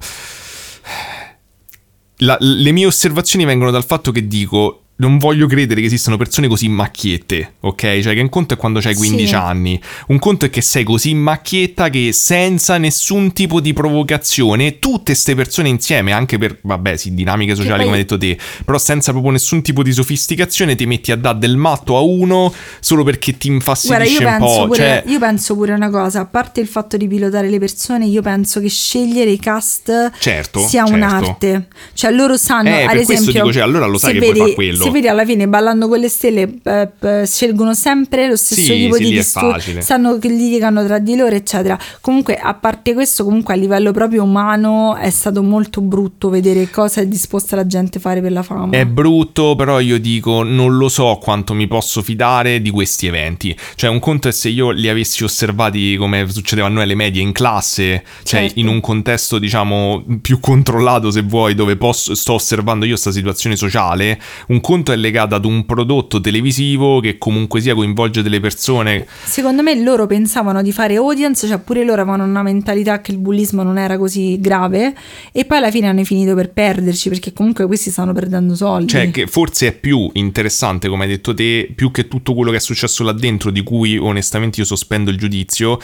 La- 2.23 2.37
le 2.41 2.73
mie 2.73 2.87
osservazioni 2.87 3.45
vengono 3.45 3.71
dal 3.71 3.85
fatto 3.85 4.11
che 4.13 4.27
dico. 4.27 4.83
Non 5.01 5.17
voglio 5.17 5.47
credere 5.47 5.81
che 5.81 5.87
esistano 5.87 6.19
persone 6.19 6.47
così 6.47 6.69
macchiette, 6.69 7.55
ok? 7.61 8.01
Cioè, 8.01 8.13
che 8.15 8.21
un 8.21 8.29
conto 8.29 8.53
è 8.53 8.57
quando 8.59 8.81
hai 8.85 8.95
15 8.95 9.27
Sì. 9.29 9.35
anni, 9.35 9.81
un 10.09 10.19
conto 10.19 10.45
è 10.45 10.51
che 10.51 10.61
sei 10.61 10.85
così 10.85 11.15
macchietta 11.15 11.89
che 11.89 12.13
senza 12.13 12.77
nessun 12.77 13.33
tipo 13.33 13.61
di 13.61 13.73
provocazione, 13.73 14.79
tutte 14.79 15.15
ste 15.15 15.35
persone 15.35 15.71
insieme, 15.71 16.13
anche 16.13 16.37
per, 16.37 16.59
vabbè, 16.61 16.97
sì, 16.99 17.15
dinamiche 17.15 17.55
sociali, 17.55 17.77
poi- 17.77 17.85
come 17.85 17.97
hai 17.97 18.03
detto 18.03 18.19
te, 18.19 18.37
però 18.65 18.77
senza 18.77 19.13
proprio 19.13 19.33
nessun 19.33 19.63
tipo 19.63 19.83
di 19.83 19.93
sofisticazione, 19.93 20.75
ti 20.75 20.85
metti 20.85 21.13
a 21.13 21.17
dare 21.17 21.39
del 21.39 21.57
matto 21.57 21.97
a 21.97 22.01
uno 22.01 22.53
solo 22.81 23.03
perché 23.03 23.39
ti 23.39 23.49
infastidisce 23.49 24.23
un 24.25 24.37
po'. 24.39 24.67
pure, 24.67 24.77
Cioè, 24.77 25.05
io 25.07 25.19
penso 25.19 25.55
pure 25.55 25.73
una 25.73 25.89
cosa, 25.89 26.21
a 26.21 26.27
parte 26.27 26.61
il 26.61 26.67
fatto 26.69 26.99
di 26.99 27.09
pilotare 27.09 27.49
le 27.49 27.59
persone, 27.59 28.05
io 28.05 28.21
penso 28.21 28.61
che 28.61 28.69
scegliere 28.69 29.31
i 29.31 29.39
cast 29.39 30.11
Certo, 30.19 30.59
sia 30.61 30.85
certo. 30.85 30.93
un'arte. 30.93 31.69
Cioè 31.95 32.11
loro 32.11 32.37
sanno, 32.37 32.69
Eh, 32.69 32.83
ad 32.83 32.87
per 32.89 33.05
questo 33.05 33.13
esempio, 33.13 33.33
dico, 33.41 33.53
cioè, 33.55 33.63
allora 33.63 33.87
lo 33.87 33.97
sai 33.97 34.13
che 34.13 34.19
puoi 34.19 34.33
vedi, 34.33 34.41
far 34.45 34.55
quello. 34.55 34.89
Se 34.91 34.95
vedi 34.97 35.09
alla 35.09 35.25
fine 35.25 35.49
ballando 35.49 35.89
con 35.89 35.99
le 35.99 36.09
stelle, 36.09 36.59
eh, 36.63 36.89
eh, 37.01 37.27
scelgono 37.27 37.75
sempre 37.75 38.29
lo 38.29 38.37
stesso 38.37 38.61
Sì, 38.61 38.73
tipo 38.75 38.95
sì, 38.97 39.05
di 39.05 39.11
disturbo, 39.11 39.81
sanno 39.81 40.19
che 40.19 40.29
litigano 40.29 40.85
tra 40.85 40.99
di 40.99 41.17
loro, 41.17 41.35
eccetera. 41.35 41.79
Comunque, 42.01 42.37
a 42.37 42.55
parte 42.55 42.95
questo, 42.95 43.25
comunque 43.25 43.55
a 43.55 43.57
livello 43.57 43.93
proprio 43.93 44.23
umano 44.23 44.97
è 44.97 45.11
stato 45.11 45.43
molto 45.43 45.81
brutto 45.81 46.29
vedere 46.29 46.69
cosa 46.71 47.01
è 47.01 47.07
disposta 47.07 47.57
la 47.57 47.67
gente 47.67 47.99
a 47.99 48.01
fare 48.01 48.21
per 48.21 48.33
la 48.33 48.43
fama. 48.43 48.77
È 48.77 48.87
brutto, 48.87 49.55
però 49.57 49.81
io 49.81 49.99
dico, 49.99 50.43
non 50.43 50.77
lo 50.77 50.89
so 50.89 51.19
quanto 51.21 51.55
mi 51.55 51.67
posso 51.67 52.03
fidare 52.03 52.61
di 52.63 52.71
questi 52.71 53.07
eventi. 53.07 53.57
Cioè, 53.75 53.91
un 53.91 53.99
conto 53.99 54.29
è 54.29 54.33
se 54.33 54.49
io 54.49 54.71
li 54.71 54.89
avessi 54.89 55.25
osservati 55.25 55.97
come 55.97 56.27
succedeva 56.29 56.67
a 56.67 56.71
noi 56.71 56.85
alle 56.85 56.95
medie 56.95 57.23
in 57.23 57.33
classe, 57.33 58.03
cioè 58.23 58.41
Certo. 58.41 58.59
in 58.59 58.69
un 58.69 58.81
contesto, 58.81 59.39
diciamo, 59.39 60.05
più 60.23 60.41
controllato, 60.41 61.11
se 61.11 61.23
vuoi, 61.23 61.55
dove 61.55 61.77
posso- 61.77 62.15
sto 62.15 62.35
osservando 62.35 62.85
io 62.85 62.93
questa 62.93 63.13
situazione 63.13 63.57
sociale. 63.57 64.21
Un 64.49 64.61
conto 64.61 64.80
è 64.93 64.97
legato 64.97 65.35
ad 65.35 65.45
un 65.45 65.67
prodotto 65.67 66.21
televisivo 66.21 67.01
che 67.01 67.19
comunque 67.19 67.61
sia 67.61 67.75
coinvolge 67.75 68.23
delle 68.23 68.41
persone. 68.41 69.07
Secondo 69.25 69.63
me 69.63 69.81
loro 69.81 70.07
pensavano 70.07 70.63
di 70.63 70.73
fare 70.73 70.97
audience, 70.97 71.47
cioè 71.47 71.59
pure 71.59 71.85
loro 71.85 72.03
avevano 72.03 72.25
una 72.25 72.43
mentalità 72.43 73.01
che 73.01 73.13
il 73.13 73.19
bullismo 73.19 73.63
non 73.63 73.79
era 73.79 73.99
così 73.99 74.41
grave 74.41 74.95
e 75.33 75.45
poi 75.45 75.59
alla 75.59 75.71
fine 75.71 75.89
hanno 75.89 76.05
finito 76.05 76.35
per 76.35 76.51
perderci 76.51 77.09
perché 77.09 77.33
comunque 77.33 77.67
questi 77.67 77.91
stanno 77.91 78.13
perdendo 78.13 78.55
soldi. 78.55 78.89
Cioè, 78.89 79.11
che 79.11 79.27
forse 79.27 79.69
è 79.69 79.73
più 79.73 80.11
interessante, 80.15 80.89
come 80.89 81.05
hai 81.05 81.11
detto 81.11 81.35
te, 81.35 81.71
più 81.75 81.91
che 81.91 82.09
tutto 82.09 82.35
quello 82.35 82.51
che 82.51 82.57
è 82.57 82.61
successo 82.61 83.05
là 83.05 83.13
dentro, 83.13 83.51
di 83.51 83.63
cui 83.63 83.99
onestamente 83.99 84.61
io 84.61 84.67
sospendo 84.67 85.11
il 85.11 85.17
giudizio. 85.17 85.79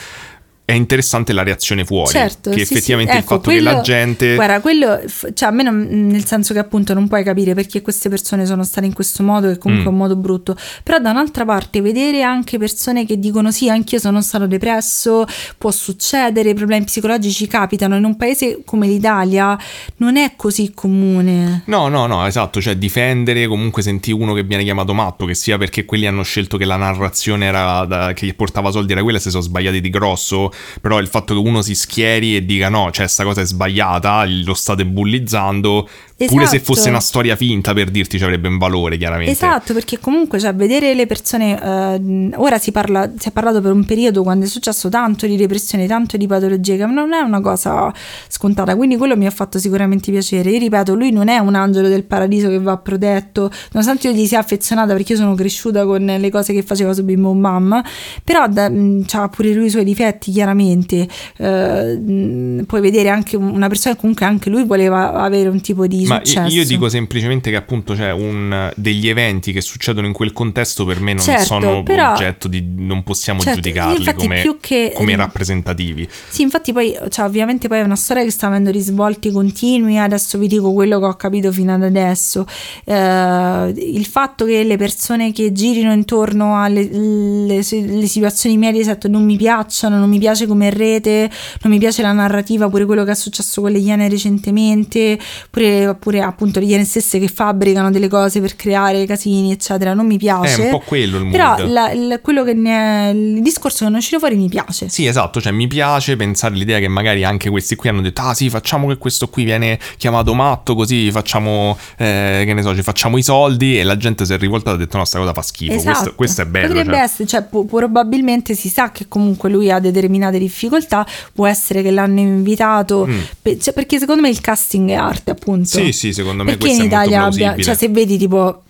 È 0.69 0.73
interessante 0.73 1.31
la 1.31 1.43
reazione 1.43 1.85
fuori. 1.85 2.09
Certo, 2.11 2.49
che 2.49 2.59
sì, 2.59 2.65
sì. 2.65 2.73
effettivamente 2.73 3.13
il 3.13 3.19
Ecco, 3.19 3.35
fatto 3.35 3.51
che 3.51 3.61
la 3.61 3.69
quello- 3.69 3.85
gente. 3.85 4.35
Guarda, 4.35 4.59
quello, 4.59 4.99
cioè 5.33 5.47
a 5.47 5.51
me 5.51 5.63
non- 5.63 5.87
nel 5.89 6.25
senso 6.25 6.51
che 6.51 6.59
appunto 6.59 6.93
non 6.93 7.07
puoi 7.07 7.23
capire 7.23 7.53
perché 7.53 7.81
queste 7.81 8.09
persone 8.09 8.45
sono 8.45 8.65
state 8.65 8.85
in 8.85 8.91
questo 8.93 9.23
modo, 9.23 9.47
che 9.47 9.57
comunque 9.57 9.85
Mm. 9.85 9.87
è 9.87 9.91
un 9.93 9.97
modo 9.97 10.15
brutto. 10.17 10.57
Però 10.83 10.99
da 10.99 11.11
un'altra 11.11 11.45
parte 11.45 11.79
vedere 11.79 12.21
anche 12.21 12.57
persone 12.57 13.05
che 13.05 13.17
dicono 13.17 13.49
sì, 13.49 13.69
anch'io 13.69 13.97
sono 13.97 14.21
stato 14.21 14.45
depresso, 14.45 15.25
può 15.57 15.71
succedere, 15.71 16.49
i 16.49 16.53
problemi 16.53 16.83
psicologici 16.83 17.47
capitano. 17.47 17.95
In 17.95 18.03
un 18.03 18.17
paese 18.17 18.59
come 18.65 18.87
l'Italia 18.87 19.57
non 19.97 20.17
è 20.17 20.33
così 20.35 20.73
comune. 20.73 21.61
No, 21.67 21.87
no, 21.87 22.07
no, 22.07 22.25
esatto, 22.27 22.59
cioè 22.59 22.75
difendere, 22.75 23.47
comunque 23.47 23.81
senti 23.81 24.11
uno 24.11 24.33
che 24.33 24.43
viene 24.43 24.65
chiamato 24.65 24.93
matto, 24.93 25.23
che 25.25 25.33
sia 25.33 25.57
perché 25.57 25.85
quelli 25.85 26.07
hanno 26.07 26.23
scelto 26.23 26.57
che 26.57 26.65
la 26.65 26.75
narrazione 26.75 27.45
era 27.45 27.85
da- 27.85 28.11
che 28.11 28.33
portava 28.33 28.69
soldi 28.69 28.91
era 28.91 29.01
quella, 29.01 29.17
se 29.19 29.29
sono 29.29 29.43
sbagliati 29.43 29.79
di 29.79 29.89
grosso, 29.89 30.51
però 30.81 30.99
il 30.99 31.07
fatto 31.07 31.33
che 31.33 31.39
uno 31.39 31.61
si 31.61 31.75
schieri 31.75 32.35
e 32.35 32.45
dica 32.45 32.69
no, 32.69 32.91
cioè 32.91 33.07
sta 33.07 33.23
cosa 33.23 33.41
è 33.41 33.45
sbagliata, 33.45 34.25
lo 34.25 34.53
state 34.53 34.85
bullizzando, 34.85 35.87
pure 36.25 36.47
se 36.47 36.55
Esatto. 36.55 36.73
fosse 36.73 36.89
una 36.89 36.99
storia 36.99 37.35
finta 37.35 37.73
per 37.73 37.91
dirti 37.91 38.17
ci 38.17 38.23
avrebbe 38.23 38.47
un 38.47 38.57
valore, 38.57 38.97
chiaramente. 38.97 39.31
Esatto, 39.31 39.73
perché 39.73 39.99
comunque 39.99 40.39
cioè, 40.39 40.53
vedere 40.55 40.95
le 40.95 41.05
persone, 41.05 41.61
eh, 41.61 42.31
ora 42.35 42.57
si, 42.57 42.71
parla, 42.71 43.11
si 43.17 43.29
è 43.29 43.31
parlato 43.31 43.61
per 43.61 43.71
un 43.71 43.85
periodo 43.85 44.23
quando 44.23 44.45
è 44.45 44.47
successo 44.47 44.89
tanto 44.89 45.27
di 45.27 45.37
depressione, 45.37 45.85
tanto 45.85 46.17
di 46.17 46.25
patologie, 46.25 46.77
che 46.77 46.85
non 46.87 47.13
è 47.13 47.19
una 47.19 47.39
cosa 47.39 47.93
scontata, 48.27 48.75
quindi 48.75 48.97
quello 48.97 49.15
mi 49.15 49.27
ha 49.27 49.31
fatto 49.31 49.59
sicuramente 49.59 50.11
piacere. 50.11 50.49
Io 50.49 50.57
ripeto, 50.57 50.95
lui 50.95 51.11
non 51.11 51.27
è 51.27 51.37
un 51.37 51.53
angelo 51.53 51.87
del 51.87 52.03
paradiso 52.03 52.49
che 52.49 52.59
va 52.59 52.77
protetto, 52.77 53.51
nonostante 53.73 54.07
io 54.07 54.13
gli 54.13 54.25
sia 54.25 54.39
affezionata 54.39 54.93
perché 54.93 55.13
io 55.13 55.19
sono 55.19 55.35
cresciuta 55.35 55.85
con 55.85 56.03
le 56.03 56.29
cose 56.31 56.51
che 56.51 56.63
faceva 56.63 56.93
su 56.93 57.03
Bimbo 57.03 57.31
Mamma, 57.33 57.83
però 58.23 58.41
ha 58.43 59.29
pure 59.29 59.53
lui 59.53 59.65
i 59.65 59.69
suoi 59.69 59.83
difetti 59.83 60.31
chiaramente. 60.31 61.07
Eh, 61.37 62.63
puoi 62.65 62.81
vedere 62.81 63.09
anche 63.09 63.35
una 63.35 63.67
persona 63.67 63.93
che 63.93 64.01
comunque 64.01 64.25
anche 64.25 64.49
lui 64.49 64.65
voleva 64.65 65.13
avere 65.13 65.49
un 65.49 65.61
tipo 65.61 65.85
di 65.85 66.05
Ma 66.07 66.21
successo. 66.23 66.55
io 66.55 66.65
dico 66.65 66.89
semplicemente 66.89 67.49
che 67.49 67.55
appunto 67.55 67.93
c'è 67.93 68.11
un, 68.11 68.71
degli 68.75 69.07
eventi 69.07 69.51
che 69.51 69.61
succedono 69.61 70.07
in 70.07 70.13
quel 70.13 70.33
contesto 70.33 70.85
per 70.85 70.99
me 70.99 71.13
non 71.13 71.23
Certo, 71.23 71.43
sono 71.45 71.83
però- 71.83 72.13
oggetto 72.13 72.47
di... 72.47 72.63
non 72.75 73.03
possiamo 73.03 73.39
Certo, 73.39 73.59
giudicarli 73.59 74.13
come, 74.13 74.57
che- 74.59 74.91
come 74.95 75.15
rappresentativi. 75.15 76.07
Sì, 76.29 76.41
infatti 76.41 76.73
poi, 76.73 76.95
cioè, 77.09 77.25
ovviamente 77.25 77.67
poi 77.67 77.79
è 77.79 77.83
una 77.83 77.95
storia 77.95 78.23
che 78.23 78.31
sta 78.31 78.47
avendo 78.47 78.71
risvolti 78.71 79.31
continui, 79.31 79.97
adesso 79.97 80.37
vi 80.37 80.47
dico 80.47 80.73
quello 80.73 80.99
che 80.99 81.05
ho 81.05 81.15
capito 81.15 81.51
fino 81.51 81.73
ad 81.73 81.83
adesso. 81.83 82.45
Eh, 82.83 83.73
il 83.75 84.05
fatto 84.05 84.45
che 84.45 84.63
le 84.63 84.77
persone 84.77 85.31
che 85.31 85.51
girino 85.51 85.91
intorno 85.91 86.61
alle 86.61 86.85
le, 86.89 87.61
le 87.69 88.07
situazioni 88.07 88.57
Mediaset 88.57 89.07
non 89.07 89.23
mi 89.25 89.37
piacciono, 89.37 89.97
non 89.97 90.09
mi 90.09 90.19
piace 90.19 90.47
come 90.47 90.69
rete, 90.69 91.29
non 91.61 91.71
mi 91.71 91.79
piace 91.79 92.01
la 92.01 92.11
narrativa, 92.11 92.69
pure 92.69 92.85
quello 92.85 93.03
che 93.03 93.11
è 93.11 93.15
successo 93.15 93.61
con 93.61 93.71
le 93.71 93.79
Iene 93.79 94.07
recentemente, 94.09 95.19
pure, 95.49 95.96
pure 95.97 96.21
appunto 96.21 96.59
le 96.59 96.65
Iene 96.65 96.83
stesse 96.85 97.19
che 97.19 97.27
fabbricano 97.27 97.91
delle 97.91 98.07
cose 98.07 98.39
per 98.41 98.55
creare 98.55 99.05
casini, 99.05 99.51
eccetera, 99.51 99.93
non 99.93 100.05
mi 100.05 100.17
piace. 100.17 100.61
È 100.61 100.65
un 100.65 100.71
po' 100.71 100.83
quello 100.85 101.17
il 101.17 101.23
mood. 101.25 101.31
Però 101.31 101.67
la- 101.67 101.91
il- 101.91 102.19
quello 102.21 102.43
che 102.43 102.53
ne 102.53 103.09
è, 103.09 103.09
il 103.13 103.41
discorso 103.41 103.85
che 103.85 103.91
è 103.93 103.95
uscito 103.95 104.19
fuori 104.19 104.35
mi 104.35 104.49
piace. 104.49 104.89
Sì, 104.89 105.05
esatto, 105.05 105.39
cioè 105.41 105.51
mi 105.51 105.67
piace 105.67 106.15
pensare 106.15 106.55
l'idea 106.55 106.79
che 106.79 106.87
magari 106.87 107.23
anche 107.23 107.49
questi 107.49 107.75
qui 107.75 107.89
hanno 107.89 108.01
detto 108.01 108.21
ah 108.21 108.33
sì, 108.33 108.49
facciamo 108.49 108.87
che 108.87 108.97
questo 108.97 109.27
qui 109.29 109.43
viene 109.43 109.79
chiamato 109.97 110.33
matto, 110.33 110.75
così 110.75 111.11
facciamo, 111.11 111.77
eh, 111.97 112.43
che 112.45 112.53
ne 112.53 112.61
so, 112.61 112.75
ci 112.75 112.81
facciamo 112.81 113.17
i 113.17 113.23
soldi 113.23 113.77
e 113.79 113.83
la 113.83 113.97
gente 113.97 114.25
si 114.25 114.33
è 114.33 114.37
rivoltata 114.37 114.71
e 114.71 114.73
ha 114.75 114.77
detto 114.77 114.97
no, 114.97 115.05
sta 115.05 115.19
cosa 115.19 115.33
fa 115.33 115.41
schifo, 115.41 115.81
questo, 115.81 116.13
questo 116.15 116.41
è 116.41 116.45
bello. 116.45 116.65
Esatto. 116.65 116.77
Potrebbe 116.79 116.97
cioè. 116.97 117.05
essere, 117.05 117.27
cioè, 117.27 117.43
pu- 117.43 117.65
probabilmente 117.65 118.53
si 118.55 118.69
sa 118.69 118.91
che 118.91 119.05
comunque 119.07 119.49
lui 119.49 119.71
ha 119.71 119.79
determinate 119.79 120.37
difficoltà, 120.39 121.05
può 121.33 121.47
essere 121.47 121.81
che 121.81 121.91
l'hanno 121.91 122.19
invitato, 122.19 123.05
Mm. 123.07 123.19
pe- 123.41 123.57
cioè, 123.59 123.73
perché 123.73 123.99
secondo 123.99 124.21
me 124.21 124.29
il 124.29 124.41
casting 124.41 124.89
è 124.89 124.93
arte 124.93 125.31
appunto. 125.31 125.67
Sì, 125.67 125.86
sì, 125.91 126.13
secondo 126.13 126.43
me 126.43 126.55
Perché 126.57 126.73
in 126.73 126.83
Italia 126.83 127.23
abbia, 127.23 127.55
cioè 127.57 127.75
se 127.75 127.89
vedi 127.89 128.17
tipo 128.17 128.61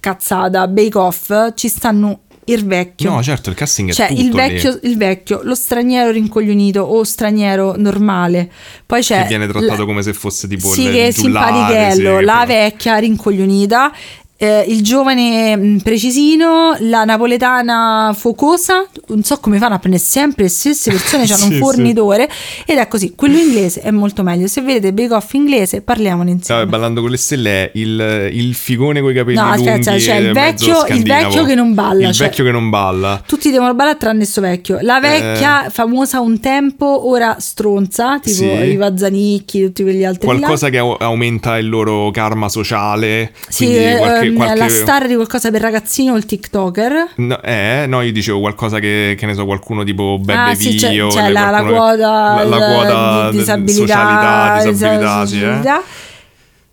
cazzata, 0.00 0.66
Bake 0.68 0.98
Off, 0.98 1.32
ci 1.54 1.68
stanno 1.68 2.20
il 2.46 2.66
vecchio. 2.66 3.10
No, 3.10 3.22
certo, 3.22 3.48
il 3.48 3.56
casting 3.56 3.88
è 3.88 3.92
Cioè, 3.92 4.10
il 4.10 4.30
vecchio, 4.30 4.78
il 4.82 4.96
vecchio, 4.98 5.40
lo 5.44 5.54
straniero 5.54 6.10
rincoglionito 6.10 6.82
o 6.82 7.02
straniero 7.02 7.74
normale. 7.78 8.50
Poi 8.84 9.00
c'è 9.00 9.22
che 9.22 9.28
viene 9.28 9.46
trattato 9.46 9.80
la- 9.80 9.84
come 9.86 10.02
se 10.02 10.12
fosse 10.12 10.46
tipo 10.46 10.68
sì, 10.68 10.82
il 10.82 10.92
che 10.92 11.12
simpatichello, 11.12 12.18
sì, 12.18 12.24
la 12.24 12.32
però- 12.32 12.46
vecchia 12.46 12.96
rincoglionita. 12.98 13.92
Eh, 14.44 14.64
il 14.68 14.82
giovane 14.82 15.56
mh, 15.56 15.78
precisino, 15.78 16.76
la 16.80 17.04
napoletana 17.04 18.14
focosa, 18.16 18.86
non 19.08 19.22
so 19.22 19.38
come 19.38 19.58
fanno 19.58 19.74
a 19.74 19.78
prendere 19.78 20.02
sempre 20.02 20.44
le 20.44 20.48
stesse 20.50 20.90
persone, 20.90 21.22
hanno 21.32 21.34
Sì, 21.36 21.44
un 21.46 21.52
sì. 21.52 21.58
fornitore 21.58 22.28
ed 22.66 22.78
è 22.78 22.88
così, 22.88 23.14
quello 23.16 23.38
inglese 23.38 23.80
è 23.80 23.90
molto 23.90 24.22
meglio. 24.22 24.46
Se 24.46 24.60
vedete 24.60 24.92
Bake 24.92 25.14
Off 25.14 25.32
inglese, 25.34 25.80
parliamone 25.82 26.30
insieme. 26.32 26.60
Vabbè, 26.60 26.70
ballando 26.72 27.00
con 27.00 27.10
le 27.10 27.16
stelle 27.16 27.50
è 27.64 27.70
il, 27.74 28.28
il 28.32 28.54
figone 28.54 29.00
con 29.00 29.10
i 29.10 29.14
capelli 29.14 29.36
No, 29.36 29.54
lunghi 29.54 29.68
aspetta, 29.68 29.96
c'è 29.96 30.16
il 30.16 30.32
vecchio- 30.32 30.86
il 30.88 31.02
vecchio 31.02 31.44
che 31.44 31.54
non 31.54 31.74
balla, 31.74 32.08
il 32.08 32.14
cioè- 32.14 32.26
vecchio 32.28 32.44
che 32.44 32.50
non 32.50 32.70
balla 32.70 33.22
Tutti 33.26 33.50
devono 33.50 33.74
ballare 33.74 33.96
tranne 33.96 34.24
sto 34.24 34.40
vecchio. 34.40 34.78
La 34.82 35.00
vecchia, 35.00 35.68
famosa 35.70 36.20
un 36.20 36.40
tempo, 36.40 37.08
ora 37.08 37.36
stronza, 37.38 38.18
tipo 38.20 38.42
Eh. 38.44 38.62
Sì. 38.64 38.70
i 38.72 38.76
Vazzanicchi, 38.76 39.62
tutti 39.64 39.82
quegli 39.82 40.04
altri. 40.04 40.26
là. 40.26 40.34
qualcosa 40.34 40.68
che 40.70 40.78
au- 40.78 40.96
aumenta 40.98 41.56
il 41.58 41.68
loro 41.68 42.10
karma 42.10 42.48
sociale 42.48 43.32
Sì, 43.48 43.64
quindi 43.66 43.84
ehm, 43.84 43.98
qualche, 43.98 44.32
qualche- 44.36 44.58
la 44.58 44.68
star 44.68 45.06
di 45.06 45.14
qualcosa 45.14 45.50
per 45.50 45.60
ragazzini 45.60 46.10
o 46.10 46.16
il 46.16 46.26
TikToker. 46.26 47.08
No, 47.16 47.42
eh, 47.42 47.84
no, 47.88 48.00
io 48.02 48.12
dicevo 48.12 48.40
qualcosa 48.40 48.78
che, 48.78 49.14
che 49.18 49.26
ne 49.26 49.34
so, 49.34 49.44
qualcuno 49.44 49.82
tipo 49.84 50.18
Bebe 50.18 50.38
Ah, 50.38 50.54
sì, 50.54 50.74
c'è, 50.76 50.88
c'è 51.08 51.28
la, 51.30 51.50
la 51.50 51.62
qualcuno 51.62 51.70
che- 51.70 51.76
quota, 51.78 52.34
la, 52.34 52.44
la 52.44 52.56
quota 52.56 53.30
disabilità, 53.30 53.72
socialità, 54.60 54.70
disabilità, 54.70 55.26
sì, 55.26 55.42
eh. 55.42 55.60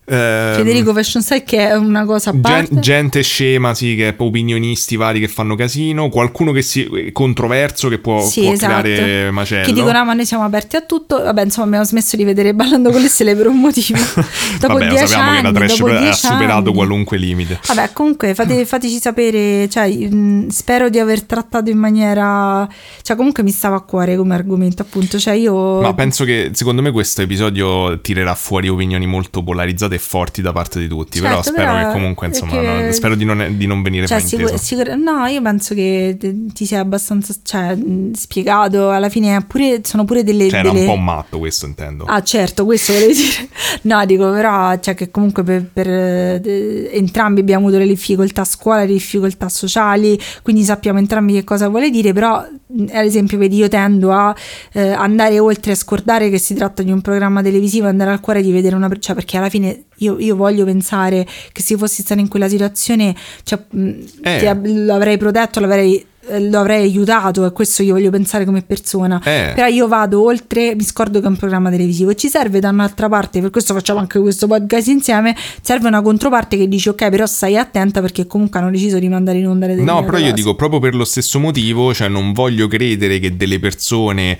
Ehm, 0.04 0.56
Federico 0.56 0.92
Fashion 0.92 1.22
Style 1.22 1.44
che 1.44 1.68
è 1.68 1.76
una 1.76 2.04
cosa 2.04 2.30
a 2.30 2.34
parte. 2.40 2.80
gente 2.80 3.22
scema, 3.22 3.72
sì, 3.72 3.94
che 3.94 4.08
è 4.08 4.14
opinionisti 4.16 4.96
vari 4.96 5.20
che 5.20 5.28
fanno 5.28 5.54
casino, 5.54 6.08
qualcuno 6.08 6.50
che 6.50 6.60
si 6.62 7.10
controverso 7.12 7.88
che 7.88 7.98
può, 7.98 8.20
Sì, 8.26 8.40
può 8.42 8.52
esatto. 8.52 8.80
creare 8.82 9.30
macello. 9.30 9.64
Che 9.64 9.72
dicono, 9.72 9.98
"Ah, 9.98 10.04
ma 10.04 10.14
noi 10.14 10.26
siamo 10.26 10.42
aperti 10.44 10.74
a 10.76 10.80
tutto. 10.82 11.22
Vabbè, 11.22 11.44
insomma, 11.44 11.66
abbiamo 11.68 11.84
smesso 11.84 12.16
di 12.16 12.24
vedere 12.24 12.52
Ballando 12.52 12.90
con 12.90 13.00
le 13.00 13.06
stelle 13.08 13.36
per 13.36 13.46
un 13.46 13.60
motivo. 13.60 13.98
dopo 14.58 14.72
Vabbè, 14.74 14.88
dieci 14.88 15.06
sappiamo 15.06 15.30
anni, 15.30 15.36
che 15.38 15.42
la 15.42 15.52
trash 15.52 15.80
ha 15.80 16.12
superato 16.12 16.52
anni. 16.68 16.74
qualunque 16.74 17.16
limite. 17.16 17.60
Vabbè, 17.66 17.90
comunque 17.92 18.34
fate- 18.34 18.64
fateci 18.66 18.98
sapere, 19.00 19.68
cioè, 19.68 19.88
mh, 19.88 20.48
spero 20.48 20.88
di 20.88 20.98
aver 20.98 21.22
trattato 21.22 21.70
in 21.70 21.78
maniera... 21.78 22.68
Cioè, 23.02 23.16
comunque 23.16 23.42
mi 23.44 23.50
stava 23.52 23.76
a 23.76 23.80
cuore 23.80 24.16
come 24.16 24.34
argomento, 24.34 24.82
appunto. 24.82 25.18
Cioè, 25.18 25.34
io... 25.34 25.80
Ma 25.80 25.94
penso 25.94 26.24
che 26.24 26.50
secondo 26.54 26.82
me 26.82 26.90
questo 26.90 27.22
episodio 27.22 28.00
tirerà 28.00 28.34
fuori 28.34 28.68
opinioni 28.68 29.06
molto 29.06 29.42
polarizzate 29.42 29.91
e 29.94 29.98
forti 29.98 30.42
da 30.42 30.52
parte 30.52 30.78
di 30.78 30.88
tutti. 30.88 31.20
però 31.20 31.36
Certo, 31.42 31.50
spero 31.50 31.72
però 31.72 31.86
che 31.86 31.92
comunque, 31.92 32.26
insomma, 32.26 32.52
perché- 32.52 32.84
no, 32.86 32.92
spero 32.92 33.14
di 33.14 33.24
non, 33.24 33.54
di 33.56 33.66
non 33.66 33.82
venire 33.82 34.06
Cioè, 34.06 34.18
frainteso. 34.20 34.56
sicur- 34.58 34.88
sicur- 34.88 34.94
no, 34.96 35.26
io 35.26 35.42
penso 35.42 35.74
che 35.74 36.16
ti 36.20 36.66
sia 36.66 36.80
abbastanza 36.80 37.34
cioè, 37.42 37.76
spiegato. 38.14 38.90
Alla 38.90 39.08
fine 39.08 39.44
pure- 39.46 39.80
sono 39.84 40.04
pure 40.04 40.24
delle... 40.24 40.48
Cioè, 40.48 40.60
era 40.60 40.70
delle... 40.70 40.80
un 40.86 40.94
po' 40.94 40.96
matto 40.96 41.38
questo, 41.38 41.66
intendo. 41.66 42.04
Ah, 42.04 42.22
certo, 42.22 42.64
questo 42.64 42.92
volevo 42.92 43.12
dire. 43.12 43.48
No, 43.82 44.04
dico, 44.06 44.30
però, 44.30 44.78
cioè, 44.78 44.94
che 44.94 45.10
comunque 45.10 45.42
per, 45.42 45.64
per, 45.72 45.88
eh, 45.88 46.90
entrambi 46.92 47.40
abbiamo 47.40 47.66
avuto 47.66 47.78
le 47.80 47.86
difficoltà 47.86 48.42
a 48.42 48.44
scuola, 48.44 48.80
le 48.80 48.86
difficoltà 48.86 49.48
sociali, 49.48 50.18
quindi 50.42 50.62
sappiamo 50.62 50.98
entrambi 50.98 51.32
che 51.32 51.44
cosa 51.44 51.68
vuole 51.68 51.90
dire, 51.90 52.12
però, 52.12 52.36
ad 52.36 53.04
esempio, 53.04 53.38
vedi, 53.38 53.56
io 53.56 53.68
tendo 53.68 54.12
a 54.12 54.34
eh, 54.72 54.90
andare 54.90 55.38
oltre 55.38 55.72
a 55.72 55.74
scordare 55.74 56.30
che 56.30 56.38
si 56.38 56.54
tratta 56.54 56.82
di 56.82 56.90
un 56.92 57.00
programma 57.00 57.42
televisivo, 57.42 57.86
andare 57.88 58.10
al 58.10 58.20
cuore 58.20 58.42
di 58.42 58.52
vedere 58.52 58.76
una... 58.76 58.90
Cioè, 58.98 59.14
perché 59.14 59.36
alla 59.36 59.48
fine 59.48 59.81
io, 59.96 60.18
io 60.18 60.36
voglio 60.36 60.64
pensare 60.64 61.26
che 61.52 61.62
se 61.62 61.76
fossi 61.76 62.02
stata 62.02 62.20
in 62.20 62.28
quella 62.28 62.48
situazione, 62.48 63.14
cioè, 63.42 63.58
mh, 63.70 63.90
Eh. 64.22 64.38
ti 64.38 64.46
ab- 64.46 64.66
lo 64.66 64.94
avrei 64.94 65.16
protetto, 65.18 65.60
l'avrei 65.60 66.04
eh, 66.28 66.38
lo 66.48 66.60
avrei 66.60 66.82
aiutato 66.84 67.44
e 67.44 67.50
questo 67.50 67.82
io 67.82 67.94
voglio 67.94 68.10
pensare 68.10 68.44
come 68.44 68.62
persona 68.62 69.20
Eh. 69.24 69.50
però 69.56 69.66
io 69.66 69.88
vado 69.88 70.22
oltre 70.22 70.76
mi 70.76 70.84
scordo 70.84 71.18
che 71.18 71.26
è 71.26 71.28
un 71.28 71.34
programma 71.36 71.68
televisivo 71.68 72.10
e 72.10 72.14
ci 72.14 72.28
serve 72.28 72.60
da 72.60 72.68
un'altra 72.68 73.08
parte 73.08 73.40
per 73.40 73.50
questo 73.50 73.74
facciamo 73.74 73.98
anche 73.98 74.20
questo 74.20 74.46
podcast 74.46 74.86
insieme 74.86 75.34
serve 75.62 75.88
una 75.88 76.00
controparte 76.00 76.56
che 76.56 76.68
dice 76.68 76.90
ok 76.90 77.08
però 77.08 77.26
stai 77.26 77.56
attenta 77.56 78.00
perché 78.00 78.28
comunque 78.28 78.60
hanno 78.60 78.70
deciso 78.70 79.00
di 79.00 79.08
mandare 79.08 79.38
in 79.38 79.48
onda 79.48 79.66
le 79.66 79.74
No, 79.82 80.04
però 80.04 80.18
io 80.18 80.22
cose. 80.30 80.32
dico 80.34 80.54
proprio 80.54 80.78
per 80.78 80.94
lo 80.94 81.04
stesso 81.04 81.40
motivo, 81.40 81.92
cioè 81.92 82.06
non 82.06 82.30
voglio 82.32 82.68
credere 82.68 83.18
che 83.18 83.36
delle 83.36 83.58
persone 83.58 84.38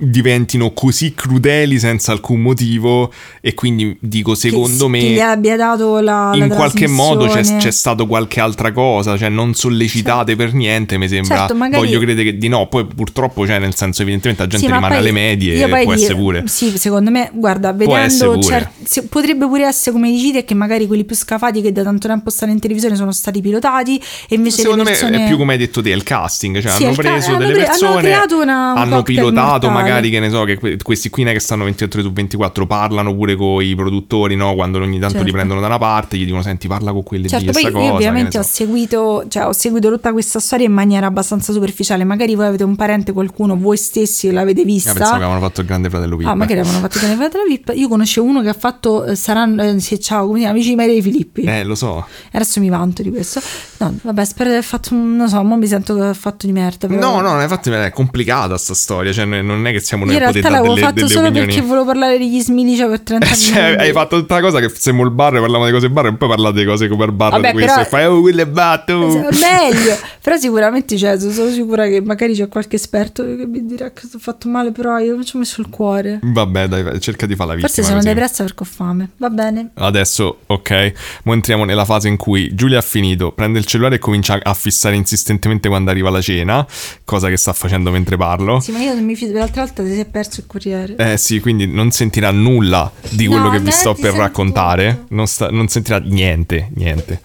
diventino 0.00 0.72
così 0.72 1.14
crudeli 1.14 1.78
senza 1.78 2.12
alcun 2.12 2.40
motivo 2.40 3.12
e 3.40 3.54
quindi 3.54 3.96
dico 4.00 4.34
secondo 4.34 4.88
che 4.90 4.98
gli 4.98 5.14
me 5.16 5.20
abbia 5.20 5.56
dato 5.56 5.98
la, 6.00 6.32
la 6.34 6.44
in 6.44 6.48
qualche 6.50 6.86
modo 6.86 7.26
c'è, 7.26 7.42
c'è 7.58 7.70
stato 7.70 8.06
qualche 8.06 8.40
altra 8.40 8.72
cosa, 8.72 9.16
cioè 9.16 9.28
non 9.28 9.54
sollecitate 9.54 10.36
per 10.36 10.52
niente, 10.54 10.98
mi 10.98 11.08
sembra. 11.08 11.36
Certo, 11.38 11.54
magari- 11.54 11.84
Voglio 11.84 11.98
credere 12.00 12.30
che 12.32 12.38
di 12.38 12.48
no, 12.48 12.66
poi 12.68 12.84
purtroppo 12.86 13.46
cioè 13.46 13.58
nel 13.58 13.74
senso 13.74 14.02
evidentemente 14.02 14.42
la 14.42 14.48
gente 14.48 14.66
Sì, 14.66 14.72
ma 14.72 14.78
rimane 14.78 14.94
poi 15.00 15.02
alle 15.04 15.12
medie 15.12 15.68
può 15.68 15.94
di- 15.94 16.00
essere 16.00 16.14
pure. 16.14 16.42
Sì, 16.46 16.76
secondo 16.78 17.10
me, 17.10 17.30
guarda, 17.32 17.72
vedendo 17.72 18.38
cer- 18.42 18.68
si- 18.84 19.02
potrebbe 19.06 19.46
pure 19.46 19.64
essere 19.66 19.92
come 19.92 20.10
dici 20.10 20.32
te 20.32 20.44
che 20.44 20.54
magari 20.54 20.86
quelli 20.86 21.04
più 21.04 21.16
scafati 21.16 21.60
che 21.60 21.72
da 21.72 21.82
tanto 21.82 22.08
tempo 22.08 22.30
stanno 22.30 22.52
in 22.52 22.60
televisione 22.60 22.96
sono 22.96 23.12
stati 23.12 23.40
pilotati 23.40 24.00
e 24.28 24.34
invece 24.34 24.62
Secondo 24.62 24.82
le 24.84 24.90
me 24.90 24.96
persone 24.96 25.24
è 25.24 25.26
più 25.28 25.36
come 25.36 25.52
hai 25.52 25.58
detto 25.58 25.82
te, 25.82 25.90
il 25.90 26.02
casting, 26.02 26.60
cioè 26.60 26.70
Sì, 26.72 26.82
hanno 26.84 26.90
il 26.92 26.96
ca- 26.96 27.02
preso 27.10 27.28
hanno 27.28 27.38
delle 27.38 27.52
pre- 27.52 27.60
hanno 27.66 27.70
persone, 27.78 28.00
creato 28.02 28.40
una- 28.40 28.72
un 28.72 28.78
hanno 28.78 29.02
pilotato 29.02 29.68
mortale. 29.68 29.87
Magari 29.88 30.10
che 30.10 30.20
ne 30.20 30.30
so, 30.30 30.44
che 30.44 30.56
que- 30.56 30.76
questi 30.82 31.10
qui 31.10 31.22
ne 31.24 31.32
che 31.32 31.40
stanno 31.40 31.64
24 31.64 32.02
su 32.02 32.12
24 32.12 32.66
parlano 32.66 33.14
pure 33.14 33.36
con 33.36 33.62
i 33.62 33.74
produttori, 33.74 34.36
no? 34.36 34.54
Quando 34.54 34.78
ogni 34.78 34.98
tanto 34.98 35.16
li 35.18 35.24
Certo. 35.24 35.32
prendono 35.32 35.60
da 35.60 35.66
una 35.66 35.78
parte, 35.78 36.16
gli 36.16 36.24
dicono 36.24 36.42
senti 36.42 36.68
parla 36.68 36.92
con 36.92 37.02
quelli 37.02 37.28
Certo, 37.28 37.46
di 37.46 37.52
questa 37.52 37.70
io 37.70 37.74
cosa. 37.78 37.92
ovviamente 37.94 38.30
che 38.30 38.38
ho 38.38 38.42
so. 38.42 38.48
seguito, 38.48 39.24
cioè, 39.28 39.46
ho 39.46 39.52
seguito 39.52 39.90
tutta 39.90 40.12
questa 40.12 40.40
storia 40.40 40.66
in 40.66 40.72
maniera 40.72 41.06
abbastanza 41.06 41.52
superficiale. 41.52 42.04
Magari 42.04 42.34
voi 42.34 42.46
avete 42.46 42.64
un 42.64 42.76
parente, 42.76 43.12
qualcuno, 43.12 43.56
voi 43.56 43.76
stessi 43.76 44.30
l'avete 44.30 44.64
vista. 44.64 44.90
Io 44.90 44.94
pensavo 44.96 45.18
che 45.18 45.24
avevano 45.24 45.46
fatto 45.46 45.60
il 45.60 45.66
grande 45.66 45.90
fratello 45.90 46.16
Pippa. 46.16 46.30
Ah, 46.30 46.34
magari 46.34 46.60
avevano 46.60 46.80
fatto 46.80 46.98
bene 47.00 47.16
la 47.16 47.44
VIP. 47.46 47.72
Io 47.74 47.88
conoscevo 47.88 48.26
uno 48.26 48.42
che 48.42 48.48
ha 48.48 48.54
fatto, 48.54 49.04
eh, 49.04 49.14
saranno, 49.14 49.62
eh, 49.62 49.80
ciao, 50.00 50.26
come 50.26 50.38
chiama, 50.38 50.54
amici 50.54 50.70
di 50.70 50.74
Maria 50.76 50.94
De 50.94 51.02
Filippi. 51.02 51.42
Eh, 51.42 51.64
lo 51.64 51.74
so. 51.74 52.06
Adesso 52.32 52.60
mi 52.60 52.68
vanto 52.68 53.02
di 53.02 53.10
questo. 53.10 53.40
No, 53.78 53.96
vabbè, 54.02 54.24
spero 54.24 54.48
di 54.50 54.56
aver 54.56 54.64
fatto, 54.68 54.94
non 54.94 55.28
so, 55.28 55.42
mo 55.42 55.56
mi 55.56 55.66
sento 55.66 55.94
che 55.94 56.02
ho 56.02 56.14
fatto 56.14 56.46
di 56.46 56.52
merda. 56.52 56.86
Però... 56.86 57.20
No, 57.20 57.20
no, 57.20 57.40
infatti 57.42 57.70
è 57.70 57.90
complicata 57.90 58.56
sta 58.56 58.74
storia, 58.74 59.12
cioè 59.12 59.24
non 59.24 59.66
è 59.66 59.72
che 59.72 59.77
siamo 59.80 60.04
noi 60.04 60.14
a 60.14 60.18
poter 60.18 60.32
realtà 60.32 60.48
dare 60.50 60.54
l'avevo 60.62 60.74
delle, 60.74 60.86
fatto 60.86 61.00
delle 61.00 61.08
solo 61.12 61.26
opinioni. 61.28 61.46
perché 61.52 61.66
volevo 61.66 61.84
parlare 61.86 62.18
degli 62.18 62.40
Smilicia 62.40 62.86
per 62.88 63.00
30 63.02 63.26
Cioè, 63.34 63.62
minuti. 63.64 63.82
hai 63.82 63.92
fatto 63.92 64.18
tutta 64.20 64.34
la 64.36 64.40
cosa 64.40 64.60
che 64.60 64.70
siamo 64.74 65.04
il 65.04 65.10
bar, 65.10 65.32
parliamo 65.40 65.64
di 65.66 65.72
cose 65.72 65.90
bar 65.90 66.06
e 66.06 66.14
poi 66.14 66.28
parlate 66.28 66.58
di 66.60 66.64
cose 66.64 66.88
come 66.88 67.04
il 67.04 67.12
bar 67.12 67.30
Vabbè, 67.32 67.46
di 67.48 67.52
questo 67.52 67.72
però- 67.72 67.86
e 67.86 67.88
fai 67.88 68.04
oh, 68.06 68.20
quello 68.20 68.42
è 68.42 68.46
batto. 68.46 68.98
meglio 69.40 69.96
però 70.22 70.36
sicuramente 70.36 70.96
cioè, 70.96 71.18
sono 71.18 71.50
sicura 71.50 71.86
che 71.86 72.00
magari 72.00 72.34
c'è 72.34 72.48
qualche 72.48 72.76
esperto 72.76 73.24
che 73.24 73.46
mi 73.46 73.64
dirà 73.64 73.90
che 73.92 74.02
ho 74.12 74.18
fatto 74.18 74.48
male 74.48 74.72
però 74.72 74.98
io 74.98 75.22
ci 75.24 75.36
ho 75.36 75.38
messo 75.38 75.60
il 75.60 75.68
cuore 75.70 76.18
Vabbè, 76.22 76.66
dai, 76.68 77.00
cerca 77.00 77.26
di 77.26 77.34
fare 77.34 77.48
la 77.50 77.54
vittima. 77.54 77.72
forse 77.72 77.82
sono 77.82 77.96
così. 78.00 78.08
depressa 78.08 78.44
perché 78.44 78.62
ho 78.62 78.66
fame 78.66 79.08
va 79.16 79.30
bene 79.30 79.70
Adesso, 79.74 80.38
ok, 80.46 80.92
mo 81.24 81.32
entriamo 81.32 81.64
nella 81.64 81.84
fase 81.84 82.08
in 82.08 82.16
cui 82.16 82.54
Giulia 82.54 82.78
ha 82.78 82.82
finito, 82.82 83.32
prende 83.32 83.58
il 83.58 83.64
cellulare 83.64 83.96
e 83.96 83.98
comincia 83.98 84.38
a 84.42 84.54
fissare 84.54 84.96
insistentemente 84.96 85.68
quando 85.68 85.90
arriva 85.90 86.10
la 86.10 86.20
cena, 86.20 86.66
cosa 87.04 87.28
che 87.28 87.36
sta 87.36 87.52
facendo 87.52 87.90
mentre 87.90 88.16
parlo. 88.16 88.60
sì 88.60 88.72
ma 88.72 88.78
io 88.80 88.94
non 88.94 89.04
mi 89.04 89.14
fido 89.14 89.38
l'altra 89.38 89.62
volta 89.68 89.82
ti 89.84 89.94
sei 89.94 90.04
perso 90.04 90.40
il 90.40 90.46
corriere. 90.46 90.96
Eh 90.96 91.16
sì, 91.16 91.40
quindi 91.40 91.66
non 91.66 91.90
sentirà 91.90 92.30
nulla 92.30 92.90
di 93.10 93.26
quello 93.26 93.44
No, 93.44 93.50
che 93.50 93.60
vi 93.60 93.70
sto 93.70 93.94
per 93.94 94.14
raccontare. 94.14 95.04
Non, 95.10 95.26
sta- 95.26 95.48
non 95.50 95.68
sentirà 95.68 95.98
niente, 95.98 96.70
niente. 96.74 97.20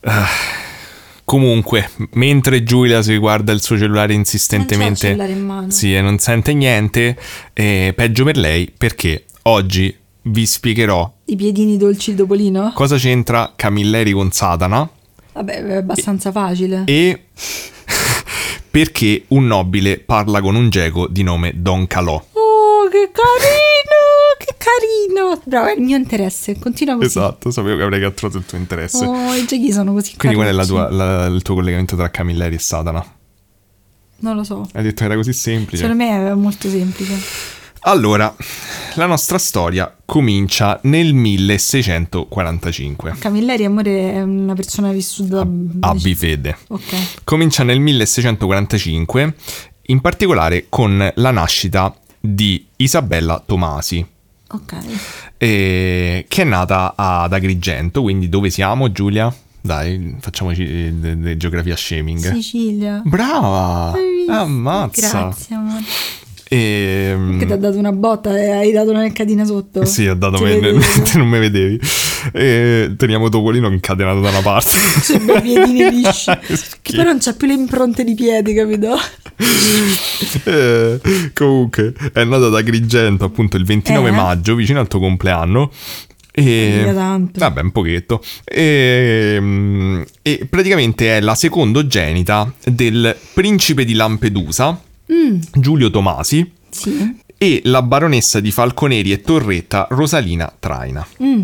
Ah, 0.00 0.26
comunque, 1.24 1.88
mentre 2.12 2.62
Giulia 2.62 3.02
si 3.02 3.16
guarda 3.16 3.52
il 3.52 3.62
suo 3.62 3.78
cellulare 3.78 4.12
insistentemente, 4.12 4.84
Non 4.84 4.92
il 4.92 4.98
cellulare 4.98 5.32
in 5.32 5.44
mano. 5.46 5.70
sì, 5.70 5.94
e 5.94 6.00
non 6.00 6.18
sente 6.18 6.52
niente, 6.54 7.16
eh, 7.52 7.92
peggio 7.96 8.24
per 8.24 8.36
lei 8.36 8.70
perché 8.76 9.24
oggi 9.42 9.96
vi 10.26 10.46
spiegherò 10.46 11.10
I 11.26 11.36
piedini 11.36 11.76
dolci 11.76 12.12
di 12.12 12.16
Topolino? 12.18 12.72
cosa 12.74 12.96
c'entra 12.96 13.52
Camilleri 13.56 14.12
con 14.12 14.30
Satana 14.32 14.88
Vabbè, 15.34 15.64
è 15.66 15.74
abbastanza 15.76 16.32
facile. 16.32 16.82
e 16.86 17.24
perché 18.74 19.26
un 19.28 19.46
nobile 19.46 20.00
parla 20.00 20.40
con 20.40 20.56
un 20.56 20.68
geco 20.68 21.06
di 21.06 21.22
nome 21.22 21.52
Don 21.54 21.86
Calò. 21.86 22.14
Oh, 22.14 22.88
che 22.90 23.08
carino! 23.12 23.62
Che 24.36 24.54
carino! 24.58 25.40
Bravo, 25.44 25.68
è 25.68 25.74
il 25.76 25.80
mio 25.80 25.96
interesse. 25.96 26.58
Continua 26.58 26.96
così. 26.96 27.06
Esatto, 27.06 27.52
sapevo 27.52 27.76
che 27.76 27.82
avrei 27.84 28.00
catturato 28.00 28.38
il 28.38 28.44
tuo 28.44 28.58
interesse. 28.58 29.04
Oh, 29.06 29.32
i 29.32 29.46
giochi 29.46 29.70
sono 29.70 29.92
così 29.92 30.16
Quindi 30.16 30.36
qual 30.36 30.48
è 30.48 30.52
la 30.52 30.66
tua- 30.66 30.90
la- 30.90 31.26
il 31.26 31.40
tuo 31.42 31.54
collegamento 31.54 31.94
tra 31.94 32.10
Camilleri 32.10 32.56
e 32.56 32.58
Satana? 32.58 33.14
Non 34.18 34.34
lo 34.34 34.42
so. 34.42 34.68
Hai 34.72 34.82
detto 34.82 34.96
che 34.96 35.04
era 35.04 35.14
così 35.14 35.32
semplice. 35.32 35.82
Secondo 35.84 36.02
me 36.02 36.30
è 36.30 36.34
molto 36.34 36.68
semplice. 36.68 37.12
Allora, 37.86 38.34
la 38.94 39.04
nostra 39.04 39.36
storia 39.36 39.94
comincia 40.06 40.78
nel 40.84 41.12
1645. 41.12 43.16
Camilleri, 43.18 43.66
amore, 43.66 44.12
è 44.12 44.22
una 44.22 44.54
persona 44.54 44.90
vissuta... 44.90 45.46
Abbi 45.80 46.14
fede. 46.14 46.56
Ok. 46.68 47.24
Comincia 47.24 47.62
nel 47.62 47.80
1645, 47.80 49.34
in 49.88 50.00
particolare 50.00 50.64
con 50.70 51.12
la 51.14 51.30
nascita 51.30 51.94
di 52.18 52.66
Isabella 52.76 53.42
Tomasi, 53.44 54.02
Ok. 54.48 54.76
eh, 55.36 56.24
che 56.26 56.42
è 56.42 56.44
nata 56.44 56.94
ad 56.96 57.34
Agrigento, 57.34 58.00
quindi 58.00 58.30
dove 58.30 58.48
siamo 58.48 58.90
Giulia? 58.92 59.30
Dai, 59.60 60.16
facciamoci 60.20 60.62
eh, 60.62 60.90
de- 60.92 61.18
de- 61.18 61.36
geografia 61.36 61.76
shaming. 61.76 62.32
Sicilia. 62.32 63.02
Brava! 63.04 63.92
Ammazza! 64.28 65.18
Grazie, 65.20 65.54
amore. 65.54 65.82
Ehm, 66.56 67.38
Che 67.38 67.46
ti 67.46 67.52
ha 67.52 67.56
dato 67.56 67.76
una 67.78 67.92
botta 67.92 68.38
e 68.38 68.50
hai 68.50 68.70
dato 68.72 68.90
una 68.90 69.00
leccatina 69.02 69.44
sotto. 69.44 69.84
Sì, 69.84 70.06
ho 70.06 70.14
dato 70.14 70.40
me, 70.42 70.54
vedevo. 70.54 70.78
te 71.02 71.18
non 71.18 71.28
mi 71.28 71.38
vedevi. 71.38 71.80
E 72.32 72.94
teniamo 72.96 73.28
Topolino 73.28 73.68
incatenato 73.68 74.20
da 74.20 74.28
una 74.30 74.40
parte. 74.40 74.70
Sui 75.02 75.18
bei 75.18 75.40
piedini 75.40 75.90
lisci. 75.90 76.30
Che 76.84 76.94
poi 76.96 77.04
non 77.04 77.18
c'ha 77.18 77.32
più 77.32 77.46
le 77.46 77.54
impronte 77.54 78.04
di 78.04 78.14
piedi, 78.14 78.54
capito? 78.54 78.94
Eh, 80.44 81.00
comunque, 81.32 81.92
è 82.12 82.24
nato 82.24 82.46
ad 82.46 82.54
Agrigento 82.54 83.24
appunto 83.24 83.56
il 83.56 83.64
29 83.64 84.08
Eh. 84.08 84.12
maggio, 84.12 84.54
vicino 84.54 84.80
al 84.80 84.86
tuo 84.88 85.00
compleanno. 85.00 85.70
E, 86.36 86.92
vabbè, 87.32 87.60
un 87.62 87.70
pochetto. 87.72 88.20
E, 88.44 89.36
mm, 89.40 90.02
e 90.22 90.46
praticamente 90.50 91.16
è 91.16 91.20
la 91.20 91.34
secondogenita 91.34 92.52
del 92.64 93.16
principe 93.32 93.84
di 93.84 93.94
Lampedusa, 93.94 94.78
Mm, 95.12 95.40
Giulio 95.52 95.90
Tomasi, 95.90 96.50
sì. 96.70 97.18
e 97.36 97.60
la 97.64 97.82
baronessa 97.82 98.40
di 98.40 98.50
Falconeri 98.50 99.12
e 99.12 99.20
Torretta, 99.20 99.86
Rosalina 99.90 100.52
Traina. 100.58 101.06
Mm. 101.22 101.42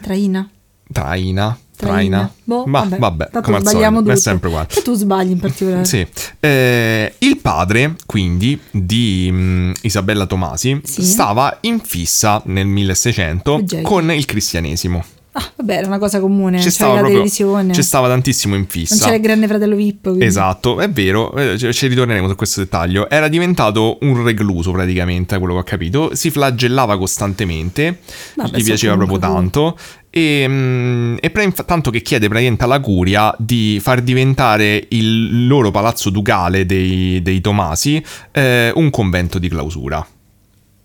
Traina. 0.00 0.48
Traina, 0.92 1.58
Traina. 1.76 2.32
Boh, 2.44 2.64
Ma 2.66 2.84
vabbè. 2.88 3.30
come 3.42 3.56
al 3.56 3.66
solito, 3.66 4.10
è 4.10 4.16
sempre 4.16 4.48
uguale. 4.48 4.68
E 4.74 4.82
tu 4.82 4.94
sbagli 4.94 5.30
in 5.32 5.38
particolare. 5.40 5.84
Sì. 5.84 6.06
Eh, 6.40 7.14
il 7.18 7.38
padre, 7.38 7.96
quindi, 8.06 8.58
di 8.70 9.28
mm, 9.30 9.72
Isabella 9.82 10.26
Tomasi, 10.26 10.80
Sì. 10.84 11.02
stava 11.04 11.58
in 11.62 11.80
fissa 11.80 12.40
nel 12.46 12.66
1600 12.66 13.52
Oggi. 13.52 13.82
con 13.82 14.10
il 14.12 14.24
cristianesimo. 14.24 15.04
Ah, 15.38 15.52
vabbè, 15.56 15.76
era 15.76 15.86
una 15.86 15.98
cosa 15.98 16.18
comune. 16.18 16.58
C'è 16.60 16.70
stava 16.70 16.92
la 16.92 16.98
proprio- 17.00 17.18
televisione. 17.18 17.74
Ci 17.74 17.82
stava 17.82 18.08
tantissimo 18.08 18.54
in 18.54 18.60
Non 18.60 18.70
fissa. 18.70 19.04
c'era 19.04 19.16
il 19.16 19.20
grande 19.20 19.46
fratello 19.46 19.76
VIP. 19.76 20.00
quindi- 20.04 20.24
Esatto, 20.24 20.80
è 20.80 20.88
vero, 20.88 21.34
eh, 21.34 21.58
ci- 21.58 21.86
ritorneremo 21.88 22.26
su 22.26 22.34
questo 22.36 22.60
dettaglio. 22.60 23.10
Era 23.10 23.28
diventato 23.28 23.98
un 24.00 24.24
recluso 24.24 24.70
praticamente, 24.72 25.36
quello 25.38 25.52
che 25.52 25.60
ho 25.60 25.64
capito. 25.64 26.14
Si 26.14 26.30
flagellava 26.30 26.96
costantemente, 26.96 27.98
Vabbè, 28.34 28.56
gli 28.56 28.64
piaceva 28.64 28.96
proprio 28.96 29.18
tanto. 29.18 29.76
E, 30.08 30.46
mm, 30.48 31.16
e 31.20 31.28
pre- 31.28 31.52
tanto 31.66 31.90
che 31.90 32.00
chiede 32.00 32.28
praticamente 32.28 32.64
alla 32.64 32.80
curia 32.80 33.34
di 33.38 33.78
far 33.82 34.00
diventare 34.00 34.86
il 34.88 35.46
loro 35.46 35.70
palazzo 35.70 36.08
ducale 36.08 36.64
dei, 36.64 37.20
dei 37.20 37.42
Tomasi 37.42 38.02
eh, 38.32 38.72
un 38.74 38.88
convento 38.88 39.38
di 39.38 39.48
clausura. 39.50 40.06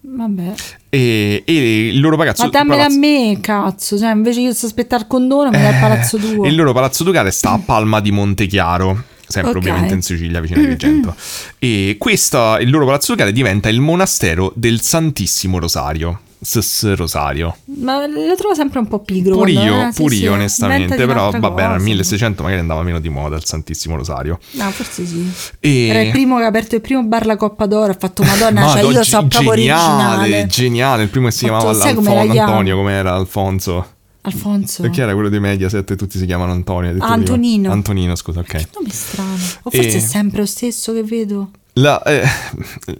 Vabbè. 0.03 0.53
E, 0.89 1.43
e 1.45 1.87
il 1.87 1.99
loro 1.99 2.17
palazzo, 2.17 2.43
Ma 2.43 2.49
dammela 2.49 2.83
a 2.83 2.87
palazzo- 2.87 2.99
me, 2.99 3.37
cazzo. 3.39 3.97
Cioè, 3.97 4.11
invece 4.11 4.41
io 4.41 4.53
sto 4.53 4.65
aspettare 4.65 5.03
il 5.03 5.07
condono, 5.07 5.49
mi 5.51 5.57
dai 5.57 5.73
il 5.73 5.79
palazzo. 5.79 6.17
Eh, 6.17 6.47
il 6.47 6.55
loro 6.55 6.73
palazzo 6.73 7.03
ducale 7.03 7.31
sta 7.31 7.51
a 7.51 7.59
Palma 7.63 7.99
di 8.01 8.11
Montechiaro, 8.11 9.03
sempre 9.27 9.51
Ok. 9.51 9.57
ovviamente 9.57 9.93
in 9.93 10.01
Sicilia, 10.01 10.39
vicino 10.41 10.59
a 10.59 10.63
Agrigento. 10.63 11.15
E 11.59 11.95
questo, 11.99 12.57
il 12.59 12.69
loro 12.69 12.85
palazzo 12.85 13.11
ducale 13.13 13.31
diventa 13.31 13.69
il 13.69 13.79
monastero 13.79 14.51
del 14.55 14.81
Santissimo 14.81 15.59
Rosario. 15.59 16.19
SS 16.43 16.93
Rosario. 16.95 17.55
Ma 17.65 18.05
lo 18.07 18.35
trovo 18.35 18.55
sempre 18.55 18.79
un 18.79 18.87
po' 18.87 18.99
pigro. 18.99 19.35
Pure 19.35 19.53
quando- 19.53 19.71
io, 19.71 19.87
eh, 19.87 19.91
sì, 19.91 20.01
pure 20.01 20.15
sì, 20.15 20.21
io 20.23 20.33
onestamente, 20.33 20.95
però 20.95 21.27
era 21.29 21.37
il 21.37 21.41
cosa. 21.43 21.77
1600 21.77 22.41
magari 22.43 22.61
andava 22.61 22.81
meno 22.81 22.99
di 22.99 23.09
moda 23.09 23.35
il 23.35 23.45
Santissimo 23.45 23.95
Rosario. 23.95 24.39
No, 24.51 24.71
forse 24.71 25.05
sì. 25.05 25.29
E... 25.59 25.87
Era 25.87 26.01
il 26.01 26.11
primo 26.11 26.37
che 26.37 26.43
ha 26.43 26.47
aperto 26.47 26.75
il 26.75 26.81
primo 26.81 27.03
bar 27.03 27.25
La 27.25 27.35
Coppa 27.35 27.65
d'Oro. 27.67 27.91
Ha 27.91 27.97
fatto 27.99 28.23
Madonna, 28.23 28.61
cioè 28.69 28.81
Madò, 28.83 28.91
io 28.91 29.03
so 29.03 29.25
proprio 29.27 29.53
geniale, 29.53 30.17
originale. 30.17 30.47
geniale, 30.47 31.03
il 31.03 31.09
primo 31.09 31.27
che 31.27 31.33
si 31.33 31.43
chiamava 31.43 31.73
sai 31.73 31.93
come 31.93 32.09
Alfon- 32.09 32.25
la 32.27 32.31
chiamo? 32.33 32.49
Antonio, 32.51 32.75
come 32.75 32.91
era 32.93 33.13
Alfonso. 33.13 33.87
Alfonso. 34.23 34.81
Perché 34.83 35.01
era 35.01 35.13
quello 35.13 35.29
dei 35.29 35.39
Mediaset 35.39 35.89
e 35.91 35.95
tutti 35.95 36.17
si 36.19 36.25
chiamano 36.25 36.51
Antonio. 36.51 36.89
Ah, 36.89 36.93
prima. 36.93 37.07
Antonino. 37.07 37.71
Antonino, 37.71 38.15
scusa, 38.15 38.39
ok. 38.41 38.67
Nome 38.75 38.89
strano. 38.91 39.33
O 39.63 39.69
forse 39.71 39.89
E- 39.89 39.95
è 39.95 39.99
sempre 39.99 40.39
lo 40.39 40.45
stesso 40.45 40.93
che 40.93 41.03
vedo. 41.03 41.49
La, 41.73 42.01
eh, 42.03 42.21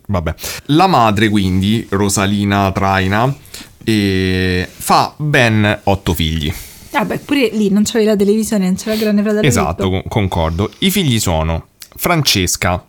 vabbè. 0.07 0.33
La 0.67 0.87
madre, 0.87 1.29
quindi, 1.29 1.85
Rosalina 1.89 2.71
Traina, 2.71 3.33
eh, 3.83 4.67
fa 4.71 5.13
ben 5.17 5.79
otto 5.83 6.13
figli. 6.13 6.53
Vabbè, 6.91 7.19
pure 7.19 7.49
lì 7.53 7.69
non 7.69 7.83
c'avevi 7.83 8.05
la 8.05 8.15
televisione, 8.15 8.65
non 8.65 8.75
c'era 8.75 8.93
il 8.93 8.99
grande 8.99 9.21
fratello. 9.21 9.47
Esatto, 9.47 9.89
con- 9.89 10.03
concordo. 10.07 10.71
I 10.79 10.91
figli 10.91 11.19
sono 11.19 11.67
Francesca, 11.95 12.83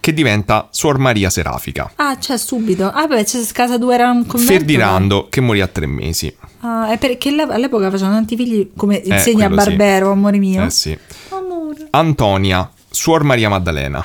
che 0.00 0.14
diventa 0.14 0.68
Suor 0.70 0.98
Maria 0.98 1.30
Serafica. 1.30 1.92
Ah, 1.96 2.16
c'è 2.16 2.38
subito. 2.38 2.90
Ah, 2.90 3.06
beh, 3.06 3.24
c'è 3.24 3.38
casa 3.52 3.78
tua 3.78 3.94
era 3.94 4.10
un 4.10 4.24
convento. 4.26 4.52
Ferdinando, 4.52 5.28
che 5.28 5.40
morì 5.40 5.60
a 5.60 5.66
tre 5.66 5.86
mesi. 5.86 6.34
Ah, 6.60 6.90
è 6.90 6.98
perché 6.98 7.28
all'epoca 7.30 7.90
facevano 7.90 8.14
tanti 8.14 8.36
figli, 8.36 8.70
come 8.76 8.96
insegna 9.04 9.44
Eh, 9.44 9.48
quello 9.48 9.60
sì. 9.62 9.68
Barbero, 9.68 10.10
amore 10.10 10.38
mio. 10.38 10.64
Eh 10.64 10.70
sì. 10.70 10.96
Amore. 11.30 11.88
Antonia, 11.90 12.70
Suor 12.90 13.22
Maria 13.24 13.48
Maddalena. 13.48 14.04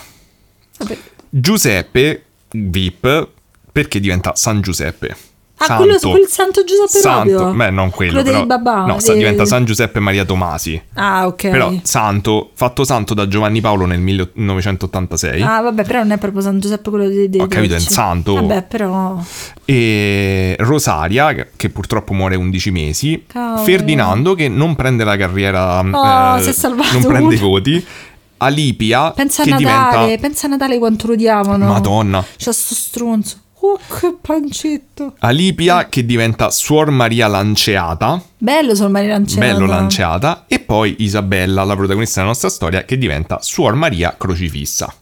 Vabbè. 0.78 0.98
Giuseppe, 1.38 2.24
VIP, 2.52 3.28
perché 3.72 4.00
diventa 4.00 4.34
San 4.36 4.62
Giuseppe. 4.62 5.16
Ah, 5.58 5.78
quello 5.78 5.98
quel 6.02 6.28
Santo 6.28 6.64
Giuseppe 6.66 7.00
Santo, 7.00 7.34
proprio? 7.36 7.54
beh, 7.56 7.70
non 7.72 7.90
quello, 7.90 8.12
Quello 8.12 8.26
però. 8.26 8.38
dei 8.40 8.46
babà, 8.46 8.86
no, 8.86 8.98
dei- 9.04 9.18
diventa 9.18 9.46
San 9.46 9.64
Giuseppe 9.66 10.00
Maria 10.00 10.26
Tomasi. 10.26 10.82
Ah, 10.94 11.28
ok. 11.28 11.50
Però 11.50 11.74
santo, 11.82 12.52
fatto 12.54 12.84
santo 12.84 13.14
da 13.14 13.28
Giovanni 13.28 13.62
Paolo 13.62 13.86
nel 13.86 14.00
1986. 14.02 15.42
Ah, 15.42 15.62
vabbè, 15.62 15.84
però 15.86 16.00
non 16.00 16.12
è 16.12 16.18
proprio 16.18 16.42
San 16.42 16.60
Giuseppe 16.60 16.90
quello 16.90 17.08
dei, 17.08 17.30
dei 17.30 17.40
Ho 17.42 17.48
capito, 17.48 17.74
è 17.74 17.78
un 17.78 17.84
santo. 17.84 18.34
Vabbè, 18.36 18.64
però... 18.64 19.18
E 19.64 20.56
Rosaria, 20.60 21.34
che- 21.56 21.70
purtroppo 21.70 22.14
muore 22.14 22.36
a 22.36 22.38
11 22.38 22.72
mesi. 22.72 23.24
Cavolo. 23.26 23.64
Ferdinando, 23.64 24.36
che 24.36 24.48
non 24.50 24.76
prende 24.76 25.04
la 25.06 25.16
carriera, 25.18 25.80
Oh, 25.80 26.38
eh, 26.38 26.42
si 26.44 26.50
è 26.50 26.54
salvato 26.54 26.92
non 26.94 27.06
prende 27.06 27.34
i 27.36 27.38
voti. 27.38 27.86
Alipia, 28.38 29.12
Pensa 29.12 29.42
a 29.42 29.46
che 29.46 29.52
Natale, 29.52 30.06
diventa... 30.06 30.22
pensa 30.22 30.48
a 30.48 30.50
Natale 30.50 30.78
quanto 30.78 31.08
lo 31.08 31.14
odiavano. 31.14 31.66
Madonna. 31.68 32.24
C'ha 32.38 32.52
sto 32.52 32.74
stronzo. 32.76 33.40
Oh, 33.60 33.80
che 34.00 34.16
pancetto. 34.22 35.16
Alipia, 35.20 35.88
che 35.90 36.06
diventa 36.06 36.52
Suor 36.52 36.92
Maria 36.92 37.28
Lanceata. 37.28 38.22
Bello 38.38 38.76
sono 38.76 38.90
Maria 38.90 39.14
Lanciata. 39.14 39.46
Bello 39.46 39.66
Lanceata. 39.66 40.44
E 40.48 40.60
poi 40.60 40.98
Isabella, 41.00 41.64
la 41.64 41.76
protagonista 41.76 42.16
della 42.20 42.32
nostra 42.32 42.50
storia, 42.50 42.84
che 42.84 42.98
diventa 42.98 43.40
Suor 43.42 43.74
Maria 43.74 44.16
Crocifissa. 44.18 44.94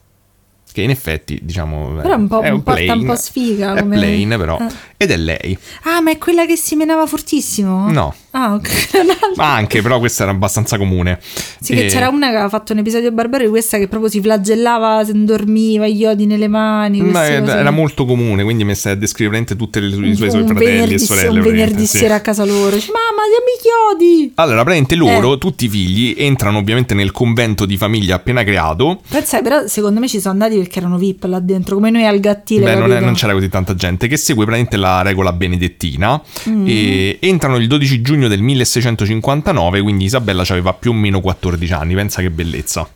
Che 0.73 0.81
in 0.81 0.89
effetti, 0.89 1.39
diciamo. 1.43 1.93
Però 2.01 2.13
è 2.13 2.17
un 2.17 2.27
po', 2.27 2.41
è 2.41 2.49
un 2.49 2.63
porta 2.63 2.93
un 2.93 3.05
po' 3.05 3.15
sfiga. 3.15 3.75
È 3.75 3.79
come- 3.81 3.95
plain, 3.97 4.35
però. 4.39 4.57
Eh. 4.59 4.91
Ed 4.97 5.11
è 5.11 5.17
lei. 5.17 5.55
Ah, 5.83 6.01
ma 6.01 6.09
è 6.11 6.17
quella 6.17 6.45
che 6.47 6.55
si 6.55 6.75
menava 6.75 7.05
fortissimo? 7.05 7.91
No. 7.91 8.15
Ah, 8.31 8.53
ok. 8.55 8.69
Ma 9.35 9.53
anche, 9.53 9.81
però, 9.83 9.99
questa 9.99 10.23
era 10.23 10.31
abbastanza 10.31 10.77
comune. 10.77 11.19
Sì, 11.21 11.75
che 11.75 11.85
E- 11.85 11.89
c'era 11.89 12.09
una 12.09 12.27
che 12.29 12.33
aveva 12.35 12.49
fatto 12.49 12.73
un 12.73 12.79
episodio 12.79 13.11
barbaro 13.11 13.43
di 13.43 13.49
questa 13.51 13.77
che 13.77 13.87
proprio 13.87 14.09
si 14.09 14.19
flagellava 14.21 15.03
se 15.05 15.11
dormiva, 15.13 15.87
gli 15.87 16.05
odi 16.05 16.25
nelle 16.25 16.47
mani. 16.47 17.01
Ma 17.01 17.25
era 17.27 17.59
era 17.59 17.71
molto 17.71 18.05
comune, 18.05 18.43
quindi 18.43 18.63
mi 18.63 18.73
stai 18.73 18.93
a 18.93 18.95
descrivere 18.95 19.45
veramente 19.45 19.55
tutti 19.55 19.77
i 19.79 19.91
suoi, 19.93 20.09
Un- 20.09 20.15
suoi 20.15 20.41
un 20.41 20.47
fratelli 20.47 20.93
e 20.95 20.97
sorelle. 20.97 21.39
Un 21.39 21.45
venerdì 21.45 21.85
sì. 21.85 21.97
sera 21.97 22.15
a 22.15 22.21
casa 22.21 22.43
loro. 22.45 22.75
Dice, 22.75 22.91
mamma, 22.91 23.21
chiamati 23.23 23.33
a 23.35 23.97
Michiodi. 23.99 24.31
Allora, 24.35 24.63
praticamente 24.63 24.95
loro, 24.95 25.33
Eh. 25.33 25.37
tutti 25.37 25.65
i 25.65 25.69
figli, 25.69 26.15
entrano 26.17 26.57
ovviamente 26.59 26.93
nel 26.93 27.11
convento 27.11 27.65
di 27.65 27.77
famiglia 27.77 28.15
appena 28.15 28.43
creato. 28.43 29.01
Pensa, 29.07 29.41
però 29.41 29.67
secondo 29.67 29.99
me 29.99 30.07
ci 30.07 30.19
sono 30.19 30.33
andati 30.33 30.55
perché 30.63 30.79
erano 30.79 30.97
VIP 30.97 31.23
là 31.25 31.39
dentro, 31.39 31.75
come 31.75 31.89
noi 31.89 32.05
al 32.05 32.19
gattile. 32.19 32.65
Beh, 32.65 32.75
non, 32.75 32.91
è- 32.91 32.99
non 32.99 33.13
c'era 33.13 33.33
così 33.33 33.49
tanta 33.49 33.75
gente, 33.75 34.07
che 34.07 34.17
segue 34.17 34.45
praticamente 34.45 34.77
la 34.77 35.01
regola 35.01 35.33
benedettina. 35.33 36.21
Mm. 36.49 36.65
E 36.67 37.17
entrano 37.21 37.57
il 37.57 37.67
12 37.67 38.01
giugno 38.01 38.27
del 38.27 38.41
1659, 38.41 39.81
quindi 39.81 40.05
Isabella 40.05 40.43
aveva 40.47 40.73
più 40.73 40.91
o 40.91 40.93
meno 40.93 41.19
14 41.21 41.73
anni, 41.73 41.93
pensa 41.95 42.21
che 42.21 42.29
bellezza. 42.29 42.87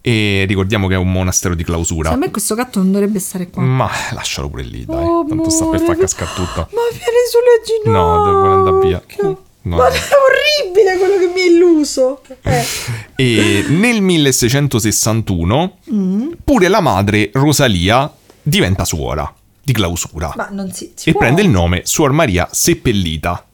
E 0.00 0.44
ricordiamo 0.46 0.86
che 0.86 0.94
è 0.94 0.98
un 0.98 1.10
monastero 1.10 1.54
di 1.56 1.64
clausura. 1.64 2.10
A 2.10 2.16
me 2.16 2.30
questo 2.30 2.54
gatto 2.54 2.78
non 2.78 2.92
dovrebbe 2.92 3.18
stare 3.18 3.50
qua. 3.50 3.62
Ma 3.62 3.90
lascialo 4.12 4.48
pure 4.48 4.62
lì, 4.62 4.84
dai. 4.84 4.96
Oh, 5.04 5.24
Tanto 5.28 5.50
sta 5.50 5.64
per 5.64 5.80
amore, 5.80 5.84
far 5.94 5.96
cascare 5.96 6.30
tutto. 6.34 6.68
Ma 6.72 6.80
vieni 6.90 7.22
sulle 7.28 7.82
ginocchia. 7.82 7.90
No, 7.90 8.24
devo 8.24 8.54
andare 8.54 8.86
via. 8.86 9.02
Che- 9.04 9.36
No. 9.66 9.76
Ma 9.76 9.88
è 9.88 9.90
orribile 9.90 10.96
quello 10.96 11.18
che 11.18 11.26
mi 11.34 11.40
è 11.40 11.46
illuso. 11.50 12.20
Eh. 12.42 12.64
E 13.18 13.64
nel 13.68 14.00
1661 14.02 15.78
Mm. 15.92 16.28
pure 16.44 16.68
la 16.68 16.80
madre 16.80 17.30
Rosalia 17.32 18.12
diventa 18.42 18.84
suora 18.84 19.32
di 19.62 19.72
clausura 19.72 20.32
Ma 20.36 20.48
non 20.52 20.70
si, 20.72 20.92
si 20.94 21.08
e 21.08 21.12
può. 21.12 21.20
prende 21.22 21.42
il 21.42 21.48
nome 21.48 21.80
Suor 21.84 22.12
Maria 22.12 22.48
Seppellita. 22.50 23.44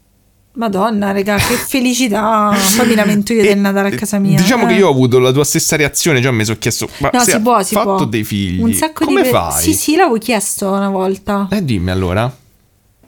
Madonna, 0.55 1.12
raga, 1.12 1.36
che 1.36 1.55
felicità. 1.55 2.55
Poi 2.76 2.86
mi 2.89 2.94
lamento 2.94 3.32
io 3.32 3.40
E- 3.44 3.47
del 3.47 3.59
Natale 3.59 3.89
a 3.89 3.93
casa 3.97 4.18
mia. 4.18 4.36
Diciamo 4.36 4.64
eh. 4.64 4.66
che 4.68 4.74
io 4.74 4.89
ho 4.89 4.90
avuto 4.90 5.18
la 5.18 5.32
tua 5.32 5.44
stessa 5.44 5.76
reazione, 5.76 6.20
già 6.20 6.30
mi 6.30 6.44
sono 6.44 6.59
chiesto, 6.59 6.89
ma 6.98 7.09
No, 7.10 7.20
si 7.20 7.40
può, 7.40 7.62
si 7.62 7.74
fatto 7.74 7.94
può. 7.94 8.05
dei 8.05 8.24
figli, 8.24 8.60
Un 8.60 8.74
sacco 8.74 9.06
come 9.06 9.22
di 9.22 9.28
fai? 9.30 9.62
Sì, 9.62 9.72
sì, 9.72 9.97
l'avevo 9.97 10.18
chiesto 10.18 10.70
una 10.70 10.90
volta. 10.90 11.48
Eh, 11.51 11.64
dimmi 11.64 11.90
allora. 11.90 12.36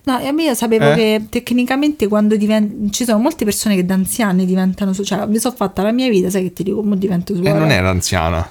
No, 0.06 0.18
e 0.18 0.26
a 0.26 0.32
me 0.32 0.44
io 0.44 0.54
sapevo 0.54 0.92
Eh? 0.92 0.94
che 0.94 1.26
tecnicamente 1.30 2.08
quando 2.08 2.36
divent- 2.36 2.90
ci 2.90 3.04
sono 3.04 3.18
molte 3.18 3.44
persone 3.46 3.74
che 3.74 3.86
da 3.86 3.94
anziani 3.94 4.44
diventano 4.44 4.92
cioè 4.92 5.26
mi 5.26 5.38
sono 5.38 5.54
fatta 5.56 5.82
la 5.82 5.92
mia 5.92 6.08
vita, 6.10 6.28
sai 6.28 6.42
che 6.42 6.52
ti 6.52 6.62
dico, 6.62 6.76
come 6.82 6.98
divento 6.98 7.34
suora. 7.34 7.58
non 7.58 7.70
era 7.70 7.88
anziana. 7.88 8.46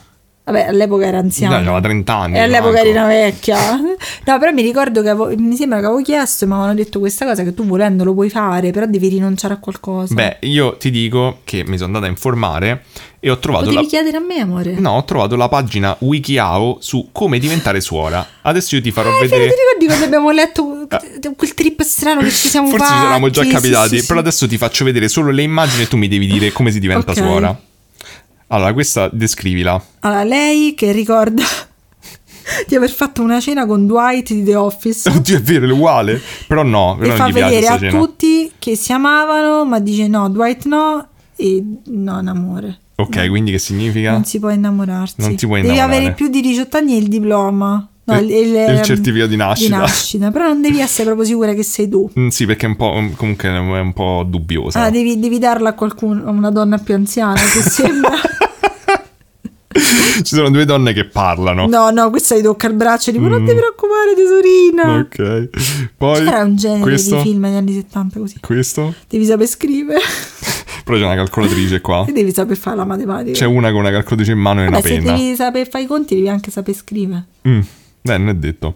Vabbè, 0.46 0.66
all'epoca 0.68 1.06
era 1.06 1.20
anziana. 1.20 1.56
No, 1.56 1.62
aveva 1.62 1.80
30 1.82 2.14
anni, 2.16 2.36
E 2.36 2.40
all'epoca 2.40 2.80
eri 2.80 2.90
una 2.92 3.08
vecchia. 3.08 3.58
No, 4.26 4.40
però 4.40 4.52
mi 4.52 4.62
ricordo 4.62 5.02
che 5.02 5.10
avevo- 5.10 5.34
mi 5.38 5.56
sembra 5.56 5.80
che 5.80 5.86
avevo 5.86 6.02
chiesto 6.02 6.44
e 6.44 6.48
mi 6.48 6.54
avevano 6.54 6.74
detto 6.76 7.00
questa 7.00 7.26
cosa 7.26 7.44
che 7.44 7.54
tu 7.54 7.66
volendo 7.66 8.04
lo 8.04 8.14
puoi 8.14 8.30
fare, 8.30 8.72
però 8.72 8.86
devi 8.86 9.08
rinunciare 9.10 9.54
a 9.54 9.58
qualcosa. 9.58 10.14
Beh, 10.14 10.38
io 10.42 10.76
ti 10.78 10.90
dico 10.92 11.40
che 11.44 11.64
mi 11.66 11.76
sono 11.76 11.88
andata 11.88 12.06
a 12.06 12.10
informare 12.10 12.84
e 13.20 13.30
ho 13.30 13.38
trovato 13.40 13.66
Potevi 13.66 13.84
la... 13.84 13.90
chiedere 13.90 14.18
a 14.18 14.20
me, 14.22 14.40
amore. 14.40 14.74
No, 14.80 14.92
ho 14.92 15.04
trovato 15.06 15.36
la 15.36 15.48
pagina 15.50 15.96
WikiHow 16.00 16.78
su 16.80 17.10
come 17.12 17.40
diventare 17.40 17.80
suora. 17.82 18.26
Adesso 18.42 18.76
io 18.76 18.82
ti 18.82 18.92
farò 18.92 19.10
Eh, 19.10 19.22
vedere... 19.22 19.48
ti 19.48 19.56
ricordi 19.56 19.86
quando 19.86 20.06
abbiamo 20.06 20.32
letto 20.32 20.88
quel 21.36 21.54
trip 21.54 21.82
strano 21.84 22.22
che 22.22 22.30
ci 22.32 22.48
siamo 22.50 22.68
Forse 22.68 22.86
fatti? 22.86 22.98
ci 22.98 23.04
eravamo 23.04 23.30
già 23.30 23.46
capitati, 23.46 23.90
sì, 23.90 24.00
sì, 24.02 24.06
però 24.08 24.20
sì. 24.20 24.26
adesso 24.26 24.48
ti 24.48 24.58
faccio 24.58 24.84
vedere 24.86 25.08
solo 25.08 25.32
le 25.32 25.42
immagini 25.44 25.84
e 25.84 25.88
tu 25.88 25.98
mi 25.98 26.08
devi 26.08 26.28
dire 26.28 26.52
come 26.52 26.72
si 26.72 26.80
diventa 26.80 27.12
Ok. 27.12 27.18
suora. 27.18 27.60
Allora, 28.54 28.72
questa 28.74 29.10
descrivila. 29.12 29.84
Allora, 30.02 30.24
lei 30.24 30.76
che 30.76 30.92
ricorda 30.92 31.42
di 32.68 32.76
aver 32.76 32.92
fatto 32.92 33.22
una 33.24 33.40
cena 33.40 33.66
con 33.66 33.88
Dwight 33.88 34.32
di 34.32 34.44
The 34.44 34.56
Office 34.56 35.10
Oddio, 35.10 35.38
è 35.38 35.42
vero, 35.42 35.68
è 35.68 35.72
uguale. 35.72 36.22
Però 36.48 36.62
no, 36.62 36.94
e 36.96 37.08
però 37.08 37.18
non 37.18 37.18
fa 37.18 37.32
vedere 37.32 37.68
a 37.68 37.80
cena. 37.80 37.98
tutti 38.00 38.52
che 38.60 38.76
si 38.76 38.92
amavano, 38.92 39.66
ma 39.66 39.80
dice 39.80 40.08
no, 40.08 40.30
Dwight 40.30 40.66
no 40.66 41.08
e 41.36 41.64
non 41.86 42.28
amore. 42.28 42.78
Ok, 42.96 43.28
quindi 43.28 43.50
che 43.52 43.58
significa? 43.58 44.12
Non 44.12 44.24
si 44.24 44.40
può 44.40 44.50
innamorarsi. 44.52 45.16
Non 45.18 45.36
si 45.36 45.48
può 45.48 45.56
Devi 45.56 45.70
innamorare. 45.70 45.96
avere 45.98 46.14
più 46.14 46.28
di 46.28 46.42
18 46.42 46.78
anni 46.78 46.94
e 46.94 46.98
il 46.98 47.08
diploma. 47.08 47.88
No, 48.06 48.20
Il- 48.20 48.30
il 48.32 48.82
certificato 48.84 49.30
di 49.30 49.38
nascita. 49.38 49.78
nascita. 49.78 50.30
Però 50.30 50.46
non 50.48 50.62
devi 50.62 50.80
essere 50.80 51.06
proprio 51.06 51.26
sicura 51.26 51.54
che 51.54 51.64
sei 51.64 51.88
tu. 51.88 52.08
Mm, 52.20 52.28
sì, 52.28 52.46
perché 52.46 52.66
è 52.66 52.70
un 52.70 52.76
po', 52.76 52.92
comunque 53.16 53.50
è 53.50 53.58
un 53.58 53.94
po' 53.94 54.26
dubbiosa. 54.28 54.84
Ah, 54.84 54.90
devi, 54.92 55.20
devi 55.20 55.40
darla 55.40 55.70
a 55.70 55.74
qualcuno, 55.74 56.26
a 56.28 56.30
una 56.30 56.52
donna 56.52 56.78
più 56.78 56.94
anziana 56.94 57.34
che 57.40 57.62
sembra. 57.68 58.12
Ci 60.24 60.36
sono 60.36 60.50
due 60.50 60.66
donne 60.66 60.94
che 60.94 61.06
parlano. 61.06 61.68
No, 61.68 61.90
no, 61.90 62.10
questa 62.10 62.36
gli 62.38 62.42
tocca 62.42 62.68
il 62.68 62.74
braccio 62.76 63.10
e 63.10 63.14
dico: 63.14 63.28
Non 63.28 63.42
Mm. 63.42 63.48
ti 63.48 63.54
preoccupare, 63.56 64.14
tesorina. 64.16 65.00
Ok. 65.00 65.50
Poi 65.98 66.24
C'era 66.24 66.44
un 66.44 66.56
genere 66.56 66.82
questo, 66.82 67.16
di 67.18 67.22
film 67.24 67.42
negli 67.42 67.56
anni 67.56 67.74
70 67.74 68.20
così. 68.20 68.38
questo. 68.40 68.94
Devi 69.10 69.26
saper 69.26 69.48
scrivere 69.48 70.00
Però 70.84 70.98
c'è 70.98 71.04
una 71.06 71.16
calcolatrice 71.16 71.80
qua. 71.82 72.06
e 72.08 72.12
devi 72.12 72.34
saper 72.34 72.58
fare 72.58 72.76
la 72.76 72.86
matematica. 72.86 73.38
C'è 73.38 73.46
una 73.46 73.72
con 73.72 73.80
una 73.80 73.90
calcolatrice 73.92 74.32
in 74.34 74.40
mano 74.40 74.62
e 74.64 74.68
una 74.68 74.78
Vabbè, 74.78 74.88
se 74.88 74.96
penna. 74.98 75.16
devi 75.18 75.36
saper 75.36 75.70
fare 75.70 75.84
i 75.84 75.88
conti, 75.88 76.16
devi 76.16 76.28
anche 76.30 76.52
saper 76.52 76.76
scrivere. 76.76 77.26
Mm, 77.48 77.60
Beh, 78.02 78.18
non 78.18 78.30
è 78.30 78.36
detto. 78.36 78.76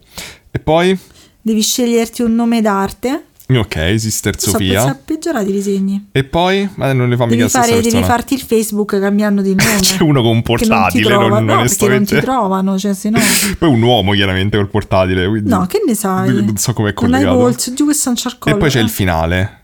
E 0.51 0.59
poi? 0.59 0.97
Devi 1.41 1.61
sceglierti 1.61 2.21
un 2.21 2.33
nome 2.35 2.61
d'arte. 2.61 3.25
Ok, 3.49 3.95
Sister 3.97 4.37
Sono 4.37 4.57
Sofia. 4.57 4.99
peggiorati 5.05 5.49
i 5.49 5.51
disegni. 5.53 6.09
E 6.11 6.25
poi? 6.25 6.69
Ma 6.75 6.91
non 6.91 7.07
le 7.07 7.15
fa 7.15 7.25
mica 7.25 7.37
Devi, 7.37 7.49
fare, 7.49 7.67
devi 7.67 7.81
persona. 7.83 8.05
farti 8.05 8.33
il 8.33 8.41
Facebook 8.41 8.99
cambiando 8.99 9.41
di 9.41 9.55
nome. 9.55 9.79
C'è 9.79 10.01
uno 10.01 10.21
con 10.21 10.31
un 10.31 10.33
non 10.33 10.41
portatile, 10.41 11.09
non, 11.09 11.19
trovano. 11.19 11.27
no, 11.27 11.29
perché 11.29 11.45
non 11.45 11.59
onestamente. 11.59 12.15
ti 12.15 12.21
trovano, 12.21 12.77
cioè 12.77 12.93
se 12.93 13.09
no... 13.09 13.19
Poi 13.57 13.69
un 13.69 13.81
uomo 13.81 14.11
chiaramente 14.11 14.57
col 14.57 14.67
portatile. 14.67 15.27
Quindi... 15.27 15.49
No, 15.49 15.65
che 15.65 15.81
ne 15.85 15.95
sai? 15.95 16.33
Non 16.33 16.57
so 16.57 16.73
com'è 16.73 16.93
Non 16.93 17.13
hai 17.13 17.21
collegato. 17.21 17.37
polso, 17.37 17.73
giù 17.73 17.85
questo 17.85 18.09
non 18.09 18.17
il 18.21 18.37
E 18.43 18.57
poi 18.57 18.69
c'è 18.69 18.79
eh. 18.79 18.83
il 18.83 18.89
finale. 18.89 19.61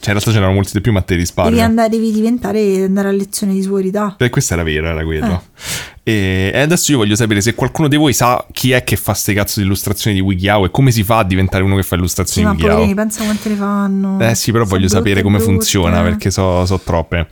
Cioè, 0.00 0.14
in 0.14 0.18
realtà 0.18 0.32
c'erano 0.32 0.52
molti 0.54 0.70
di 0.72 0.80
più, 0.80 0.92
ma 0.92 1.02
te 1.02 1.14
risparmio. 1.14 1.52
Devi, 1.52 1.62
andare, 1.62 1.88
devi 1.90 2.10
diventare, 2.10 2.84
andare 2.84 3.08
a 3.08 3.12
lezione 3.12 3.52
di 3.52 3.62
suorità. 3.62 4.16
Eh, 4.18 4.30
questa 4.30 4.54
era 4.54 4.62
vera, 4.62 4.88
era 4.90 5.04
quello. 5.04 5.42
Eh. 5.54 5.99
E, 6.10 6.60
adesso 6.60 6.90
io 6.92 6.98
voglio 6.98 7.14
sapere 7.14 7.40
se 7.40 7.54
qualcuno 7.54 7.88
di 7.88 7.96
voi 7.96 8.12
sa 8.12 8.44
chi 8.52 8.72
è 8.72 8.82
che 8.84 8.96
fa 8.96 9.14
ste 9.14 9.32
cazzo 9.34 9.60
di 9.60 9.66
illustrazioni 9.66 10.16
di 10.16 10.22
WikiHow 10.22 10.64
e 10.64 10.70
come 10.70 10.90
si 10.90 11.02
fa 11.04 11.18
a 11.18 11.24
diventare 11.24 11.62
uno 11.62 11.76
che 11.76 11.82
fa 11.82 11.88
Sì, 11.90 11.94
illustrazioni 11.96 12.46
ma 12.46 12.54
di 12.54 12.62
WikiHow. 12.62 12.76
poverini, 12.78 12.94
pensa 13.00 13.24
quante 13.24 13.48
ne 13.48 13.54
fanno. 13.54 14.20
Eh 14.20 14.34
sì, 14.34 14.50
però 14.52 14.64
Sono 14.64 14.76
voglio 14.76 14.88
sapere 14.88 15.22
come 15.22 15.38
funziona 15.40 16.02
perché 16.02 16.30
so, 16.30 16.64
so 16.66 16.80
troppe. 16.80 17.28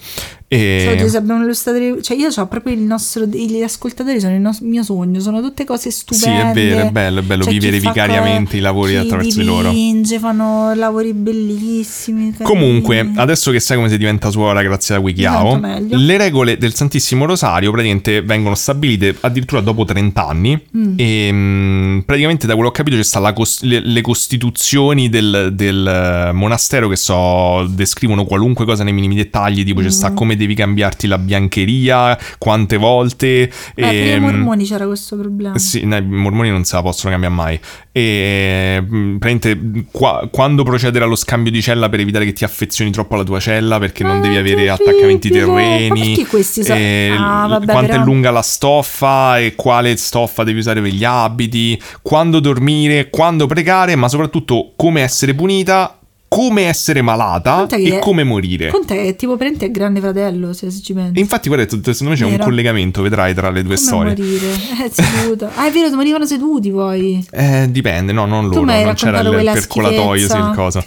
E... 0.51 0.97
Cioè, 0.99 1.09
se 1.09 1.17
abbiamo 1.19 1.43
illustratori, 1.43 2.03
cioè 2.03 2.17
io 2.17 2.29
ho 2.35 2.47
proprio 2.47 2.73
il 2.75 2.81
nostro, 2.81 3.27
gli 3.27 3.61
ascoltatori 3.63 4.19
sono 4.19 4.35
il 4.35 4.41
nos- 4.41 4.61
mio 4.61 4.83
sogno, 4.83 5.21
sono 5.21 5.43
tutte 5.43 5.65
cose 5.65 5.91
stupende. 5.91 6.25
Sì, 6.25 6.31
è 6.49 6.53
vero, 6.53 6.87
è 6.89 6.91
bello, 6.91 7.21
è 7.21 7.23
bello 7.23 7.45
C'è 7.45 7.51
chi 7.51 7.59
vivere 7.59 7.79
vicariamente 7.81 8.57
i 8.57 8.61
lavori 8.61 8.97
attraverso 8.97 9.39
di 9.39 9.45
loro. 9.45 9.69
dipinge, 9.69 10.19
fanno 10.19 10.73
lavori 10.75 11.13
bellissimi. 11.13 12.31
carini. 12.33 12.45
Comunque, 12.49 13.13
adesso 13.17 13.51
che 13.51 13.61
sai 13.61 13.77
come 13.77 13.89
si 13.91 13.99
diventa 13.99 14.31
suora 14.31 14.63
grazie 14.63 14.95
a 14.95 15.01
Diventa 15.01 15.59
meglio. 15.59 15.97
le 15.99 16.17
regole 16.17 16.57
del 16.59 16.75
Santissimo 16.75 17.25
Rosario 17.27 17.71
praticamente 17.71 18.23
vengono 18.23 18.55
stabilite 18.55 19.17
addirittura 19.21 19.61
dopo 19.61 19.85
30 19.85 20.27
anni 20.27 20.61
Mm. 20.77 20.95
e 20.97 21.29
mm, 21.33 21.99
praticamente 22.01 22.47
da 22.47 22.55
quello 22.55 22.71
che 22.71 22.81
ho 22.81 22.85
capito 22.85 22.97
ci 22.97 23.07
stanno 23.09 23.33
le, 23.63 23.81
le 23.81 24.01
costituzioni 24.01 25.09
del, 25.09 25.51
del, 25.53 26.31
monastero 26.33 26.89
che 26.89 26.97
so, 26.97 27.67
descrivono 27.69 28.25
qualunque 28.25 28.65
cosa 28.65 28.85
nei 28.85 28.93
minimi 28.93 29.15
dettagli, 29.15 29.65
tipo 29.65 29.81
Mm. 29.89 29.91
sta 29.93 30.13
come 30.13 30.37
devi 30.39 30.55
cambiarti 30.55 31.07
la 31.07 31.19
biancheria, 31.19 32.17
quante 32.39 32.79
volte... 32.79 33.43
Eh, 33.43 33.51
per 33.75 33.93
i 33.95 34.09
ehm, 34.13 34.23
mormoni 34.23 34.65
c'era 34.65 34.87
questo 34.87 35.17
problema. 35.17 35.59
sì, 35.59 35.85
no, 35.85 35.97
i 35.97 36.03
mormoni 36.03 36.49
non 36.49 36.65
se 36.65 36.77
la 36.77 36.83
possono 36.83 37.11
cambiare 37.11 37.35
mai. 37.35 37.61
E 37.93 38.81
mm, 38.81 39.17
praticamente 39.19 39.85
qua- 39.91 40.29
quando 40.31 40.63
procedere 40.63 41.05
allo 41.05 41.17
scambio 41.17 41.51
di 41.51 41.61
cella 41.61 41.89
per 41.89 42.01
evitare 42.01 42.25
che 42.25 42.33
ti 42.33 42.45
affezioni 42.45 42.91
troppo 42.91 43.15
alla 43.15 43.25
tua 43.25 43.41
cella 43.41 43.79
perché 43.79 44.05
non 44.05 44.19
Ah, 44.19 44.21
devi 44.21 44.37
avere 44.37 44.71
attaccamenti 44.71 45.29
terreni. 45.31 46.15
Ma 46.17 46.27
questi 46.29 46.63
so- 46.63 46.75
e 46.75 47.13
Ah, 47.19 47.47
l- 47.47 47.51
vabbè, 47.51 47.65
quanto 47.73 47.91
è 47.91 47.95
però- 47.95 48.05
lunga 48.05 48.31
la 48.31 48.43
stoffa 48.43 49.39
e 49.39 49.55
quale 49.57 49.97
stoffa 49.97 50.45
devi 50.45 50.59
usare 50.61 50.81
per 50.81 50.93
gli 50.93 51.05
abiti, 51.05 51.81
quando 52.03 52.39
dormire, 52.41 53.11
quando 53.11 53.47
pregare, 53.47 53.97
ma 53.97 54.09
soprattutto 54.09 54.73
come 54.77 55.01
essere 55.03 55.35
punita, 55.35 55.98
come 56.29 56.63
essere 56.65 57.01
malata 57.03 57.55
Conta 57.57 57.77
e 57.77 57.99
come 58.01 58.23
morire. 58.23 58.69
Conta 58.71 58.95
è 58.95 59.17
tipo 59.17 59.37
prende 59.37 59.65
il 59.67 59.73
grande 59.73 59.99
fratello, 60.01 60.53
se 60.53 60.71
si 60.71 60.93
pensa. 60.93 61.19
Infatti, 61.19 61.49
guarda, 61.49 61.67
secondo 61.69 62.11
me 62.11 62.15
c'è 62.17 62.25
un 62.25 62.31
Vero. 62.33 62.45
collegamento, 62.45 63.01
vedrai, 63.03 63.33
tra 63.35 63.51
le 63.51 63.63
due 63.63 63.75
Come 63.77 63.87
storie. 63.87 64.15
morire? 64.17 64.53
Eh, 64.85 64.91
seduta. 64.91 65.51
Ah, 65.59 65.67
è 65.67 65.73
vero, 65.73 65.95
morivano 65.97 66.27
seduti 66.27 66.71
poi. 66.71 67.27
Eh, 67.33 67.67
dipende, 67.71 68.13
no, 68.13 68.27
non 68.27 68.47
loro, 68.49 68.65
non 68.65 68.95
c'era 68.95 69.21
il, 69.21 69.51
percolatoio, 69.53 70.29
sì, 70.29 70.37
il 70.37 70.53
coso. 70.55 70.85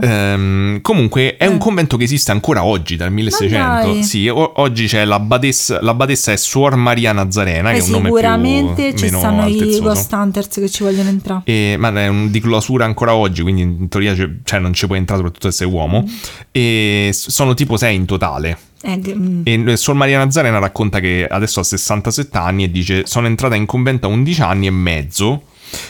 Ehm, 0.00 0.80
comunque 0.80 1.36
è 1.36 1.46
un 1.46 1.54
Eh. 1.54 1.58
convento 1.58 1.96
che 1.96 2.04
esiste 2.04 2.30
ancora 2.32 2.64
oggi, 2.64 2.96
dal 2.96 3.12
1600. 3.12 3.92
dai. 3.92 4.02
Sì, 4.02 4.28
o- 4.28 4.52
oggi 4.56 4.86
c'è 4.86 5.04
la 5.04 5.18
badessa, 5.20 5.80
la 5.82 5.94
badessa 5.94 6.32
è 6.32 6.36
Suor 6.36 6.76
Maria 6.76 7.12
Nazarena, 7.12 7.70
Eh, 7.70 7.74
che 7.74 7.80
è 7.80 7.82
un 7.84 7.90
nome 7.90 8.08
più 8.08 8.16
sicuramente 8.16 8.94
ci 8.96 9.08
stanno 9.08 9.46
i. 9.46 9.78
Ghost 9.80 10.12
Hunters 10.12 10.48
che 10.48 10.68
ci 10.68 10.82
vogliono 10.82 11.08
entrare. 11.08 11.42
E- 11.44 11.76
ma 11.78 11.92
è 11.92 12.08
un 12.08 12.30
di 12.30 12.40
clausura 12.40 12.84
ancora 12.84 13.14
oggi, 13.14 13.42
quindi 13.42 13.62
in 13.62 13.88
teoria 13.88 14.14
c'è- 14.14 14.28
cioè, 14.44 14.58
non 14.60 14.71
ci 14.72 14.86
puoi 14.86 14.98
entrare, 14.98 15.20
soprattutto 15.22 15.50
se 15.50 15.56
sei 15.58 15.66
uomo. 15.68 16.08
E 16.50 17.10
s- 17.12 17.28
sono 17.28 17.54
tipo 17.54 17.76
sei 17.76 17.94
in 17.96 18.04
totale. 18.04 18.58
Eh, 18.82 18.98
che- 19.00 19.14
mm. 19.14 19.42
E 19.68 19.76
Suor 19.76 19.96
Maria 19.96 20.18
Nazarena 20.18 20.58
racconta 20.58 20.98
che 21.00 21.26
adesso 21.28 21.60
ha 21.60 21.64
67 21.64 22.36
anni 22.38 22.64
e 22.64 22.70
dice: 22.70 23.02
Sono 23.06 23.26
entrata 23.26 23.54
in 23.54 23.66
convento 23.66 24.06
a 24.06 24.10
11 24.10 24.40
anni 24.42 24.66
e 24.66 24.70
mezzo. 24.70 25.42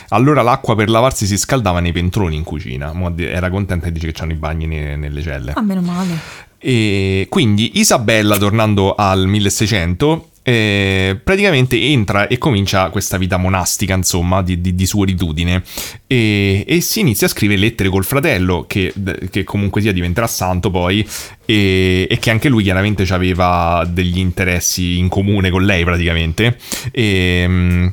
Allora 0.09 0.41
l'acqua 0.41 0.75
per 0.75 0.89
lavarsi 0.89 1.25
si 1.25 1.37
scaldava 1.37 1.79
nei 1.81 1.91
pentroni 1.91 2.35
in 2.37 2.43
cucina. 2.43 2.93
Era 3.17 3.49
contenta 3.49 3.87
e 3.87 3.91
dice 3.91 4.07
che 4.07 4.13
c'hanno 4.13 4.31
i 4.31 4.35
bagni 4.35 4.65
ne- 4.67 4.95
nelle 4.95 5.21
celle. 5.21 5.51
Ah, 5.55 5.61
meno 5.61 5.81
male. 5.81 6.17
E 6.57 7.25
quindi 7.29 7.79
Isabella, 7.79 8.37
tornando 8.37 8.95
al 8.95 9.27
1600, 9.27 10.29
eh, 10.43 11.17
praticamente 11.23 11.79
entra 11.79 12.27
e 12.27 12.37
comincia 12.37 12.89
questa 12.89 13.17
vita 13.17 13.37
monastica, 13.37 13.93
insomma, 13.93 14.41
di, 14.41 14.59
di, 14.59 14.75
di 14.75 14.85
solitudine. 14.85 15.63
E, 16.05 16.65
e, 16.67 16.81
si 16.81 16.99
inizia 16.99 17.27
a 17.27 17.29
scrivere 17.29 17.59
lettere 17.59 17.89
col 17.89 18.03
fratello, 18.03 18.65
che, 18.67 18.93
che 19.31 19.43
comunque 19.43 19.81
sia 19.81 19.93
diventerà 19.93 20.27
santo 20.27 20.69
poi, 20.69 21.07
e, 21.45 22.07
e, 22.09 22.19
che 22.19 22.29
anche 22.29 22.49
lui 22.49 22.63
chiaramente 22.63 23.03
aveva 23.13 23.87
degli 23.89 24.19
interessi 24.19 24.97
in 24.97 25.07
comune 25.07 25.49
con 25.49 25.63
lei 25.63 25.83
praticamente. 25.85 26.57
E, 26.91 27.45
mm, 27.47 27.87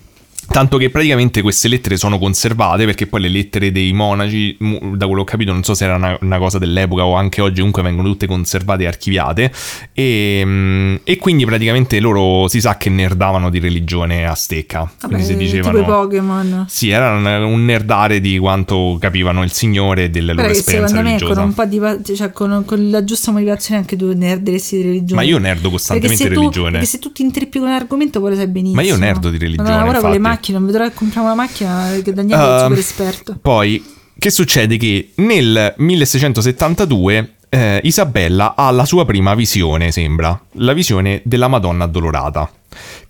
Tanto 0.52 0.78
che 0.78 0.90
praticamente 0.90 1.42
queste 1.42 1.68
lettere 1.68 1.96
sono 1.96 2.18
conservate 2.18 2.84
perché 2.84 3.06
poi 3.06 3.20
le 3.20 3.28
lettere 3.28 3.70
dei 3.70 3.92
monaci, 3.92 4.56
da 4.58 5.06
quello 5.06 5.14
che 5.14 5.20
ho 5.20 5.24
capito, 5.24 5.52
non 5.52 5.62
so 5.62 5.74
se 5.74 5.84
era 5.84 5.94
una, 5.94 6.18
una 6.22 6.38
cosa 6.38 6.58
dell'epoca 6.58 7.04
o 7.04 7.14
anche 7.14 7.40
oggi, 7.40 7.58
comunque 7.58 7.82
vengono 7.84 8.08
tutte 8.08 8.26
conservate 8.26 8.82
e 8.82 8.86
archiviate. 8.88 9.52
E, 9.92 10.42
mm, 10.44 10.94
e, 11.04 11.18
quindi 11.18 11.44
praticamente 11.44 12.00
loro 12.00 12.48
si 12.48 12.60
sa 12.60 12.76
che 12.76 12.90
nerdavano 12.90 13.48
di 13.48 13.60
religione 13.60 14.26
a 14.26 14.34
stecca. 14.34 14.90
Vabbè, 15.02 15.22
si 15.22 15.36
dicevano, 15.36 15.78
tipo 15.78 15.88
i 15.88 15.94
Pokémon. 15.94 16.64
Sì, 16.68 16.90
era 16.90 17.12
un, 17.12 17.64
nerdare 17.64 18.20
di 18.20 18.36
quanto 18.38 18.96
capivano 19.00 19.44
il 19.44 19.52
Signore 19.52 20.04
e 20.04 20.10
delle 20.10 20.32
loro 20.32 20.48
Però 20.48 20.58
esperienze 20.58 20.88
secondo 20.88 21.10
religiosa. 21.10 21.32
me 21.32 21.40
con, 21.40 21.48
un 21.48 21.54
po 21.54 22.02
di, 22.02 22.16
cioè, 22.16 22.32
con, 22.32 22.64
con, 22.66 22.90
la 22.90 23.04
giusta 23.04 23.30
motivazione 23.30 23.78
anche 23.78 23.94
tu 23.94 24.12
nerderesti 24.12 24.78
di 24.78 24.82
religione. 24.82 25.22
Ma 25.22 25.28
io 25.28 25.38
nerdo 25.38 25.70
costantemente 25.70 26.28
di 26.28 26.34
religione. 26.34 26.70
Perché 26.72 26.86
se 26.86 26.98
tu 26.98 27.12
ti 27.12 27.22
intrippi 27.22 27.60
con 27.60 27.68
un 27.68 27.74
argomento 27.74 28.18
poi 28.18 28.30
lo 28.30 28.36
sai 28.36 28.48
benissimo. 28.48 28.80
Ma 28.80 28.86
io 28.86 28.96
nerdo 28.96 29.30
di 29.30 29.38
religione. 29.38 29.70
Ma 29.70 29.86
ora 29.86 30.00
con 30.00 30.10
le 30.10 30.18
macchine 30.18 30.38
macchina, 30.40 30.58
non 30.58 30.66
vedrò 30.66 30.88
che 30.88 30.94
compriamo 30.94 31.26
una 31.26 31.36
macchina 31.36 31.90
che 32.02 32.12
Daniele 32.12 32.42
uh, 32.42 32.56
è 32.56 32.60
super 32.60 32.78
esperto. 32.78 33.38
Poi, 33.40 33.84
che 34.18 34.30
succede? 34.30 34.76
Che 34.78 35.10
nel 35.16 35.74
1672 35.76 37.34
eh, 37.50 37.80
Isabella 37.84 38.54
ha 38.56 38.70
la 38.70 38.86
sua 38.86 39.04
prima 39.04 39.34
visione, 39.34 39.92
sembra, 39.92 40.40
la 40.52 40.72
visione 40.72 41.20
della 41.24 41.48
Madonna 41.48 41.84
Addolorata, 41.84 42.50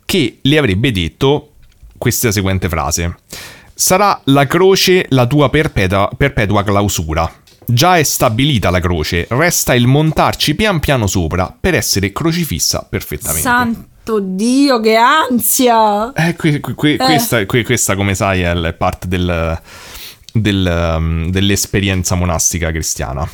che 0.05 0.39
le 0.41 0.57
avrebbe 0.57 0.91
detto 0.91 1.53
questa 1.97 2.31
seguente 2.31 2.67
frase. 2.67 3.15
Sarà 3.73 4.19
la 4.25 4.45
croce 4.45 5.05
la 5.09 5.25
tua 5.25 5.49
perpetua, 5.49 6.09
perpetua 6.15 6.63
clausura. 6.63 7.31
Già 7.65 7.97
è 7.97 8.03
stabilita 8.03 8.69
la 8.69 8.79
croce, 8.79 9.27
resta 9.29 9.73
il 9.73 9.87
montarci 9.87 10.55
pian 10.55 10.79
piano 10.79 11.07
sopra 11.07 11.55
per 11.57 11.75
essere 11.75 12.11
crocifissa 12.11 12.85
perfettamente. 12.87 13.41
Santo 13.41 13.90
Dio, 14.03 14.79
che 14.79 14.95
ansia! 14.95 16.11
Eh, 16.13 16.35
que, 16.35 16.59
que, 16.59 16.93
eh. 16.93 16.97
Questa, 16.97 17.45
questa, 17.45 17.95
come 17.95 18.15
sai, 18.15 18.41
è 18.41 18.73
parte 18.73 19.07
del, 19.07 19.59
del, 20.33 20.93
um, 20.97 21.29
dell'esperienza 21.29 22.15
monastica 22.15 22.71
cristiana. 22.71 23.29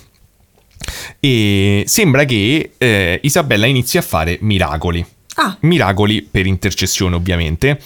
E 1.19 1.83
sembra 1.87 2.25
che 2.25 2.73
eh, 2.77 3.19
Isabella 3.23 3.65
inizi 3.65 3.97
a 3.97 4.01
fare 4.01 4.37
miracoli. 4.41 5.05
Ah. 5.35 5.55
Miracoli 5.61 6.21
per 6.23 6.45
intercessione, 6.45 7.15
ovviamente. 7.15 7.79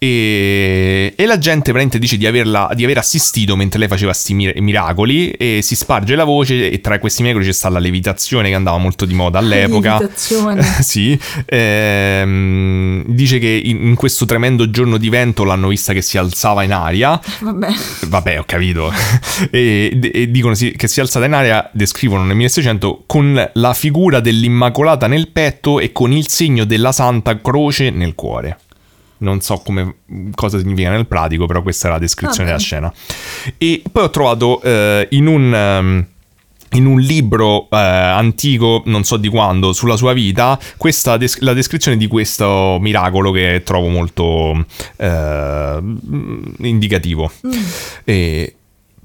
E, 0.00 1.12
e, 1.16 1.26
la 1.26 1.38
gente 1.38 1.72
veramente 1.72 1.98
dice 1.98 2.16
di, 2.16 2.24
averla, 2.24 2.70
di 2.72 2.84
aver 2.84 2.98
assistito 2.98 3.56
mentre 3.56 3.80
lei 3.80 3.88
faceva 3.88 4.12
questi 4.12 4.32
miracoli 4.32 5.30
e 5.32 5.58
si 5.60 5.74
sparge 5.74 6.14
la 6.14 6.22
voce 6.22 6.70
e 6.70 6.80
tra 6.80 7.00
questi 7.00 7.22
miracoli 7.22 7.44
c'è 7.44 7.52
stata 7.52 7.74
la 7.74 7.80
levitazione 7.80 8.48
che 8.48 8.54
andava 8.54 8.78
molto 8.78 9.04
di 9.04 9.14
moda 9.14 9.40
all'epoca. 9.40 9.98
Levitazione. 9.98 10.62
sì. 10.82 11.18
Ehm, 11.46 13.02
dice 13.06 13.40
che 13.40 13.48
in, 13.48 13.88
in, 13.88 13.94
questo 13.96 14.24
tremendo 14.24 14.70
giorno 14.70 14.98
di 14.98 15.08
vento 15.08 15.42
l'hanno 15.42 15.66
vista 15.66 15.92
che 15.92 16.02
si 16.02 16.16
alzava 16.16 16.62
in 16.62 16.72
aria. 16.72 17.20
Vabbè. 17.40 17.68
Vabbè, 18.06 18.38
ho 18.38 18.44
capito. 18.46 18.92
e, 19.50 19.98
e, 20.00 20.30
dicono 20.30 20.54
che 20.54 20.86
si 20.86 21.00
è 21.00 21.02
alzata 21.02 21.26
in 21.26 21.32
aria, 21.32 21.68
descrivono 21.72 22.22
nel 22.22 22.36
1600 22.36 23.02
con 23.04 23.50
la 23.52 23.74
figura 23.74 24.20
dell'Immacolata 24.20 25.08
nel 25.08 25.28
petto 25.30 25.80
e 25.80 25.90
con 25.90 26.12
il 26.12 26.28
segno 26.28 26.64
della 26.64 26.92
Santa 26.92 27.40
Croce 27.40 27.90
nel 27.90 28.14
cuore. 28.14 28.58
Non 29.18 29.40
so 29.40 29.58
come, 29.58 29.96
cosa 30.34 30.58
significa 30.58 30.90
nel 30.90 31.06
pratico, 31.06 31.46
però 31.46 31.62
questa 31.62 31.88
è 31.88 31.90
la 31.90 31.98
descrizione 31.98 32.46
della 32.46 32.58
scena. 32.58 32.92
E 33.56 33.82
poi 33.90 34.04
ho 34.04 34.10
trovato 34.10 34.62
eh, 34.62 35.08
in 35.10 35.26
un... 35.26 35.52
Um, 35.52 36.06
in 36.72 36.84
un 36.84 37.00
libro 37.00 37.66
eh, 37.70 37.76
antico, 37.78 38.82
non 38.84 39.02
so 39.02 39.16
di 39.16 39.28
quando, 39.28 39.72
sulla 39.72 39.96
sua 39.96 40.12
vita, 40.12 40.58
questa 40.76 41.16
des- 41.16 41.38
la 41.38 41.54
descrizione 41.54 41.96
di 41.96 42.06
questo 42.06 42.76
miracolo 42.78 43.30
che 43.30 43.62
trovo 43.64 43.88
molto 43.88 44.66
eh, 44.96 45.78
indicativo. 46.58 47.32
Mm. 47.46 47.52
E 48.04 48.54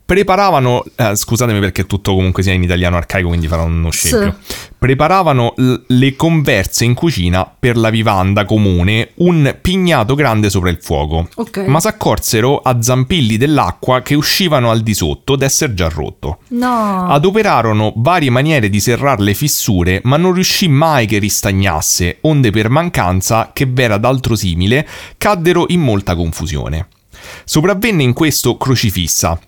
preparavano, 0.06 0.84
eh, 0.96 1.16
scusatemi 1.16 1.60
perché 1.60 1.86
tutto 1.86 2.14
comunque 2.14 2.44
sia 2.44 2.54
in 2.54 2.64
italiano 2.64 2.98
arcaico, 2.98 3.30
quindi 3.30 3.48
farò 3.48 3.66
uno 3.66 3.90
scempio. 3.90 4.36
Sì. 4.46 4.56
Preparavano 4.78 5.54
l- 5.58 5.76
le 5.88 6.16
converse 6.16 6.84
in 6.84 6.94
cucina 6.94 7.50
per 7.58 7.78
la 7.78 7.90
vivanda 7.90 8.44
comune, 8.46 9.12
un 9.16 9.56
pignato 9.62 10.14
grande 10.16 10.50
sopra 10.50 10.70
il 10.70 10.80
fuoco. 10.82 11.30
Okay. 11.36 11.68
Ma 11.68 11.80
si 11.80 11.88
accorsero 11.88 12.58
a 12.58 12.82
zampilli 12.82 13.38
dell'acqua 13.38 14.02
che 14.02 14.16
uscivano 14.16 14.70
al 14.72 14.82
di 14.82 14.94
sotto 14.94 15.36
d'essere 15.36 15.74
già 15.74 15.88
rotto. 15.88 16.40
No. 16.50 17.08
Adoperarono 17.08 17.94
varie 17.96 18.30
maniere 18.30 18.70
di 18.70 18.80
serrar 18.82 19.20
le 19.20 19.34
fissure, 19.34 20.02
ma 20.04 20.18
non 20.18 20.34
riuscì 20.34 20.68
mai 20.68 21.06
che 21.06 21.18
ristagnasse, 21.18 22.18
onde 22.22 22.52
per 22.52 22.70
mancanza, 22.70 23.52
che 23.54 23.66
v'era 23.66 23.98
d'altro 23.98 24.36
simile, 24.36 24.88
caddero 25.18 25.66
in 25.70 25.80
molta 25.80 26.16
confusione. 26.16 26.88
Sopravvenne 27.46 28.04
in 28.04 28.12
questo 28.12 28.58
crocifissa, 28.58 29.40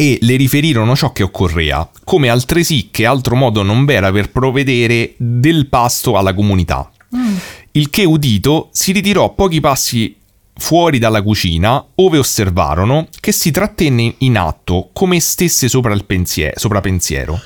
e 0.00 0.16
le 0.20 0.36
riferirono 0.36 0.94
ciò 0.94 1.10
che 1.10 1.24
occorrea, 1.24 1.90
come 2.04 2.28
altresì 2.28 2.86
che 2.92 3.04
altro 3.04 3.34
modo 3.34 3.64
non 3.64 3.84
v'era 3.84 4.12
per 4.12 4.30
provvedere 4.30 5.14
del 5.16 5.66
pasto 5.66 6.16
alla 6.16 6.32
comunità. 6.32 6.88
Mm. 7.16 7.34
Il 7.72 7.90
che 7.90 8.04
udito 8.04 8.68
si 8.70 8.92
ritirò 8.92 9.34
pochi 9.34 9.58
passi 9.58 10.14
fuori 10.54 11.00
dalla 11.00 11.20
cucina, 11.20 11.84
ove 11.96 12.18
osservarono 12.18 13.08
che 13.18 13.32
si 13.32 13.50
trattenne 13.50 14.14
in 14.18 14.38
atto 14.38 14.90
come 14.92 15.18
stesse 15.18 15.66
sopra, 15.66 15.92
il 15.94 16.04
pensiero, 16.04 16.56
sopra 16.56 16.80
pensiero. 16.80 17.36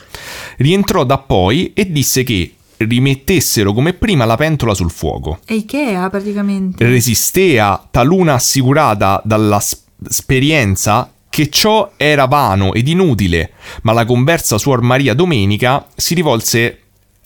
Rientrò 0.59 1.05
da 1.05 1.17
poi 1.17 1.73
e 1.73 1.91
disse 1.91 2.23
che 2.23 2.55
rimettessero 2.77 3.73
come 3.73 3.95
prima 3.95 4.27
la 4.27 4.37
pentola 4.37 4.75
sul 4.75 4.91
fuoco. 4.91 5.39
E 5.47 5.55
Ikea 5.55 6.11
praticamente. 6.11 6.85
Resistea 6.85 7.89
taluna 7.91 8.35
assicurata 8.35 9.23
dall'esperienza 9.25 11.11
che 11.33 11.49
ciò 11.49 11.93
era 11.97 12.27
vano 12.27 12.75
ed 12.75 12.89
inutile, 12.89 13.53
ma 13.85 13.95
la 13.95 14.05
conversa 14.05 14.59
suor 14.59 14.83
Maria 14.83 15.15
Domenica 15.15 15.87
si 15.97 16.13
rivolse 16.13 16.81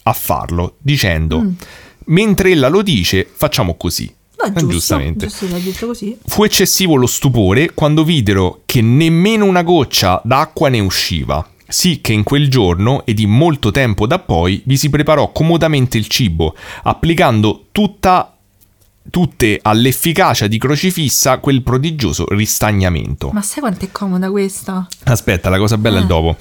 a 0.04 0.12
farlo, 0.12 0.76
dicendo: 0.78 1.40
mm. 1.40 1.52
Mentre 2.04 2.52
ella 2.52 2.68
lo 2.68 2.82
dice, 2.82 3.28
facciamo 3.28 3.74
così. 3.74 4.08
Ma 4.38 4.52
giusto, 4.52 4.68
Giustamente. 4.68 5.26
Giusto, 5.26 5.86
così. 5.88 6.16
Fu 6.24 6.44
eccessivo 6.44 6.94
lo 6.94 7.08
stupore 7.08 7.72
quando 7.74 8.04
videro 8.04 8.60
che 8.64 8.80
nemmeno 8.80 9.44
una 9.44 9.64
goccia 9.64 10.20
d'acqua 10.22 10.68
ne 10.68 10.78
usciva. 10.78 11.44
Sì 11.66 12.00
che 12.00 12.12
in 12.12 12.22
quel 12.22 12.48
giorno 12.48 13.04
e 13.06 13.12
di 13.12 13.26
molto 13.26 13.72
tempo 13.72 14.06
da 14.06 14.20
poi 14.20 14.62
vi 14.66 14.76
si 14.76 14.88
preparò 14.88 15.32
comodamente 15.32 15.98
il 15.98 16.06
cibo, 16.06 16.54
applicando 16.84 17.64
tutta 17.72 18.35
tutte 19.10 19.58
all'efficacia 19.60 20.46
di 20.46 20.58
crocifissa 20.58 21.38
quel 21.38 21.62
prodigioso 21.62 22.26
ristagnamento. 22.28 23.30
Ma 23.32 23.42
sai 23.42 23.60
quanto 23.60 23.84
è 23.84 23.92
comoda 23.92 24.30
questa? 24.30 24.86
Aspetta, 25.04 25.48
la 25.48 25.58
cosa 25.58 25.78
bella 25.78 26.00
eh. 26.00 26.02
è 26.02 26.06
dopo. 26.06 26.36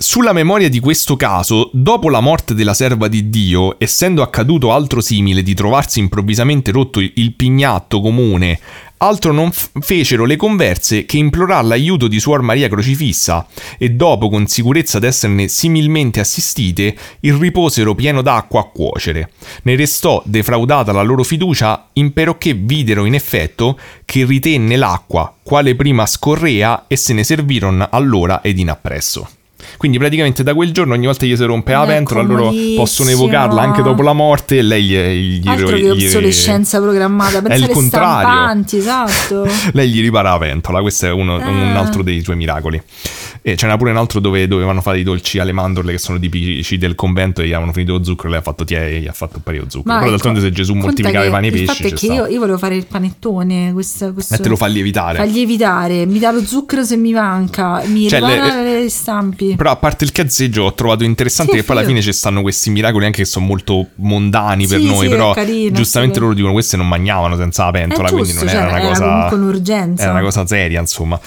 Sulla 0.00 0.32
memoria 0.32 0.68
di 0.68 0.78
questo 0.78 1.16
caso, 1.16 1.70
dopo 1.72 2.08
la 2.08 2.20
morte 2.20 2.54
della 2.54 2.72
serva 2.72 3.08
di 3.08 3.28
Dio, 3.30 3.74
essendo 3.80 4.22
accaduto 4.22 4.72
altro 4.72 5.00
simile 5.00 5.42
di 5.42 5.54
trovarsi 5.54 5.98
improvvisamente 5.98 6.70
rotto 6.70 7.00
il 7.00 7.34
pignatto 7.34 8.00
comune 8.00 8.60
altro 8.98 9.32
non 9.32 9.50
f- 9.50 9.70
fecero 9.80 10.24
le 10.24 10.36
converse 10.36 11.04
che 11.04 11.18
implorar 11.18 11.64
l'aiuto 11.64 12.08
di 12.08 12.20
Suor 12.20 12.42
Maria 12.42 12.68
Crocifissa 12.68 13.46
e 13.76 13.90
dopo 13.90 14.28
con 14.28 14.46
sicurezza 14.46 14.98
d'esserne 14.98 15.48
similmente 15.48 16.20
assistite, 16.20 16.96
il 17.20 17.34
riposero 17.34 17.94
pieno 17.94 18.22
d'acqua 18.22 18.60
a 18.60 18.64
cuocere. 18.64 19.30
Ne 19.62 19.76
restò 19.76 20.22
defraudata 20.24 20.92
la 20.92 21.02
loro 21.02 21.22
fiducia 21.22 21.88
imperocché 21.94 22.54
videro 22.54 23.04
in 23.04 23.14
effetto 23.14 23.78
che 24.04 24.24
ritenne 24.24 24.76
l'acqua, 24.76 25.34
quale 25.42 25.74
prima 25.74 26.06
scorrea 26.06 26.84
e 26.86 26.96
se 26.96 27.12
ne 27.12 27.24
servirono 27.24 27.88
allora 27.90 28.40
ed 28.42 28.58
in 28.58 28.70
appresso. 28.70 29.28
Quindi 29.78 29.96
praticamente 29.98 30.42
da 30.42 30.54
quel 30.54 30.72
giorno 30.72 30.94
ogni 30.94 31.06
volta 31.06 31.24
gli 31.24 31.36
si 31.36 31.44
rompe 31.44 31.72
la 31.72 31.86
pentola, 31.86 32.22
loro 32.22 32.52
possono 32.74 33.10
evocarla 33.10 33.62
anche 33.62 33.80
dopo 33.80 34.02
la 34.02 34.12
morte 34.12 34.58
e 34.58 34.62
lei 34.62 34.82
gli, 34.82 35.40
gli 35.40 35.48
Altro 35.48 35.76
gli, 35.76 35.82
che 35.82 35.90
obsolescenza 35.90 36.80
programmata, 36.80 37.40
è 37.44 37.54
il 37.54 37.68
contrario. 37.68 38.64
Esatto. 38.68 39.46
lei 39.72 39.88
gli 39.88 40.00
ripara 40.00 40.32
la 40.32 40.38
pentola, 40.38 40.80
questo 40.80 41.06
è 41.06 41.12
uno, 41.12 41.40
eh. 41.40 41.44
un 41.44 41.76
altro 41.76 42.02
dei 42.02 42.22
suoi 42.22 42.34
miracoli. 42.34 42.82
E 43.42 43.54
c'era 43.54 43.76
pure 43.76 43.90
un 43.90 43.96
altro 43.96 44.20
dove 44.20 44.46
dovevano 44.46 44.80
fare 44.80 44.98
i 44.98 45.02
dolci 45.02 45.38
alle 45.38 45.52
mandorle 45.52 45.92
che 45.92 45.98
sono 45.98 46.18
tipici 46.18 46.76
del 46.76 46.94
convento 46.94 47.40
e 47.40 47.46
gli 47.46 47.52
avevano 47.52 47.72
finito 47.72 47.92
lo 47.92 48.04
zucchero, 48.04 48.28
lei 48.30 48.38
ha 48.38 48.42
fatto 48.42 48.64
tie, 48.64 49.00
gli 49.00 49.06
ha 49.06 49.12
fatto 49.12 49.36
un 49.36 49.42
paio 49.42 49.62
di 49.64 49.70
zucchero. 49.70 49.94
Ma 49.94 49.98
Però 50.00 50.10
d'altronde 50.10 50.40
se 50.40 50.50
Gesù 50.50 50.74
moltiplicava 50.74 51.24
i 51.24 51.30
pani 51.30 51.48
e 51.48 51.50
i 51.50 51.64
pesci... 51.64 51.92
Che 51.92 52.06
io, 52.06 52.26
io, 52.26 52.38
volevo 52.38 52.58
fare 52.58 52.76
il 52.76 52.86
panettone, 52.86 53.72
questo, 53.72 54.12
questo... 54.12 54.34
E 54.34 54.38
te 54.38 54.48
lo 54.48 54.56
fa 54.56 54.66
lievitare. 54.66 55.18
Fa 55.18 55.24
lievitare, 55.24 56.06
mi 56.06 56.18
dà 56.18 56.30
lo 56.30 56.44
zucchero 56.44 56.84
se 56.84 56.96
mi 56.96 57.12
manca, 57.12 57.82
mi 57.86 58.08
cioè, 58.08 58.20
le, 58.20 58.82
le 58.82 58.90
stampi. 58.90 59.54
Però 59.56 59.70
a 59.70 59.76
parte 59.76 60.04
il 60.04 60.12
cazzeggio 60.12 60.64
ho 60.64 60.74
trovato 60.74 61.04
interessante 61.04 61.52
Sì, 61.52 61.58
che 61.58 61.64
poi 61.64 61.76
alla 61.76 61.86
fine 61.86 62.00
ci 62.02 62.12
stanno 62.12 62.42
questi 62.42 62.70
miracoli 62.70 63.06
anche 63.06 63.22
che 63.22 63.28
sono 63.28 63.46
molto 63.46 63.88
mondani 63.96 64.66
per 64.66 64.80
Sì, 64.80 64.86
noi, 64.86 65.06
sì, 65.06 65.08
però 65.08 65.32
carino, 65.32 65.76
giustamente 65.76 66.20
loro 66.20 66.34
dicono 66.34 66.52
queste 66.52 66.76
non 66.76 66.88
mangiavano 66.88 67.36
senza 67.36 67.64
la 67.64 67.70
pentola, 67.70 68.08
È 68.08 68.10
quindi 68.10 68.30
giusto, 68.30 68.44
non 68.44 68.52
cioè, 68.52 68.62
era 68.62 68.70
una 68.70 68.80
era 68.80 68.88
cosa... 68.88 69.04
comunque 69.04 69.36
un'urgenza. 69.36 70.02
Era 70.02 70.12
una 70.12 70.22
cosa 70.22 70.46
seria, 70.46 70.80
insomma. 70.80 71.20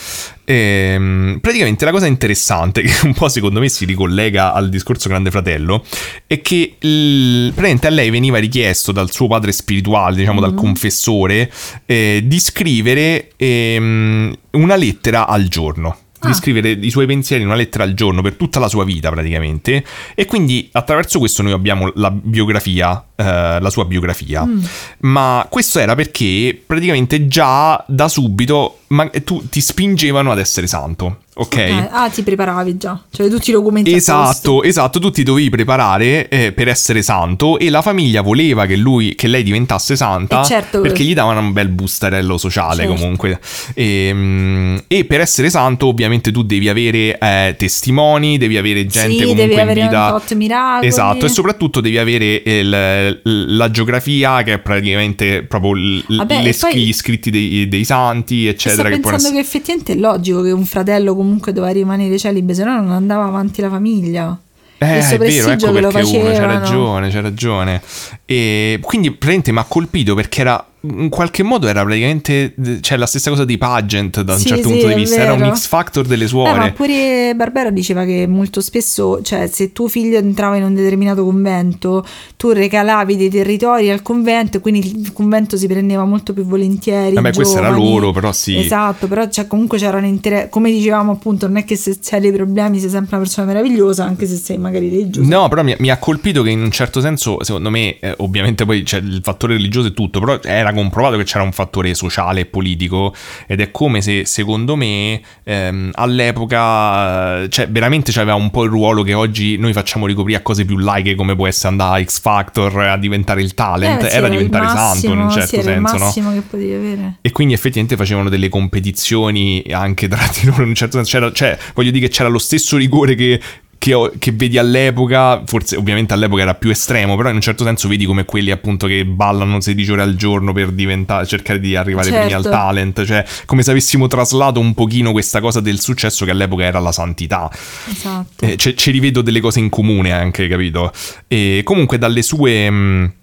Ehm, 0.52 1.38
praticamente 1.40 1.86
la 1.86 1.92
cosa 1.92 2.08
interessante, 2.08 2.82
che 2.84 2.92
un 3.06 3.14
po' 3.14 3.30
secondo 3.30 3.60
me 3.62 3.70
si 3.70 3.86
ricollega 3.86 4.52
al 4.54 4.68
discorso 4.70 5.08
Grande 5.08 5.32
Fratello, 5.32 5.84
è 6.28 6.42
che 6.42 6.76
il- 6.80 7.52
praticamente 7.54 7.88
a 7.88 7.90
lei 7.90 8.10
veniva 8.10 8.38
richiesto 8.38 8.92
dal 8.92 9.12
suo 9.12 9.28
padre 9.28 9.54
spirituale, 9.54 10.18
diciamo 10.18 10.40
Mm. 10.40 10.44
dal 10.44 10.54
confessore, 10.54 11.52
eh, 11.86 12.22
di 12.26 12.40
scrivere 12.40 13.30
ehm, 13.38 14.36
una 14.52 14.76
lettera 14.76 15.26
al 15.28 15.48
giorno. 15.48 15.98
Di 16.24 16.28
Ah. 16.30 16.34
scrivere 16.34 16.70
i 16.70 16.90
suoi 16.92 17.08
pensieri 17.08 17.42
in 17.42 17.48
una 17.48 17.58
lettera 17.58 17.84
al 17.84 17.94
giorno 17.96 18.22
per 18.22 18.36
tutta 18.36 18.60
la 18.60 18.68
sua 18.68 18.84
vita, 18.86 19.10
praticamente. 19.10 19.84
E 20.14 20.26
quindi 20.26 20.70
attraverso 20.72 21.18
questo 21.18 21.42
noi 21.42 21.52
abbiamo 21.52 21.92
la 21.96 22.12
biografia, 22.12 23.04
eh, 23.16 23.60
la 23.60 23.70
sua 23.72 23.86
biografia. 23.86 24.46
Mm. 24.46 24.60
Ma 25.00 25.46
questo 25.50 25.80
era 25.80 25.96
perché 25.96 26.62
praticamente 26.64 27.28
già 27.28 27.84
da 27.88 28.08
subito 28.08 28.82
ma- 28.90 29.10
tu 29.24 29.48
ti 29.50 29.62
spingevano 29.62 30.32
ad 30.32 30.38
essere 30.40 30.68
santo, 30.68 31.22
ok? 31.34 31.56
Eh, 31.58 31.88
ah, 31.92 32.10
ti 32.10 32.24
preparavi 32.24 32.78
già. 32.78 33.00
Cioè, 33.10 33.30
tutti 33.30 33.50
i 33.50 33.54
documenti. 33.54 33.94
Esatto, 33.94 34.64
esatto, 34.64 35.00
tu 35.00 35.10
ti 35.12 35.24
dovevi 35.24 35.50
preparare 35.50 36.28
eh, 36.30 36.52
per 36.52 36.68
essere 36.68 37.02
santo 37.02 37.58
e 37.58 37.70
la 37.70 37.82
famiglia 37.82 38.22
voleva 38.22 38.66
che, 38.66 38.76
lui, 38.76 39.16
che 39.16 39.28
lei 39.28 39.44
diventasse 39.44 39.96
santa 39.96 40.42
Eh, 40.42 40.46
certo. 40.46 40.82
perché 40.82 41.04
gli 41.04 41.14
davano 41.14 41.40
un 41.40 41.54
bel 41.54 41.70
bustarello 41.70 42.38
sociale 42.38 42.84
Certo. 42.86 42.94
comunque. 42.94 43.40
E, 43.74 44.12
mm, 44.14 44.78
e 44.88 45.06
per 45.06 45.22
essere 45.22 45.50
santo 45.50 45.88
ovviamente 45.88 46.32
tu 46.32 46.44
devi 46.44 46.70
avere 46.70 47.18
eh, 47.18 47.56
testimoni, 47.58 48.38
devi 48.38 48.58
avere 48.58 48.86
gente 48.86 49.10
Sì, 49.12 49.18
comunque 49.22 49.36
devi 49.44 49.54
in 49.54 49.60
avere 49.60 49.82
vita... 49.82 50.08
fatto 50.20 50.36
miracoli. 50.36 50.88
Esatto, 50.88 51.26
e 51.26 51.30
soprattutto 51.30 51.82
devi 51.82 51.98
avere 51.98 52.42
il- 52.46 53.20
la 53.24 53.72
geografia 53.72 54.44
che 54.44 54.54
è 54.54 54.60
praticamente 54.60 55.44
proprio 55.44 55.74
l- 55.74 56.04
Vabbè, 56.18 56.42
le 56.42 56.54
poi- 56.60 56.76
gli 56.78 56.94
scritti 56.94 57.30
dei, 57.30 57.68
dei 57.68 57.84
santi, 57.86 58.48
eccetera. 58.48 58.82
sto 58.82 58.84
che 58.84 58.90
pensando 59.00 59.16
possono 59.18 59.34
che 59.36 59.40
effettivamente 59.40 59.94
è 59.94 59.96
logico 59.96 60.42
che 60.42 60.52
un 60.52 60.66
fratello 60.66 61.16
comunque 61.22 61.54
doveva 61.54 61.72
rimanere 61.72 62.18
celibe, 62.18 62.54
se 62.54 62.64
no 62.64 62.76
non 62.76 62.92
andava 62.92 63.26
avanti 63.26 63.62
la 63.62 63.70
famiglia. 63.70 64.38
Eh, 64.78 65.10
è 65.10 65.18
vero, 65.18 65.52
ecco 65.52 65.72
perché 65.72 65.88
uno, 65.88 65.92
facevano. 65.92 66.48
ragione, 66.48 67.10
c'è 67.10 67.22
ragione. 67.22 67.82
E 68.26 68.80
quindi 68.82 69.12
praticamente 69.12 69.52
mi 69.52 69.60
ha 69.60 69.66
colpito 69.68 70.16
perché 70.16 70.42
era 70.42 70.66
in 70.84 71.10
qualche 71.10 71.44
modo 71.44 71.68
era 71.68 71.84
praticamente 71.84 72.54
cioè 72.82 72.98
la 72.98 73.06
stessa 73.06 73.30
cosa 73.30 73.46
di 73.46 73.58
Pageant 73.58 74.22
da 74.22 74.34
un 74.34 74.40
Sì, 74.40 74.48
certo 74.48 74.64
sì, 74.68 74.70
punto 74.74 74.88
di 74.88 74.94
vista, 74.96 75.22
era 75.22 75.34
un 75.34 75.40
vero. 75.40 75.56
X 75.56 75.68
Factor 75.68 76.06
delle 76.06 76.24
Eh, 76.24 76.28
suore. 76.28 76.58
ma 76.58 76.72
pure 76.72 77.34
Barbera 77.36 77.70
diceva 77.70 78.04
che 78.04 78.26
molto 78.28 78.62
spesso, 78.62 79.22
cioè, 79.22 79.48
se 79.48 79.72
tuo 79.74 79.88
figlio 79.88 80.18
entrava 80.18 80.56
in 80.58 80.64
un 80.64 80.74
determinato 80.74 81.24
convento, 81.24 82.04
tu 82.36 82.50
recalavi 82.52 83.16
dei 83.16 83.30
territori 83.30 83.90
al 83.92 84.02
convento 84.02 84.58
e 84.58 84.60
quindi 84.60 84.80
il 85.02 85.14
convento 85.14 85.56
si 85.58 85.68
prendeva 85.68 86.04
molto 86.06 86.34
più 86.34 86.44
volentieri. 86.46 87.14
Vabbè, 87.14 87.30
i 87.30 87.34
questo 87.34 87.58
era 87.60 87.70
loro, 87.70 88.12
però 88.12 88.32
sì. 88.32 88.58
Esatto, 88.58 89.08
però 89.08 89.30
cioè, 89.30 89.46
comunque 89.48 89.78
c'erano 89.78 90.08
interesse. 90.08 90.50
Come 90.50 90.72
dicevamo 90.72 91.12
appunto, 91.12 91.48
non 91.48 91.58
è 91.58 91.64
che 91.64 91.76
se 91.76 91.98
c'hai 92.02 92.20
dei 92.22 92.32
problemi 92.32 92.80
sei 92.80 92.90
sempre 92.90 93.16
una 93.18 93.24
persona 93.26 93.46
meravigliosa, 93.48 94.04
anche 94.06 94.26
se 94.26 94.36
sei 94.36 94.58
magari 94.58 94.90
religioso. 94.90 95.30
No, 95.30 95.48
però 95.48 95.64
mi, 95.64 95.76
mi 95.78 95.90
ha 95.92 95.98
colpito 95.98 96.42
che 96.42 96.50
in 96.50 96.62
un 96.62 96.72
certo 96.72 97.02
senso, 97.02 97.44
secondo 97.44 97.70
me, 97.70 98.00
eh, 98.00 98.14
ovviamente 98.18 98.66
poi 98.66 98.82
c'è 98.84 98.98
il 98.98 99.20
fattore 99.22 99.54
religioso 99.54 99.90
e 99.90 99.94
tutto, 99.94 100.20
però 100.20 100.40
era 100.42 100.71
comprovato 100.74 101.18
che 101.18 101.24
c'era 101.24 101.44
un 101.44 101.52
fattore 101.52 101.94
sociale 101.94 102.42
e 102.42 102.46
politico 102.46 103.14
ed 103.48 103.62
è 103.62 103.72
come 103.72 104.02
se, 104.02 104.26
secondo 104.26 104.76
me, 104.76 105.22
ehm, 105.44 105.92
all'epoca, 105.94 107.48
cioè 107.50 107.68
veramente 107.70 108.12
c'aveva 108.12 108.36
un 108.36 108.50
po' 108.52 108.64
il 108.64 108.70
ruolo 108.70 109.04
che 109.04 109.14
oggi 109.14 109.58
noi 109.58 109.74
facciamo 109.74 110.06
ricoprire 110.06 110.40
a 110.40 110.42
cose 110.42 110.66
più 110.66 110.78
laiche 110.78 111.16
come 111.16 111.36
può 111.36 111.48
essere 111.48 111.70
andare 111.70 112.02
a 112.02 112.06
X 112.06 112.20
Factor, 112.22 112.80
a 112.80 112.98
diventare 112.98 113.42
il 113.42 113.54
talent, 113.54 114.04
Eh, 114.04 114.10
sì, 114.10 114.16
era 114.16 114.30
diventare 114.30 114.68
santo 114.68 115.06
in 115.08 115.12
un 115.12 115.26
massimo, 115.26 115.32
certo 115.32 115.48
sì, 115.48 115.56
era 115.56 115.64
senso, 115.64 115.94
il 115.94 116.00
no? 116.00 116.06
massimo 116.06 116.34
che 116.34 116.42
potevi 116.42 116.74
avere. 116.74 117.16
E 117.22 117.32
quindi 117.32 117.54
effettivamente 117.54 117.96
facevano 117.96 118.30
delle 118.30 118.50
competizioni 118.50 119.64
anche 119.72 120.08
tra 120.08 120.20
di 120.40 120.46
loro 120.48 120.64
in 120.64 120.70
un 120.70 120.76
certo 120.76 120.98
senso. 120.98 121.12
C'era, 121.12 121.32
cioè, 121.32 121.58
voglio 121.74 121.92
dire 121.92 122.08
che 122.08 122.12
c'era 122.14 122.30
lo 122.30 122.40
stesso 122.40 122.78
rigore 122.78 123.16
che, 123.16 123.40
che, 123.82 123.96
ho- 123.96 124.12
che 124.20 124.32
vedi 124.32 124.60
all'epoca, 124.60 125.42
forse 125.44 125.76
ovviamente 125.76 126.14
all'epoca 126.14 126.44
era 126.44 126.54
più 126.54 126.70
estremo, 126.70 127.16
però 127.18 127.30
in 127.30 127.36
un 127.36 127.42
certo 127.42 127.64
senso 127.64 127.88
vedi 127.88 128.06
come 128.06 128.26
quelli 128.26 128.52
appunto 128.52 128.86
che 128.86 129.04
ballano 129.06 129.60
16 129.60 129.92
ore 129.92 130.02
al 130.04 130.14
giorno 130.14 130.54
per 130.54 130.70
diventare, 130.70 131.26
cercare 131.26 131.60
di 131.60 131.76
arrivare 131.76 132.10
primi 132.10 132.26
al 132.26 132.44
Certo. 132.44 132.50
talent, 132.50 133.04
cioè 133.06 133.26
come 133.48 133.64
se 133.64 133.72
avessimo 133.72 134.06
traslato 134.06 134.60
un 134.60 134.76
pochino 134.76 135.12
questa 135.12 135.40
cosa 135.42 135.62
del 135.62 135.80
successo 135.80 136.26
che 136.26 136.32
all'epoca 136.32 136.64
era 136.64 136.78
la 136.78 136.92
santità. 136.92 137.50
Esatto. 137.90 138.46
Eh, 138.46 138.56
ci 138.56 138.78
ci 138.78 138.92
rivedo 138.92 139.22
delle 139.24 139.40
cose 139.40 139.58
in 139.58 139.70
comune 139.70 140.12
anche, 140.12 140.48
capito? 140.48 140.92
E 141.28 141.62
comunque 141.64 141.98
dalle 141.98 142.22
sue. 142.22 142.70
mh, 142.70 143.14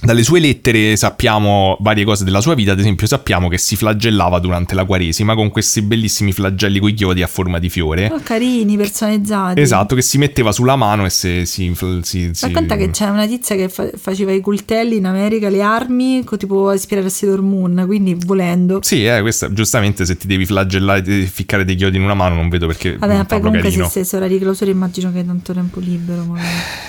dalle 0.00 0.22
sue 0.22 0.40
lettere 0.40 0.96
sappiamo 0.96 1.76
varie 1.80 2.04
cose 2.04 2.24
della 2.24 2.40
sua 2.40 2.54
vita, 2.54 2.72
ad 2.72 2.78
esempio 2.78 3.06
sappiamo 3.06 3.48
che 3.48 3.58
si 3.58 3.76
flagellava 3.76 4.38
durante 4.38 4.74
la 4.74 4.84
Quaresima 4.84 5.34
con 5.34 5.50
questi 5.50 5.82
bellissimi 5.82 6.32
flagelli 6.32 6.78
con 6.78 6.88
i 6.90 6.94
chiodi 6.94 7.22
a 7.22 7.26
forma 7.26 7.58
di 7.58 7.68
fiore. 7.68 8.08
Oh, 8.12 8.20
carini, 8.22 8.76
personalizzati. 8.76 9.60
Esatto, 9.60 9.94
che 9.94 10.02
si 10.02 10.18
metteva 10.18 10.52
sulla 10.52 10.76
mano 10.76 11.04
e 11.04 11.10
se 11.10 11.44
si... 11.44 11.72
si, 12.02 12.30
si- 12.32 12.46
Racconta 12.46 12.76
che 12.76 12.90
c'è 12.90 13.08
una 13.08 13.26
tizia 13.26 13.56
che 13.56 13.68
fa- 13.68 13.90
faceva 13.96 14.32
i 14.32 14.40
coltelli 14.40 14.96
in 14.96 15.06
America, 15.06 15.48
le 15.48 15.62
armi, 15.62 16.24
tipo 16.36 16.72
ispirare 16.72 17.06
a 17.06 17.10
Sailor 17.10 17.42
Moon, 17.42 17.84
quindi 17.86 18.16
volendo. 18.24 18.80
Sì, 18.82 19.04
eh, 19.04 19.20
questa, 19.20 19.52
giustamente 19.52 20.04
se 20.04 20.16
ti 20.16 20.26
devi 20.26 20.46
flagellare 20.46 21.02
e 21.04 21.26
ficcare 21.26 21.64
dei 21.64 21.74
chiodi 21.74 21.96
in 21.96 22.02
una 22.02 22.14
mano 22.14 22.34
non 22.34 22.48
vedo 22.48 22.66
perché 22.66 22.96
Vabbè, 22.96 23.24
poi 23.24 23.40
comunque 23.40 23.70
se 23.70 23.76
carino. 23.76 23.88
stesse 23.88 24.16
ora 24.16 24.28
di 24.28 24.38
clausura 24.38 24.70
immagino 24.70 25.12
che 25.12 25.18
hai 25.18 25.26
tanto 25.26 25.52
tempo 25.52 25.80
libero. 25.80 26.24
magari. 26.24 26.46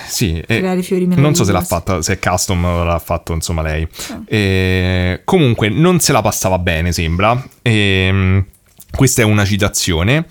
Sì, 0.08 0.42
e 0.46 0.82
fiori 0.82 1.06
non 1.06 1.34
so 1.34 1.44
se 1.44 1.52
l'ha 1.52 1.60
fatta, 1.60 2.00
se 2.02 2.14
è 2.14 2.18
custom 2.18 2.64
o 2.64 2.84
fatto 2.98 3.32
insomma 3.32 3.62
lei. 3.62 3.86
Ah. 4.10 4.20
E 4.26 5.20
comunque 5.24 5.68
non 5.68 6.00
se 6.00 6.12
la 6.12 6.22
passava 6.22 6.58
bene, 6.58 6.92
sembra. 6.92 7.42
E, 7.62 8.44
questa 8.90 9.22
è 9.22 9.24
una 9.24 9.44
citazione 9.44 10.26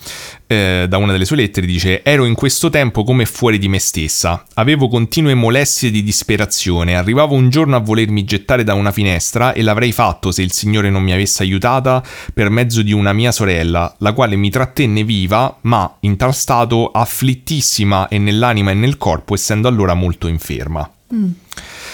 eh, 0.45 0.87
da 0.89 0.97
una 0.97 1.13
delle 1.13 1.25
sue 1.25 1.37
lettere, 1.37 1.65
dice 1.65 2.03
Ero 2.03 2.25
in 2.25 2.33
questo 2.33 2.69
tempo 2.69 3.03
come 3.03 3.25
fuori 3.25 3.59
di 3.59 3.69
me 3.69 3.79
stessa, 3.79 4.43
avevo 4.55 4.89
continue 4.89 5.35
molestie 5.35 5.91
di 5.91 6.03
disperazione, 6.03 6.97
arrivavo 6.97 7.33
un 7.33 7.49
giorno 7.49 7.75
a 7.75 7.79
volermi 7.79 8.25
gettare 8.25 8.65
da 8.65 8.73
una 8.73 8.91
finestra 8.91 9.53
e 9.53 9.61
l'avrei 9.61 9.91
fatto 9.93 10.31
se 10.31 10.41
il 10.41 10.51
Signore 10.51 10.89
non 10.89 11.03
mi 11.03 11.13
avesse 11.13 11.43
aiutata 11.43 12.03
per 12.33 12.49
mezzo 12.49 12.81
di 12.81 12.91
una 12.91 13.13
mia 13.13 13.31
sorella, 13.31 13.95
la 13.99 14.11
quale 14.11 14.35
mi 14.35 14.49
trattenne 14.49 15.03
viva, 15.03 15.59
ma 15.61 15.95
in 16.01 16.17
tal 16.17 16.33
stato 16.33 16.91
afflittissima 16.91 18.09
e 18.09 18.17
nell'anima 18.17 18.71
e 18.71 18.73
nel 18.73 18.97
corpo, 18.97 19.33
essendo 19.33 19.67
allora 19.67 19.93
molto 19.93 20.27
inferma. 20.27 20.91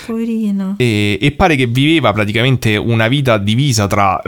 Poverino. 0.06 0.76
E, 0.77 1.18
e 1.22 1.31
pare 1.31 1.56
che 1.56 1.65
viveva 1.65 2.11
praticamente 2.11 2.76
una 2.76 3.07
vita 3.07 3.38
divisa 3.38 3.88
tra 3.88 4.22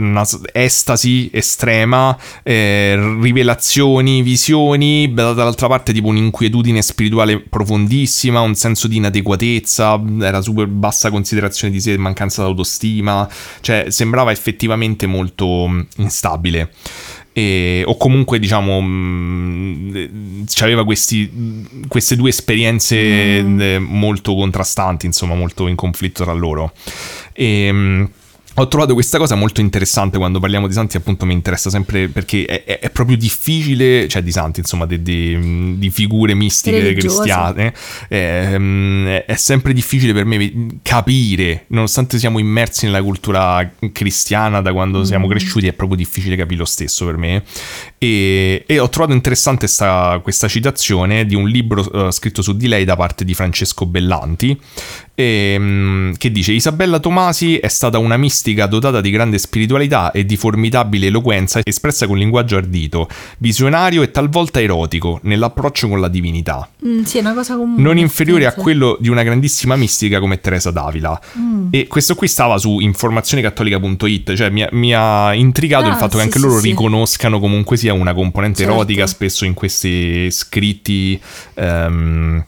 estasi 0.53 1.29
estrema, 1.33 2.17
eh, 2.43 2.95
rivelazioni, 3.19 4.21
visioni, 4.21 5.13
dall'altra 5.13 5.67
parte 5.67 5.91
tipo 5.91 6.07
un'inquietudine 6.07 6.81
spirituale 6.81 7.41
profondissima, 7.41 8.39
un 8.39 8.55
senso 8.55 8.87
di 8.87 8.97
inadeguatezza, 8.97 10.01
era 10.21 10.41
super 10.41 10.67
bassa 10.67 11.09
considerazione 11.09 11.73
di 11.73 11.81
sé, 11.81 11.97
mancanza 11.97 12.43
d'autostima, 12.43 13.27
cioè 13.61 13.87
sembrava 13.89 14.31
effettivamente 14.31 15.07
molto 15.07 15.67
mh, 15.67 15.87
instabile. 15.97 16.71
E- 17.37 17.83
o 17.85 17.97
comunque 17.97 18.39
diciamo 18.39 18.79
mh, 18.79 20.45
aveva 20.61 20.85
questi, 20.85 21.29
queste 21.89 22.15
due 22.15 22.29
esperienze 22.29 22.95
eh, 22.97 23.77
molto 23.77 24.33
contrastanti 24.35 25.05
insomma 25.05 25.35
molto 25.35 25.67
in 25.67 25.75
conflitto 25.75 26.23
tra 26.23 26.31
loro. 26.31 26.71
E 27.33 27.69
mh, 27.69 28.09
ho 28.57 28.67
trovato 28.69 28.93
questa 28.93 29.17
cosa 29.17 29.35
molto 29.35 29.59
interessante 29.59 30.17
quando 30.17 30.39
parliamo 30.39 30.67
di 30.67 30.73
santi, 30.73 30.95
appunto 30.95 31.25
mi 31.25 31.33
interessa 31.33 31.69
sempre 31.69 32.07
perché 32.07 32.45
è, 32.45 32.63
è- 32.63 32.79
è 32.79 32.89
proprio 32.89 33.17
difficile, 33.17 34.07
cioè 34.07 34.21
di 34.21 34.31
santi, 34.31 34.61
insomma, 34.61 34.85
di, 34.85 35.89
figure 35.91 36.33
mistiche 36.33 36.79
Religiose. 36.79 37.15
cristiane, 37.15 37.73
ehm, 38.07 39.07
è, 39.07 39.25
è 39.25 39.35
sempre 39.35 39.73
difficile 39.73 40.13
per 40.13 40.25
me 40.25 40.77
capire, 40.81 41.65
nonostante 41.67 42.17
siamo 42.17 42.39
immersi 42.39 42.85
nella 42.85 43.01
cultura 43.01 43.69
cristiana 43.91 44.61
da 44.61 44.71
quando 44.71 45.03
siamo 45.03 45.27
cresciuti, 45.27 45.67
è 45.67 45.73
proprio 45.73 45.97
difficile 45.97 46.35
capire 46.37 46.59
lo 46.59 46.65
stesso 46.65 47.05
per 47.05 47.17
me. 47.17 47.43
E, 47.97 48.63
e 48.65 48.79
ho 48.79 48.89
trovato 48.89 49.13
interessante 49.13 49.67
sta- 49.67 50.19
questa 50.23 50.47
citazione 50.47 51.25
di 51.25 51.35
un 51.35 51.47
libro 51.47 52.07
eh, 52.07 52.11
scritto 52.11 52.41
su 52.41 52.55
di 52.55 52.67
lei 52.67 52.85
da 52.85 52.95
parte 52.95 53.25
di 53.25 53.33
Francesco 53.33 53.85
Bellanti, 53.85 54.57
ehm, 55.15 56.15
che 56.17 56.31
dice 56.31 56.51
Isabella 56.51 56.99
Tomasi 56.99 57.57
è 57.57 57.67
stata 57.67 57.97
una 57.97 58.17
mistica 58.17 58.65
dotata 58.67 59.01
di 59.01 59.09
grande 59.09 59.37
spiritualità 59.37 60.11
e 60.11 60.25
di 60.25 60.35
formidabile 60.37 61.07
eloquenza 61.07 61.61
espressa 61.63 62.05
con 62.07 62.17
linguaggio 62.17 62.57
ardito, 62.57 63.07
visionario 63.39 64.01
e 64.01 64.11
talvolta 64.11 64.61
erotico 64.61 65.19
nell'approccio 65.23 65.87
con 65.87 65.99
la 65.99 66.07
divinità, 66.07 66.69
Mm, 66.85 67.01
sì, 67.03 67.17
è 67.17 67.21
una 67.21 67.33
cosa 67.33 67.55
comune. 67.55 67.81
non 67.81 67.97
inferiore 67.97 68.45
a 68.45 68.53
quello 68.53 68.97
di 68.99 69.09
una 69.09 69.23
grandissima 69.23 69.75
mistica 69.75 70.19
come 70.19 70.39
Teresa 70.39 70.69
d'Avila. 70.71 71.19
Mm. 71.39 71.67
E 71.71 71.87
questo 71.87 72.13
qui 72.15 72.27
stava 72.27 72.57
su 72.57 72.79
informazionecattolica.it, 72.79 74.33
cioè 74.35 74.49
mi 74.49 74.63
ha, 74.63 74.69
mi 74.71 74.93
ha 74.93 75.33
intrigato 75.33 75.85
Ah, 75.87 75.89
il 75.89 75.95
fatto 75.95 76.11
sì, 76.11 76.17
che 76.17 76.21
anche 76.23 76.39
sì, 76.39 76.45
loro 76.45 76.59
riconoscano 76.59 77.39
comunque 77.39 77.77
sia 77.77 77.93
una 77.93 78.13
componente 78.13 78.59
Certo. 78.59 78.73
erotica 78.73 79.07
spesso 79.07 79.45
in 79.45 79.53
questi 79.53 80.29
scritti 80.31 81.19
ehm, 81.55 82.43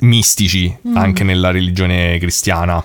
mistici 0.00 0.74
Mm. 0.88 0.96
anche 0.96 1.24
nella 1.24 1.50
religione 1.50 2.18
cristiana. 2.18 2.84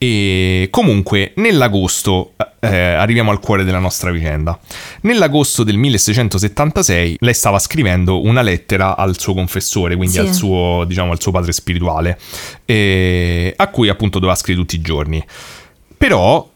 E 0.00 0.68
comunque 0.70 1.32
nell'agosto 1.36 2.34
eh, 2.60 2.68
arriviamo 2.76 3.32
al 3.32 3.40
cuore 3.40 3.64
della 3.64 3.80
nostra 3.80 4.12
vicenda. 4.12 4.56
Nell'agosto 5.02 5.64
del 5.64 5.76
1676 5.76 7.16
lei 7.20 7.34
stava 7.34 7.58
scrivendo 7.58 8.22
una 8.22 8.42
lettera 8.42 8.96
al 8.96 9.18
suo 9.18 9.34
confessore, 9.34 9.96
quindi 9.96 10.14
Sì. 10.14 10.20
al 10.20 10.32
suo, 10.32 10.84
diciamo, 10.86 11.10
al 11.10 11.20
suo 11.20 11.32
padre 11.32 11.50
spirituale, 11.52 12.16
eh, 12.64 13.52
a 13.56 13.66
cui 13.68 13.88
appunto 13.88 14.20
doveva 14.20 14.36
scrivere 14.38 14.64
tutti 14.64 14.76
i 14.76 14.82
giorni. 14.82 15.24
Però 15.96 16.48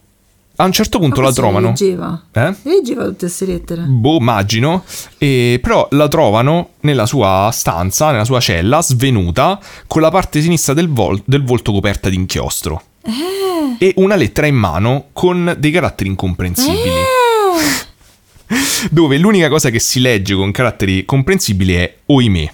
a 0.63 0.67
un 0.67 0.73
certo 0.73 1.01
punto 1.01 1.21
la 1.21 1.33
trovano. 1.33 1.69
Leggeva. 1.69 2.23
Eh? 2.31 2.55
Leggeva 2.63 3.05
tutte 3.05 3.27
queste 3.27 3.47
lettere. 3.47 3.83
Boh, 3.83 4.19
immagino. 4.19 4.85
E 5.19 5.59
però 5.61 5.89
la 5.91 6.07
trovano 6.07 6.71
nella 6.81 7.05
sua 7.05 7.51
stanza, 7.53 8.13
nella 8.13 8.25
sua 8.25 8.39
cella, 8.39 8.81
svenuta, 8.81 9.59
con 9.89 10.01
la 10.01 10.11
parte 10.11 10.41
sinistra 10.41 10.73
del, 10.73 10.89
vol- 10.89 11.21
del 11.25 11.43
volto 11.43 11.73
coperta 11.73 12.09
di 12.09 12.15
inchiostro. 12.15 12.81
Eh. 13.03 13.85
E 13.85 13.93
una 13.97 14.15
lettera 14.15 14.47
in 14.47 14.55
mano 14.55 15.07
con 15.13 15.57
dei 15.59 15.73
caratteri 15.73 16.09
incomprensibili. 16.11 16.89
Eh. 16.89 18.57
Dove 18.91 19.19
l'unica 19.19 19.49
cosa 19.49 19.71
che 19.71 19.81
si 19.81 19.99
legge 19.99 20.37
con 20.37 20.53
caratteri 20.53 21.05
comprensibili 21.05 21.75
è 21.75 21.97
oimè. 22.07 22.53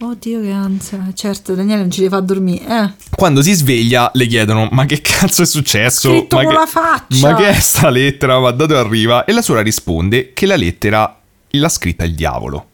Oddio 0.00 0.40
che 0.40 0.50
ansia. 0.52 1.04
Certo, 1.12 1.54
Daniele 1.54 1.80
non 1.80 1.90
ci 1.90 2.02
le 2.02 2.08
fa 2.08 2.20
dormire. 2.20 2.64
Eh. 2.66 2.92
Quando 3.16 3.42
si 3.42 3.52
sveglia 3.52 4.10
le 4.14 4.26
chiedono 4.26 4.68
ma 4.70 4.84
che 4.84 5.00
cazzo 5.00 5.42
è 5.42 5.46
successo? 5.46 6.10
Scritto 6.10 6.36
ma 6.36 6.42
con 6.44 6.52
che, 6.52 6.58
la 6.58 6.66
faccia." 6.66 7.28
Ma 7.30 7.34
che 7.36 7.48
è 7.48 7.54
sta 7.54 7.90
lettera? 7.90 8.38
Ma 8.38 8.50
da 8.52 8.66
dove 8.66 8.78
arriva? 8.80 9.24
E 9.24 9.32
la 9.32 9.42
suora 9.42 9.60
risponde 9.60 10.32
che 10.32 10.46
la 10.46 10.54
lettera 10.56 11.18
l'ha 11.50 11.68
scritta 11.68 12.04
il 12.04 12.14
diavolo. 12.14 12.68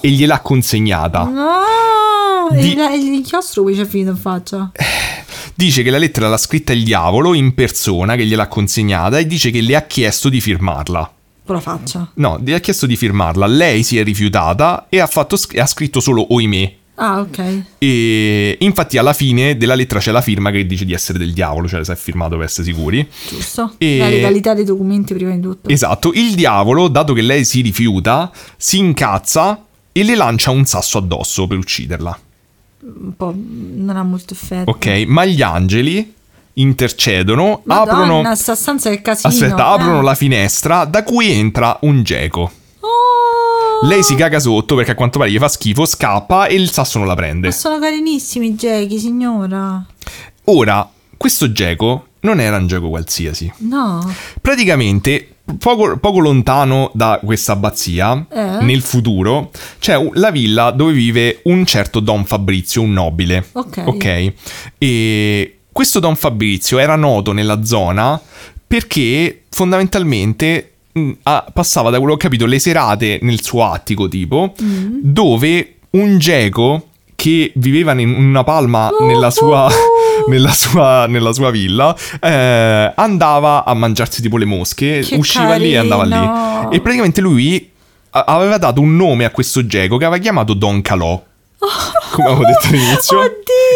E 0.00 0.08
gliel'ha 0.10 0.40
consegnata. 0.40 1.22
No! 1.24 1.60
Di- 2.50 2.74
E 2.74 2.96
l'inchiostro 2.96 3.62
poi 3.62 3.76
c'è 3.76 3.86
finito 3.86 4.10
in 4.10 4.16
faccia. 4.16 4.72
Dice 5.54 5.84
che 5.84 5.90
la 5.90 5.98
lettera 5.98 6.28
l'ha 6.28 6.36
scritta 6.38 6.72
il 6.72 6.82
diavolo 6.82 7.34
in 7.34 7.54
persona, 7.54 8.16
che 8.16 8.26
gliel'ha 8.26 8.48
consegnata 8.48 9.18
e 9.18 9.26
dice 9.28 9.50
che 9.52 9.60
le 9.60 9.76
ha 9.76 9.82
chiesto 9.82 10.28
di 10.28 10.40
firmarla. 10.40 11.12
La 11.52 11.60
faccia. 11.60 12.10
No, 12.14 12.40
le 12.42 12.54
ha 12.54 12.60
chiesto 12.60 12.86
di 12.86 12.96
firmarla. 12.96 13.46
Lei 13.46 13.82
si 13.82 13.98
è 13.98 14.04
rifiutata 14.04 14.86
e 14.88 14.98
ha, 15.00 15.06
fatto, 15.06 15.36
ha 15.56 15.66
scritto 15.66 16.00
solo 16.00 16.32
oimè. 16.34 16.74
Ah, 16.96 17.20
ok. 17.20 17.62
E 17.78 18.56
infatti 18.60 18.98
alla 18.98 19.12
fine 19.12 19.56
della 19.56 19.74
lettera 19.74 19.98
c'è 19.98 20.12
la 20.12 20.20
firma 20.20 20.50
che 20.50 20.66
dice 20.66 20.84
di 20.84 20.92
essere 20.92 21.18
del 21.18 21.32
diavolo, 21.32 21.66
cioè 21.66 21.84
si 21.84 21.90
è 21.90 21.96
firmato 21.96 22.36
per 22.36 22.44
essere 22.44 22.64
sicuri. 22.64 23.08
Giusto. 23.28 23.74
E- 23.78 23.98
La 23.98 24.08
legalità 24.08 24.54
dei 24.54 24.64
documenti 24.64 25.14
prima 25.14 25.34
di 25.34 25.40
tutto. 25.40 25.68
Esatto, 25.68 26.12
il 26.12 26.34
diavolo, 26.34 26.88
dato 26.88 27.12
che 27.12 27.22
lei 27.22 27.44
si 27.44 27.60
rifiuta, 27.62 28.30
si 28.56 28.78
incazza 28.78 29.64
e 29.90 30.04
le 30.04 30.14
lancia 30.14 30.50
un 30.50 30.64
sasso 30.64 30.98
addosso 30.98 31.46
per 31.46 31.58
ucciderla. 31.58 32.18
Un 32.84 33.16
po' 33.16 33.34
non 33.34 33.96
ha 33.96 34.02
molto 34.02 34.34
effetto. 34.34 34.70
Ok, 34.70 35.04
ma 35.06 35.24
gli 35.24 35.40
angeli 35.40 36.12
intercedono, 36.54 37.62
Madonna, 37.64 38.02
aprono... 38.02 38.34
sta 38.34 38.54
stanza 38.54 38.90
è 38.90 39.00
casino. 39.00 39.32
Aspetta, 39.32 39.70
eh. 39.70 39.74
aprono 39.74 40.02
la 40.02 40.14
finestra 40.14 40.84
da 40.84 41.02
cui 41.02 41.30
entra 41.30 41.78
un 41.82 42.02
geco. 42.02 42.50
Oh! 42.80 43.86
Lei 43.86 44.02
si 44.02 44.14
caga 44.14 44.38
sotto 44.38 44.74
perché 44.74 44.92
a 44.92 44.94
quanto 44.94 45.18
pare 45.18 45.30
gli 45.30 45.38
fa 45.38 45.48
schifo, 45.48 45.84
scappa 45.86 46.46
e 46.46 46.54
il 46.54 46.70
sasso 46.70 46.98
non 46.98 47.06
la 47.06 47.14
prende. 47.14 47.48
Ma 47.48 47.52
sono 47.52 47.78
carinissimi 47.78 48.48
i 48.48 48.54
gechi, 48.54 48.98
signora. 48.98 49.84
Ora, 50.44 50.88
questo 51.16 51.52
geco 51.52 52.06
non 52.20 52.40
era 52.40 52.56
un 52.56 52.66
geco 52.66 52.88
qualsiasi. 52.88 53.52
No. 53.58 54.08
Praticamente, 54.40 55.36
poco, 55.58 55.96
poco 55.98 56.18
lontano 56.20 56.90
da 56.94 57.20
questa 57.24 57.52
abbazia, 57.52 58.26
Eh? 58.30 58.58
nel 58.62 58.82
futuro, 58.82 59.50
c'è 59.80 60.00
la 60.14 60.30
villa 60.30 60.70
dove 60.70 60.92
vive 60.92 61.40
un 61.44 61.64
certo 61.66 61.98
Don 62.00 62.24
Fabrizio, 62.24 62.82
un 62.82 62.92
nobile. 62.92 63.44
Ok. 63.52 63.82
Ok. 63.84 64.32
E 64.78 65.56
questo 65.72 65.98
Don 65.98 66.14
Fabrizio 66.16 66.78
era 66.78 66.96
noto 66.96 67.32
nella 67.32 67.64
zona 67.64 68.20
perché 68.66 69.42
fondamentalmente 69.50 70.72
mh, 70.92 71.10
ah, 71.24 71.44
passava 71.52 71.90
da 71.90 71.98
quello 71.98 72.16
che 72.16 72.26
ho 72.26 72.28
capito 72.28 72.46
le 72.46 72.58
serate 72.58 73.18
nel 73.22 73.42
suo 73.42 73.64
attico 73.70 74.08
tipo 74.08 74.54
Mm. 74.62 74.98
dove 75.02 75.74
un 75.90 76.18
geco 76.18 76.88
che 77.14 77.52
viveva 77.56 77.92
in 77.92 78.08
una 78.14 78.42
palma 78.44 78.90
nella 79.00 79.30
sua, 79.30 79.68
nella 80.28 80.50
sua, 80.52 81.06
nella 81.06 81.32
sua 81.32 81.50
villa 81.50 81.94
eh, 82.20 82.92
andava 82.96 83.64
a 83.64 83.74
mangiarsi 83.74 84.20
tipo 84.22 84.36
le 84.36 84.44
mosche 84.44 85.00
Che 85.00 85.14
usciva 85.16 85.54
lì 85.56 85.72
e 85.72 85.76
andava 85.76 86.06
carino. 86.08 86.68
lì 86.70 86.76
e 86.76 86.80
praticamente 86.80 87.20
lui 87.20 87.70
a- 88.10 88.24
aveva 88.26 88.58
dato 88.58 88.80
un 88.80 88.96
nome 88.96 89.24
a 89.24 89.30
questo 89.30 89.64
geco 89.66 89.96
che 89.98 90.04
aveva 90.04 90.20
chiamato 90.20 90.54
Don 90.54 90.82
Calò 90.82 91.22
come 92.12 92.28
avevo 92.28 92.44
detto 92.44 92.66
all'inizio 92.68 93.18
Oddio! 93.18 93.30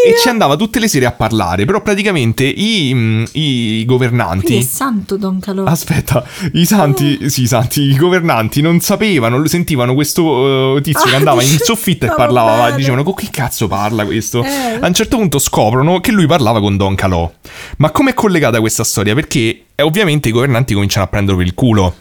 e 0.06 0.18
ci 0.20 0.28
andava 0.28 0.56
tutte 0.56 0.78
le 0.78 0.88
sere 0.88 1.06
a 1.06 1.12
parlare 1.12 1.64
però 1.64 1.80
praticamente 1.80 2.44
i, 2.44 2.90
mm, 2.94 3.24
i 3.32 3.84
governanti 3.86 4.46
Quindi 4.46 4.64
è 4.64 4.68
santo 4.68 5.16
Don 5.16 5.38
Calò. 5.40 5.64
Aspetta, 5.64 6.24
i 6.52 6.64
santi, 6.66 7.28
sì, 7.30 7.42
i 7.42 7.46
santi, 7.46 7.82
i 7.82 7.96
governanti 7.96 8.60
non 8.60 8.80
sapevano, 8.80 9.46
sentivano 9.46 9.94
questo 9.94 10.76
eh, 10.76 10.80
tizio 10.82 11.08
che 11.08 11.14
Ah, 11.14 11.18
andava 11.18 11.42
in 11.42 11.58
soffitta 11.58 12.06
e 12.06 12.14
parlava, 12.16 12.64
bene. 12.64 12.76
dicevano 12.76 13.02
con 13.02 13.14
che 13.14 13.28
cazzo 13.30 13.68
parla 13.68 14.04
questo? 14.04 14.42
Eh. 14.42 14.78
A 14.80 14.86
un 14.86 14.94
certo 14.94 15.16
punto 15.16 15.38
scoprono 15.38 16.00
che 16.00 16.12
lui 16.12 16.26
parlava 16.26 16.60
con 16.60 16.76
Don 16.76 16.94
Calò. 16.94 17.30
Ma 17.78 17.90
com'è 17.90 18.14
collegata 18.14 18.60
questa 18.60 18.84
storia? 18.84 19.14
Perché 19.14 19.64
eh, 19.74 19.82
ovviamente 19.82 20.28
i 20.28 20.32
governanti 20.32 20.74
cominciano 20.74 21.04
a 21.04 21.08
prenderlo 21.08 21.38
per 21.38 21.46
il 21.46 21.54
culo. 21.54 21.94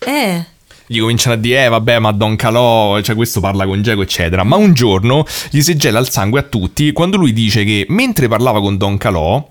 Eh. 0.00 0.44
Gli 0.86 1.00
cominciano 1.00 1.34
a 1.34 1.38
dire, 1.38 1.64
eh 1.64 1.68
vabbè, 1.68 1.98
ma 1.98 2.12
Don 2.12 2.36
Calò, 2.36 3.00
cioè 3.00 3.14
questo 3.16 3.40
parla 3.40 3.64
con 3.64 3.82
Geco, 3.82 4.02
eccetera. 4.02 4.42
Ma 4.44 4.56
un 4.56 4.74
giorno 4.74 5.24
gli 5.50 5.60
si 5.62 5.76
gela 5.76 5.98
il 5.98 6.10
sangue 6.10 6.40
a 6.40 6.42
tutti 6.42 6.92
quando 6.92 7.16
lui 7.16 7.32
dice 7.32 7.64
che 7.64 7.86
mentre 7.88 8.28
parlava 8.28 8.60
con 8.60 8.76
Don 8.76 8.98
Calò 8.98 9.48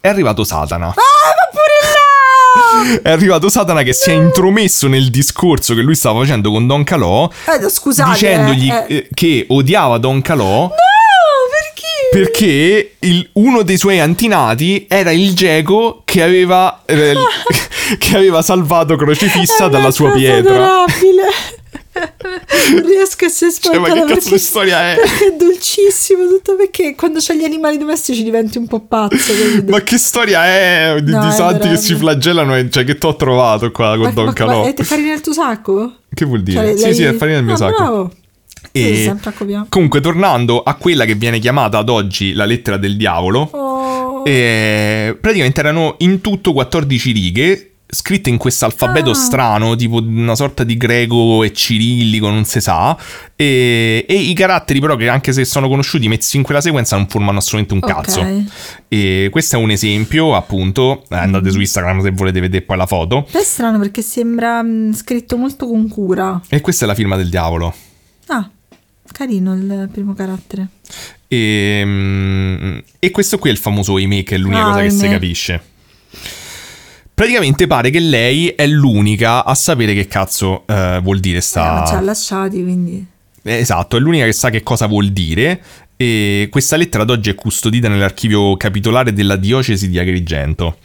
è 0.00 0.08
arrivato 0.08 0.42
Satana. 0.44 0.88
Ah, 0.88 0.92
ma 0.92 1.48
pure 1.50 1.62
là! 1.82 3.00
È 3.08 3.10
arrivato 3.10 3.48
Satana 3.48 3.82
che 3.82 3.92
si 3.92 4.10
è 4.10 4.14
intromesso 4.14 4.88
nel 4.88 5.08
discorso 5.10 5.72
che 5.74 5.82
lui 5.82 5.94
stava 5.94 6.18
facendo 6.20 6.50
con 6.50 6.66
Don 6.66 6.82
Calò, 6.82 7.30
Eh, 7.46 7.68
scusate. 7.68 8.10
dicendogli 8.10 8.68
eh, 8.70 8.84
eh. 8.88 9.08
che 9.14 9.44
odiava 9.50 9.98
Don 9.98 10.20
Calò 10.20 10.62
No, 10.62 10.70
perché? 12.10 12.94
il- 13.00 13.28
uno 13.34 13.62
dei 13.62 13.76
suoi 13.78 14.00
antinati 14.00 14.86
era 14.88 15.10
il 15.12 15.34
geco 15.34 16.02
che 16.04 16.22
aveva, 16.22 16.82
eh, 16.86 17.14
che 17.98 18.16
aveva 18.16 18.42
salvato 18.42 18.96
Crocifissa 18.96 19.66
È 19.66 19.70
dalla 19.70 19.90
sua 19.90 20.10
pietra. 20.12 20.54
adorabile. 20.54 21.22
non 22.72 22.82
riesco 22.86 23.24
a 23.24 23.26
essere 23.28 23.52
Cioè, 23.52 23.78
ma 23.78 23.86
che 23.86 23.90
spaventata 23.90 24.14
cazzo 24.20 24.30
di 24.34 24.38
storia 24.38 24.92
è? 24.92 24.96
perché 24.96 25.26
è 25.26 25.32
dolcissimo 25.36 26.28
tutto 26.28 26.56
perché 26.56 26.94
quando 26.94 27.18
c'hai 27.20 27.38
gli 27.38 27.44
animali 27.44 27.78
domestici 27.78 28.22
diventi 28.22 28.58
un 28.58 28.66
po' 28.68 28.80
pazzo 28.80 29.32
capito? 29.32 29.70
Ma 29.70 29.80
che 29.80 29.98
storia 29.98 30.44
è 30.46 30.96
di, 31.02 31.10
No, 31.10 31.20
di 31.20 31.28
è 31.28 31.30
santi 31.32 31.68
che 31.68 31.76
si 31.76 31.94
flagellano? 31.96 32.56
e- 32.56 32.70
Cioè, 32.70 32.84
che 32.84 32.96
t'ho 32.96 33.16
trovato 33.16 33.70
qua 33.70 33.90
con 33.96 34.04
Ma- 34.06 34.10
Don 34.12 34.24
ma- 34.26 34.32
Calò? 34.32 34.62
ma- 34.62 34.68
e 34.68 34.74
te 34.74 34.84
farina 34.84 35.08
nel 35.08 35.20
tuo 35.20 35.32
sacco? 35.32 35.94
Che 36.12 36.24
vuol 36.24 36.42
dire? 36.42 36.58
Cioè, 36.68 36.76
sì, 36.76 36.82
lei- 36.84 36.94
sì, 36.94 37.02
è 37.04 37.12
farina 37.14 37.36
nel 37.38 37.44
mio 37.46 37.54
Ah, 37.54 37.58
sacco. 37.58 37.76
bravo 37.82 38.12
E 38.72 39.12
comunque, 39.68 40.00
tornando 40.00 40.62
a 40.62 40.74
quella 40.74 41.04
che 41.04 41.14
viene 41.16 41.38
chiamata 41.38 41.78
ad 41.78 41.88
oggi 41.88 42.32
la 42.32 42.44
lettera 42.44 42.76
del 42.76 42.96
diavolo, 42.96 43.48
Oh. 43.52 44.22
eh, 44.26 45.16
praticamente 45.20 45.60
erano 45.60 45.96
in 45.98 46.20
tutto 46.20 46.52
14 46.52 47.12
righe. 47.12 47.64
Scritte 47.92 48.30
in 48.30 48.36
questo 48.36 48.66
alfabeto 48.66 49.10
Ah. 49.10 49.14
strano, 49.14 49.74
tipo 49.74 49.96
una 49.96 50.36
sorta 50.36 50.62
di 50.62 50.76
greco 50.76 51.42
e 51.42 51.52
cirillico, 51.52 52.28
non 52.30 52.44
si 52.44 52.60
sa. 52.60 52.96
E, 53.34 54.06
e 54.08 54.14
i 54.14 54.32
caratteri, 54.32 54.78
però, 54.78 54.94
che 54.94 55.08
anche 55.08 55.32
se 55.32 55.44
sono 55.44 55.66
conosciuti, 55.68 56.06
messi 56.06 56.36
in 56.36 56.44
quella 56.44 56.60
sequenza, 56.60 56.94
non 56.94 57.08
formano 57.08 57.38
assolutamente 57.38 57.74
un 57.74 57.80
Ok. 57.82 58.04
cazzo. 58.04 58.44
E 58.86 59.26
questo 59.32 59.56
è 59.56 59.58
un 59.58 59.72
esempio, 59.72 60.36
appunto. 60.36 61.02
eh, 61.10 61.16
Andate 61.16 61.50
su 61.50 61.58
Instagram 61.58 62.00
se 62.02 62.12
volete 62.12 62.38
vedere 62.38 62.62
poi 62.64 62.76
la 62.76 62.86
foto. 62.86 63.26
È 63.28 63.42
strano 63.42 63.80
perché 63.80 64.02
sembra 64.02 64.62
mm, 64.62 64.92
scritto 64.92 65.36
molto 65.36 65.66
con 65.66 65.88
cura. 65.88 66.40
E 66.48 66.60
questa 66.60 66.84
è 66.84 66.86
la 66.86 66.94
firma 66.94 67.16
del 67.16 67.28
diavolo. 67.28 67.74
Ah, 68.28 68.48
carino 69.20 69.52
il 69.54 69.88
primo 69.92 70.14
carattere. 70.14 70.68
E, 71.28 71.82
mm, 71.84 72.78
e 72.98 73.10
questo 73.10 73.36
qui 73.38 73.50
è 73.50 73.52
il 73.52 73.58
famoso 73.58 73.98
email, 73.98 74.24
che 74.24 74.36
è 74.36 74.38
l'unica 74.38 74.62
Ah, 74.62 74.68
cosa 74.70 74.80
che 74.80 74.90
si 74.90 75.08
capisce. 75.08 75.62
Praticamente 77.12 77.66
pare 77.66 77.90
che 77.90 77.98
lei 78.00 78.48
è 78.48 78.66
l'unica 78.66 79.44
a 79.44 79.54
sapere 79.54 79.92
che 79.92 80.06
cazzo 80.06 80.64
eh, 80.66 81.00
vuol 81.02 81.20
dire 81.20 81.38
Eh, 81.38 81.42
ma 81.42 81.42
ci 81.42 81.58
ha 81.58 81.84
sta. 81.86 82.00
lasciati 82.00 82.62
quindi. 82.62 83.06
Eh, 83.42 83.56
Esatto, 83.58 83.98
è 83.98 84.00
l'unica 84.00 84.24
che 84.24 84.32
sa 84.32 84.48
che 84.48 84.62
cosa 84.62 84.86
vuol 84.86 85.10
dire. 85.10 85.62
e 85.96 86.48
questa 86.50 86.76
lettera 86.76 87.02
ad 87.02 87.10
oggi 87.10 87.28
è 87.28 87.34
custodita 87.34 87.88
nell'archivio 87.88 88.56
capitolare 88.56 89.12
della 89.12 89.36
diocesi 89.36 89.90
di 89.90 89.98
Agrigento. 89.98 90.78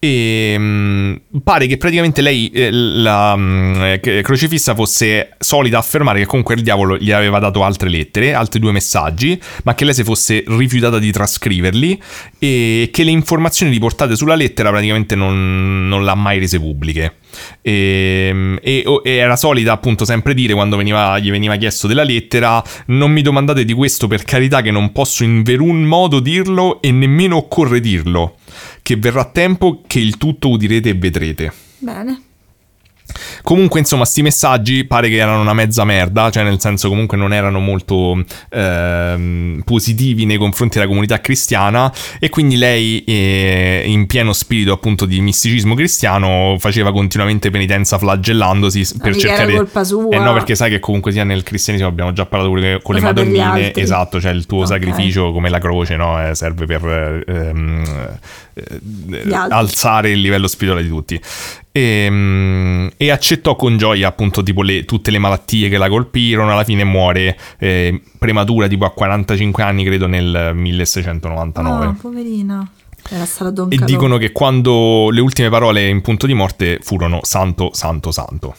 E 0.00 0.56
mh, 0.56 1.22
pare 1.42 1.66
che 1.66 1.76
praticamente 1.76 2.22
lei, 2.22 2.48
eh, 2.50 2.70
la 2.70 3.34
mh, 3.34 3.98
eh, 4.00 4.22
crocifissa, 4.22 4.74
fosse 4.74 5.30
solita 5.38 5.78
affermare 5.78 6.20
che 6.20 6.26
comunque 6.26 6.54
il 6.54 6.62
diavolo 6.62 6.96
gli 6.96 7.10
aveva 7.10 7.40
dato 7.40 7.64
altre 7.64 7.88
lettere, 7.88 8.32
altri 8.32 8.60
due 8.60 8.70
messaggi, 8.70 9.40
ma 9.64 9.74
che 9.74 9.84
lei 9.84 9.94
si 9.94 10.04
fosse 10.04 10.44
rifiutata 10.46 11.00
di 11.00 11.10
trascriverli 11.10 12.00
e 12.38 12.90
che 12.92 13.02
le 13.02 13.10
informazioni 13.10 13.72
riportate 13.72 14.14
sulla 14.14 14.36
lettera 14.36 14.70
praticamente 14.70 15.16
non, 15.16 15.88
non 15.88 16.04
l'ha 16.04 16.14
mai 16.14 16.38
rese 16.38 16.60
pubbliche. 16.60 17.14
E, 17.60 18.58
e, 18.62 18.84
e, 19.02 19.12
era 19.12 19.36
solita 19.36 19.72
appunto 19.72 20.04
sempre 20.04 20.32
dire 20.32 20.54
quando 20.54 20.76
veniva, 20.76 21.18
gli 21.18 21.30
veniva 21.30 21.56
chiesto 21.56 21.86
della 21.86 22.02
lettera 22.04 22.62
non 22.86 23.10
mi 23.10 23.20
domandate 23.20 23.64
di 23.64 23.72
questo 23.74 24.06
per 24.06 24.22
carità 24.22 24.62
che 24.62 24.70
non 24.70 24.92
posso 24.92 25.24
in 25.24 25.42
verun 25.42 25.82
modo 25.82 26.20
dirlo 26.20 26.80
e 26.80 26.90
nemmeno 26.90 27.36
occorre 27.36 27.80
dirlo 27.80 28.36
che 28.88 28.96
verrà 28.96 29.26
tempo 29.26 29.82
che 29.86 30.00
il 30.00 30.16
tutto 30.16 30.48
udirete 30.48 30.88
e 30.88 30.94
vedrete. 30.94 31.52
Bene. 31.76 32.27
Comunque, 33.42 33.80
insomma, 33.80 34.04
sti 34.04 34.22
messaggi 34.22 34.84
pare 34.84 35.08
che 35.08 35.16
erano 35.16 35.40
una 35.40 35.54
mezza 35.54 35.84
merda, 35.84 36.30
cioè 36.30 36.42
nel 36.44 36.60
senso 36.60 36.88
comunque 36.88 37.16
non 37.16 37.32
erano 37.32 37.58
molto 37.58 38.22
ehm, 38.50 39.62
positivi 39.64 40.24
nei 40.26 40.36
confronti 40.36 40.76
della 40.76 40.88
comunità 40.88 41.20
cristiana 41.20 41.92
e 42.18 42.28
quindi 42.28 42.56
lei, 42.56 43.02
eh, 43.04 43.82
in 43.86 44.06
pieno 44.06 44.32
spirito 44.32 44.72
appunto 44.72 45.06
di 45.06 45.20
misticismo 45.20 45.74
cristiano, 45.74 46.56
faceva 46.58 46.92
continuamente 46.92 47.50
penitenza 47.50 47.98
flagellandosi 47.98 48.86
per 48.98 49.12
Mica 49.14 49.20
cercare... 49.28 49.48
Era 49.52 49.56
colpa 49.62 49.84
sua. 49.84 50.14
Eh 50.14 50.18
no, 50.18 50.32
perché 50.32 50.54
sai 50.54 50.70
che 50.70 50.78
comunque 50.80 51.12
sia 51.12 51.24
nel 51.24 51.42
cristianesimo 51.42 51.88
abbiamo 51.90 52.12
già 52.12 52.26
parlato 52.26 52.50
con 52.50 52.60
le, 52.60 52.80
con 52.82 52.94
le 52.94 53.00
madonnine, 53.00 53.72
esatto, 53.74 54.20
cioè 54.20 54.32
il 54.32 54.46
tuo 54.46 54.60
Ok. 54.60 54.66
sacrificio 54.66 55.32
come 55.32 55.48
la 55.48 55.58
croce, 55.58 55.96
no? 55.96 56.28
Eh, 56.28 56.34
serve 56.34 56.66
per 56.66 57.24
ehm, 57.26 57.84
eh, 58.54 58.80
Gli 59.24 59.32
altri. 59.32 59.56
alzare 59.56 60.10
il 60.10 60.20
livello 60.20 60.46
spirituale 60.46 60.82
di 60.82 60.88
tutti. 60.88 61.20
E, 61.78 62.08
mm, 62.10 62.86
e 62.96 63.10
accettò 63.10 63.54
con 63.54 63.76
gioia 63.76 64.08
appunto 64.08 64.42
tipo 64.42 64.62
le- 64.62 64.84
tutte 64.84 65.12
le 65.12 65.18
malattie 65.18 65.68
che 65.68 65.78
la 65.78 65.88
colpirono, 65.88 66.50
alla 66.52 66.64
fine 66.64 66.82
muore 66.82 67.38
eh, 67.58 68.00
prematura 68.18 68.66
tipo 68.66 68.84
a 68.84 68.90
45 68.90 69.62
anni 69.62 69.84
credo 69.84 70.08
nel 70.08 70.50
1699. 70.54 71.86
Ah, 71.86 71.96
poverina. 72.00 72.68
Era 73.10 73.24
stata 73.24 73.50
Don 73.50 73.68
e 73.70 73.76
Calò. 73.76 73.86
dicono 73.86 74.16
che 74.16 74.32
quando 74.32 75.08
le 75.10 75.20
ultime 75.20 75.48
parole 75.50 75.86
in 75.86 76.00
punto 76.00 76.26
di 76.26 76.34
morte 76.34 76.78
furono 76.82 77.20
santo, 77.22 77.70
santo, 77.72 78.10
santo. 78.10 78.54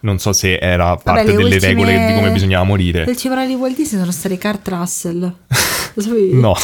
Non 0.00 0.18
so 0.18 0.32
se 0.32 0.56
era 0.58 0.96
parte 0.96 1.26
le 1.26 1.32
delle 1.36 1.54
ultime- 1.54 1.66
regole 1.66 2.06
di 2.06 2.14
come 2.14 2.30
bisognava 2.32 2.64
morire. 2.64 3.04
Le 3.04 3.10
ultime 3.10 3.34
parole 3.34 3.52
di 3.54 3.60
Walt 3.60 3.76
Disney 3.76 4.00
sono 4.00 4.10
state 4.12 4.38
Kurt 4.38 4.66
Russell. 4.68 5.20
Lo 5.94 6.02
sapevi? 6.02 6.40
No. 6.40 6.56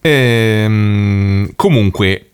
Ehm, 0.00 1.50
comunque, 1.54 2.27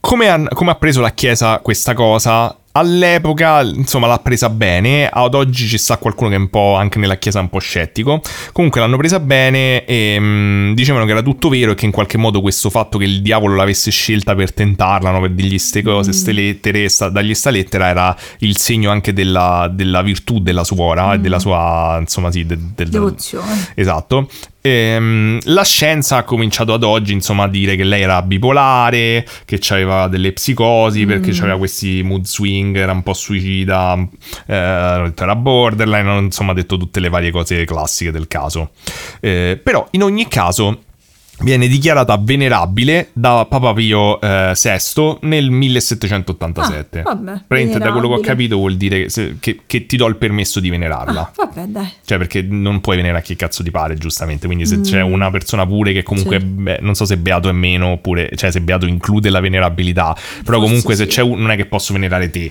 come 0.00 0.28
ha, 0.28 0.42
come 0.48 0.70
ha 0.70 0.74
preso 0.76 1.00
la 1.00 1.10
Chiesa 1.10 1.58
questa 1.58 1.94
cosa? 1.94 2.54
All'epoca, 2.72 3.60
insomma, 3.62 4.06
l'ha 4.06 4.20
presa 4.20 4.48
bene. 4.50 5.08
Ad 5.08 5.34
oggi 5.34 5.66
ci 5.66 5.78
sta 5.78 5.96
qualcuno 5.96 6.28
che 6.28 6.36
è 6.36 6.38
un 6.38 6.48
po' 6.48 6.76
anche 6.76 7.00
nella 7.00 7.16
Chiesa 7.16 7.40
un 7.40 7.48
po' 7.48 7.58
scettico. 7.58 8.20
Comunque 8.52 8.80
l'hanno 8.80 8.96
presa 8.96 9.18
bene 9.18 9.84
e 9.84 10.16
mm, 10.20 10.74
dicevano 10.74 11.04
che 11.04 11.10
era 11.10 11.22
tutto 11.22 11.48
vero 11.48 11.72
e 11.72 11.74
che 11.74 11.86
in 11.86 11.90
qualche 11.90 12.18
modo 12.18 12.40
questo 12.40 12.70
fatto 12.70 12.96
che 12.96 13.04
il 13.04 13.20
diavolo 13.20 13.56
l'avesse 13.56 13.90
scelta 13.90 14.36
per 14.36 14.52
tentarla, 14.52 15.10
no? 15.10 15.20
per 15.20 15.32
dirgli 15.32 15.58
ste 15.58 15.82
cose, 15.82 16.12
ste 16.12 16.30
lettere, 16.30 16.88
sta, 16.88 17.08
dargli 17.08 17.34
sta 17.34 17.50
lettera, 17.50 17.88
era 17.88 18.16
il 18.38 18.56
segno 18.56 18.92
anche 18.92 19.12
della, 19.12 19.68
della 19.72 20.02
virtù 20.02 20.38
della 20.38 20.62
suora 20.62 21.14
e 21.14 21.18
della 21.18 21.40
sua, 21.40 21.96
insomma, 21.98 22.30
sì, 22.30 22.46
de- 22.46 22.58
del- 22.76 22.90
Devozione. 22.90 23.70
Esatto. 23.74 24.28
Ehm, 24.60 25.38
la 25.44 25.64
scienza 25.64 26.16
ha 26.16 26.24
cominciato 26.24 26.72
ad 26.72 26.82
oggi, 26.82 27.12
insomma, 27.12 27.44
a 27.44 27.48
dire 27.48 27.76
che 27.76 27.84
lei 27.84 28.02
era 28.02 28.20
bipolare, 28.22 29.26
che 29.44 29.60
aveva 29.68 30.08
delle 30.08 30.32
psicosi, 30.32 31.06
perché 31.06 31.30
aveva 31.30 31.56
questi 31.56 32.02
mood 32.02 32.24
swing, 32.24 32.76
era 32.76 32.92
un 32.92 33.02
po' 33.02 33.14
suicida, 33.14 33.96
eh, 34.46 35.12
era 35.16 35.36
borderline, 35.36 36.18
insomma, 36.18 36.52
ha 36.52 36.54
detto 36.54 36.76
tutte 36.76 37.00
le 37.00 37.08
varie 37.08 37.30
cose 37.30 37.64
classiche 37.64 38.10
del 38.10 38.26
caso. 38.28 38.70
Eh, 39.20 39.60
però, 39.62 39.86
in 39.92 40.02
ogni 40.02 40.26
caso, 40.28 40.82
viene 41.40 41.68
dichiarata 41.68 42.16
venerabile 42.20 43.10
da 43.12 43.46
Papa 43.48 43.72
Pio 43.72 44.20
eh, 44.20 44.52
VI 44.54 45.16
nel 45.22 45.50
1787. 45.50 47.00
Ah, 47.00 47.02
vabbè, 47.14 47.42
Praticamente, 47.46 47.78
da 47.78 47.92
quello 47.92 48.08
che 48.08 48.14
ho 48.14 48.20
capito, 48.20 48.56
vuol 48.56 48.76
dire 48.76 49.02
che, 49.04 49.08
se- 49.10 49.36
che- 49.40 49.60
che 49.66 49.86
ti 49.86 49.96
do 49.96 50.06
il 50.06 50.16
permesso 50.16 50.60
di 50.60 50.68
venerarla. 50.70 51.20
Ah, 51.20 51.32
vabbè, 51.36 51.64
dai. 51.66 51.88
Cioè, 52.04 52.18
perché 52.18 52.42
non 52.42 52.80
puoi 52.80 52.96
venire 52.96 53.16
a 53.16 53.20
chi 53.20 53.36
cazzo 53.36 53.62
ti 53.62 53.70
pare, 53.70 53.94
giustamente. 53.96 54.46
Quindi, 54.46 54.66
se 54.66 54.80
c'è 54.80 55.00
una 55.02 55.30
persona 55.30 55.66
pure 55.66 55.92
che 55.92 56.02
comunque, 56.02 56.38
Mm. 56.38 56.56
Sì. 56.56 56.62
beh, 56.62 56.78
non 56.80 56.94
so 56.94 57.04
se 57.04 57.16
beato 57.18 57.48
è 57.48 57.52
meno, 57.52 57.88
oppure, 57.88 58.30
cioè, 58.34 58.50
se 58.50 58.60
beato 58.60 58.86
include 58.86 59.30
la 59.30 59.40
venerabilità. 59.40 60.14
Però, 60.14 60.58
Forse 60.58 60.60
comunque, 60.60 60.94
se 60.96 61.04
sì. 61.04 61.08
c'è 61.10 61.22
un, 61.22 61.38
non 61.40 61.50
è 61.50 61.56
che 61.56 61.66
posso 61.66 61.92
venerare 61.92 62.30
te. 62.30 62.50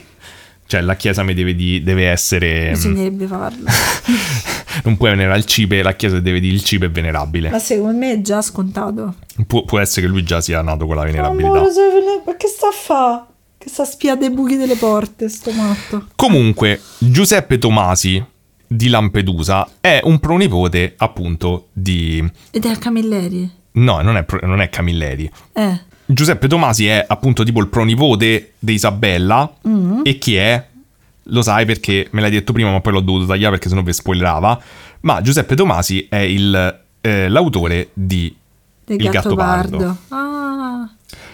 Cioè, 0.66 0.82
la 0.82 0.96
chiesa 0.96 1.24
mi 1.24 1.34
deve, 1.34 1.56
di- 1.56 1.82
deve 1.82 2.08
essere. 2.10 2.70
Bisognerebbe 2.72 3.26
farlo. 3.28 3.64
non 4.84 4.98
puoi 4.98 5.12
venerare 5.12 5.38
il 5.38 5.46
cibe, 5.46 5.82
la 5.84 5.94
chiesa 5.96 6.20
deve 6.20 6.40
dire 6.40 6.54
il 6.54 6.64
cibo 6.64 6.86
è 6.86 6.90
venerabile. 6.90 7.50
Ma 7.50 7.60
secondo 7.60 7.98
me 7.98 8.14
è 8.14 8.22
già 8.22 8.42
scontato. 8.42 9.16
Pu- 9.46 9.66
può 9.66 9.80
essere 9.80 10.06
che 10.06 10.12
lui 10.12 10.24
già 10.24 10.42
sia 10.42 10.62
nato 10.62 10.86
con 10.86 10.96
la 10.96 11.04
venerabilità. 11.04 11.50
Amore, 11.50 11.72
ve 11.72 12.00
ne- 12.00 12.22
ma 12.26 12.36
che 12.36 12.48
sta 12.48 12.68
a 12.68 12.72
fa? 12.72 13.28
Che 13.58 13.70
sta 13.70 13.84
a 13.84 13.86
spiare 13.86 14.26
i 14.26 14.30
buchi 14.30 14.56
delle 14.56 14.76
porte, 14.76 15.30
sto 15.30 15.52
matto. 15.52 16.08
Comunque, 16.16 16.82
Giuseppe 17.00 17.58
Tomasi 17.58 18.24
di 18.68 18.90
Lampedusa 18.90 19.68
è 19.80 20.02
un 20.04 20.20
pronipote, 20.20 20.94
appunto, 20.98 21.68
di. 21.74 22.24
Ed 22.52 22.66
è 22.66 22.70
a 22.70 22.76
Camilleri. 22.78 23.50
No, 23.74 24.02
non 24.02 24.18
è, 24.18 24.24
pro- 24.24 24.46
non 24.46 24.60
è 24.62 24.70
Camilleri. 24.70 25.30
Eh. 25.54 25.80
Giuseppe 26.06 26.48
Tomasi 26.48 26.88
è 26.88 27.04
appunto 27.06 27.44
tipo 27.44 27.60
il 27.60 27.68
pronipote 27.68 28.54
di 28.60 28.74
Isabella 28.74 29.54
e 30.04 30.18
chi 30.18 30.36
è? 30.38 30.66
Lo 31.30 31.42
sai 31.42 31.66
perché 31.66 32.08
me 32.12 32.22
l'hai 32.22 32.32
detto 32.32 32.54
prima 32.54 32.72
ma 32.72 32.80
poi 32.82 32.94
l'ho 32.94 33.02
dovuto 33.02 33.26
tagliare 33.26 33.52
perché 33.56 33.70
sennò 33.70 33.82
vi 33.82 33.94
spoilerava. 33.94 34.60
Ma 35.02 35.22
Giuseppe 35.22 35.56
Tomasi 35.56 36.08
è 36.10 36.18
il, 36.18 36.80
eh, 37.02 37.30
l'autore 37.30 37.90
di 37.94 38.34
Del 38.86 39.00
Il 39.02 39.10
Gattopardo. 39.10 39.78
Gattopardo. 39.78 39.98
Ah. 40.10 40.90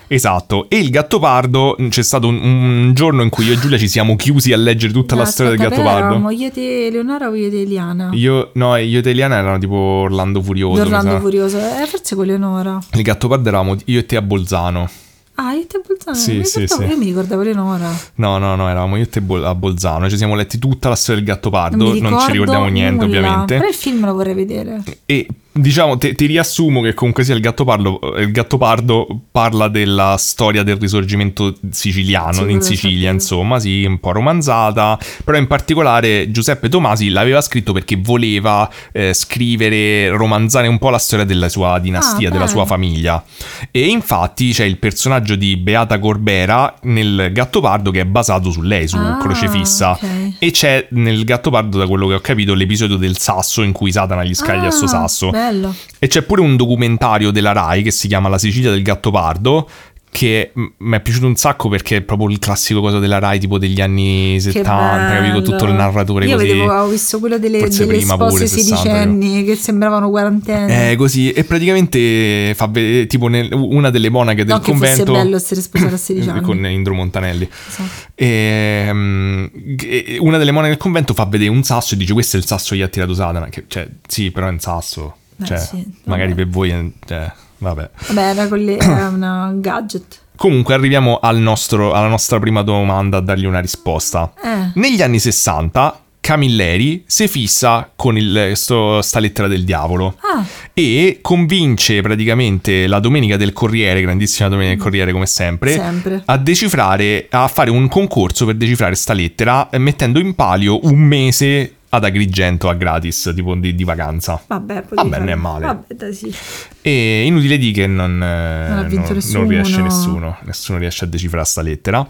Esatto, 0.07 0.69
e 0.69 0.77
il 0.77 0.89
Gattopardo 0.91 1.75
c'è 1.89 2.03
stato 2.03 2.27
un, 2.27 2.35
un 2.43 2.91
giorno 2.93 3.23
in 3.23 3.29
cui 3.29 3.45
io 3.45 3.53
e 3.53 3.57
Giulia 3.57 3.77
ci 3.79 3.87
siamo 3.87 4.15
chiusi 4.15 4.51
a 4.53 4.57
leggere 4.57 4.93
tutta 4.93 5.15
la 5.15 5.23
No, 5.23 5.29
storia 5.29 5.51
del 5.55 5.61
Gattopardo. 5.61 5.99
eravamo 5.99 6.29
io 6.29 6.51
e 6.53 6.89
Leonora 6.91 7.29
o 7.29 7.33
io 7.35 7.49
e 7.49 7.61
Eliana? 7.61 8.09
Io, 8.13 8.51
no, 8.53 8.75
io 8.75 8.99
ed 8.99 9.07
Eliana 9.07 9.37
erano 9.37 9.57
tipo 9.57 9.75
Orlando 9.75 10.41
Furioso. 10.41 10.81
Orlando. 10.81 11.19
Furioso. 11.19 11.57
Eh, 11.57 11.85
forse 11.87 12.15
con 12.15 12.25
Leonora. 12.25 12.79
Il 12.93 13.01
Gattopardo 13.01 13.47
eravamo 13.47 13.75
io 13.85 13.99
e 13.99 14.05
te 14.05 14.15
a 14.17 14.21
Bolzano. 14.21 14.87
Ah, 15.35 15.53
io 15.53 15.61
e 15.61 15.68
te 15.68 15.77
a 15.77 15.81
Bolzano. 15.85 16.15
Sì, 16.15 16.38
Mi 16.38 16.45
sì, 16.45 16.60
ricordavo- 16.60 16.84
sì. 16.84 16.93
Io 16.95 16.97
mi 16.99 17.05
ricordavo 17.05 17.41
Leonora. 17.41 17.89
No, 18.15 18.38
no, 18.38 18.55
no, 18.55 18.69
eravamo 18.69 18.97
io 18.97 19.03
e 19.03 19.10
te 19.10 19.22
Bol- 19.22 19.43
a 19.45 19.55
Bolzano. 19.55 20.10
Ci 20.10 20.18
siamo 20.18 20.35
letti 20.35 20.60
tutta 20.60 20.89
la 20.89 20.95
storia 20.95 21.22
del 21.23 21.30
Non, 21.30 21.35
Gattopardo. 21.41 21.91
mi 21.91 22.01
Non, 22.01 22.19
ci 22.19 22.31
ricordiamo 22.31 22.68
niente, 22.68 23.05
nulla. 23.05 23.18
ovviamente. 23.19 23.55
Però 23.57 23.68
il 23.68 23.73
film 23.73 24.05
lo 24.05 24.14
vorrei 24.14 24.34
vedere. 24.35 24.84
E 25.05 25.27
diciamo, 25.53 25.97
te- 25.97 26.13
ti 26.15 26.25
riassumo 26.25 26.81
che 26.81 26.93
comunque 26.93 27.23
sia 27.23 27.34
il 27.35 27.39
Gattopardo, 27.41 27.99
il 28.17 28.31
Gattopardo 28.31 29.07
parla 29.31 29.67
della 29.67 30.15
storia 30.17 30.63
del 30.63 30.77
risorgimento 30.77 31.55
siciliano 31.71 32.34
Sì, 32.45 32.51
in 32.51 32.61
Sicilia, 32.61 33.11
insomma, 33.11 33.59
sì, 33.59 33.84
un 33.85 33.99
po' 33.99 34.11
romanzata. 34.11 34.97
Però 35.23 35.38
in 35.38 35.47
particolare 35.47 36.31
Giuseppe 36.31 36.69
Tomasi 36.69 37.09
l'aveva 37.09 37.41
scritto 37.41 37.71
perché 37.73 37.95
voleva 37.97 38.69
eh, 38.91 39.13
scrivere, 39.13 40.09
romanzare 40.09 40.67
un 40.67 40.77
po' 40.77 40.89
la 40.89 40.97
storia 40.97 41.25
della 41.25 41.49
sua 41.49 41.80
dinastia, 41.80 42.30
Ah, 42.30 42.31
della 42.31 42.47
sua 42.47 42.65
famiglia. 42.65 43.23
E 43.71 43.85
infatti 43.88 44.51
c'è 44.51 44.63
il 44.65 44.77
personaggio 44.77 45.35
di 45.35 45.57
Beata 45.57 45.99
Corbera 45.99 46.73
nel 46.84 47.30
Gattopardo 47.31 47.91
che 47.91 48.01
è 48.01 48.05
basato 48.05 48.49
su 48.51 48.61
lei, 48.61 48.88
su 48.88 48.97
Ah, 48.97 49.17
Crocefissa. 49.21 49.91
ok. 49.91 50.34
E 50.39 50.51
c'è 50.51 50.88
nel 50.91 51.23
Gattopardo, 51.23 51.77
da 51.77 51.88
quello 51.88 52.07
che 52.07 52.13
ho 52.15 52.19
capito, 52.19 52.53
l'episodio 52.53 52.97
del 52.97 53.17
sasso 53.17 53.61
in 53.61 53.71
cui 53.71 53.91
Satana 53.91 54.23
gli 54.23 54.34
scaglia 54.34 54.67
il 54.67 54.73
suo 54.73 54.85
Ah, 54.85 54.89
sasso. 54.89 55.31
Bello. 55.51 55.75
E 55.99 56.07
c'è 56.07 56.21
pure 56.21 56.41
un 56.41 56.55
documentario 56.55 57.31
della 57.31 57.51
Rai 57.51 57.83
che 57.83 57.91
si 57.91 58.07
chiama 58.07 58.29
La 58.29 58.37
Sicilia 58.37 58.71
del 58.71 58.81
Gattopardo. 58.81 59.69
Che 60.13 60.51
mi 60.53 60.95
è 60.95 60.99
piaciuto 61.01 61.25
un 61.25 61.35
sacco 61.35 61.69
perché 61.69 61.95
è 61.97 62.01
proprio 62.01 62.29
il 62.29 62.37
classico 62.37 62.81
cosa 62.81 62.99
della 62.99 63.17
Rai, 63.17 63.39
tipo 63.39 63.57
degli 63.57 63.81
anni 63.81 64.39
70, 64.39 65.07
che 65.09 65.15
capito? 65.17 65.41
Tutto 65.41 65.65
il 65.65 65.73
narratore 65.73 66.27
Io 66.27 66.35
così. 66.35 66.45
vedevo, 66.49 66.69
avevo 66.71 66.89
visto 66.89 67.17
quello 67.19 67.39
delle, 67.39 67.57
delle 67.67 67.71
spose 67.99 68.15
pure, 68.15 68.45
60, 68.47 68.75
sedicenni 68.77 69.43
che 69.43 69.55
sembravano 69.55 70.11
quarantenni. 70.11 70.91
Eh, 70.91 70.95
così. 70.97 71.31
E 71.31 71.43
praticamente 71.45 72.53
fa 72.55 72.67
vedere, 72.67 73.07
tipo, 73.07 73.27
nel- 73.27 73.51
una 73.53 73.89
delle 73.89 74.09
monache 74.09 74.45
del 74.45 74.59
che 74.59 74.69
convento. 74.69 75.03
fosse 75.03 75.11
bello 75.23 75.35
essere 75.35 75.61
sposato 75.61 75.95
a 75.95 75.97
16 75.97 76.29
anni. 76.29 76.41
con 76.41 76.63
Indro 76.63 76.93
Montanelli. 76.93 77.49
Esatto. 77.69 78.11
E, 78.13 78.89
mm, 78.93 79.45
e 79.81 80.17
una 80.19 80.37
delle 80.37 80.51
monache 80.51 80.73
del 80.73 80.79
convento 80.79 81.15
fa 81.15 81.25
vedere 81.25 81.49
un 81.49 81.63
sasso 81.63 81.95
e 81.95 81.97
dice: 81.97 82.13
Questo 82.13 82.37
è 82.37 82.39
il 82.39 82.45
sasso 82.45 82.75
che 82.75 82.77
gli 82.77 82.81
ha 82.83 82.87
tirato 82.87 83.15
Satana. 83.15 83.47
Che, 83.49 83.63
cioè, 83.67 83.87
sì, 84.07 84.29
però 84.29 84.45
è 84.45 84.51
un 84.51 84.59
sasso. 84.59 85.15
Beh, 85.43 85.47
Cioè, 85.47 85.57
sì, 85.59 85.85
magari 86.05 86.33
per 86.33 86.47
voi. 86.47 86.93
Cioè, 87.05 87.31
vabbè. 87.59 87.89
Vabbè, 88.07 88.21
era 88.21 88.47
con 88.47 88.59
le, 88.59 88.77
era 88.77 89.07
una 89.09 89.51
gadget. 89.55 90.21
Comunque, 90.35 90.73
arriviamo 90.73 91.19
al 91.21 91.37
nostro- 91.37 91.93
alla 91.93 92.07
nostra 92.07 92.39
prima 92.39 92.63
domanda 92.63 93.17
a 93.17 93.21
dargli 93.21 93.45
una 93.45 93.59
risposta. 93.59 94.33
Eh. 94.43 94.71
Negli 94.75 95.01
anni 95.01 95.19
60 95.19 95.99
Camilleri 96.19 97.03
si 97.05 97.27
fissa 97.27 97.91
con 97.93 98.17
il, 98.17 98.51
sto, 98.53 99.01
sta 99.01 99.19
lettera 99.19 99.49
del 99.49 99.65
diavolo 99.65 100.15
Ah, 100.21 100.41
e 100.73 101.19
convince 101.21 101.99
praticamente 102.01 102.87
la 102.87 102.99
Domenica 102.99 103.35
del 103.35 103.51
Corriere, 103.51 103.99
grandissima 103.99 104.47
Domenica 104.47 104.73
del 104.75 104.81
Corriere 104.81 105.11
come 105.11 105.25
sempre, 105.25 105.73
sempre. 105.73 106.23
a 106.25 106.37
decifrare, 106.37 107.27
a 107.29 107.45
fare 107.49 107.69
un 107.71 107.89
concorso 107.89 108.45
per 108.45 108.55
decifrare 108.55 108.95
sta 108.95 109.11
lettera 109.11 109.69
eh, 109.69 109.77
mettendo 109.79 110.17
in 110.19 110.33
palio 110.33 110.79
un 110.85 110.97
mese 110.97 111.73
ad 111.93 112.03
Agrigento 112.05 112.69
a 112.69 112.73
gratis, 112.73 113.31
tipo 113.35 113.53
di, 113.53 113.75
di 113.75 113.83
vacanza. 113.83 114.41
Vabbè, 114.47 114.81
poi 114.81 114.97
Vabbè, 114.97 115.19
non 115.19 115.29
è 115.29 115.35
male. 115.35 115.65
Vabbè, 115.67 115.93
dai, 115.93 116.13
sì. 116.13 116.33
E 116.81 117.23
inutile 117.25 117.59
di 117.59 117.71
che 117.71 117.85
non, 117.85 118.21
eh, 118.21 118.67
Non 118.67 118.87
non- 118.91 119.19
non 119.31 119.47
riesce 119.47 119.79
nessuno, 119.81 120.37
nessuno 120.43 120.79
riesce 120.79 121.05
a 121.05 121.07
decifrare 121.07 121.45
sta 121.45 121.61
lettera. 121.61 122.05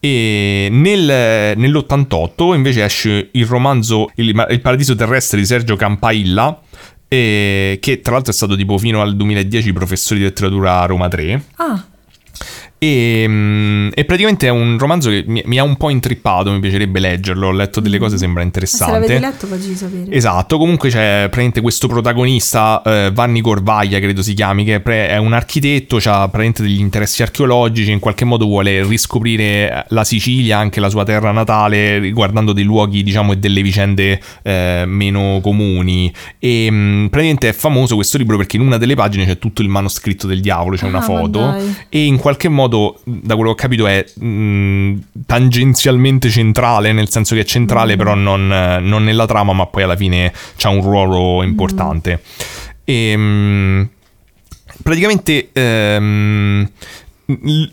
E 0.00 0.68
nel- 0.72 1.56
nell'88 1.56 2.54
invece 2.54 2.82
esce 2.84 3.28
il 3.32 3.46
romanzo 3.46 4.10
Il, 4.16 4.46
Il 4.50 4.60
paradiso 4.60 4.94
terrestre 4.96 5.38
di 5.38 5.46
Sergio 5.46 5.76
Campailla, 5.76 6.60
eh, 7.06 7.78
che 7.80 8.00
tra 8.00 8.14
l'altro 8.14 8.32
è 8.32 8.34
stato 8.34 8.56
tipo 8.56 8.78
fino 8.78 9.00
al 9.00 9.14
2010 9.14 9.72
professore 9.72 10.18
di 10.20 10.26
letteratura 10.26 10.80
a 10.80 10.86
Roma 10.86 11.06
3. 11.08 11.44
Ah, 11.56 11.84
E, 12.82 13.26
mm, 13.28 13.88
e 13.92 14.04
praticamente 14.06 14.46
è 14.46 14.50
un 14.50 14.78
romanzo 14.78 15.10
che 15.10 15.22
mi, 15.26 15.42
mi 15.44 15.58
ha 15.58 15.62
un 15.64 15.76
po' 15.76 15.90
intrippato, 15.90 16.50
mi 16.50 16.60
piacerebbe 16.60 16.98
leggerlo, 16.98 17.48
ho 17.48 17.52
letto 17.52 17.80
delle 17.80 17.98
cose, 17.98 18.16
sembra 18.16 18.40
se 18.40 18.46
interessante. 18.46 18.92
l'avete 18.92 19.18
letto 19.18 19.46
facci 19.46 19.74
sapere. 19.74 20.10
Esatto, 20.10 20.56
comunque 20.56 20.88
c'è 20.88 21.18
praticamente 21.24 21.60
questo 21.60 21.88
protagonista, 21.88 22.80
eh, 22.82 23.10
Vanni 23.12 23.42
Corvaglia 23.42 23.98
credo 23.98 24.22
si 24.22 24.32
chiami, 24.32 24.64
che 24.64 24.80
è 24.82 25.18
un 25.18 25.34
architetto, 25.34 25.96
ha 25.96 26.20
praticamente 26.20 26.62
degli 26.62 26.80
interessi 26.80 27.22
archeologici, 27.22 27.90
in 27.90 27.98
qualche 27.98 28.24
modo 28.24 28.46
vuole 28.46 28.82
riscoprire 28.82 29.84
la 29.88 30.04
Sicilia, 30.04 30.56
anche 30.56 30.80
la 30.80 30.88
sua 30.88 31.04
terra 31.04 31.32
natale, 31.32 31.98
riguardando 31.98 32.52
dei 32.54 32.64
luoghi 32.64 33.02
diciamo 33.02 33.32
e 33.32 33.36
delle 33.36 33.60
vicende 33.60 34.20
eh, 34.42 34.84
meno 34.86 35.40
comuni. 35.42 36.10
E 36.38 36.70
mh, 36.70 37.08
praticamente 37.10 37.50
è 37.50 37.52
famoso 37.52 37.94
questo 37.94 38.16
libro 38.16 38.38
perché 38.38 38.56
in 38.56 38.62
una 38.62 38.78
delle 38.78 38.94
pagine 38.94 39.26
c'è 39.26 39.36
tutto 39.38 39.60
il 39.60 39.68
manoscritto 39.68 40.26
del 40.26 40.40
diavolo, 40.40 40.76
c'è 40.76 40.86
Ah, 40.86 40.88
una 40.88 40.98
ma 41.00 41.04
foto 41.04 41.56
e 41.90 42.04
in 42.04 42.16
qualche 42.16 42.48
modo, 42.48 42.69
da 43.04 43.34
quello 43.34 43.54
che 43.54 43.64
ho 43.64 43.68
capito, 43.68 43.86
è 43.86 44.04
mh, 44.18 45.00
tangenzialmente 45.26 46.30
centrale, 46.30 46.92
nel 46.92 47.10
senso 47.10 47.34
che 47.34 47.42
è 47.42 47.44
centrale, 47.44 47.96
però 47.96 48.14
non, 48.14 48.46
non 48.46 49.04
nella 49.04 49.26
trama, 49.26 49.52
ma 49.52 49.66
poi 49.66 49.82
alla 49.82 49.96
fine 49.96 50.32
c'ha 50.56 50.70
un 50.70 50.80
ruolo 50.80 51.42
importante. 51.42 52.22
E, 52.84 53.16
mh, 53.16 53.88
praticamente. 54.82 55.50
ehm, 55.52 56.70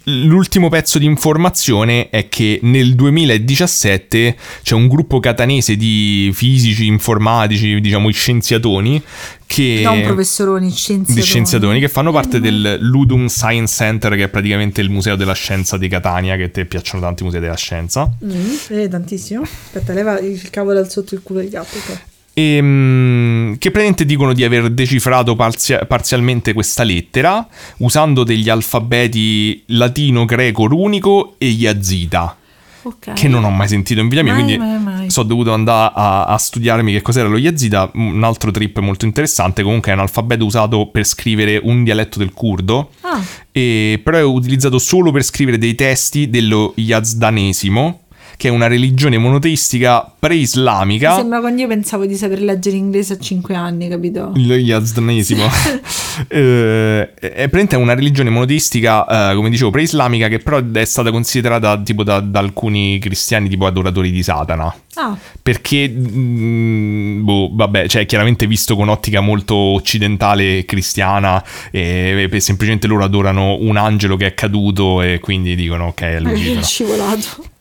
L'ultimo 0.04 0.70
pezzo 0.70 1.00
di 1.00 1.06
informazione 1.06 2.10
è 2.10 2.28
che 2.30 2.60
nel 2.64 2.96
2017 2.96 4.36
c'è 4.64 4.76
un 4.76 4.88
gruppo 4.88 5.20
catanese 5.20 5.76
di 5.76 6.32
fisici, 6.34 6.86
informatici, 6.86 7.80
diciamo, 7.80 8.10
scienziatoni 8.10 9.02
che 9.46 9.82
Non 9.84 10.02
professoroni, 10.02 10.70
scienziatoni. 10.70 11.20
di 11.20 11.26
scienziatoni 11.26 11.80
che 11.80 11.90
fanno 11.90 12.12
parte 12.12 12.40
del 12.40 12.78
Ludum 12.82 13.28
Science 13.28 13.76
Center, 13.76 14.16
che 14.16 14.24
è 14.24 14.28
praticamente 14.28 14.82
il 14.82 14.90
museo 14.90 15.16
della 15.16 15.34
scienza 15.34 15.78
di 15.78 15.88
Catania, 15.88 16.36
che 16.36 16.44
a 16.44 16.50
te 16.50 16.66
piacciono 16.66 17.02
tanti 17.02 17.24
musei 17.24 17.40
della 17.40 17.56
scienza. 17.56 18.12
Mm, 18.24 18.56
eh, 18.70 18.88
tantissimo. 18.90 19.42
Aspetta, 19.42 19.94
leva 19.94 20.20
il 20.20 20.50
cavo 20.50 20.74
dal 20.74 20.90
sotto 20.90 21.16
il 21.16 21.22
culo 21.24 21.40
di 21.40 21.50
gatto. 21.50 22.16
E, 22.40 22.60
mm, 22.62 23.54
che 23.54 23.72
praticamente 23.72 24.06
dicono 24.06 24.32
di 24.34 24.44
aver 24.44 24.70
decifrato 24.70 25.36
parzia- 25.36 25.86
parzialmente 25.88 26.54
questa 26.54 26.84
lettera 26.84 27.48
usando 27.78 28.24
degli 28.24 28.48
alfabeti 28.48 29.64
latino, 29.70 30.24
greco, 30.26 30.68
runico 30.68 31.34
e 31.40 31.48
yazida. 31.48 32.38
Ok. 32.84 33.14
Che 33.14 33.28
non 33.28 33.44
ho 33.44 33.50
mai 33.50 33.68
sentito 33.68 34.02
in 34.02 34.08
vita 34.08 34.22
mia, 34.22 34.34
Mai, 34.34 34.44
quindi 34.44 34.64
mai, 34.64 34.80
mai. 34.80 35.10
sono 35.10 35.28
dovuto 35.28 35.52
andare 35.52 35.92
a, 35.96 36.26
a 36.26 36.38
studiarmi 36.38 36.92
che 36.94 37.02
cos'era 37.02 37.28
lo 37.28 37.38
yazida. 37.38 37.90
Un 37.96 38.24
altro 38.24 38.52
trip 38.52 38.78
molto 38.80 39.06
interessante. 39.06 39.64
Comunque 39.64 39.92
è 39.92 39.96
un 39.96 40.02
alfabeto 40.02 40.46
usato 40.46 40.86
per 40.86 41.06
scrivere 41.06 41.60
un 41.62 41.84
dialetto 41.84 42.20
del 42.20 42.32
curdo. 42.34 42.92
Ah, 43.02 43.20
e 43.52 44.00
però 44.04 44.20
è 44.20 44.24
utilizzato 44.24 44.78
solo 44.78 45.12
per 45.12 45.24
scrivere 45.24 45.58
dei 45.58 45.74
testi 45.74 46.30
dello 46.30 46.74
yazdanesimo, 46.76 48.02
che 48.38 48.50
è 48.50 48.52
una 48.52 48.68
religione 48.68 49.18
monoteistica 49.18 50.04
mi 50.06 50.12
pre-islamica. 50.20 51.16
sembra 51.16 51.40
quando 51.40 51.62
io 51.62 51.68
pensavo 51.68 52.06
di 52.06 52.16
saper 52.16 52.42
leggere 52.42 52.78
inglese 52.78 53.14
a 53.14 53.18
5 53.18 53.56
anni, 53.56 53.90
capito? 53.90 54.32
Il 54.36 54.52
yazdanesimo 54.52 55.44
Eh, 56.30 57.14
è 57.14 57.48
praticamente 57.48 57.76
una 57.76 57.94
religione 57.94 58.32
monoteistica, 58.32 59.32
eh, 59.32 59.36
come 59.36 59.52
dicevo, 59.52 59.70
pre-islamica, 59.70 60.28
che 60.28 60.40
però 60.40 60.60
è 60.60 60.86
stata 60.86 61.12
considerata 61.12 61.80
tipo 61.82 62.04
da, 62.04 62.20
da 62.20 62.40
alcuni 62.40 62.98
cristiani 62.98 63.48
tipo 63.48 63.68
adoratori 63.68 64.10
di 64.10 64.24
Satana. 64.24 64.74
Ah, 64.96 65.16
Perché, 65.44 65.88
mm, 65.88 67.24
boh, 67.24 67.50
vabbè, 67.54 67.88
cioè 67.88 68.08
chiaramente 68.08 68.48
visto 68.48 68.76
con 68.76 68.90
ottica 68.90 69.22
molto 69.22 69.54
occidentale 69.56 70.66
cristiana, 70.66 71.44
e, 71.70 72.28
e 72.32 72.40
semplicemente 72.40 72.88
loro 72.88 73.04
adorano 73.04 73.58
un 73.60 73.78
angelo 73.78 74.16
che 74.18 74.26
è 74.26 74.34
caduto 74.34 75.02
e 75.04 75.20
quindi 75.20 75.56
dicono 75.56 75.88
ok, 75.88 76.02
è 76.02 76.20
lui. 76.20 76.54
è 76.54 76.64
scivolato. 76.64 77.56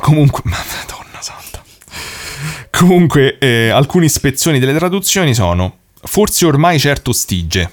Comunque, 0.00 0.42
ma 0.44 0.56
madonna 0.56 1.20
santa. 1.20 1.62
Comunque, 2.70 3.38
eh, 3.38 3.68
alcune 3.70 4.06
ispezioni 4.06 4.58
delle 4.58 4.74
traduzioni 4.76 5.34
sono: 5.34 5.78
forse 6.02 6.46
ormai 6.46 6.78
certo 6.78 7.12
stige. 7.12 7.70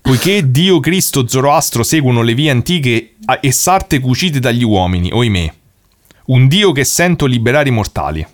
Poiché 0.00 0.50
Dio, 0.50 0.78
Cristo, 0.78 1.26
Zoroastro 1.26 1.82
seguono 1.82 2.22
le 2.22 2.34
vie 2.34 2.50
antiche 2.50 3.14
e 3.40 3.50
sarte 3.52 3.98
cucite 3.98 4.38
dagli 4.38 4.62
uomini, 4.62 5.10
oimè. 5.12 5.52
Un 6.26 6.46
Dio 6.46 6.70
che 6.72 6.84
sento 6.84 7.26
liberare 7.26 7.68
i 7.68 7.72
mortali. 7.72 8.24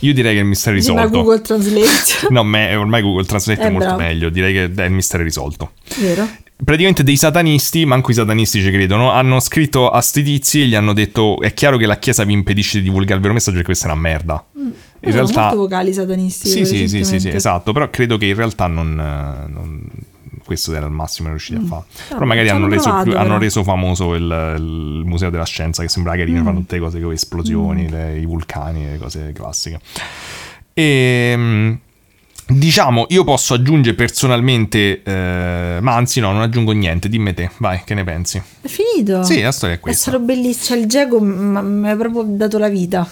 Io 0.00 0.14
direi 0.14 0.34
che 0.34 0.40
il 0.40 0.46
mistero 0.46 0.74
è 0.74 0.78
risolto. 0.78 1.08
Google 1.10 1.40
Translate. 1.42 2.28
No, 2.30 2.42
me- 2.44 2.74
ormai 2.74 3.02
Google 3.02 3.24
Translate 3.26 3.60
è 3.60 3.66
Eh, 3.66 3.70
molto 3.70 3.86
bravo. 3.88 4.02
meglio. 4.02 4.30
Direi 4.30 4.52
che 4.52 4.82
è 4.82 4.84
il 4.86 4.92
mistero 4.92 5.22
è 5.22 5.26
risolto 5.26 5.72
Vero? 5.98 6.28
Praticamente 6.64 7.02
dei 7.02 7.16
satanisti, 7.16 7.84
manco 7.84 8.10
i 8.10 8.14
satanisti 8.14 8.60
ci 8.60 8.70
credono, 8.70 9.10
hanno 9.10 9.40
scritto 9.40 9.90
a 9.90 10.00
sti 10.00 10.22
tizi 10.22 10.62
e 10.62 10.66
gli 10.66 10.74
hanno 10.74 10.92
detto 10.92 11.40
è 11.40 11.52
chiaro 11.54 11.76
che 11.76 11.86
la 11.86 11.98
chiesa 11.98 12.24
vi 12.24 12.32
impedisce 12.32 12.78
di 12.78 12.84
divulgare 12.84 13.16
il 13.16 13.20
vero 13.22 13.32
messaggio 13.34 13.52
perché 13.56 13.66
questa 13.66 13.88
è 13.88 13.92
una 13.92 14.00
merda. 14.00 14.44
In 14.54 14.72
Sono 15.00 15.14
realtà... 15.14 15.40
molto 15.42 15.56
vocali 15.56 15.92
satanisti. 15.92 16.48
Sì, 16.48 16.64
sì, 16.64 16.88
sì, 16.88 17.04
sì, 17.04 17.18
sì, 17.20 17.28
esatto, 17.28 17.72
però 17.72 17.90
credo 17.90 18.16
che 18.16 18.26
in 18.26 18.34
realtà 18.34 18.66
non... 18.66 18.94
non- 18.94 19.88
questo 20.44 20.74
era 20.74 20.86
il 20.86 20.92
massimo 20.92 21.28
che 21.28 21.34
riusciti 21.34 21.60
a 21.62 21.64
fare. 21.66 21.84
Però 22.08 22.24
Mm. 22.24 22.28
magari 22.28 22.48
hanno 22.50 22.64
hanno 22.64 22.74
reso, 22.74 22.88
provato, 22.88 23.10
hanno 23.16 23.22
però. 23.22 23.38
reso 23.38 23.62
famoso 23.62 24.14
il, 24.14 24.54
il 24.58 25.02
museo 25.06 25.30
della 25.30 25.44
scienza 25.46 25.82
che 25.82 25.88
sembra 25.88 26.14
carino, 26.16 26.40
Mm. 26.40 26.44
fanno 26.44 26.58
tutte 26.58 26.74
le 26.74 26.80
cose 26.82 26.98
con 27.00 27.08
le 27.08 27.14
esplosioni, 27.14 27.88
le- 27.88 28.18
i 28.18 28.24
vulcani, 28.26 28.84
le 28.84 28.98
cose 28.98 29.32
classiche. 29.32 29.78
E 30.74 31.78
diciamo, 32.46 33.06
io 33.08 33.24
posso 33.24 33.54
aggiungere 33.54 33.94
personalmente, 33.94 35.02
eh, 35.02 35.78
ma 35.80 35.94
anzi 35.94 36.20
no, 36.20 36.32
non 36.32 36.42
aggiungo 36.42 36.72
niente, 36.72 37.08
dimmi 37.08 37.34
te, 37.34 37.50
vai, 37.58 37.82
che 37.84 37.94
ne 37.94 38.04
pensi? 38.04 38.40
È 38.60 38.68
finito? 38.68 39.22
Sì, 39.24 39.40
la 39.40 39.52
storia 39.52 39.74
è 39.76 39.78
È 39.78 39.80
questa. 39.80 40.10
stato 40.10 40.24
bellissimo. 40.24 40.64
Cioè, 40.64 40.78
il 40.78 40.86
Gego 40.86 41.20
mi 41.20 41.88
ha 41.90 41.96
proprio 41.96 42.24
dato 42.26 42.58
la 42.58 42.68
vita. 42.68 43.00
A 43.00 43.08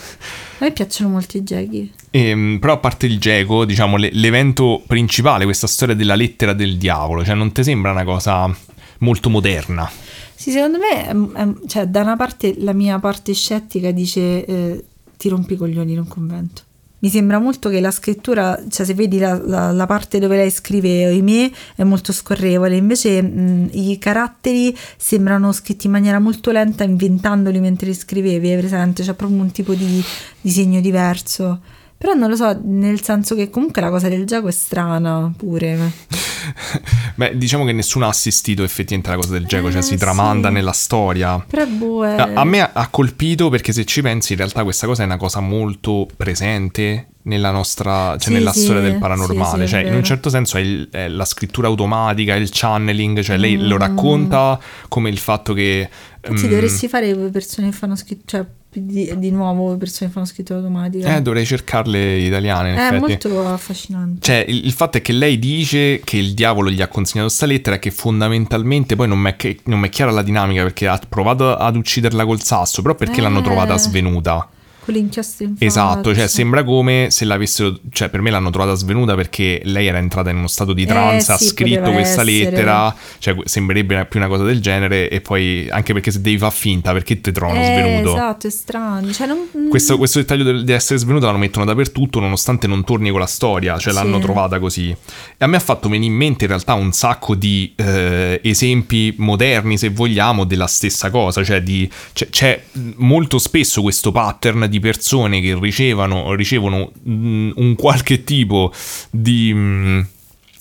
me 0.65 0.73
piacciono 0.73 1.11
molto 1.11 1.36
i 1.36 1.43
Geghi. 1.43 1.93
Ehm, 2.11 2.59
però 2.61 2.74
a 2.74 2.78
parte 2.78 3.07
il 3.07 3.19
Geco, 3.19 3.65
diciamo, 3.65 3.97
le- 3.97 4.11
l'evento 4.12 4.82
principale, 4.86 5.44
questa 5.44 5.66
storia 5.66 5.94
della 5.94 6.15
lettera 6.16 6.52
del 6.52 6.77
diavolo, 6.77 7.24
cioè 7.24 7.35
non 7.35 7.52
ti 7.52 7.62
sembra 7.62 7.93
una 7.93 8.05
cosa 8.05 8.52
molto 8.98 9.31
moderna? 9.31 9.89
Sì, 10.35 10.51
secondo 10.51 10.78
me, 10.78 11.09
ehm, 11.09 11.32
ehm, 11.36 11.66
cioè, 11.69 11.86
da 11.86 12.01
una 12.02 12.16
parte 12.16 12.55
la 12.59 12.73
mia 12.73 12.98
parte 12.98 13.32
scettica 13.35 13.90
dice 13.90 14.44
eh, 14.44 14.85
ti 15.16 15.28
rompi 15.28 15.52
i 15.52 15.57
coglioni 15.57 15.93
in 15.93 15.98
un 15.98 16.09
convento. 16.09 16.62
Mi 17.02 17.09
sembra 17.09 17.39
molto 17.39 17.68
che 17.70 17.81
la 17.81 17.90
scrittura, 17.90 18.59
cioè 18.68 18.85
se 18.86 18.94
vedi 18.94 19.18
la, 19.18 19.40
la- 19.43 19.72
la 19.72 19.86
parte 19.86 20.18
dove 20.18 20.36
lei 20.36 20.51
scrive 20.51 21.06
Oimè 21.06 21.51
è 21.77 21.82
molto 21.82 22.12
scorrevole, 22.12 22.77
invece 22.77 23.22
mh, 23.22 23.70
i 23.72 23.98
caratteri 23.98 24.77
sembrano 24.97 25.51
scritti 25.52 25.86
in 25.86 25.93
maniera 25.93 26.18
molto 26.18 26.51
lenta, 26.51 26.85
inventandoli 26.85 27.59
mentre 27.59 27.86
li 27.89 27.94
scrivevi, 27.94 28.51
hai 28.51 28.59
presente? 28.59 29.02
C'è 29.02 29.14
proprio 29.14 29.40
un 29.40 29.51
tipo 29.51 29.74
di 29.74 30.02
disegno 30.40 30.81
diverso. 30.81 31.60
Però 32.01 32.14
non 32.14 32.31
lo 32.31 32.36
so, 32.36 32.59
nel 32.64 33.02
senso 33.02 33.35
che 33.35 33.51
comunque 33.51 33.82
la 33.82 33.90
cosa 33.90 34.09
del 34.09 34.24
gioco 34.24 34.48
è 34.48 34.52
strana 34.52 35.31
pure. 35.36 35.77
Beh, 37.14 37.36
diciamo 37.36 37.66
che 37.66 37.72
nessuno 37.72 38.06
ha 38.06 38.09
assistito 38.09 38.64
effettivamente 38.64 39.10
alla 39.10 39.20
cosa 39.20 39.32
del 39.35 39.44
Geco, 39.47 39.68
cioè 39.70 39.81
Eh, 39.81 39.82
si 39.82 39.98
tramanda 39.98 40.48
sì. 40.48 40.55
nella 40.55 40.72
storia. 40.72 41.44
Però 41.47 41.66
boh, 41.66 42.06
è... 42.06 42.14
A, 42.18 42.31
a 42.36 42.44
me 42.44 42.62
ha- 42.62 42.89
colpito 42.89 43.51
perché 43.51 43.74
se 43.74 43.85
ci 43.85 44.01
pensi 44.01 44.32
in 44.32 44.39
realtà 44.39 44.62
questa 44.62 44.86
cosa 44.86 45.02
è 45.02 45.05
una 45.05 45.18
cosa 45.18 45.40
molto 45.40 46.09
presente 46.16 47.09
nella 47.24 47.51
nostra, 47.51 48.12
cioè 48.12 48.28
Sì, 48.28 48.32
nella 48.32 48.52
sì, 48.52 48.60
storia 48.60 48.81
del 48.81 48.97
paranormale, 48.97 49.66
sì, 49.66 49.72
cioè 49.72 49.81
in 49.82 49.93
un 49.94 50.02
certo 50.02 50.31
senso 50.31 50.56
è, 50.56 50.60
il- 50.60 50.89
è 50.90 51.06
la 51.06 51.27
scrittura 51.27 51.68
automatica, 51.68 52.35
il 52.35 52.48
channeling, 52.51 53.20
cioè 53.20 53.36
lei 53.36 53.59
Mm. 53.59 53.68
lo 53.68 53.77
racconta 53.77 54.59
come 54.89 55.10
il 55.10 55.18
fatto 55.18 55.52
che... 55.52 55.90
Sì, 56.35 56.47
mm, 56.47 56.48
dovresti 56.51 56.89
fare 56.89 57.14
persone 57.31 57.68
che 57.68 57.77
fanno 57.77 57.94
scritto, 57.94 58.22
cioè 58.24 58.47
di, 58.73 59.13
di 59.17 59.31
nuovo 59.31 59.77
persone 59.77 60.09
che 60.09 60.15
fanno 60.15 60.27
scrittura 60.27 60.59
automatica. 60.61 61.17
Eh, 61.17 61.23
dovrei 61.23 61.45
cercarle 61.45 62.19
italiane 62.19 62.75
è 62.75 62.87
effetti. 62.95 63.29
molto 63.29 63.49
affascinante. 63.49 64.21
Cioè, 64.21 64.45
il, 64.49 64.65
il 64.67 64.73
fatto 64.73 64.99
è 64.99 65.03
che 65.03 65.13
lei 65.13 65.39
dice 65.39 66.01
che 66.05 66.17
il 66.19 66.35
diavolo 66.35 66.71
gli 66.71 66.81
ha 66.81 66.89
consegnato 66.89 67.29
sta 67.31 67.47
lettera 67.47 67.77
e 67.77 67.79
che 67.79 67.91
fondamentalmente 67.91 68.95
poi 68.97 69.09
non 69.09 69.19
mi 69.19 69.31
è, 69.31 69.37
che- 69.37 69.59
non 69.65 69.81
mi 69.81 69.89
è 69.89 69.91
chiara 69.91 70.11
la 70.11 70.23
dinamica 70.23 70.63
perché 70.63 70.87
ha 70.87 71.01
provato 71.09 71.55
ad 71.57 71.77
ucciderla 71.77 72.25
col 72.25 72.43
sasso, 72.43 72.81
però 72.83 72.95
perché 72.95 73.19
Eh. 73.19 73.23
l'hanno 73.23 73.43
trovata 73.43 73.77
svenuta? 73.77 74.49
Con 74.82 74.94
l'inchiostro 74.94 75.44
in. 75.47 75.55
Esatto, 75.59 76.15
cioè 76.15 76.27
sembra 76.27 76.65
come 76.65 77.09
se 77.11 77.24
l'avessero, 77.24 77.78
cioè 77.90 78.09
per 78.09 78.20
me 78.23 78.31
l'hanno 78.31 78.51
trovata 78.51 78.74
svenuta 78.74 79.15
perché 79.15 79.61
lei 79.65 79.86
era 79.86 79.98
entrata 79.98 80.31
in 80.31 80.36
uno 80.39 80.47
stato 80.48 80.73
di 80.73 80.86
trance, 80.86 81.31
Eh, 81.31 81.35
ha 81.35 81.39
sì, 81.39 81.47
scritto 81.47 81.90
questa 81.93 82.23
essere. 82.23 82.51
lettera, 82.51 82.94
cioè 83.19 83.36
sembrerebbe 83.44 84.07
più 84.07 84.19
una 84.20 84.28
cosa 84.28 84.44
del 84.44 84.61
genere 84.61 85.09
e 85.11 85.20
poi 85.20 85.69
anche 85.70 85.93
perché 85.93 86.11
se 86.11 86.20
devi 86.20 86.39
far 86.39 86.52
finta 86.52 86.93
perché 86.93 87.20
ti 87.20 87.31
trovano 87.32 87.61
Eh, 87.61 87.65
svenuto. 87.65 88.12
esatto, 88.15 88.47
è 88.47 88.51
strano. 88.51 89.12
Cioè, 89.12 89.27
non- 89.27 89.69
Questo, 89.69 89.98
questo 89.98 90.19
dettaglio 90.19 90.62
di 90.62 90.73
essere 90.73 90.98
svenuta 90.98 91.31
lo 91.31 91.39
mettono 91.39 91.65
dappertutto 91.65 92.19
nonostante 92.20 92.66
non 92.66 92.82
torni 92.85 93.11
con 93.11 93.20
la 93.20 93.27
storia, 93.27 93.77
cioè 93.78 93.93
l'hanno 93.93 94.16
Sì. 94.16 94.23
trovata 94.23 94.59
così. 94.59 94.89
E 94.90 94.97
a 95.44 95.47
me 95.47 95.57
ha 95.57 95.61
fatto 95.61 95.89
venire 95.89 96.11
in 96.11 96.16
mente 96.19 96.44
in 96.44 96.51
realtà 96.51 96.74
un 96.74 96.93
sacco 96.93 97.35
di 97.35 97.73
eh, 97.77 98.40
esempi 98.43 99.15
moderni, 99.19 99.77
se 99.78 99.90
vogliamo, 99.90 100.44
della 100.44 100.66
stessa 100.66 101.11
cosa, 101.11 101.44
cioè 101.44 101.62
di, 101.62 101.89
c'è, 102.12 102.28
c'è 102.31 102.62
molto 102.97 103.39
spesso 103.39 103.82
questo 103.82 104.11
pattern 104.12 104.66
di 104.71 104.81
persone 104.81 105.43
che 105.43 105.59
ricevono, 105.61 106.33
ricevono 106.33 106.91
mm, 107.07 107.51
un 107.57 107.75
qualche 107.75 108.25
tipo 108.25 108.73
di... 109.11 109.53
mm, 109.55 110.01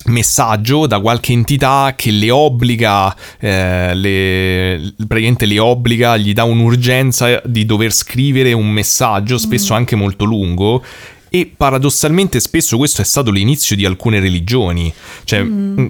messaggio 0.06 0.88
da 0.88 1.00
qualche 1.00 1.34
entità 1.34 1.94
che 1.96 2.12
le 2.12 2.32
obbliga, 2.32 3.16
eh, 3.40 3.94
le, 3.94 4.94
praticamente 4.96 5.46
le 5.46 5.60
obbliga, 5.60 6.18
gli 6.18 6.34
dà 6.34 6.44
un'urgenza 6.44 7.42
di 7.46 7.66
dover 7.66 7.92
scrivere 7.92 8.54
un 8.54 8.70
messaggio, 8.70 9.38
spesso 9.38 9.74
anche 9.74 9.96
molto 9.96 10.24
lungo. 10.26 10.84
E 11.32 11.52
paradossalmente 11.56 12.40
spesso 12.40 12.76
questo 12.78 13.02
è 13.02 13.06
stato 13.06 13.30
l'inizio 13.32 13.76
di 13.76 13.86
alcune 13.86 14.20
religioni. 14.20 14.92
Cioè, 15.24 15.40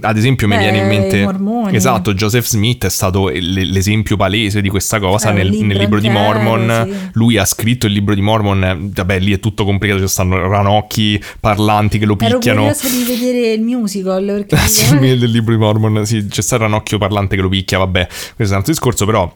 ad 0.02 0.18
esempio, 0.18 0.48
mi 0.48 0.56
Beh, 0.56 0.62
viene 0.62 0.78
in 0.80 0.88
mente. 0.88 1.76
Esatto, 1.76 2.14
Joseph 2.14 2.46
Smith 2.46 2.86
è 2.86 2.90
stato 2.90 3.30
l'esempio 3.30 4.18
palese 4.18 4.62
di 4.62 4.70
questa 4.70 5.00
cosa 5.00 5.30
Eh, 5.32 5.34
nel, 5.34 5.48
libro 5.50 5.68
nel 5.68 5.78
libro 5.78 6.00
di 6.00 6.10
Mormon. 6.10 6.88
sì. 6.90 7.10
Lui 7.14 7.38
ha 7.38 7.46
scritto 7.46 7.86
il 7.88 7.94
libro 7.94 8.14
di 8.16 8.22
Mormon. 8.22 8.64
eh, 8.64 8.78
Vabbè, 8.80 9.20
lì 9.20 9.32
è 9.34 9.40
tutto 9.40 9.64
complicato, 9.64 10.02
ci 10.02 10.08
stanno 10.08 10.38
ranocchi 10.48 11.22
parlanti 11.40 11.98
che 12.00 12.06
lo 12.06 12.18
Ero 12.20 12.38
picchiano. 12.38 12.60
curiosa 12.62 12.90
di 12.90 13.04
vedere 13.04 13.54
il 13.54 13.62
musical 13.62 14.26
perché 14.26 14.56
Ah, 14.60 14.68
sì, 14.68 14.98
del 15.00 15.32
libro 15.32 15.54
di 15.54 15.60
Mormon, 15.60 16.06
sì, 16.06 16.26
c'è 16.28 16.42
stato 16.42 16.66
un 16.66 16.74
occhio 16.74 16.98
parlante 16.98 17.36
che 17.38 17.42
lo 17.42 17.50
picchia, 17.50 17.78
vabbè, 17.78 18.08
questo 18.36 18.44
è 18.44 18.48
un 18.48 18.54
altro 18.56 18.74
discorso, 18.74 19.06
però 19.06 19.34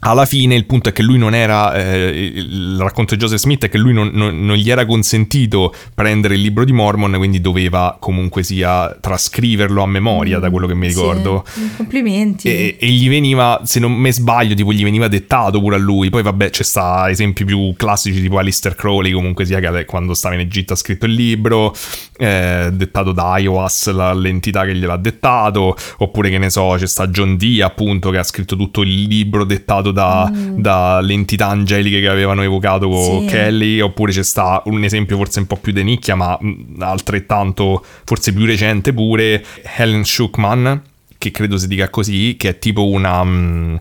alla 0.00 0.26
fine 0.26 0.54
il 0.54 0.64
punto 0.64 0.88
è 0.90 0.92
che 0.92 1.02
lui 1.02 1.18
non 1.18 1.34
era, 1.34 1.74
eh, 1.74 2.32
il 2.36 2.76
racconto 2.78 3.14
di 3.14 3.20
Joseph 3.20 3.40
Smith 3.40 3.64
è 3.64 3.68
che 3.68 3.78
lui 3.78 3.92
non, 3.92 4.10
non- 4.12 4.44
non 4.44 4.56
gli 4.56 4.70
era 4.70 4.86
consentito 4.86 5.74
prendere 5.94 6.34
il 6.34 6.40
libro 6.40 6.64
di 6.64 6.72
Mormon, 6.72 7.14
quindi 7.16 7.40
doveva 7.40 7.96
comunque 8.00 8.42
sia 8.42 8.96
trascriverlo 9.00 9.82
a 9.82 9.86
memoria, 9.86 10.38
da 10.38 10.50
quello 10.50 10.66
che 10.66 10.74
mi 10.74 10.88
Sì, 10.90 10.96
ricordo. 10.96 11.44
complimenti. 11.76 12.48
E, 12.48 12.76
e 12.78 12.86
gli 12.88 13.08
veniva, 13.08 13.60
se 13.64 13.80
non 13.80 13.92
mi 13.92 14.12
sbaglio, 14.12 14.54
tipo 14.54 14.72
gli 14.72 14.84
veniva 14.84 15.08
dettato 15.08 15.60
pure 15.60 15.76
a 15.76 15.78
lui. 15.78 16.10
Poi 16.10 16.22
vabbè, 16.22 16.50
c'è 16.50 16.62
sta 16.62 17.10
esempi 17.10 17.44
più 17.44 17.74
classici 17.76 18.20
tipo 18.20 18.38
Alistair 18.38 18.74
Crowley, 18.76 19.10
comunque 19.12 19.44
sia 19.44 19.58
che 19.60 19.84
quando 19.84 20.14
stava 20.14 20.34
in 20.34 20.40
Egitto 20.40 20.74
ha 20.74 20.76
scritto 20.76 21.06
il 21.06 21.12
libro, 21.12 21.74
eh, 22.18 22.68
dettato 22.72 23.12
da 23.12 23.36
Iowas, 23.38 23.90
la- 23.90 24.12
l'entità 24.12 24.64
che 24.64 24.74
gliel'ha 24.76 24.96
dettato, 24.96 25.76
oppure 25.98 26.30
che 26.30 26.38
ne 26.38 26.50
so, 26.50 26.74
c'è 26.78 26.86
sta 26.86 27.08
John 27.08 27.36
Dee 27.36 27.62
appunto 27.62 28.10
che 28.10 28.18
ha 28.18 28.22
scritto 28.22 28.54
tutto 28.56 28.82
il 28.82 29.02
libro 29.02 29.44
dettato 29.44 29.87
da, 29.90 30.30
dalle 30.32 31.12
entità 31.12 31.48
angeliche 31.48 32.00
che 32.00 32.08
avevano 32.08 32.42
evocato 32.42 32.88
Mm. 32.88 33.20
Sì. 33.20 33.26
Kelly, 33.26 33.80
oppure 33.80 34.12
c'è 34.12 34.22
sta 34.22 34.62
un 34.66 34.82
esempio 34.84 35.16
forse 35.16 35.38
un 35.40 35.46
po' 35.46 35.56
più 35.56 35.72
di 35.72 35.82
nicchia, 35.82 36.14
ma 36.14 36.36
mh, 36.40 36.76
altrettanto 36.80 37.84
forse 38.04 38.32
più 38.32 38.44
recente 38.44 38.92
pure, 38.92 39.44
Helen 39.76 40.04
Schuckman, 40.04 40.82
che 41.16 41.30
credo 41.30 41.56
si 41.58 41.66
dica 41.68 41.88
così, 41.90 42.36
che 42.38 42.50
è 42.50 42.58
tipo 42.58 42.86
una... 42.86 43.22
mh, 43.24 43.78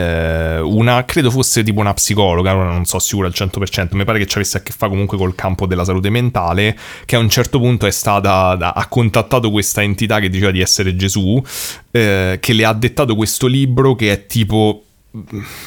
eh, 0.00 0.60
una 0.60 1.04
credo 1.04 1.30
fosse 1.30 1.62
tipo 1.62 1.80
una 1.80 1.92
psicologa, 1.92 2.56
ora 2.56 2.70
non 2.70 2.86
so 2.86 2.98
sicuro 2.98 3.26
al 3.26 3.34
100%, 3.36 3.88
mi 3.92 4.04
pare 4.04 4.18
che 4.18 4.26
ci 4.26 4.38
avesse 4.38 4.58
a 4.58 4.62
che 4.62 4.72
fare 4.72 4.90
comunque 4.90 5.18
col 5.18 5.34
campo 5.34 5.66
della 5.66 5.84
salute 5.84 6.08
mentale, 6.08 6.76
che 7.04 7.16
a 7.16 7.18
un 7.18 7.28
certo 7.28 7.58
punto 7.58 7.86
è 7.86 7.90
stata 7.90 8.56
ha 8.72 8.86
contattato 8.88 9.50
questa 9.50 9.82
entità 9.82 10.18
che 10.18 10.30
diceva 10.30 10.50
di 10.50 10.60
essere 10.60 10.96
Gesù, 10.96 11.42
eh, 11.90 12.38
che 12.40 12.52
le 12.54 12.64
ha 12.64 12.72
dettato 12.72 13.14
questo 13.14 13.46
libro 13.46 13.94
che 13.94 14.12
è 14.12 14.26
tipo. 14.26 14.84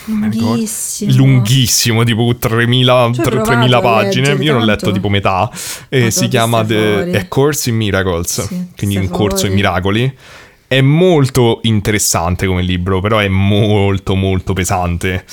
Lunghissimo. 0.05 1.11
lunghissimo, 1.15 2.03
tipo 2.03 2.33
3000, 2.37 3.09
Ci 3.13 3.19
ho 3.19 3.23
3000 3.23 3.79
provato 3.79 3.99
a 3.99 4.03
pagine. 4.03 4.27
leggere 4.27 4.43
Io 4.43 4.53
l'ho 4.53 4.63
letto 4.63 4.79
tanto. 4.79 4.95
tipo 4.95 5.09
metà. 5.09 5.51
E 5.89 6.11
si 6.11 6.27
chiama 6.27 6.63
The? 6.63 7.11
A 7.17 7.27
Course 7.27 7.69
in 7.69 7.75
Miracles, 7.75 8.45
Sì, 8.47 8.67
quindi 8.77 8.97
un 8.97 9.09
corso 9.09 9.45
in 9.47 9.53
miracoli. 9.53 10.11
È 10.65 10.81
molto 10.81 11.59
interessante 11.63 12.47
come 12.47 12.61
libro, 12.63 12.99
però 13.01 13.19
è 13.19 13.27
molto 13.27 14.15
molto 14.15 14.53
pesante. 14.53 15.25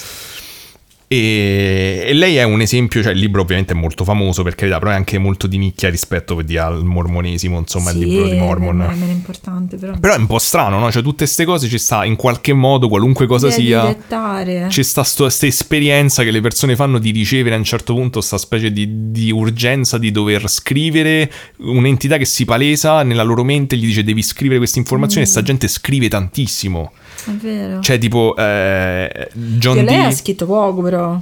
E, 1.12 2.04
e 2.06 2.12
lei 2.14 2.36
è 2.36 2.44
un 2.44 2.60
esempio, 2.60 3.02
cioè 3.02 3.10
il 3.10 3.18
libro 3.18 3.42
ovviamente 3.42 3.72
è 3.72 3.76
molto 3.76 4.04
famoso 4.04 4.44
per 4.44 4.54
carità, 4.54 4.78
però 4.78 4.92
è 4.92 4.94
anche 4.94 5.18
molto 5.18 5.48
di 5.48 5.58
nicchia 5.58 5.90
rispetto 5.90 6.36
vedi, 6.36 6.56
al 6.56 6.84
mormonesimo, 6.84 7.58
insomma, 7.58 7.90
il 7.90 7.98
Sì, 7.98 8.04
libro 8.04 8.28
di 8.28 8.36
Mormon. 8.36 8.80
È 8.82 8.94
meno 8.94 9.10
importante 9.10 9.76
però. 9.76 9.98
Però 9.98 10.14
è 10.14 10.18
un 10.18 10.26
po' 10.28 10.38
strano, 10.38 10.78
no? 10.78 10.88
Cioè 10.92 11.02
tutte 11.02 11.24
queste 11.24 11.44
cose 11.44 11.66
ci 11.66 11.78
sta 11.78 12.04
in 12.04 12.14
qualche 12.14 12.52
modo, 12.52 12.86
qualunque 12.88 13.26
cosa 13.26 13.48
Devi 13.48 13.60
sia, 13.60 13.86
dettare. 13.86 14.66
c'è 14.68 14.82
sta 14.84 15.04
questa 15.16 15.46
esperienza 15.46 16.22
che 16.22 16.30
le 16.30 16.40
persone 16.40 16.76
fanno 16.76 17.00
di 17.00 17.10
ricevere 17.10 17.56
a 17.56 17.58
un 17.58 17.64
certo 17.64 17.92
punto 17.92 18.20
sta 18.20 18.38
specie 18.38 18.70
di, 18.72 19.10
di 19.10 19.32
urgenza 19.32 19.98
di 19.98 20.12
dover 20.12 20.48
scrivere 20.48 21.28
un'entità 21.58 22.18
che 22.18 22.24
si 22.24 22.44
palesa 22.44 23.02
nella 23.02 23.24
loro 23.24 23.42
mente 23.42 23.76
gli 23.76 23.86
dice 23.86 24.04
devi 24.04 24.22
scrivere 24.22 24.58
questa 24.58 24.78
informazione 24.78 25.24
Mm. 25.24 25.28
e 25.28 25.30
sta 25.32 25.42
gente 25.42 25.66
scrive 25.66 26.08
tantissimo 26.08 26.92
È 27.26 27.30
vero. 27.32 27.80
cioè 27.80 27.98
tipo 27.98 28.34
eh, 28.36 29.28
John 29.34 29.76
Che 29.76 29.82
lei 29.82 29.96
Dee 29.96 30.04
ha 30.06 30.10
scritto 30.10 30.46
poco 30.46 30.82
però. 30.82 31.20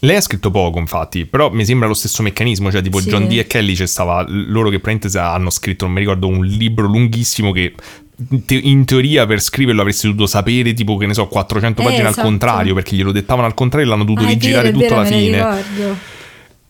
lei 0.00 0.16
ha 0.16 0.20
scritto 0.20 0.50
poco 0.50 0.78
infatti 0.78 1.26
però 1.26 1.50
mi 1.50 1.64
sembra 1.64 1.88
lo 1.88 1.94
stesso 1.94 2.22
meccanismo 2.22 2.70
cioè 2.70 2.82
tipo 2.82 3.00
Sì. 3.00 3.08
John 3.08 3.26
Dee 3.28 3.40
e 3.40 3.46
Kelly 3.46 3.74
c'è 3.74 3.86
stava 3.86 4.24
loro 4.28 4.70
che 4.70 4.78
praticamente 4.80 5.18
hanno 5.18 5.50
scritto 5.50 5.84
non 5.84 5.94
mi 5.94 6.00
ricordo 6.00 6.28
un 6.28 6.44
libro 6.44 6.86
lunghissimo 6.86 7.50
che 7.52 7.74
te- 8.44 8.54
in 8.62 8.84
teoria 8.84 9.26
per 9.26 9.40
scriverlo 9.40 9.80
avresti 9.80 10.06
dovuto 10.06 10.26
sapere 10.26 10.72
tipo 10.74 10.96
che 10.96 11.06
ne 11.06 11.14
so 11.14 11.26
400 11.28 11.80
Eh, 11.80 11.84
pagine 11.84 12.02
esatto. 12.04 12.20
al 12.20 12.26
contrario 12.26 12.74
perché 12.74 12.96
glielo 12.96 13.12
dettavano 13.12 13.46
al 13.46 13.54
contrario 13.54 13.86
e 13.86 13.90
l'hanno 13.90 14.04
dovuto 14.04 14.24
Ah, 14.24 14.28
rigirare 14.28 14.68
vero, 14.72 14.78
vero, 14.78 14.94
alla 14.96 15.04
fine 15.04 15.36
ricordo. 15.36 15.96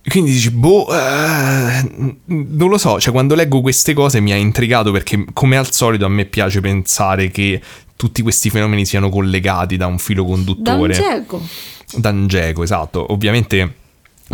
quindi 0.08 0.30
dici, 0.32 0.50
boh, 0.50 0.86
eh, 0.94 1.86
non 2.26 2.68
lo 2.70 2.78
so, 2.78 2.98
cioè 2.98 3.12
quando 3.12 3.34
leggo 3.34 3.60
queste 3.60 3.92
cose 3.92 4.20
mi 4.20 4.32
ha 4.32 4.36
intrigato 4.36 4.90
perché 4.90 5.24
come 5.34 5.56
al 5.58 5.70
solito 5.70 6.06
a 6.06 6.08
me 6.08 6.24
piace 6.24 6.60
pensare 6.60 7.30
che 7.30 7.60
tutti 7.98 8.22
questi 8.22 8.48
fenomeni 8.48 8.86
siano 8.86 9.08
collegati 9.08 9.76
da 9.76 9.86
un 9.86 9.98
filo 9.98 10.22
Da 10.22 10.28
un 10.28 10.34
conduttore. 10.44 10.94
cieco. 10.94 11.42
Da 11.96 12.10
un 12.10 12.28
esatto. 12.62 13.12
Ovviamente 13.12 13.74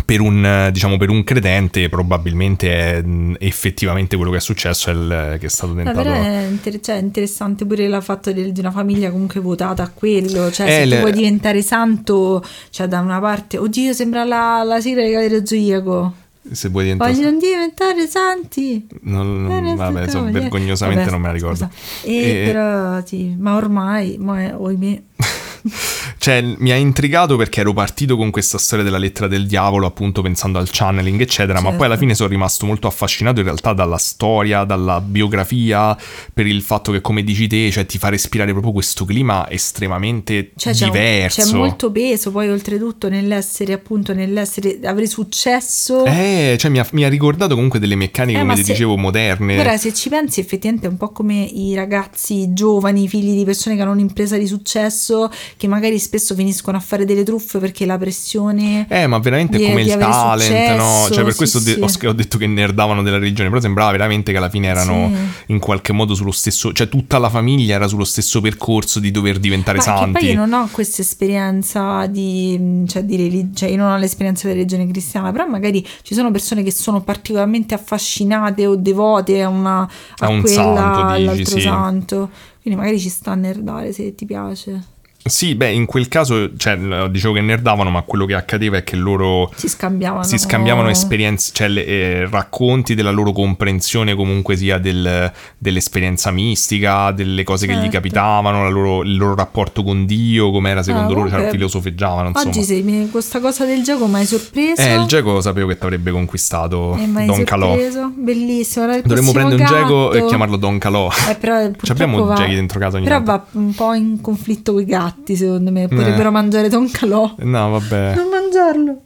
per 0.05 0.21
un, 0.21 0.71
diciamo, 0.73 0.97
per 0.99 1.09
un 1.09 1.23
credente 1.25 1.89
probabilmente 1.89 2.69
è 2.99 3.05
effettivamente 3.39 4.17
quello 4.17 4.33
che 4.33 4.37
è 4.39 4.41
successo, 4.41 4.91
è 4.91 4.93
il- 4.93 5.37
che 5.39 5.47
è 5.47 5.49
stato 5.49 5.73
tentato... 5.73 6.01
è 6.13 6.47
inter- 6.51 6.81
cioè, 6.81 6.97
interessante 6.97 7.65
pure 7.65 7.85
il 7.85 7.99
fatto 8.03 8.33
di 8.33 8.53
una 8.59 8.73
famiglia 8.73 9.11
comunque 9.11 9.41
votata 9.41 9.83
a 9.85 9.89
quello. 9.89 10.51
Cioè, 10.51 10.67
Eh, 10.67 10.71
se 10.81 10.85
le- 10.85 10.95
tu 10.97 11.01
vuoi 11.01 11.13
diventare 11.13 11.63
santo, 11.63 12.45
cioè 12.71 12.87
da 12.87 13.01
una 13.01 13.21
parte, 13.21 13.57
oddio, 13.57 13.93
sembra 13.95 14.25
la, 14.25 14.63
la 14.65 14.81
sigla 14.81 15.03
di 15.05 15.11
Cavaliere 15.13 15.47
Zodiaco. 15.47 16.15
Se 16.51 16.69
vuoi 16.69 16.83
diventare... 16.85 17.13
Vogliono 17.15 17.39
diventare 17.39 18.07
santi. 18.07 18.87
Non- 19.03 19.47
Eh, 19.51 19.61
non- 19.61 19.77
vabbè, 19.77 20.07
cavaliere. 20.07 20.11
so, 20.11 20.23
vergognosamente 20.31 21.01
Vabbè, 21.05 21.13
non 21.13 21.21
me 21.23 21.27
la 21.29 21.33
ricordo. 21.33 21.57
scusa. 21.57 21.71
E 22.03 22.15
E- 22.15 22.45
però, 22.45 23.05
sì, 23.05 23.35
ma 23.39 23.57
ormai, 23.57 24.17
mo 24.19 24.35
è, 24.37 24.55
ohimè. 24.57 25.03
Cioè, 26.19 26.41
mi 26.59 26.71
ha 26.71 26.77
intrigato 26.77 27.37
perché 27.37 27.61
ero 27.61 27.73
partito 27.75 28.17
con 28.17 28.31
questa 28.31 28.57
storia 28.57 28.83
della 28.85 28.97
lettera 28.99 29.27
del 29.27 29.47
diavolo, 29.47 29.87
appunto 29.87 30.23
pensando 30.23 30.59
al 30.59 30.69
channeling, 30.71 31.21
eccetera, 31.21 31.55
ma 31.59 31.65
Certo. 31.65 31.77
poi 31.77 31.87
alla 31.87 31.97
fine 31.97 32.15
sono 32.15 32.29
rimasto 32.31 32.65
molto 32.67 32.87
affascinato 32.87 33.41
in 33.41 33.47
realtà 33.47 33.73
dalla 33.75 33.99
storia, 33.99 34.65
dalla 34.65 35.01
biografia, 35.03 35.97
per 36.33 36.47
il 36.47 36.63
fatto 36.63 36.93
che, 36.93 37.01
come 37.03 37.23
dici 37.25 37.47
te, 37.47 37.71
cioè, 37.71 37.85
ti 37.85 37.99
fa 37.99 38.09
respirare 38.09 38.53
proprio 38.53 38.73
questo 38.73 39.05
clima 39.05 39.49
estremamente 39.51 40.53
Cioè, 40.57 40.73
c'è, 40.73 40.85
un- 40.87 40.91
diverso. 40.93 41.43
c'è 41.43 41.53
molto 41.57 41.91
peso 41.93 42.31
poi 42.31 42.49
oltretutto 42.49 43.09
nell'essere 43.09 43.73
appunto 43.75 44.15
nell'essere 44.15 44.79
avere 44.85 45.07
successo 45.07 46.05
Eh, 46.05 46.57
cioè, 46.59 46.71
mi 46.71 46.79
ha, 46.79 46.87
mi 46.93 47.05
ha 47.05 47.09
ricordato 47.09 47.55
comunque 47.55 47.79
delle 47.79 47.97
meccaniche, 47.97 48.39
Eh, 48.39 48.41
come 48.41 48.53
ma 48.53 48.57
ti 48.59 48.65
se- 48.65 48.73
dicevo, 48.73 48.97
moderne. 48.97 49.55
Guarda, 49.55 49.77
se 49.77 49.93
ci 49.93 50.09
pensi, 50.09 50.41
effettivamente 50.41 50.87
è 50.87 50.91
un 50.91 50.97
po' 50.97 51.11
come 51.11 51.43
i 51.43 51.75
ragazzi 51.75 52.53
giovani, 52.55 53.09
figli 53.09 53.37
di 53.37 53.45
persone 53.45 53.77
che 53.77 53.83
hanno 53.83 53.93
un'impresa 53.93 54.37
di 54.39 54.47
successo, 54.47 55.31
che 55.57 55.67
magari 55.69 55.99
spesso 55.99 56.35
finiscono 56.35 56.77
a 56.77 56.81
fare 56.81 57.05
delle 57.05 57.23
truffe 57.23 57.59
perché 57.59 57.87
la 57.87 57.97
pressione. 57.99 58.87
Eh, 58.89 59.07
ma 59.07 59.19
veramente 59.19 59.57
di- 59.59 59.65
come 59.67 59.83
di 59.85 59.91
il 59.91 59.97
talent, 59.97 60.77
no? 60.77 60.85
successo, 61.03 61.15
Cioè, 61.15 61.23
per 61.25 61.33
sì, 61.33 61.37
questo 61.39 61.59
sì. 61.61 62.07
ho, 62.07 62.09
ho 62.09 62.13
detto 62.13 62.39
che 62.39 62.47
nerdavano 62.47 63.03
della 63.03 63.19
religione, 63.19 63.49
però 63.49 63.61
sembrava 63.61 63.91
veramente 63.93 64.33
che 64.33 64.39
alla 64.39 64.49
fine 64.51 64.67
erano 64.69 65.11
Sì. 65.15 65.53
in 65.53 65.59
qualche 65.59 65.93
modo 65.93 66.15
sullo 66.15 66.33
stesso, 66.33 66.73
cioè 66.73 66.89
tutta 66.89 67.19
la 67.19 67.29
famiglia 67.29 67.75
era 67.75 67.87
sullo 67.89 68.05
stesso 68.05 68.41
percorso 68.41 69.01
di 69.01 69.11
dover 69.11 69.39
diventare 69.39 69.79
Ma 69.79 69.83
santi. 69.83 70.19
poi 70.21 70.29
io 70.31 70.35
non 70.47 70.53
ho 70.53 70.69
questa 70.71 71.03
esperienza 71.03 72.07
di, 72.07 72.85
cioè, 72.87 73.05
di 73.05 73.17
relig- 73.17 73.55
cioè 73.57 73.69
io 73.69 73.77
non 73.77 73.93
ho 73.93 73.97
l'esperienza 73.97 74.43
della 74.47 74.55
religione 74.61 74.87
cristiana, 74.91 75.31
però 75.33 75.47
magari 75.47 75.87
ci 76.03 76.15
sono 76.15 76.31
persone 76.31 76.63
che 76.63 76.71
sono 76.73 77.03
particolarmente 77.03 77.75
affascinate 77.75 78.67
o 78.67 78.77
devote 78.77 79.43
a, 79.43 79.49
una, 79.49 79.81
a, 79.83 79.89
A 80.27 80.29
un 80.29 80.41
quella, 80.41 80.57
santo, 80.57 81.01
dici, 81.01 81.29
all'altro 81.29 81.55
sì. 81.57 81.61
santo. 81.61 82.31
Quindi 82.63 82.81
magari 82.81 82.99
ci 83.01 83.09
sta 83.11 83.33
a 83.33 83.35
nerdare 83.35 83.93
se 83.93 84.15
ti 84.15 84.25
piace. 84.25 84.83
Sì, 85.27 85.55
beh, 85.55 85.71
in 85.71 85.87
quel 85.87 86.07
caso, 86.09 86.55
cioè, 86.57 86.77
dicevo 87.09 87.33
che 87.33 87.41
nerdavano, 87.41 87.89
ma 87.89 88.03
quello 88.03 88.27
che 88.27 88.35
accadeva 88.35 88.77
è 88.77 88.85
che 88.85 88.95
loro 88.95 89.51
Si 89.57 89.69
scambiavano. 89.71 90.23
si 90.23 90.37
scambiavano 90.37 90.91
esperienze, 90.91 91.51
cioè 91.55 91.69
le- 91.69 91.87
eh, 91.87 92.29
racconti 92.29 92.95
della 92.95 93.11
loro 93.11 93.33
comprensione 93.33 94.15
comunque 94.15 94.55
sia 94.55 94.77
del- 94.77 95.33
dell'esperienza 95.57 96.31
mistica, 96.31 97.11
delle 97.11 97.43
cose 97.43 97.67
che 97.67 97.73
gli 97.73 97.77
Certo. 97.77 97.91
capitavano, 97.93 98.69
loro- 98.71 99.03
il 99.03 99.17
loro 99.17 99.35
rapporto 99.35 99.83
con 99.83 100.05
Dio, 100.05 100.51
com'era 100.51 100.83
secondo 100.83 101.13
Ah, 101.13 101.17
loro, 101.17 101.31
cioè, 101.31 101.49
filosofeggiavano, 101.49 102.29
insomma. 102.29 102.51
Oggi 102.51 102.63
sei, 102.63 102.83
mi- 102.83 103.09
questa 103.11 103.41
cosa 103.41 103.65
del 103.65 103.83
gioco 103.83 104.07
mi 104.07 104.17
hai 104.17 104.27
sorpreso. 104.27 104.83
Eh, 104.83 104.95
il 104.97 105.07
Geco 105.07 105.41
sapevo 105.41 105.69
che 105.69 105.79
ti 105.79 105.85
avrebbe 105.85 106.11
conquistato 106.11 106.99
Don 107.25 107.45
Calò. 107.45 107.69
sorpreso. 107.69 108.13
Bellissimo. 108.15 108.85
Allora, 108.85 108.99
il 108.99 109.05
Dovremmo 109.07 109.33
prendere 109.33 109.63
un 109.63 109.69
Geco 109.69 110.13
e 110.13 110.25
chiamarlo 110.27 110.57
Don 110.57 110.77
Calò. 110.77 111.09
Eh, 111.31 111.35
però 111.37 111.71
Ci 111.83 111.93
abbiamo 111.93 112.25
va- 112.27 112.35
Gechi 112.35 112.55
dentro 112.55 112.79
casa 112.79 112.99
ogni 112.99 113.07
Però 113.07 113.23
tanto. 113.23 113.31
va 113.53 113.61
un 113.63 113.75
po' 113.75 113.95
in 113.95 114.21
conflitto 114.21 114.73
con 114.75 114.83
i 114.83 114.85
gatti, 114.85 115.13
secondo 115.25 115.71
me. 115.71 115.89
Potrebbero 115.89 116.31
mangiare 116.31 116.69
Don 116.69 116.91
Calò. 116.91 117.35
No, 117.39 117.71
vabbè. 117.71 118.15
Non 118.17 118.29
mangiarlo. 118.29 119.01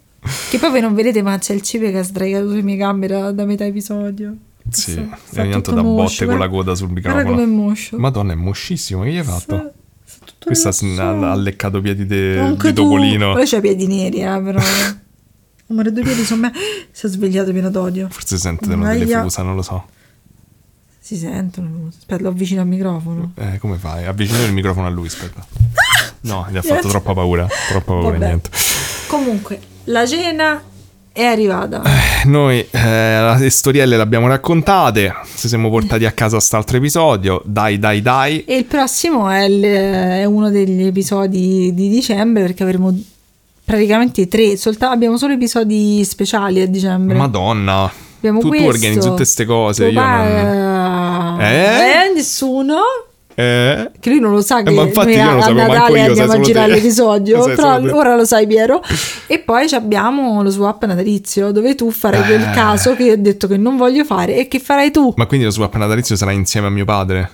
Che 0.50 0.58
poi 0.58 0.70
voi 0.70 0.80
non 0.80 0.94
vedete, 0.94 1.22
ma 1.22 1.38
c'è 1.38 1.54
il 1.54 1.62
cibo 1.62 1.88
che 1.90 1.98
ha 1.98 2.02
sdraiato 2.02 2.48
sulle 2.48 2.62
mie 2.62 2.76
gambe 2.76 3.06
da, 3.06 3.30
da 3.32 3.44
metà 3.44 3.64
episodio. 3.64 4.34
Sì, 4.70 4.90
Sta- 4.92 5.00
e 5.00 5.08
sta 5.24 5.40
ogni 5.42 5.50
tanto 5.52 5.70
da 5.72 5.82
botte 5.82 6.02
moscio, 6.02 6.24
con 6.26 6.38
la 6.38 6.46
guarda- 6.48 6.56
coda 6.56 6.74
sul 6.74 6.88
Guarda 6.88 7.08
microfono. 7.10 7.34
come 7.34 7.42
è 7.42 7.46
moscio. 7.46 7.98
Madonna, 7.98 8.32
è 8.32 8.36
moscissimo. 8.36 9.02
Che 9.02 9.10
gli 9.12 9.16
hai 9.16 9.24
fatto? 9.24 9.56
Sta- 9.56 9.72
sta 10.04 10.24
tutto 10.26 10.46
Questa 10.46 10.68
ha, 11.02 11.30
ha 11.30 11.34
leccato 11.36 11.80
piedi 11.80 12.04
de- 12.04 12.54
di. 12.60 12.72
Topolino. 12.74 13.32
Poi 13.32 13.46
c'ha 13.46 13.56
i 13.56 13.60
piedi 13.60 13.86
neri, 13.86 14.20
eh, 14.20 14.40
però. 14.42 14.60
Amore, 15.70 15.92
due 15.92 16.02
piedi 16.02 16.24
sono 16.24 16.42
me. 16.42 16.52
Si 16.90 17.06
è 17.06 17.08
svegliato 17.08 17.52
pieno 17.52 17.70
d'odio. 17.70 18.08
Forse 18.10 18.36
sentono 18.36 18.86
delle 18.86 19.04
Aia. 19.04 19.22
fusa, 19.22 19.42
non 19.42 19.54
lo 19.54 19.62
so. 19.62 19.84
Si 20.98 21.16
sentono. 21.16 21.88
Aspetta, 21.88 22.20
lo 22.22 22.28
avvicino 22.28 22.60
al 22.60 22.66
microfono. 22.66 23.32
Eh, 23.36 23.56
come 23.58 23.76
fai? 23.76 24.04
Avvicina 24.04 24.42
il 24.44 24.52
microfono 24.52 24.86
a 24.86 24.90
lui, 24.90 25.06
aspetta. 25.06 25.46
No, 26.22 26.46
gli 26.50 26.56
ha 26.56 26.62
fatto 26.62 26.88
troppa 26.88 27.14
paura. 27.14 27.46
Troppa 27.68 27.92
paura, 27.92 28.10
Vabbè. 28.10 28.24
niente. 28.26 28.50
Comunque, 29.06 29.58
la 29.84 30.06
cena 30.06 30.62
è 31.12 31.24
arrivata. 31.24 31.82
Noi 32.26 32.64
eh, 32.70 33.34
le 33.38 33.50
storielle 33.50 33.96
le 33.96 34.02
abbiamo 34.02 34.26
raccontate. 34.28 35.12
Ci 35.36 35.48
siamo 35.48 35.68
portati 35.70 36.04
a 36.04 36.12
casa 36.12 36.38
st'altro 36.40 36.76
episodio. 36.76 37.40
Dai, 37.44 37.78
dai, 37.78 38.02
dai. 38.02 38.44
E 38.44 38.56
il 38.56 38.64
prossimo 38.66 39.28
è, 39.28 39.42
il- 39.44 39.62
è 39.62 40.24
uno 40.24 40.50
degli 40.50 40.84
episodi 40.84 41.72
di 41.74 41.88
dicembre 41.88 42.42
perché 42.42 42.62
avremo 42.62 42.96
praticamente 43.64 44.28
tre. 44.28 44.56
solta- 44.56 44.90
abbiamo 44.90 45.16
solo 45.16 45.32
episodi 45.34 46.04
speciali 46.04 46.60
a 46.60 46.66
dicembre. 46.68 47.16
Madonna. 47.16 47.90
abbiamo 48.18 48.40
tu, 48.40 48.50
tu 48.50 48.62
organizzi 48.62 49.00
tutte 49.00 49.14
queste 49.16 49.44
cose. 49.44 49.86
Io 49.86 49.92
non... 49.92 50.04
pa- 50.04 51.36
Eh? 51.40 52.08
Eh, 52.10 52.12
nessuno. 52.14 52.76
Eh? 53.40 53.90
Che 54.00 54.10
lui 54.10 54.18
non 54.18 54.32
lo 54.32 54.40
sa 54.40 54.62
che 54.62 54.70
Eh, 54.70 54.74
ma 54.74 54.82
infatti 54.82 55.14
noi 55.14 55.16
io 55.16 55.30
non 55.30 55.40
a, 55.42 55.50
lo 55.50 55.60
a 55.60 55.66
Natale 55.66 55.98
io, 56.00 56.06
andiamo 56.08 56.32
a 56.32 56.40
girare 56.40 56.68
te. 56.70 56.74
l'episodio. 56.74 57.42
Sai 57.54 57.82
Però 57.82 57.96
ora 57.96 58.16
lo 58.16 58.24
sai, 58.24 58.46
Piero. 58.48 58.80
E 59.30 59.38
poi 59.38 59.68
abbiamo 59.74 60.42
lo 60.42 60.50
swap 60.50 60.84
natalizio 60.86 61.52
dove 61.52 61.76
tu 61.76 61.90
farai 61.92 62.24
quel 62.24 62.40
Eh. 62.42 62.50
caso 62.52 62.96
che 62.96 63.04
io 63.04 63.12
ho 63.12 63.16
detto 63.16 63.46
che 63.46 63.56
non 63.56 63.76
voglio 63.76 64.04
fare 64.04 64.36
e 64.36 64.48
che 64.48 64.58
farai 64.58 64.90
tu. 64.90 65.12
Ma 65.16 65.26
quindi 65.26 65.44
lo 65.46 65.52
swap 65.52 65.72
natalizio 65.76 66.16
sarà 66.16 66.32
insieme 66.32 66.66
a 66.66 66.70
mio 66.70 66.84
padre? 66.84 67.30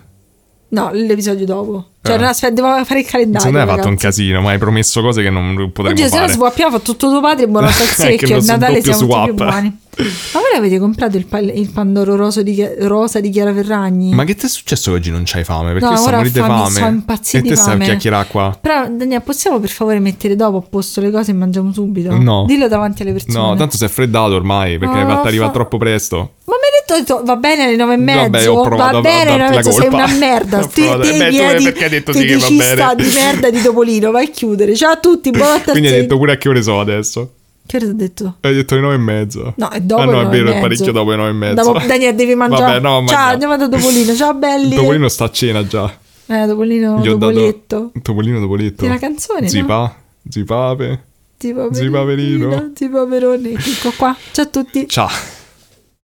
No, 0.69 0.91
l'episodio 0.93 1.47
dopo. 1.47 1.87
Cioè, 2.07 2.17
Eh. 2.17 2.19
no, 2.19 2.29
aspetta, 2.29 2.53
devo 2.53 2.85
fare 2.85 3.01
il 3.01 3.07
calendario. 3.07 3.41
Secondo 3.41 3.65
me 3.65 3.71
hai 3.71 3.77
fatto 3.79 3.89
un 3.89 3.97
casino, 3.97 4.41
ma 4.43 4.51
hai 4.51 4.59
promesso 4.59 5.01
cose 5.01 5.23
che 5.23 5.31
non 5.31 5.55
potremmo 5.73 5.91
Oddio, 5.91 6.05
se 6.09 6.15
no 6.17 6.21
fare. 6.21 6.33
swappiamo, 6.33 6.71
fa 6.73 6.79
tutto 6.81 7.09
tuo 7.09 7.21
padre 7.23 7.47
e 7.47 7.49
al 7.57 7.67
Che 7.67 7.73
secchio. 7.73 8.37
Il 8.37 8.45
Natale 8.45 8.83
siamo 8.83 8.99
tutti 8.99 9.13
più 9.25 9.35
swap. 9.35 9.51
buoni. 9.51 9.79
Ma 9.97 10.41
voi 10.41 10.43
l'avete 10.53 10.79
comprato 10.81 11.17
il, 11.17 11.25
pal- 11.25 11.53
il 11.55 11.71
Pandoro 11.71 12.17
rosa 12.17 12.43
di, 12.43 12.67
rosa 12.81 13.21
di 13.21 13.31
Chiara 13.31 13.55
Ferragni? 13.55 14.13
Ma 14.13 14.25
che 14.25 14.35
ti 14.35 14.45
è 14.47 14.49
successo 14.49 14.91
che 14.91 14.97
oggi 14.97 15.11
non 15.13 15.23
c'hai 15.25 15.45
fame? 15.45 15.73
Perché 15.73 15.87
No, 15.95 16.03
ora 16.03 16.17
morire 16.17 16.41
fame, 16.41 16.53
fame. 16.65 16.71
sto 16.71 16.85
impazzito 16.87 17.47
e 17.47 17.49
te 17.49 17.57
stai 17.57 17.75
a 17.81 17.85
chiacchierare 17.85 18.27
qua? 18.27 18.59
Però, 18.61 18.89
Daniele, 18.89 19.21
possiamo 19.21 19.61
per 19.61 19.71
favore 19.71 20.01
mettere 20.01 20.35
dopo 20.35 20.57
a 20.59 20.63
posto 20.69 21.01
le 21.01 21.11
cose 21.13 21.31
e 21.31 21.35
mangiamo 21.35 21.73
subito? 21.73 22.15
No. 22.19 22.45
Dillo 22.45 22.67
davanti 22.69 23.03
alle 23.03 23.13
persone. 23.13 23.39
No, 23.39 23.55
tanto 23.55 23.77
si 23.77 23.85
è 23.85 23.89
freddato 23.89 24.35
ormai 24.35 24.79
perché 24.79 24.97
arrivare 24.99 25.37
fa- 25.37 25.51
troppo 25.51 25.79
presto. 25.79 26.33
Ma 26.47 26.55
mi 26.57 26.95
hai 26.97 26.99
detto, 27.05 27.23
va 27.25 27.37
bene 27.37 27.65
alle 27.65 27.77
nove 27.77 27.95
e 27.95 27.97
mezzo, 27.97 28.21
Vabbè, 28.31 28.49
ho 28.49 28.63
provato 28.63 28.93
va 28.97 29.01
bene 29.01 29.31
a 29.33 29.37
darti 29.39 29.55
la 29.55 29.63
sei 29.63 29.81
colpa. 29.89 29.97
una 29.97 30.07
merda. 30.15 30.59
Beh, 30.59 30.65
tu 30.67 30.99
piedi 31.29 31.65
perché 31.65 31.89
detto 31.95 32.13
sì 32.13 32.25
che 32.27 32.37
va 32.37 32.49
bene? 32.49 32.95
di 32.97 33.11
merda 33.15 33.51
di 33.51 33.63
Topolino, 33.63 34.11
vai 34.11 34.27
a 34.27 34.31
chiudere. 34.31 34.75
Ciao 34.75 34.93
a 34.93 34.97
tutti, 34.99 35.31
buonanotte 35.31 35.71
al 35.71 35.71
Quindi 35.71 35.89
hai 35.89 36.01
detto 36.01 36.17
pure 36.17 36.33
a 36.33 36.37
che 36.37 36.49
ore 36.49 36.63
sono 36.63 36.81
adesso? 36.81 37.33
Che 37.67 37.77
ora 37.77 37.87
ti 37.87 37.91
ho 37.91 37.95
detto? 37.95 38.37
Hai 38.41 38.55
detto 38.55 38.75
le 38.75 38.81
nove 38.83 38.95
e 38.95 38.99
mezzo. 38.99 39.55
No, 39.57 39.71
è 39.71 39.81
dopo 39.81 40.03
Ah 40.03 40.05
no, 40.05 40.21
è 40.21 40.27
vero, 40.27 40.53
è 40.53 40.61
parecchio 40.61 40.93
dopo 40.93 41.11
le 41.11 41.17
nove 41.17 41.31
e 41.31 41.33
mezzo. 41.33 41.63
Dopo, 41.63 41.79
Daniele, 41.87 42.15
devi 42.15 42.35
mangiare. 42.35 42.63
Vabbè, 42.63 42.81
no, 42.81 42.89
Ciao, 42.89 42.99
mangiamo. 43.01 43.31
andiamo 43.31 43.57
da 43.57 43.69
Topolino. 43.69 44.15
Ciao, 44.15 44.35
belli. 44.35 44.75
Topolino 44.77 45.09
sta 45.09 45.25
a 45.25 45.31
cena 45.31 45.67
già. 45.67 45.99
Eh, 46.27 46.47
Topolino, 46.47 47.01
Gli 47.01 47.09
Topoletto. 47.09 47.77
dato 47.77 47.93
Topolino 48.03 48.41
Topoletto. 48.41 48.83
Sì, 48.85 48.89
la 48.89 48.99
canzone, 48.99 49.41
no? 49.41 49.49
Zipa, 49.49 49.97
Zipape. 50.29 51.05
Tipo 51.39 51.69
Zii 51.73 51.91
Paperino. 51.91 52.73
Tipo 52.73 53.05
Paperone. 53.05 53.51
Ecco 53.51 53.93
qua. 53.97 54.17
Ciao 54.31 54.45
a 54.45 54.49
tutti. 54.49 54.89
Ciao. 54.89 55.09